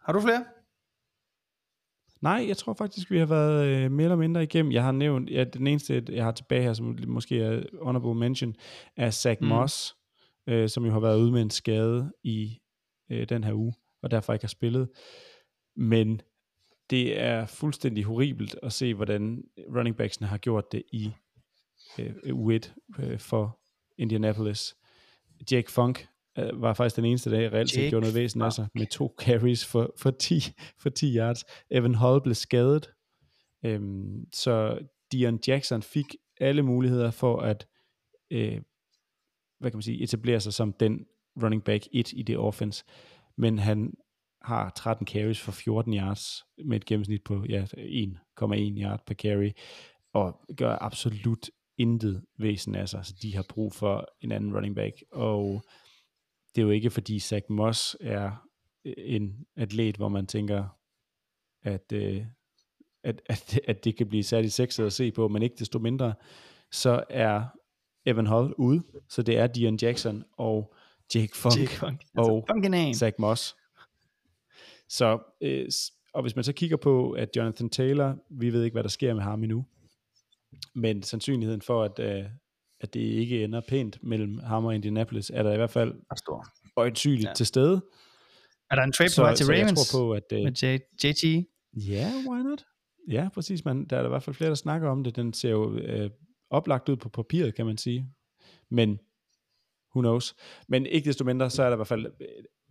Har 0.00 0.12
du 0.12 0.20
flere? 0.20 0.44
Nej, 2.24 2.44
jeg 2.48 2.56
tror 2.56 2.74
faktisk, 2.74 3.10
vi 3.10 3.18
har 3.18 3.26
været 3.26 3.66
øh, 3.66 3.92
mere 3.92 4.04
eller 4.04 4.16
mindre 4.16 4.42
igennem. 4.42 4.72
Jeg 4.72 4.82
har 4.82 4.92
nævnt, 4.92 5.30
ja, 5.30 5.44
den 5.44 5.66
eneste, 5.66 6.04
jeg 6.08 6.24
har 6.24 6.32
tilbage 6.32 6.62
her, 6.62 6.72
som 6.72 6.98
måske 7.06 7.40
er 7.40 7.62
honorable 7.82 8.14
mention, 8.14 8.54
er 8.96 9.10
Zach 9.10 9.42
mm. 9.42 9.48
Moss, 9.48 9.96
øh, 10.48 10.68
som 10.68 10.84
jo 10.84 10.92
har 10.92 11.00
været 11.00 11.20
ude 11.20 11.32
med 11.32 11.42
en 11.42 11.50
skade 11.50 12.12
i 12.22 12.58
øh, 13.10 13.28
den 13.28 13.44
her 13.44 13.52
uge, 13.52 13.74
og 14.02 14.10
derfor 14.10 14.32
ikke 14.32 14.42
har 14.42 14.48
spillet. 14.48 14.88
Men 15.76 16.20
det 16.90 17.20
er 17.20 17.46
fuldstændig 17.46 18.04
horribelt 18.04 18.56
at 18.62 18.72
se, 18.72 18.94
hvordan 18.94 19.42
running 19.76 19.96
backsene 19.96 20.28
har 20.28 20.38
gjort 20.38 20.72
det 20.72 20.82
i 20.92 21.12
øh, 21.98 22.14
U1 22.28 22.92
øh, 23.02 23.18
for 23.18 23.60
Indianapolis. 23.98 24.74
Jake 25.52 25.70
Funk 25.70 26.06
øh, 26.38 26.62
var 26.62 26.74
faktisk 26.74 26.96
den 26.96 27.04
eneste 27.04 27.30
dag, 27.30 27.52
reelt 27.52 27.70
set 27.70 27.90
gjorde 27.90 28.00
noget 28.00 28.14
væsen 28.14 28.42
af 28.42 28.52
sig, 28.52 28.66
med 28.74 28.86
to 28.86 29.14
carries 29.18 29.66
for, 29.66 29.94
for, 29.98 30.10
10, 30.10 30.40
for 30.78 30.88
10 30.88 31.16
yards. 31.16 31.44
Evan 31.70 31.94
Hall 31.94 32.22
blev 32.22 32.34
skadet, 32.34 32.90
øhm, 33.64 34.24
så 34.32 34.78
Dion 35.12 35.40
Jackson 35.46 35.82
fik 35.82 36.16
alle 36.40 36.62
muligheder 36.62 37.10
for 37.10 37.40
at 37.40 37.66
øh, 38.30 38.60
hvad 39.64 39.70
kan 39.70 39.76
man 39.76 39.82
sige, 39.82 40.02
etablere 40.02 40.40
sig 40.40 40.52
som 40.52 40.72
den 40.72 41.06
running 41.42 41.64
back 41.64 41.86
1 41.92 42.12
i 42.12 42.22
det 42.22 42.38
offense, 42.38 42.84
men 43.36 43.58
han 43.58 43.94
har 44.42 44.70
13 44.70 45.06
carries 45.06 45.40
for 45.40 45.52
14 45.52 45.94
yards 45.94 46.44
med 46.64 46.76
et 46.76 46.84
gennemsnit 46.84 47.24
på 47.24 47.44
ja, 47.48 47.64
1,1 47.64 47.72
yard 48.82 49.06
per 49.06 49.14
carry, 49.14 49.50
og 50.12 50.40
gør 50.56 50.78
absolut 50.80 51.50
intet 51.78 52.24
væsen 52.38 52.74
af 52.74 52.88
sig, 52.88 53.06
så 53.06 53.14
de 53.22 53.36
har 53.36 53.44
brug 53.48 53.72
for 53.72 54.08
en 54.20 54.32
anden 54.32 54.54
running 54.54 54.74
back, 54.74 55.02
og 55.12 55.64
det 56.54 56.60
er 56.60 56.64
jo 56.64 56.70
ikke 56.70 56.90
fordi 56.90 57.18
Zach 57.18 57.46
Moss 57.48 57.96
er 58.00 58.48
øh, 58.84 58.94
en 58.96 59.46
atlet, 59.56 59.96
hvor 59.96 60.08
man 60.08 60.26
tænker, 60.26 60.78
at, 61.62 61.92
øh, 61.92 62.24
at, 63.02 63.22
at, 63.26 63.60
at 63.68 63.84
det 63.84 63.96
kan 63.96 64.08
blive 64.08 64.22
særligt 64.22 64.52
sexet 64.52 64.86
at 64.86 64.92
se 64.92 65.12
på, 65.12 65.28
men 65.28 65.42
ikke 65.42 65.56
desto 65.58 65.78
mindre, 65.78 66.14
så 66.70 67.04
er 67.10 67.44
Evan 68.06 68.26
Hall 68.26 68.54
ude, 68.58 68.82
så 69.08 69.22
det 69.22 69.38
er 69.38 69.46
Dion 69.46 69.78
Jackson 69.82 70.24
og 70.32 70.74
Jake 71.14 71.36
Funk, 71.36 71.58
Jake 71.58 71.72
Funk. 71.72 72.02
og 72.16 72.46
Zach 72.94 73.14
Moss. 73.18 73.56
Så, 74.88 75.18
øh, 75.40 75.68
og 76.12 76.22
hvis 76.22 76.36
man 76.36 76.44
så 76.44 76.52
kigger 76.52 76.76
på, 76.76 77.10
at 77.10 77.36
Jonathan 77.36 77.70
Taylor, 77.70 78.16
vi 78.30 78.52
ved 78.52 78.64
ikke, 78.64 78.74
hvad 78.74 78.82
der 78.82 78.88
sker 78.88 79.14
med 79.14 79.22
ham 79.22 79.42
endnu, 79.42 79.66
men 80.74 81.02
sandsynligheden 81.02 81.62
for, 81.62 81.84
at, 81.84 81.98
øh, 81.98 82.24
at 82.84 82.94
det 82.94 83.00
ikke 83.00 83.44
ender 83.44 83.60
pænt 83.68 83.98
mellem 84.02 84.38
ham 84.38 84.64
og 84.64 84.74
Indianapolis, 84.74 85.30
er 85.30 85.42
der 85.42 85.52
i 85.52 85.56
hvert 85.56 85.70
fald 85.70 85.94
stor. 86.16 86.46
øjensynligt 86.76 87.28
ja. 87.28 87.34
til 87.34 87.46
stede. 87.46 87.84
Er 88.70 88.74
der 88.74 88.82
en 88.82 88.92
trade 88.92 89.10
på 89.16 89.22
vej 89.22 89.34
til 89.34 89.46
Ravens 89.46 89.70
jeg 89.70 89.76
tror 89.76 89.98
på, 89.98 90.12
at, 90.12 90.22
uh, 90.32 90.38
med 90.38 90.52
J- 90.62 91.06
JT? 91.06 91.24
Ja, 91.76 92.10
yeah, 92.14 92.28
why 92.28 92.42
not? 92.42 92.64
Ja, 93.08 93.28
præcis. 93.34 93.64
Man, 93.64 93.84
der 93.84 93.96
er 93.96 94.00
der 94.00 94.08
i 94.08 94.14
hvert 94.14 94.22
fald 94.22 94.36
flere, 94.36 94.48
der 94.48 94.54
snakker 94.54 94.88
om 94.88 95.04
det. 95.04 95.16
Den 95.16 95.32
ser 95.32 95.50
jo 95.50 95.70
uh, 95.70 96.10
oplagt 96.50 96.88
ud 96.88 96.96
på 96.96 97.08
papiret, 97.08 97.54
kan 97.54 97.66
man 97.66 97.78
sige. 97.78 98.06
Men 98.70 98.98
who 99.94 100.00
knows. 100.00 100.34
Men 100.68 100.86
ikke 100.86 101.08
desto 101.08 101.24
mindre, 101.24 101.50
så 101.50 101.62
er 101.62 101.66
der 101.66 101.76
i 101.76 101.76
hvert 101.76 101.86
fald 101.86 102.06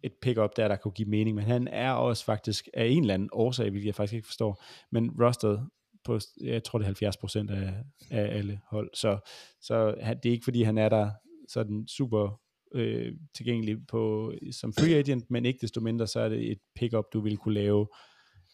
et 0.04 0.14
pick-up 0.22 0.50
der, 0.58 0.68
der 0.68 0.76
kunne 0.76 0.92
give 0.92 1.10
mening. 1.10 1.36
Men 1.36 1.46
han 1.46 1.68
er 1.68 1.92
også 1.92 2.26
faktisk 2.26 2.68
af 2.74 2.86
en 2.86 3.02
eller 3.02 3.14
anden 3.14 3.30
årsag, 3.32 3.70
hvilket 3.70 3.88
jeg 3.88 3.96
faktisk 3.96 4.14
ikke 4.14 4.28
forstår. 4.28 4.64
Men 4.92 5.12
rostet 5.22 5.70
på, 6.06 6.20
jeg 6.42 6.64
tror 6.64 6.80
det 6.80 6.84
er 6.84 6.88
70 6.88 7.18
procent 7.18 7.52
af, 7.52 7.74
af 8.12 8.38
alle 8.38 8.60
hold. 8.70 8.90
Så, 8.94 9.30
så 9.62 9.96
han, 10.02 10.18
det 10.24 10.30
er 10.30 10.34
ikke 10.34 10.44
fordi, 10.44 10.64
han 10.64 10.78
er 10.78 10.90
der 10.90 11.12
sådan 11.50 11.88
super 11.88 12.42
øh, 12.76 13.14
tilgængelig 13.36 13.78
på, 13.88 14.34
som 14.52 14.74
free 14.74 14.96
agent, 14.96 15.32
men 15.32 15.46
ikke 15.46 15.60
desto 15.62 15.82
mindre, 15.82 16.08
så 16.08 16.20
er 16.20 16.30
det 16.30 16.52
et 16.52 16.60
pick-up, 16.76 17.06
du 17.14 17.22
ville 17.22 17.38
kunne 17.38 17.54
lave 17.54 17.88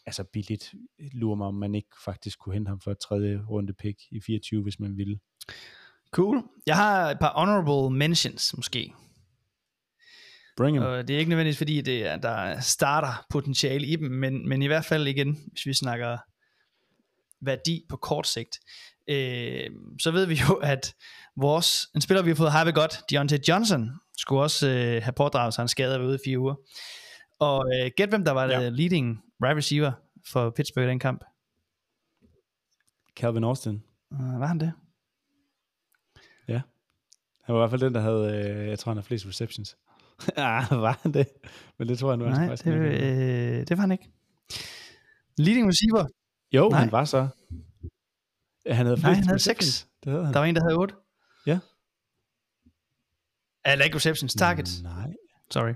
altså 0.05 0.23
billigt. 0.23 0.73
Lurer 1.13 1.35
mig, 1.35 1.47
om 1.47 1.55
man 1.55 1.75
ikke 1.75 1.89
faktisk 2.05 2.39
kunne 2.39 2.53
hente 2.53 2.69
ham 2.69 2.81
for 2.81 2.91
et 2.91 2.99
tredje 2.99 3.41
runde 3.49 3.73
pick 3.73 3.97
i 4.11 4.19
24, 4.25 4.63
hvis 4.63 4.79
man 4.79 4.97
ville. 4.97 5.19
Cool. 6.11 6.43
Jeg 6.65 6.75
har 6.75 7.11
et 7.11 7.19
par 7.19 7.33
honorable 7.35 7.97
mentions, 7.97 8.53
måske. 8.57 8.93
Bring 10.57 10.77
him. 10.77 10.83
Og 10.83 11.07
det 11.07 11.13
er 11.13 11.19
ikke 11.19 11.29
nødvendigvis, 11.29 11.57
fordi 11.57 11.81
det 11.81 12.05
er, 12.05 12.17
der 12.17 12.59
starter 12.59 13.25
potentiale 13.29 13.87
i 13.87 13.95
dem, 13.95 14.11
men, 14.11 14.49
men 14.49 14.61
i 14.61 14.67
hvert 14.67 14.85
fald 14.85 15.07
igen, 15.07 15.37
hvis 15.51 15.65
vi 15.65 15.73
snakker 15.73 16.17
værdi 17.41 17.85
på 17.89 17.97
kort 17.97 18.27
sigt, 18.27 18.59
øh, 19.07 19.69
så 19.99 20.11
ved 20.11 20.25
vi 20.25 20.39
jo, 20.49 20.55
at 20.55 20.95
vores, 21.35 21.87
en 21.95 22.01
spiller, 22.01 22.23
vi 22.23 22.29
har 22.29 22.35
fået 22.35 22.51
have 22.51 22.71
godt, 22.71 23.01
Deontay 23.09 23.37
Johnson, 23.47 23.91
skulle 24.17 24.41
også 24.41 24.67
øh, 24.67 25.03
have 25.03 25.13
pådraget 25.13 25.53
sig 25.53 25.61
en 25.61 25.67
skade 25.67 25.99
ved 25.99 26.07
ude 26.07 26.15
i 26.15 26.19
fire 26.25 26.39
uger. 26.39 26.55
Og 27.39 27.65
øh, 27.75 27.91
gæt 27.95 28.09
hvem 28.09 28.25
der 28.25 28.31
var 28.31 28.45
ja. 28.45 28.69
leading 28.69 29.23
wide 29.43 29.55
receiver 29.55 29.91
for 30.27 30.49
Pittsburgh 30.49 30.87
i 30.87 30.89
den 30.89 30.99
kamp? 30.99 31.23
Calvin 33.15 33.43
Austin. 33.43 33.83
Uh, 34.11 34.39
var 34.39 34.47
han 34.47 34.59
det? 34.59 34.73
Ja. 36.47 36.61
Han 37.43 37.55
var 37.55 37.59
i 37.59 37.61
hvert 37.61 37.69
fald 37.69 37.81
den, 37.81 37.93
der 37.93 38.01
havde, 38.01 38.53
øh, 38.61 38.67
jeg 38.67 38.79
tror 38.79 38.89
han 38.91 38.97
har 38.97 39.03
flest 39.03 39.27
receptions. 39.27 39.77
ah, 40.37 40.81
var 40.81 40.99
han 41.01 41.13
det? 41.13 41.27
Men 41.77 41.89
det 41.89 41.99
tror 41.99 42.09
jeg 42.11 42.17
nu 42.17 42.25
Nej, 42.25 42.47
faktisk 42.47 42.65
det, 42.65 42.73
øh, 42.73 43.67
det 43.67 43.77
var 43.77 43.81
han 43.81 43.91
ikke. 43.91 44.09
Leading 45.37 45.67
receiver? 45.67 46.05
Jo, 46.51 46.69
Nej. 46.69 46.79
han 46.79 46.91
var 46.91 47.05
så. 47.05 47.27
Han 48.67 48.85
havde 48.85 49.01
Nej, 49.01 49.13
han 49.13 49.23
havde 49.23 49.39
6. 49.39 49.87
Det 50.03 50.11
havde 50.11 50.25
han. 50.25 50.33
Der 50.33 50.39
var 50.39 50.45
en, 50.45 50.55
der 50.55 50.61
havde 50.61 50.77
8. 50.77 50.95
Ja. 51.45 51.59
Eller 53.65 53.85
ikke 53.85 53.95
receptions, 53.95 54.33
targets. 54.33 54.81
Nej. 54.81 55.13
Sorry. 55.51 55.73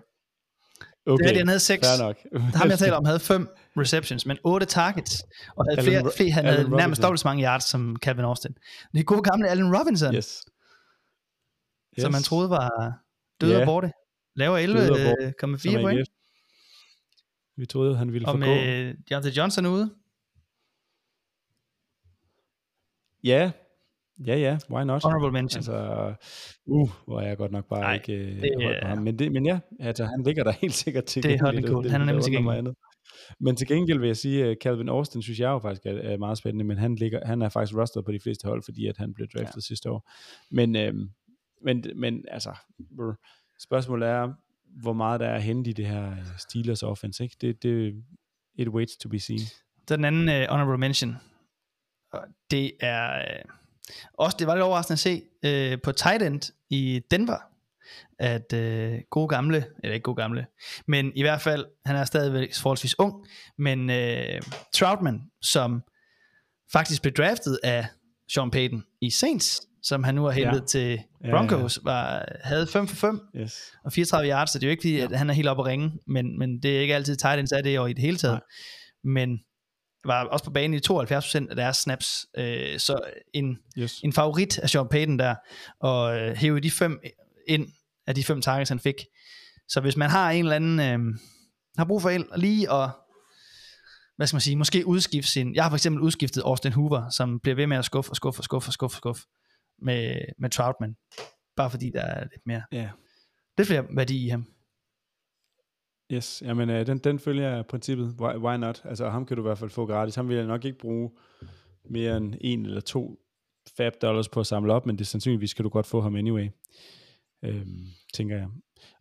Okay, 1.06 1.24
det 1.24 1.34
er, 1.34 1.38
han 1.38 1.48
havde 1.48 1.60
6. 1.60 1.88
Fair 1.88 2.06
nok. 2.06 2.18
Ham 2.56 2.70
jeg 2.70 2.80
taler 2.80 2.96
om 2.96 3.06
havde 3.12 3.20
5 3.20 3.50
receptions, 3.78 4.26
men 4.26 4.38
8 4.44 4.66
targets, 4.66 5.24
og 5.56 5.66
havde 5.70 5.84
flere, 5.84 6.12
flere 6.18 6.32
han 6.32 6.46
Allen 6.46 6.66
havde 6.66 6.78
nærmest 6.78 7.02
dobbelt 7.02 7.20
så 7.20 7.28
mange 7.28 7.44
yards 7.44 7.64
som 7.64 7.96
Calvin 8.02 8.26
Austin. 8.26 8.52
Det 8.92 9.00
er 9.00 9.04
gode 9.04 9.24
gamle 9.24 9.50
Allen 9.50 9.78
Robinson, 9.78 10.16
yes. 10.16 10.44
Yes. 12.00 12.04
som 12.04 12.12
man 12.12 12.24
troede 12.24 12.50
var 12.50 12.94
død 13.42 13.52
yeah. 13.52 13.62
og 13.62 13.66
borte. 13.66 13.92
Laver 14.36 14.58
11,4 15.78 15.82
point. 15.82 16.10
Vi 17.58 17.66
troede, 17.66 17.98
han 17.98 18.14
ville 18.14 18.28
og 18.28 18.34
få 18.34 18.38
med 18.38 18.94
Deontay 19.10 19.32
Johnson 19.32 19.66
ude. 19.66 19.96
Ja, 23.24 23.52
Ja, 24.28 24.36
ja, 24.36 24.58
why 24.72 24.84
not? 24.84 25.04
Honorable 25.04 25.32
mention. 25.32 25.58
Altså, 25.58 26.14
uh, 26.66 26.90
hvor 27.06 27.22
er 27.22 27.28
jeg 27.28 27.38
godt 27.38 27.52
nok 27.52 27.66
bare 27.70 27.80
Nej, 27.80 27.94
ikke 27.94 28.14
øh, 28.14 28.42
det, 28.42 28.52
uh, 28.56 28.82
på 28.82 28.88
ham. 28.88 28.98
Men, 28.98 29.20
det, 29.20 29.32
men 29.32 29.46
ja, 29.46 29.60
altså, 29.80 30.06
han 30.06 30.24
ligger 30.24 30.44
der 30.44 30.52
helt 30.62 30.74
sikkert 30.74 31.06
til 31.06 31.24
Det 31.24 31.34
er 31.34 31.46
hot 31.46 31.64
cool. 31.68 31.90
Han 31.90 32.02
er 32.02 32.06
nemlig 32.06 32.24
til 32.24 32.34
gengæld. 32.34 32.74
Men 33.40 33.56
til 33.56 33.68
gengæld 33.68 34.00
vil 34.00 34.08
jeg 34.08 34.18
sige, 34.18 34.46
at 34.46 34.58
Calvin 34.62 34.90
Austin 34.90 35.22
synes 35.22 35.40
jeg 35.40 35.48
jo 35.48 35.60
faktisk 35.60 35.86
er, 35.86 35.92
er 35.92 36.18
meget 36.18 36.38
spændende, 36.38 36.66
men 36.66 36.78
han, 36.78 36.96
ligger, 36.96 37.26
han 37.26 37.42
er 37.42 37.50
faktisk 37.50 37.78
rustet 37.78 38.06
på 38.06 38.12
de 38.12 38.20
fleste 38.20 38.48
hold, 38.48 38.64
fordi 38.64 38.88
at 38.88 38.98
han 38.98 39.14
blev 39.14 39.28
draftet 39.28 39.56
ja. 39.56 39.62
sidste 39.62 39.92
år. 39.92 40.12
Men, 40.52 40.76
øhm, 40.76 41.10
men, 41.62 41.84
men 41.96 42.26
altså, 42.28 42.56
spørgsmålet 43.60 44.10
er, 44.10 44.34
hvor 44.82 44.94
meget 44.94 45.20
der 45.20 45.28
er 45.28 45.40
hente 45.40 45.70
i 45.70 45.74
det 45.74 45.86
her 45.86 46.12
øh, 46.12 46.18
Steelers 46.38 46.84
offense. 46.84 47.24
Ikke? 47.24 47.36
Det, 47.42 47.64
det 47.64 48.04
it 48.56 48.70
waits 48.70 48.98
to 48.98 49.10
be 49.10 49.20
seen. 49.20 49.40
Den 49.90 50.06
anden 50.06 50.22
uh, 50.22 50.50
honorable 50.50 50.78
mention, 50.78 51.16
det 52.52 52.72
er... 52.80 53.18
Uh, 53.20 53.52
også 54.14 54.38
det 54.40 54.48
var 54.48 54.56
lidt 54.56 54.64
overraskende 54.64 54.94
at 54.94 55.00
se 55.00 55.22
øh, 55.44 55.78
på 55.84 55.92
tight 55.92 56.24
end 56.24 56.42
i 56.70 57.02
Denver, 57.12 57.38
at 58.20 58.54
øh, 58.54 59.00
gode 59.10 59.28
gamle, 59.28 59.66
eller 59.84 59.94
ikke 59.94 60.04
gode 60.04 60.16
gamle, 60.16 60.46
men 60.88 61.12
i 61.16 61.22
hvert 61.22 61.42
fald, 61.42 61.66
han 61.86 61.96
er 61.96 62.06
stadigvæk 62.06 62.56
forholdsvis 62.56 63.00
ung, 63.00 63.26
men 63.58 63.90
øh, 63.90 64.42
Troutman, 64.74 65.22
som 65.42 65.84
faktisk 66.74 67.02
blev 67.02 67.14
draftet 67.14 67.60
af 67.64 67.88
Sean 68.34 68.52
Payton 68.52 68.84
i 69.02 69.10
Saints, 69.10 69.62
som 69.84 70.04
han 70.04 70.16
nu 70.16 70.24
har 70.24 70.32
hentet 70.32 70.60
ja. 70.60 70.66
til 70.66 71.00
Broncos, 71.30 71.80
var, 71.84 72.26
havde 72.44 72.68
5 72.68 72.88
for 72.88 72.96
5 72.96 73.22
yes. 73.36 73.62
og 73.86 73.94
34 73.94 74.30
yards, 74.30 74.52
så 74.52 74.60
det 74.60 74.66
er 74.66 74.68
jo 74.68 74.72
ikke 74.72 74.82
fordi, 74.82 74.98
ja. 74.98 75.04
at 75.04 75.18
han 75.18 75.30
er 75.30 75.34
helt 75.34 75.48
oppe 75.48 75.64
at 75.64 75.68
ringe, 75.68 75.92
men, 76.08 76.40
men 76.40 76.60
det 76.60 76.78
er 76.78 76.82
ikke 76.82 76.96
altid 76.96 77.16
tight 77.16 77.40
ends 77.40 77.52
er 77.52 77.62
det 77.62 77.76
jo 77.76 77.86
i 77.86 77.94
det 77.94 78.02
hele 78.02 78.18
taget. 78.18 78.34
Nej. 78.34 79.14
Men 79.14 79.40
var 80.06 80.26
også 80.26 80.46
på 80.46 80.52
banen 80.52 80.74
i 80.74 80.82
72% 80.92 81.50
af 81.50 81.56
deres 81.56 81.78
snaps, 81.78 82.26
øh, 82.38 82.80
så 82.80 83.00
en, 83.34 83.58
yes. 83.78 84.00
en 84.04 84.14
favorit 84.14 84.60
af 84.60 84.70
Sean 84.70 84.88
Payton 84.88 85.20
der, 85.20 85.36
og 85.80 86.20
øh, 86.20 86.36
hæve 86.36 86.60
de 86.60 86.72
fem 86.72 87.00
ind 87.48 87.68
af 88.08 88.16
de 88.16 88.24
fem 88.24 88.42
targets, 88.42 88.70
han 88.70 88.80
fik. 88.80 88.96
Så 89.68 89.82
hvis 89.82 89.98
man 89.98 90.10
har 90.10 90.32
en 90.32 90.46
eller 90.46 90.56
anden, 90.56 90.80
øh, 90.80 91.20
har 91.78 91.86
brug 91.86 92.02
for 92.02 92.10
en, 92.10 92.26
lige 92.36 92.72
at, 92.72 92.90
hvad 94.16 94.28
skal 94.28 94.36
man 94.36 94.42
sige, 94.42 94.56
måske 94.56 94.88
udskifte 94.88 95.32
sin, 95.32 95.56
jeg 95.56 95.64
har 95.64 95.70
for 95.70 95.76
eksempel 95.76 96.02
udskiftet 96.02 96.44
Austin 96.46 96.74
Hoover, 96.74 97.10
som 97.10 97.40
bliver 97.40 97.56
ved 97.56 97.68
med 97.68 97.78
at 97.78 97.86
skuffe 97.86 98.12
og 98.12 98.16
skuffe 98.16 98.40
og 98.40 98.44
skuffe 98.44 98.70
og 98.70 98.74
skuffe, 98.74 98.96
og 98.96 98.98
skuffe 98.98 99.24
med, 99.82 100.16
med 100.40 100.50
Troutman, 100.50 100.96
bare 101.56 101.70
fordi 101.70 101.92
der 101.94 102.02
er 102.02 102.24
lidt 102.24 102.42
mere, 102.46 102.64
yeah. 102.74 102.90
lidt 103.58 103.68
flere 103.68 103.86
værdi 103.96 104.26
i 104.26 104.30
ham. 104.30 104.48
Yes, 106.14 106.44
jamen 106.46 106.70
øh, 106.70 106.88
den, 106.88 106.98
den 106.98 107.20
følger 107.20 107.64
princippet, 107.64 108.16
why, 108.20 108.36
why 108.36 108.58
not? 108.58 108.82
Altså 108.86 109.10
ham 109.10 109.26
kan 109.26 109.38
du 109.38 109.44
i 109.44 109.48
hvert 109.48 109.58
fald 109.58 109.70
få 109.70 109.86
gratis. 109.86 110.16
Ham 110.16 110.30
vil 110.30 110.38
jeg 110.38 110.46
nok 110.46 110.66
ikke 110.66 110.78
bruge 110.78 111.12
mere 111.86 112.18
end 112.18 112.36
en 112.42 112.66
eller 112.66 112.82
to 112.82 113.20
fab 113.78 113.94
dollars 114.02 114.30
på 114.30 114.40
at 114.40 114.48
samle 114.48 114.74
op, 114.74 114.86
men 114.86 114.98
det 114.98 115.08
sandsynligvis 115.08 115.54
kan 115.54 115.64
du 115.64 115.70
godt 115.70 115.86
få 115.86 116.02
ham 116.02 116.16
anyway. 116.16 116.50
øhm, 117.44 117.86
tænker 118.14 118.38
jeg. 118.38 118.48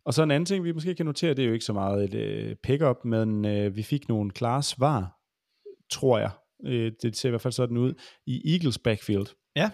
Og 0.05 0.13
så 0.13 0.23
en 0.23 0.31
anden 0.31 0.45
ting, 0.45 0.63
vi 0.63 0.71
måske 0.71 0.95
kan 0.95 1.05
notere, 1.05 1.33
det 1.33 1.43
er 1.43 1.47
jo 1.47 1.53
ikke 1.53 1.65
så 1.65 1.73
meget 1.73 2.03
et 2.03 2.13
øh, 2.13 2.55
pick-up, 2.55 3.05
men 3.05 3.45
øh, 3.45 3.75
vi 3.75 3.83
fik 3.83 4.09
nogle 4.09 4.31
klare 4.31 4.63
svar, 4.63 5.19
tror 5.91 6.19
jeg. 6.19 6.31
Øh, 6.65 6.91
det 7.01 7.15
ser 7.15 7.29
i 7.29 7.31
hvert 7.31 7.41
fald 7.41 7.51
sådan 7.51 7.77
ud, 7.77 7.93
i 8.25 8.53
Eagles 8.53 8.79
backfield. 8.79 9.25
Ja. 9.55 9.71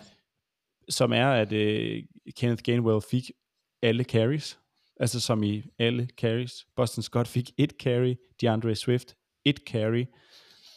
Som 0.90 1.14
er, 1.14 1.28
at 1.28 1.54
øh, 1.54 2.04
Kenneth 2.38 2.64
Gainwell 2.64 3.02
fik 3.12 3.32
alle 3.82 4.04
carries, 4.04 4.60
altså 5.00 5.20
som 5.20 5.44
i 5.44 5.64
alle 5.80 6.10
carries. 6.18 6.68
Boston 6.76 7.04
Scott 7.04 7.28
fik 7.28 7.52
et 7.58 7.74
carry, 7.80 8.16
DeAndre 8.42 8.76
Swift 8.76 9.16
et 9.46 9.58
carry, 9.58 10.06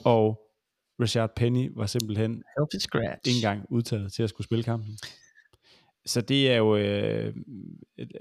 og 0.04 0.48
Rashard 1.00 1.34
Penny 1.36 1.70
var 1.74 1.86
simpelthen 1.86 2.42
ikke 3.24 3.36
engang 3.36 3.66
udtaget 3.70 4.12
til 4.12 4.22
at 4.22 4.28
skulle 4.28 4.44
spille 4.44 4.64
kampen. 4.64 4.98
Så 6.06 6.20
det 6.20 6.50
er 6.50 6.56
jo 6.56 6.76
øh, 6.76 7.34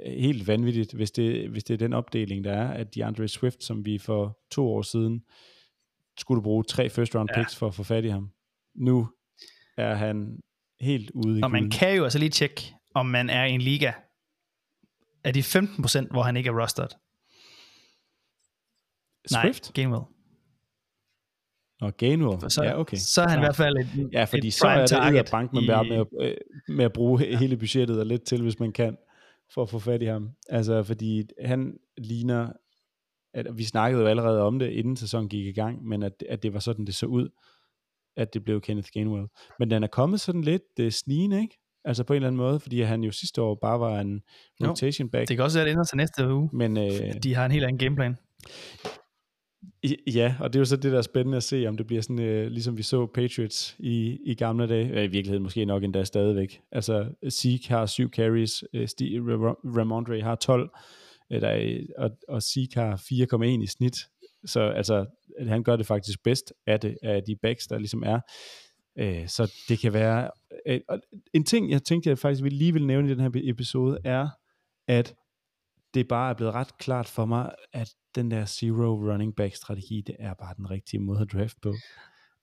helt 0.06 0.48
vanvittigt, 0.48 0.94
hvis 0.94 1.12
det, 1.12 1.50
hvis 1.50 1.64
det 1.64 1.74
er 1.74 1.78
den 1.78 1.94
opdeling, 1.94 2.44
der 2.44 2.54
er, 2.54 2.68
at 2.68 2.96
DeAndre 2.96 3.28
Swift, 3.28 3.64
som 3.64 3.86
vi 3.86 3.98
for 3.98 4.40
to 4.52 4.68
år 4.68 4.82
siden 4.82 5.24
skulle 6.18 6.44
bruge 6.44 6.64
tre 6.64 6.90
first 6.90 7.16
round 7.16 7.30
picks 7.36 7.56
ja. 7.56 7.58
for 7.60 7.68
at 7.68 7.76
få 7.76 7.84
fat 7.84 8.06
i 8.06 8.08
ham. 8.08 8.32
Nu 8.76 9.10
er 9.78 9.96
han 9.96 10.40
helt 10.82 11.12
ude 11.12 11.40
i 11.40 11.42
Og 11.44 11.52
man 11.52 11.70
kan 11.70 11.96
jo 11.96 12.04
altså 12.04 12.20
lige 12.20 12.30
tjekke, 12.30 12.74
om 12.94 13.06
man 13.06 13.30
er 13.30 13.46
i 13.46 13.52
en 13.52 13.62
liga 13.62 13.92
af 15.24 15.34
de 15.34 15.40
15%, 15.40 16.08
hvor 16.12 16.22
han 16.24 16.38
ikke 16.38 16.48
er 16.50 16.62
rostered. 16.62 16.90
Swift? 19.28 19.64
Nej, 19.66 19.74
Gainwell. 19.74 20.04
Og 21.82 21.98
Gainwell. 21.98 22.52
Så, 22.52 22.64
ja, 22.64 22.80
okay. 22.80 22.98
så 22.98 23.22
er 23.22 23.28
han 23.28 23.40
i 23.40 23.42
Klart. 23.42 23.46
hvert 23.46 23.56
fald 23.56 23.78
et, 23.78 24.10
Ja, 24.14 24.24
fordi 24.24 24.48
et 24.48 24.54
så 24.54 24.68
er 24.68 25.12
det 25.12 25.18
at 25.20 25.30
bank 25.32 25.54
med, 25.54 25.62
i- 25.62 25.66
i... 25.66 25.90
med, 25.90 25.98
at, 25.98 26.08
øh, 26.22 26.36
med 26.76 26.86
at 26.86 26.94
bruge 26.94 27.22
he- 27.22 27.38
hele 27.38 27.58
budgettet 27.58 28.00
og 28.00 28.06
lidt 28.06 28.24
til, 28.24 28.42
hvis 28.42 28.60
man 28.60 28.72
kan, 28.72 28.98
for 29.54 29.64
at 29.64 29.70
få 29.70 29.80
fat 29.80 30.02
i 30.02 30.06
ham. 30.06 30.30
Altså, 30.50 30.84
fordi 30.84 31.24
han 31.46 31.78
ligner, 31.98 32.52
at 33.34 33.58
vi 33.58 33.64
snakkede 33.64 34.02
jo 34.04 34.08
allerede 34.08 34.42
om 34.42 34.60
det, 34.60 34.70
inden 34.72 34.96
sæsonen 34.98 35.30
gik 35.30 35.46
i 35.46 35.52
gang, 35.52 35.86
men 35.88 36.04
at, 36.04 36.24
at 36.30 36.44
det 36.44 36.54
var 36.54 36.60
sådan, 36.60 36.86
det 36.86 36.96
så 36.96 37.06
ud, 37.06 37.30
at 38.18 38.34
det 38.34 38.44
blev 38.44 38.62
Kenneth 38.62 38.90
Gainwell. 38.94 39.28
Men 39.60 39.72
den 39.72 39.84
er 39.84 39.88
kommet 39.88 40.22
sådan 40.22 40.42
lidt 40.42 40.64
uh, 40.82 40.90
snigende, 40.90 41.42
ikke? 41.42 41.60
Altså 41.86 42.04
på 42.04 42.14
en 42.14 42.16
eller 42.16 42.28
anden 42.28 42.38
måde, 42.38 42.60
fordi 42.60 42.82
han 42.82 43.04
jo 43.04 43.12
sidste 43.12 43.42
år 43.42 43.56
bare 43.62 43.80
var 43.80 44.00
en 44.00 44.22
rotation 44.70 45.10
back. 45.10 45.28
Det 45.30 45.38
kan 45.38 45.44
også 45.44 45.58
være, 45.58 45.64
at 45.64 45.66
det 45.68 45.72
ændrer 45.72 45.84
sig 45.84 45.98
næste 45.98 46.34
uge. 46.34 46.50
Men 46.54 46.78
øh, 46.78 47.14
De 47.24 47.36
har 47.36 47.46
en 47.46 47.52
helt 47.52 47.64
anden 47.66 47.78
gameplan. 47.78 48.16
I- 49.84 50.12
Ja, 50.16 50.36
og 50.40 50.54
det 50.54 50.60
er 50.60 50.62
jo 50.62 50.66
så 50.66 50.76
det, 50.76 50.92
der 50.92 50.98
er 50.98 51.02
spændende 51.02 51.38
at 51.38 51.44
se, 51.44 51.66
om 51.68 51.78
det 51.78 51.88
bliver 51.88 52.02
sådan, 52.02 52.20
øh, 52.20 52.48
ligesom 52.48 52.78
vi 52.78 52.84
så 52.84 53.06
Patriots 53.06 53.76
i, 53.80 54.18
i 54.26 54.36
gamle 54.36 54.68
dage. 54.68 54.88
Ja, 54.88 55.02
I 55.04 55.08
virkeligheden 55.08 55.44
måske 55.44 55.66
nok 55.66 55.84
endda 55.84 56.04
stadigvæk. 56.04 56.62
Altså, 56.72 57.06
Zeke 57.30 57.70
har 57.70 57.86
syv 57.86 58.10
carries, 58.10 58.64
øh, 58.74 58.88
Ramondre 59.78 60.22
har 60.22 60.36
12, 60.36 60.70
øh, 61.32 61.42
der 61.42 61.48
er, 61.48 61.80
og, 61.98 62.10
og 62.28 62.44
Zeke 62.44 62.80
har 62.80 62.96
4,1 62.98 63.64
i 63.64 63.68
snit. 63.68 63.98
Så 64.46 64.60
altså, 64.62 65.06
han 65.48 65.64
gør 65.64 65.76
det 65.76 65.86
faktisk 65.86 66.24
bedst 66.24 66.54
af, 66.68 66.80
det, 66.80 66.98
af 67.04 67.24
de 67.24 67.36
backs, 67.42 67.68
der 67.68 67.78
ligesom 67.78 68.04
er. 68.06 68.20
Øh, 68.96 69.28
så 69.28 69.54
det 69.70 69.80
kan 69.80 69.94
være... 69.94 70.32
Øh, 70.66 70.80
og 70.88 71.00
en 71.34 71.44
ting, 71.44 71.72
jeg 71.72 71.84
tænkte, 71.84 72.10
jeg 72.10 72.18
faktisk 72.18 72.44
lige 72.44 72.74
vil 72.74 72.86
nævne 72.86 73.08
i 73.08 73.14
den 73.14 73.20
her 73.20 73.30
episode, 73.34 74.00
er, 74.04 74.30
at 74.88 75.16
det 75.94 76.08
bare 76.08 76.30
er 76.30 76.34
blevet 76.34 76.54
ret 76.54 76.78
klart 76.78 77.08
for 77.08 77.26
mig, 77.26 77.52
at 77.74 77.90
den 78.16 78.32
der 78.32 78.46
zero 78.46 79.12
running 79.12 79.36
back 79.36 79.56
strategi, 79.56 80.04
det 80.08 80.16
er 80.20 80.34
bare 80.34 80.54
den 80.58 80.70
rigtige 80.72 81.00
måde 81.00 81.22
at 81.22 81.32
draft 81.34 81.62
på. 81.62 81.74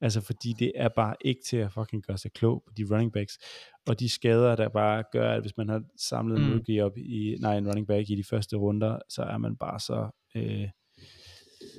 Altså 0.00 0.20
fordi 0.20 0.52
det 0.58 0.72
er 0.74 0.88
bare 0.96 1.16
ikke 1.20 1.40
til 1.46 1.56
at 1.56 1.72
fucking 1.72 2.02
gøre 2.02 2.18
sig 2.18 2.32
klog 2.32 2.62
på 2.66 2.72
de 2.76 2.86
running 2.90 3.12
backs. 3.12 3.38
Og 3.86 4.00
de 4.00 4.08
skader, 4.08 4.56
der 4.56 4.68
bare 4.68 5.04
gør, 5.12 5.32
at 5.32 5.40
hvis 5.40 5.56
man 5.56 5.68
har 5.68 5.82
samlet 5.96 6.38
en 6.38 6.46
Mm. 6.46 6.52
rookie 6.52 6.84
op 6.84 6.98
i, 6.98 7.36
nej, 7.40 7.56
en 7.58 7.68
running 7.68 7.86
back 7.86 8.10
i 8.10 8.14
de 8.14 8.24
første 8.24 8.56
runder, 8.56 8.98
så 9.08 9.22
er 9.22 9.38
man 9.38 9.56
bare 9.56 9.80
så 9.80 10.10
øh, 10.34 10.68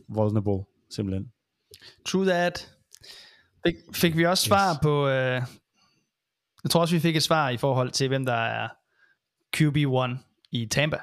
vulnerable, 0.08 0.66
simpelthen. 0.90 1.32
True 2.06 2.26
that. 2.26 2.79
Fik, 3.68 3.76
fik 3.96 4.18
vi 4.18 4.26
også 4.26 4.44
svar 4.44 4.72
Yes. 4.74 4.80
på... 4.82 5.08
Øh, 5.08 5.42
jeg 6.64 6.72
tror 6.72 6.82
også, 6.82 6.96
vi 6.96 7.00
fik 7.00 7.16
et 7.16 7.24
svar 7.24 7.50
i 7.50 7.58
forhold 7.58 7.92
til, 7.92 8.08
hvem 8.08 8.26
der 8.26 8.34
er 8.34 8.68
QB1 9.58 10.18
i 10.52 10.66
Tampa. 10.66 10.98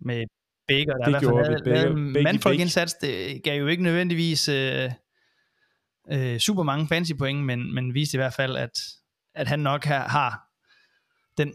Med 0.00 0.24
Baker, 0.68 0.92
der 0.96 1.04
Det 1.04 1.22
i 1.22 1.26
hvert 1.34 1.46
fald 1.46 1.96
en 1.96 2.12
Baker- 2.12 2.22
mandfolk-indsats. 2.22 2.94
Det 2.94 3.42
gav 3.42 3.58
jo 3.60 3.66
ikke 3.66 3.82
nødvendigvis 3.82 4.48
øh, 4.48 4.90
øh, 6.12 6.38
super 6.38 6.62
mange 6.62 6.88
fancy 6.88 7.12
point, 7.18 7.44
men, 7.44 7.74
men 7.74 7.94
viste 7.94 8.16
i 8.16 8.18
hvert 8.18 8.34
fald, 8.34 8.56
at, 8.56 8.70
at 9.34 9.48
han 9.48 9.58
nok 9.60 9.84
har, 9.84 10.08
har 10.08 10.48
den 11.38 11.52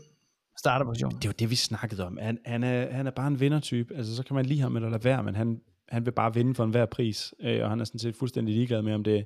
starterposition. 0.57 1.11
Det 1.15 1.25
er 1.25 1.29
jo 1.29 1.33
det, 1.39 1.49
vi 1.49 1.55
snakkede 1.55 2.05
om. 2.05 2.17
Han, 2.21 2.37
han, 2.45 2.63
er, 2.63 2.91
han 2.93 3.07
er 3.07 3.11
bare 3.11 3.27
en 3.27 3.39
vindertype. 3.39 3.95
Altså, 3.95 4.15
så 4.15 4.23
kan 4.23 4.35
man 4.35 4.45
lide 4.45 4.61
ham 4.61 4.75
eller 4.75 4.89
lade 4.89 5.03
være, 5.03 5.23
men 5.23 5.35
han, 5.35 5.61
han 5.91 6.05
vil 6.05 6.11
bare 6.11 6.33
vinde 6.33 6.55
for 6.55 6.63
enhver 6.63 6.85
pris. 6.85 7.33
Øh, 7.41 7.63
og 7.63 7.69
han 7.69 7.79
er 7.79 7.83
sådan 7.85 7.99
set 7.99 8.15
fuldstændig 8.15 8.55
ligeglad 8.55 8.81
med, 8.81 8.93
om 8.93 9.03
det 9.03 9.25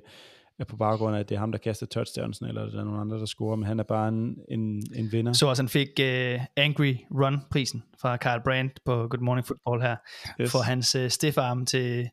er 0.58 0.64
på 0.64 0.76
baggrund 0.76 1.16
af, 1.16 1.20
at 1.20 1.28
det 1.28 1.34
er 1.34 1.38
ham, 1.38 1.52
der 1.52 1.58
kaster 1.58 1.86
touchdowns, 1.86 2.38
eller 2.40 2.70
der 2.70 2.80
er 2.80 2.84
nogen 2.84 3.00
andre, 3.00 3.18
der 3.18 3.26
scorer. 3.26 3.56
Men 3.56 3.66
han 3.66 3.80
er 3.80 3.84
bare 3.84 4.08
en, 4.08 4.36
en, 4.48 4.82
en 4.94 5.12
vinder. 5.12 5.32
Så 5.32 5.46
også 5.46 5.62
han 5.62 5.68
fik 5.68 5.88
uh, 5.88 6.44
Angry 6.56 6.94
Run-prisen 7.10 7.82
fra 8.00 8.16
Carl 8.16 8.42
Brandt 8.44 8.80
på 8.84 9.08
Good 9.08 9.20
Morning 9.20 9.46
Football 9.46 9.82
her, 9.82 9.96
yes. 10.40 10.52
for 10.52 10.58
hans 10.58 10.96
uh, 10.96 11.08
stiffarm 11.08 11.66
til, 11.66 12.08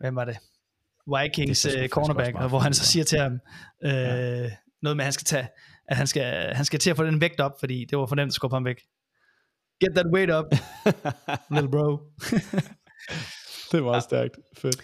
hvem 0.00 0.16
var 0.16 0.24
det? 0.24 0.36
Vikings 1.18 1.62
Det 1.62 1.82
uh, 1.82 1.88
cornerback, 1.88 2.36
og 2.36 2.48
hvor 2.48 2.58
han 2.58 2.74
så 2.74 2.84
siger 2.84 3.04
til 3.04 3.18
ham, 3.18 3.32
uh, 3.84 3.90
Ja. 3.90 4.50
noget 4.82 4.96
med, 4.96 5.02
at 5.02 5.06
han 5.06 5.12
skal 5.12 5.24
tage, 5.24 5.48
at 5.88 5.96
han 5.96 6.06
skal, 6.06 6.54
han 6.54 6.64
skal 6.64 6.78
til 6.78 6.90
at 6.90 6.96
få 6.96 7.04
den 7.04 7.20
vægt 7.20 7.40
op, 7.40 7.52
fordi 7.60 7.84
det 7.90 7.98
var 7.98 8.06
for 8.06 8.16
nemt 8.16 8.28
at 8.30 8.34
skubbe 8.34 8.56
ham 8.56 8.64
væk. 8.64 8.80
Get 9.80 9.94
that 9.94 10.06
weight 10.14 10.32
up, 10.38 10.46
little 11.54 11.70
bro. 11.70 11.98
det 13.72 13.84
var 13.84 14.00
stærkt. 14.00 14.36
Fedt. 14.58 14.82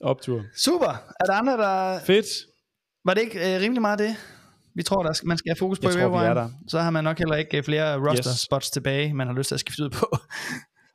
Optur. 0.00 0.42
Super. 0.56 1.12
Er 1.20 1.24
der 1.24 1.32
andre, 1.32 1.52
der... 1.52 2.00
Fedt. 2.00 2.26
Var 3.04 3.14
det 3.14 3.20
ikke 3.20 3.38
uh, 3.38 3.62
rimelig 3.62 3.80
meget 3.82 3.98
det? 3.98 4.16
Vi 4.74 4.82
tror, 4.82 5.02
der 5.02 5.12
skal, 5.12 5.26
man 5.28 5.38
skal 5.38 5.50
have 5.50 5.56
fokus 5.56 5.78
på 5.78 5.88
Jeg 5.88 5.98
i 5.98 6.00
tror, 6.00 6.20
vi 6.20 6.24
er 6.26 6.34
der. 6.34 6.50
Så 6.68 6.80
har 6.80 6.90
man 6.90 7.04
nok 7.04 7.18
heller 7.18 7.36
ikke 7.36 7.56
øh, 7.58 7.64
flere 7.64 8.08
roster 8.10 8.32
Yes. 8.32 8.40
spots 8.40 8.70
tilbage, 8.70 9.14
man 9.14 9.26
har 9.26 9.34
lyst 9.34 9.48
til 9.48 9.54
at 9.54 9.60
skifte 9.60 9.84
ud 9.84 9.90
på. 9.90 10.16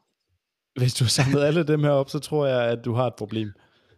Hvis 0.80 0.94
du 0.94 1.04
har 1.04 1.10
samlet 1.10 1.44
alle 1.44 1.64
dem 1.64 1.84
her 1.84 1.90
op, 1.90 2.10
så 2.10 2.20
tror 2.20 2.46
jeg, 2.48 2.62
at 2.72 2.80
du 2.86 2.94
har 2.94 3.08
et 3.08 3.14
problem 3.18 3.48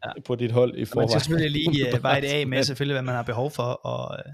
Ja. 0.05 0.09
ja. 0.15 0.21
på 0.25 0.35
dit 0.35 0.51
hold 0.51 0.75
i 0.75 0.79
Man 0.79 0.87
forvejen. 0.87 1.09
skal 1.09 1.21
selvfølgelig 1.21 1.51
lige 1.51 1.93
uh, 1.97 2.03
veje 2.07 2.21
det 2.21 2.27
af 2.27 2.47
med 2.47 2.63
selvfølgelig, 2.63 2.93
hvad 2.93 3.01
man 3.03 3.15
har 3.15 3.23
behov 3.23 3.51
for, 3.51 3.63
og 3.63 4.17
uh, 4.25 4.31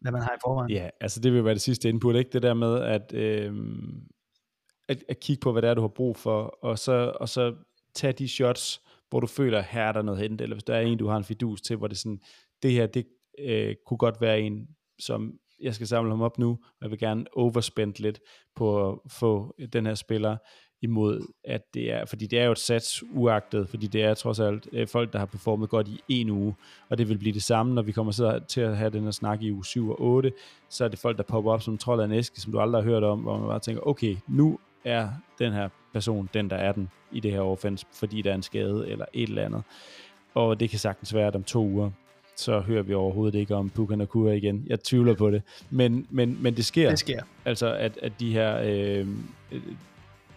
hvad 0.00 0.12
man 0.12 0.22
har 0.22 0.30
i 0.30 0.38
forvejen. 0.44 0.70
Ja, 0.70 0.88
altså 1.00 1.20
det 1.20 1.32
vil 1.32 1.44
være 1.44 1.54
det 1.54 1.62
sidste 1.62 1.88
input, 1.88 2.16
ikke? 2.16 2.30
Det 2.32 2.42
der 2.42 2.54
med 2.54 2.80
at, 2.82 3.14
øhm, 3.14 4.00
at, 4.88 5.04
at 5.08 5.20
kigge 5.20 5.40
på, 5.40 5.52
hvad 5.52 5.62
det 5.62 5.70
er, 5.70 5.74
du 5.74 5.80
har 5.80 5.88
brug 5.88 6.16
for, 6.16 6.42
og 6.42 6.78
så, 6.78 7.12
og 7.20 7.28
så 7.28 7.54
tage 7.94 8.12
de 8.12 8.28
shots, 8.28 8.80
hvor 9.10 9.20
du 9.20 9.26
føler, 9.26 9.62
her 9.62 9.82
er 9.82 9.92
der 9.92 10.02
noget 10.02 10.20
hente, 10.20 10.42
eller 10.42 10.54
hvis 10.54 10.64
der 10.64 10.74
er 10.74 10.80
en, 10.80 10.98
du 10.98 11.08
har 11.08 11.16
en 11.16 11.24
fidus 11.24 11.60
til, 11.60 11.76
hvor 11.76 11.86
det 11.86 11.98
sådan, 11.98 12.20
det 12.62 12.72
her, 12.72 12.86
det 12.86 13.06
øh, 13.38 13.74
kunne 13.86 13.98
godt 13.98 14.20
være 14.20 14.40
en, 14.40 14.68
som 14.98 15.38
jeg 15.60 15.74
skal 15.74 15.86
samle 15.86 16.10
ham 16.10 16.22
op 16.22 16.38
nu, 16.38 16.50
og 16.50 16.82
jeg 16.82 16.90
vil 16.90 16.98
gerne 16.98 17.24
overspend 17.36 17.94
lidt 17.98 18.20
på 18.56 18.90
at 18.90 18.98
få 19.08 19.54
den 19.72 19.86
her 19.86 19.94
spiller 19.94 20.36
imod, 20.82 21.32
at 21.44 21.74
det 21.74 21.92
er, 21.92 22.04
fordi 22.04 22.26
det 22.26 22.38
er 22.38 22.44
jo 22.44 22.52
et 22.52 22.58
sats 22.58 23.02
uagtet, 23.14 23.68
fordi 23.68 23.86
det 23.86 24.02
er 24.02 24.14
trods 24.14 24.40
alt 24.40 24.68
øh, 24.72 24.88
folk, 24.88 25.12
der 25.12 25.18
har 25.18 25.26
performet 25.26 25.68
godt 25.68 25.88
i 25.88 26.00
en 26.08 26.30
uge, 26.30 26.54
og 26.88 26.98
det 26.98 27.08
vil 27.08 27.18
blive 27.18 27.34
det 27.34 27.42
samme, 27.42 27.74
når 27.74 27.82
vi 27.82 27.92
kommer 27.92 28.12
så 28.12 28.40
til 28.48 28.60
at 28.60 28.76
have 28.76 28.90
den 28.90 29.04
her 29.04 29.10
snak 29.10 29.42
i 29.42 29.52
uge 29.52 29.64
7 29.64 29.90
og 29.90 30.00
8, 30.00 30.32
så 30.68 30.84
er 30.84 30.88
det 30.88 30.98
folk, 30.98 31.16
der 31.16 31.22
popper 31.22 31.52
op 31.52 31.62
som 31.62 31.78
trold 31.78 32.00
af 32.00 32.04
en 32.04 32.12
æske, 32.12 32.40
som 32.40 32.52
du 32.52 32.60
aldrig 32.60 32.82
har 32.82 32.90
hørt 32.90 33.02
om, 33.02 33.20
hvor 33.20 33.38
man 33.38 33.48
bare 33.48 33.60
tænker, 33.60 33.82
okay, 33.86 34.16
nu 34.28 34.58
er 34.84 35.08
den 35.38 35.52
her 35.52 35.68
person 35.92 36.28
den, 36.34 36.50
der 36.50 36.56
er 36.56 36.72
den 36.72 36.90
i 37.12 37.20
det 37.20 37.32
her 37.32 37.40
offense, 37.40 37.86
fordi 37.92 38.22
der 38.22 38.30
er 38.30 38.34
en 38.34 38.42
skade 38.42 38.88
eller 38.88 39.04
et 39.12 39.28
eller 39.28 39.44
andet. 39.44 39.62
Og 40.34 40.60
det 40.60 40.70
kan 40.70 40.78
sagtens 40.78 41.14
være, 41.14 41.26
at 41.26 41.36
om 41.36 41.44
to 41.44 41.64
uger, 41.64 41.90
så 42.36 42.60
hører 42.60 42.82
vi 42.82 42.94
overhovedet 42.94 43.38
ikke 43.38 43.54
om 43.54 43.70
Puka 43.70 43.94
Nakua 43.94 44.32
igen. 44.32 44.64
Jeg 44.66 44.80
tvivler 44.80 45.14
på 45.14 45.30
det. 45.30 45.42
Men, 45.70 46.06
men, 46.10 46.42
men 46.42 46.56
det 46.56 46.64
sker. 46.64 46.90
Det 46.90 46.98
sker. 46.98 47.22
Altså, 47.44 47.74
at, 47.74 47.98
at 48.02 48.12
de 48.20 48.32
her, 48.32 48.58
øh, 48.64 49.06
øh, 49.52 49.62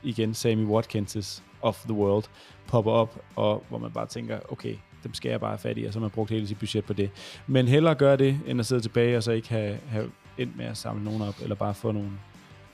igen, 0.03 0.33
Sammy 0.33 0.65
Watkinses 0.65 1.43
of 1.61 1.83
the 1.83 1.93
world, 1.93 2.23
popper 2.67 2.91
op, 2.91 3.21
og 3.35 3.63
hvor 3.69 3.77
man 3.77 3.91
bare 3.91 4.05
tænker, 4.05 4.39
okay, 4.49 4.75
dem 5.03 5.13
skal 5.13 5.29
jeg 5.29 5.39
bare 5.39 5.49
have 5.49 5.59
fat 5.59 5.77
i, 5.77 5.83
og 5.83 5.93
så 5.93 5.99
har 5.99 6.01
man 6.01 6.09
brugt 6.09 6.31
hele 6.31 6.47
sit 6.47 6.59
budget 6.59 6.85
på 6.85 6.93
det. 6.93 7.09
Men 7.47 7.67
hellere 7.67 7.95
gøre 7.95 8.17
det, 8.17 8.39
end 8.47 8.59
at 8.59 8.65
sidde 8.65 8.81
tilbage, 8.81 9.17
og 9.17 9.23
så 9.23 9.31
ikke 9.31 9.49
have, 9.49 9.77
have 9.87 10.11
endt 10.37 10.57
med 10.57 10.65
at 10.65 10.77
samle 10.77 11.03
nogen 11.03 11.21
op, 11.21 11.35
eller 11.41 11.55
bare 11.55 11.73
få 11.73 11.91
nogle 11.91 12.09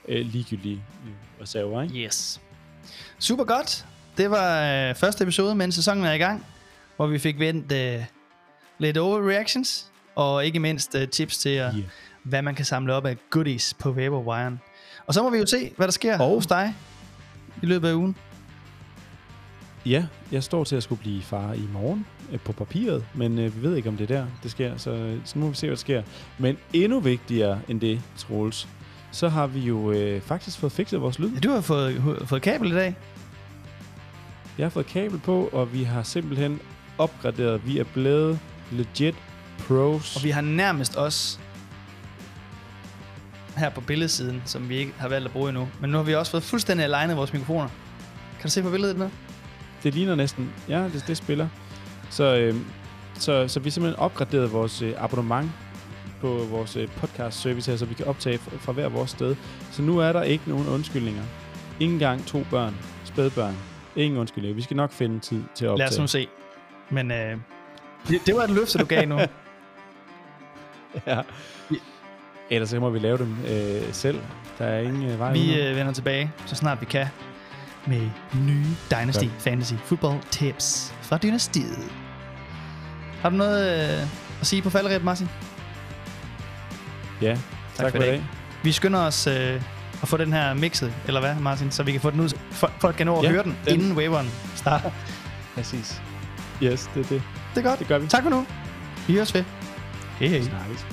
øh, 0.08 0.26
ligegyldige 0.26 0.74
øh, 1.06 1.42
reserver, 1.42 1.82
ikke? 1.82 1.94
Yes. 2.04 2.40
Super 3.18 3.44
godt. 3.44 3.86
Det 4.16 4.30
var 4.30 4.62
øh, 4.88 4.94
første 4.94 5.22
episode, 5.24 5.54
mens 5.54 5.74
sæsonen 5.74 6.04
er 6.04 6.12
i 6.12 6.18
gang, 6.18 6.46
hvor 6.96 7.06
vi 7.06 7.18
fik 7.18 7.38
vendt 7.38 7.72
øh, 7.72 8.04
lidt 8.78 8.96
overreactions, 8.98 9.86
og 10.14 10.46
ikke 10.46 10.60
mindst 10.60 10.94
øh, 10.94 11.08
tips 11.08 11.38
til, 11.38 11.48
at, 11.48 11.72
Yeah. 11.74 11.84
hvad 12.22 12.42
man 12.42 12.54
kan 12.54 12.64
samle 12.64 12.94
op 12.94 13.06
af 13.06 13.16
goodies 13.30 13.74
på 13.78 13.90
waiver 13.90 14.56
Og 15.06 15.14
så 15.14 15.22
må 15.22 15.30
vi 15.30 15.38
jo 15.38 15.46
se, 15.46 15.72
hvad 15.76 15.86
der 15.86 15.92
sker 15.92 16.18
Og- 16.18 16.28
hos 16.34 16.46
dig 16.46 16.74
i 17.62 17.66
løbet 17.66 17.88
af 17.88 17.94
ugen. 17.94 18.16
Ja, 19.86 20.06
jeg 20.32 20.42
står 20.42 20.64
til 20.64 20.76
at 20.76 20.82
skulle 20.82 21.00
blive 21.00 21.22
far 21.22 21.52
i 21.52 21.68
morgen 21.72 22.06
øh, 22.32 22.40
på 22.40 22.52
papiret, 22.52 23.04
men 23.14 23.38
øh, 23.38 23.56
vi 23.56 23.62
ved 23.62 23.76
ikke, 23.76 23.88
om 23.88 23.96
det 23.96 24.10
er 24.10 24.16
der, 24.20 24.26
det 24.42 24.50
sker, 24.50 24.76
så, 24.76 25.16
så 25.24 25.38
nu 25.38 25.44
må 25.44 25.50
vi 25.50 25.56
se, 25.56 25.66
hvad 25.66 25.76
der 25.76 25.80
sker. 25.80 26.02
Men 26.38 26.58
endnu 26.72 27.00
vigtigere 27.00 27.60
end 27.68 27.80
det, 27.80 28.00
Troels, 28.16 28.68
så 29.10 29.28
har 29.28 29.46
vi 29.46 29.60
jo 29.60 29.90
øh, 29.90 30.20
faktisk 30.20 30.58
fået 30.58 30.72
fikset 30.72 31.00
vores 31.00 31.18
lyd. 31.18 31.32
Ja, 31.34 31.38
du 31.38 31.50
har 31.50 31.60
fået, 31.60 32.22
fået 32.24 32.42
kabel 32.42 32.72
i 32.72 32.74
dag. 32.74 32.96
Jeg 34.58 34.64
har 34.64 34.70
fået 34.70 34.86
kabel 34.86 35.18
på, 35.18 35.50
og 35.52 35.72
vi 35.72 35.82
har 35.82 36.02
simpelthen 36.02 36.60
opgraderet. 36.98 37.66
Vi 37.66 37.78
er 37.78 37.84
blevet 37.84 38.38
legit 38.70 39.14
pros. 39.58 40.16
Og 40.16 40.24
vi 40.24 40.30
har 40.30 40.40
nærmest 40.40 40.96
også 40.96 41.38
her 43.56 43.70
på 43.70 43.80
billedsiden, 43.80 44.42
som 44.44 44.68
vi 44.68 44.76
ikke 44.76 44.92
har 44.98 45.08
valgt 45.08 45.26
at 45.26 45.32
bruge 45.32 45.48
endnu. 45.48 45.68
Men 45.80 45.90
nu 45.90 45.96
har 45.96 46.04
vi 46.04 46.14
også 46.14 46.30
fået 46.30 46.42
fuldstændig 46.42 46.84
alignet 46.84 47.16
vores 47.16 47.32
mikrofoner. 47.32 47.68
Kan 48.40 48.42
du 48.42 48.50
se 48.50 48.62
på 48.62 48.70
billedet 48.70 48.98
nu? 48.98 49.10
Det 49.82 49.94
ligner 49.94 50.14
næsten, 50.14 50.50
ja, 50.68 50.82
det, 50.82 51.04
det 51.06 51.16
spiller. 51.16 51.48
Så, 52.10 52.36
øh, 52.36 52.54
så, 53.14 53.48
så 53.48 53.60
vi 53.60 53.68
har 53.68 53.70
simpelthen 53.70 54.00
opgraderet 54.00 54.52
vores 54.52 54.82
øh, 54.82 54.94
abonnement 54.96 55.50
på 56.20 56.46
vores 56.50 56.76
øh, 56.76 56.88
podcast 56.88 57.40
service 57.40 57.70
her, 57.70 57.78
så 57.78 57.84
vi 57.84 57.94
kan 57.94 58.06
optage 58.06 58.38
fra, 58.38 58.72
hver 58.72 58.88
vores 58.88 59.10
sted. 59.10 59.36
Så 59.72 59.82
nu 59.82 59.98
er 59.98 60.12
der 60.12 60.22
ikke 60.22 60.44
nogen 60.46 60.68
undskyldninger. 60.68 61.22
Ingen 61.80 61.98
gang 61.98 62.26
to 62.26 62.44
børn, 62.50 62.76
spædbørn. 63.04 63.56
Ingen 63.96 64.20
undskyldninger. 64.20 64.54
Vi 64.54 64.62
skal 64.62 64.76
nok 64.76 64.92
finde 64.92 65.20
tid 65.20 65.42
til 65.54 65.64
at 65.64 65.70
optage. 65.70 65.90
Lad 65.90 65.92
os 65.92 65.98
nu 65.98 66.06
se. 66.06 66.28
Men 66.90 67.10
øh, 67.10 67.36
det, 68.26 68.34
var 68.34 68.42
et 68.42 68.50
løfte, 68.50 68.78
du 68.78 68.84
gav 68.84 69.06
nu. 69.06 69.18
ja. 71.06 71.20
Ellers 72.50 72.68
så 72.68 72.80
må 72.80 72.90
vi 72.90 72.98
lave 72.98 73.18
dem 73.18 73.36
øh, 73.48 73.92
selv. 73.92 74.20
Der 74.58 74.64
er 74.64 74.80
ingen 74.80 75.10
øh, 75.10 75.18
vej 75.18 75.32
Vi 75.32 75.60
øh, 75.60 75.76
vender 75.76 75.92
tilbage, 75.92 76.32
så 76.46 76.54
snart 76.54 76.80
vi 76.80 76.86
kan, 76.86 77.06
med 77.86 78.10
nye 78.46 78.66
Dynasty 78.90 79.24
Godt. 79.24 79.42
Fantasy 79.42 79.74
Football 79.74 80.18
Tips 80.30 80.94
fra 81.02 81.18
Dynastiet. 81.18 81.92
Har 83.20 83.30
du 83.30 83.36
noget 83.36 83.92
øh, 84.00 84.08
at 84.40 84.46
sige 84.46 84.62
på 84.62 84.70
faldrebet, 84.70 85.04
Martin? 85.04 85.28
Ja, 87.22 87.34
tak, 87.34 87.40
for 87.76 87.90
for 87.90 87.96
i 87.96 88.00
dag. 88.00 88.12
dag. 88.12 88.24
Vi 88.62 88.72
skynder 88.72 89.00
os 89.00 89.26
øh, 89.26 89.62
at 90.02 90.08
få 90.08 90.16
den 90.16 90.32
her 90.32 90.54
mixet, 90.54 90.92
eller 91.06 91.20
hvad, 91.20 91.34
Martin? 91.34 91.70
Så 91.70 91.82
vi 91.82 91.92
kan 91.92 92.00
få 92.00 92.10
den 92.10 92.20
ud. 92.20 92.28
For, 92.50 92.70
folk 92.80 92.96
kan 92.96 93.06
nå 93.06 93.16
at 93.18 93.24
Ja, 93.24 93.30
høre 93.30 93.42
den, 93.42 93.56
den- 93.64 93.74
inden 93.74 93.96
waveren 93.96 94.30
starter. 94.56 94.90
Præcis. 95.54 96.02
Yes, 96.62 96.90
det 96.94 97.00
er 97.04 97.08
det. 97.08 97.22
Det 97.54 97.64
er 97.64 97.68
godt. 97.68 97.78
Det 97.78 97.86
gør 97.88 97.98
vi. 97.98 98.06
Tak 98.06 98.22
for 98.22 98.30
nu. 98.30 98.46
Vi 99.06 99.12
høres 99.14 99.34
ved. 99.34 99.44
Hej 100.18 100.28
hej. 100.28 100.40
Snakkes. 100.40 100.86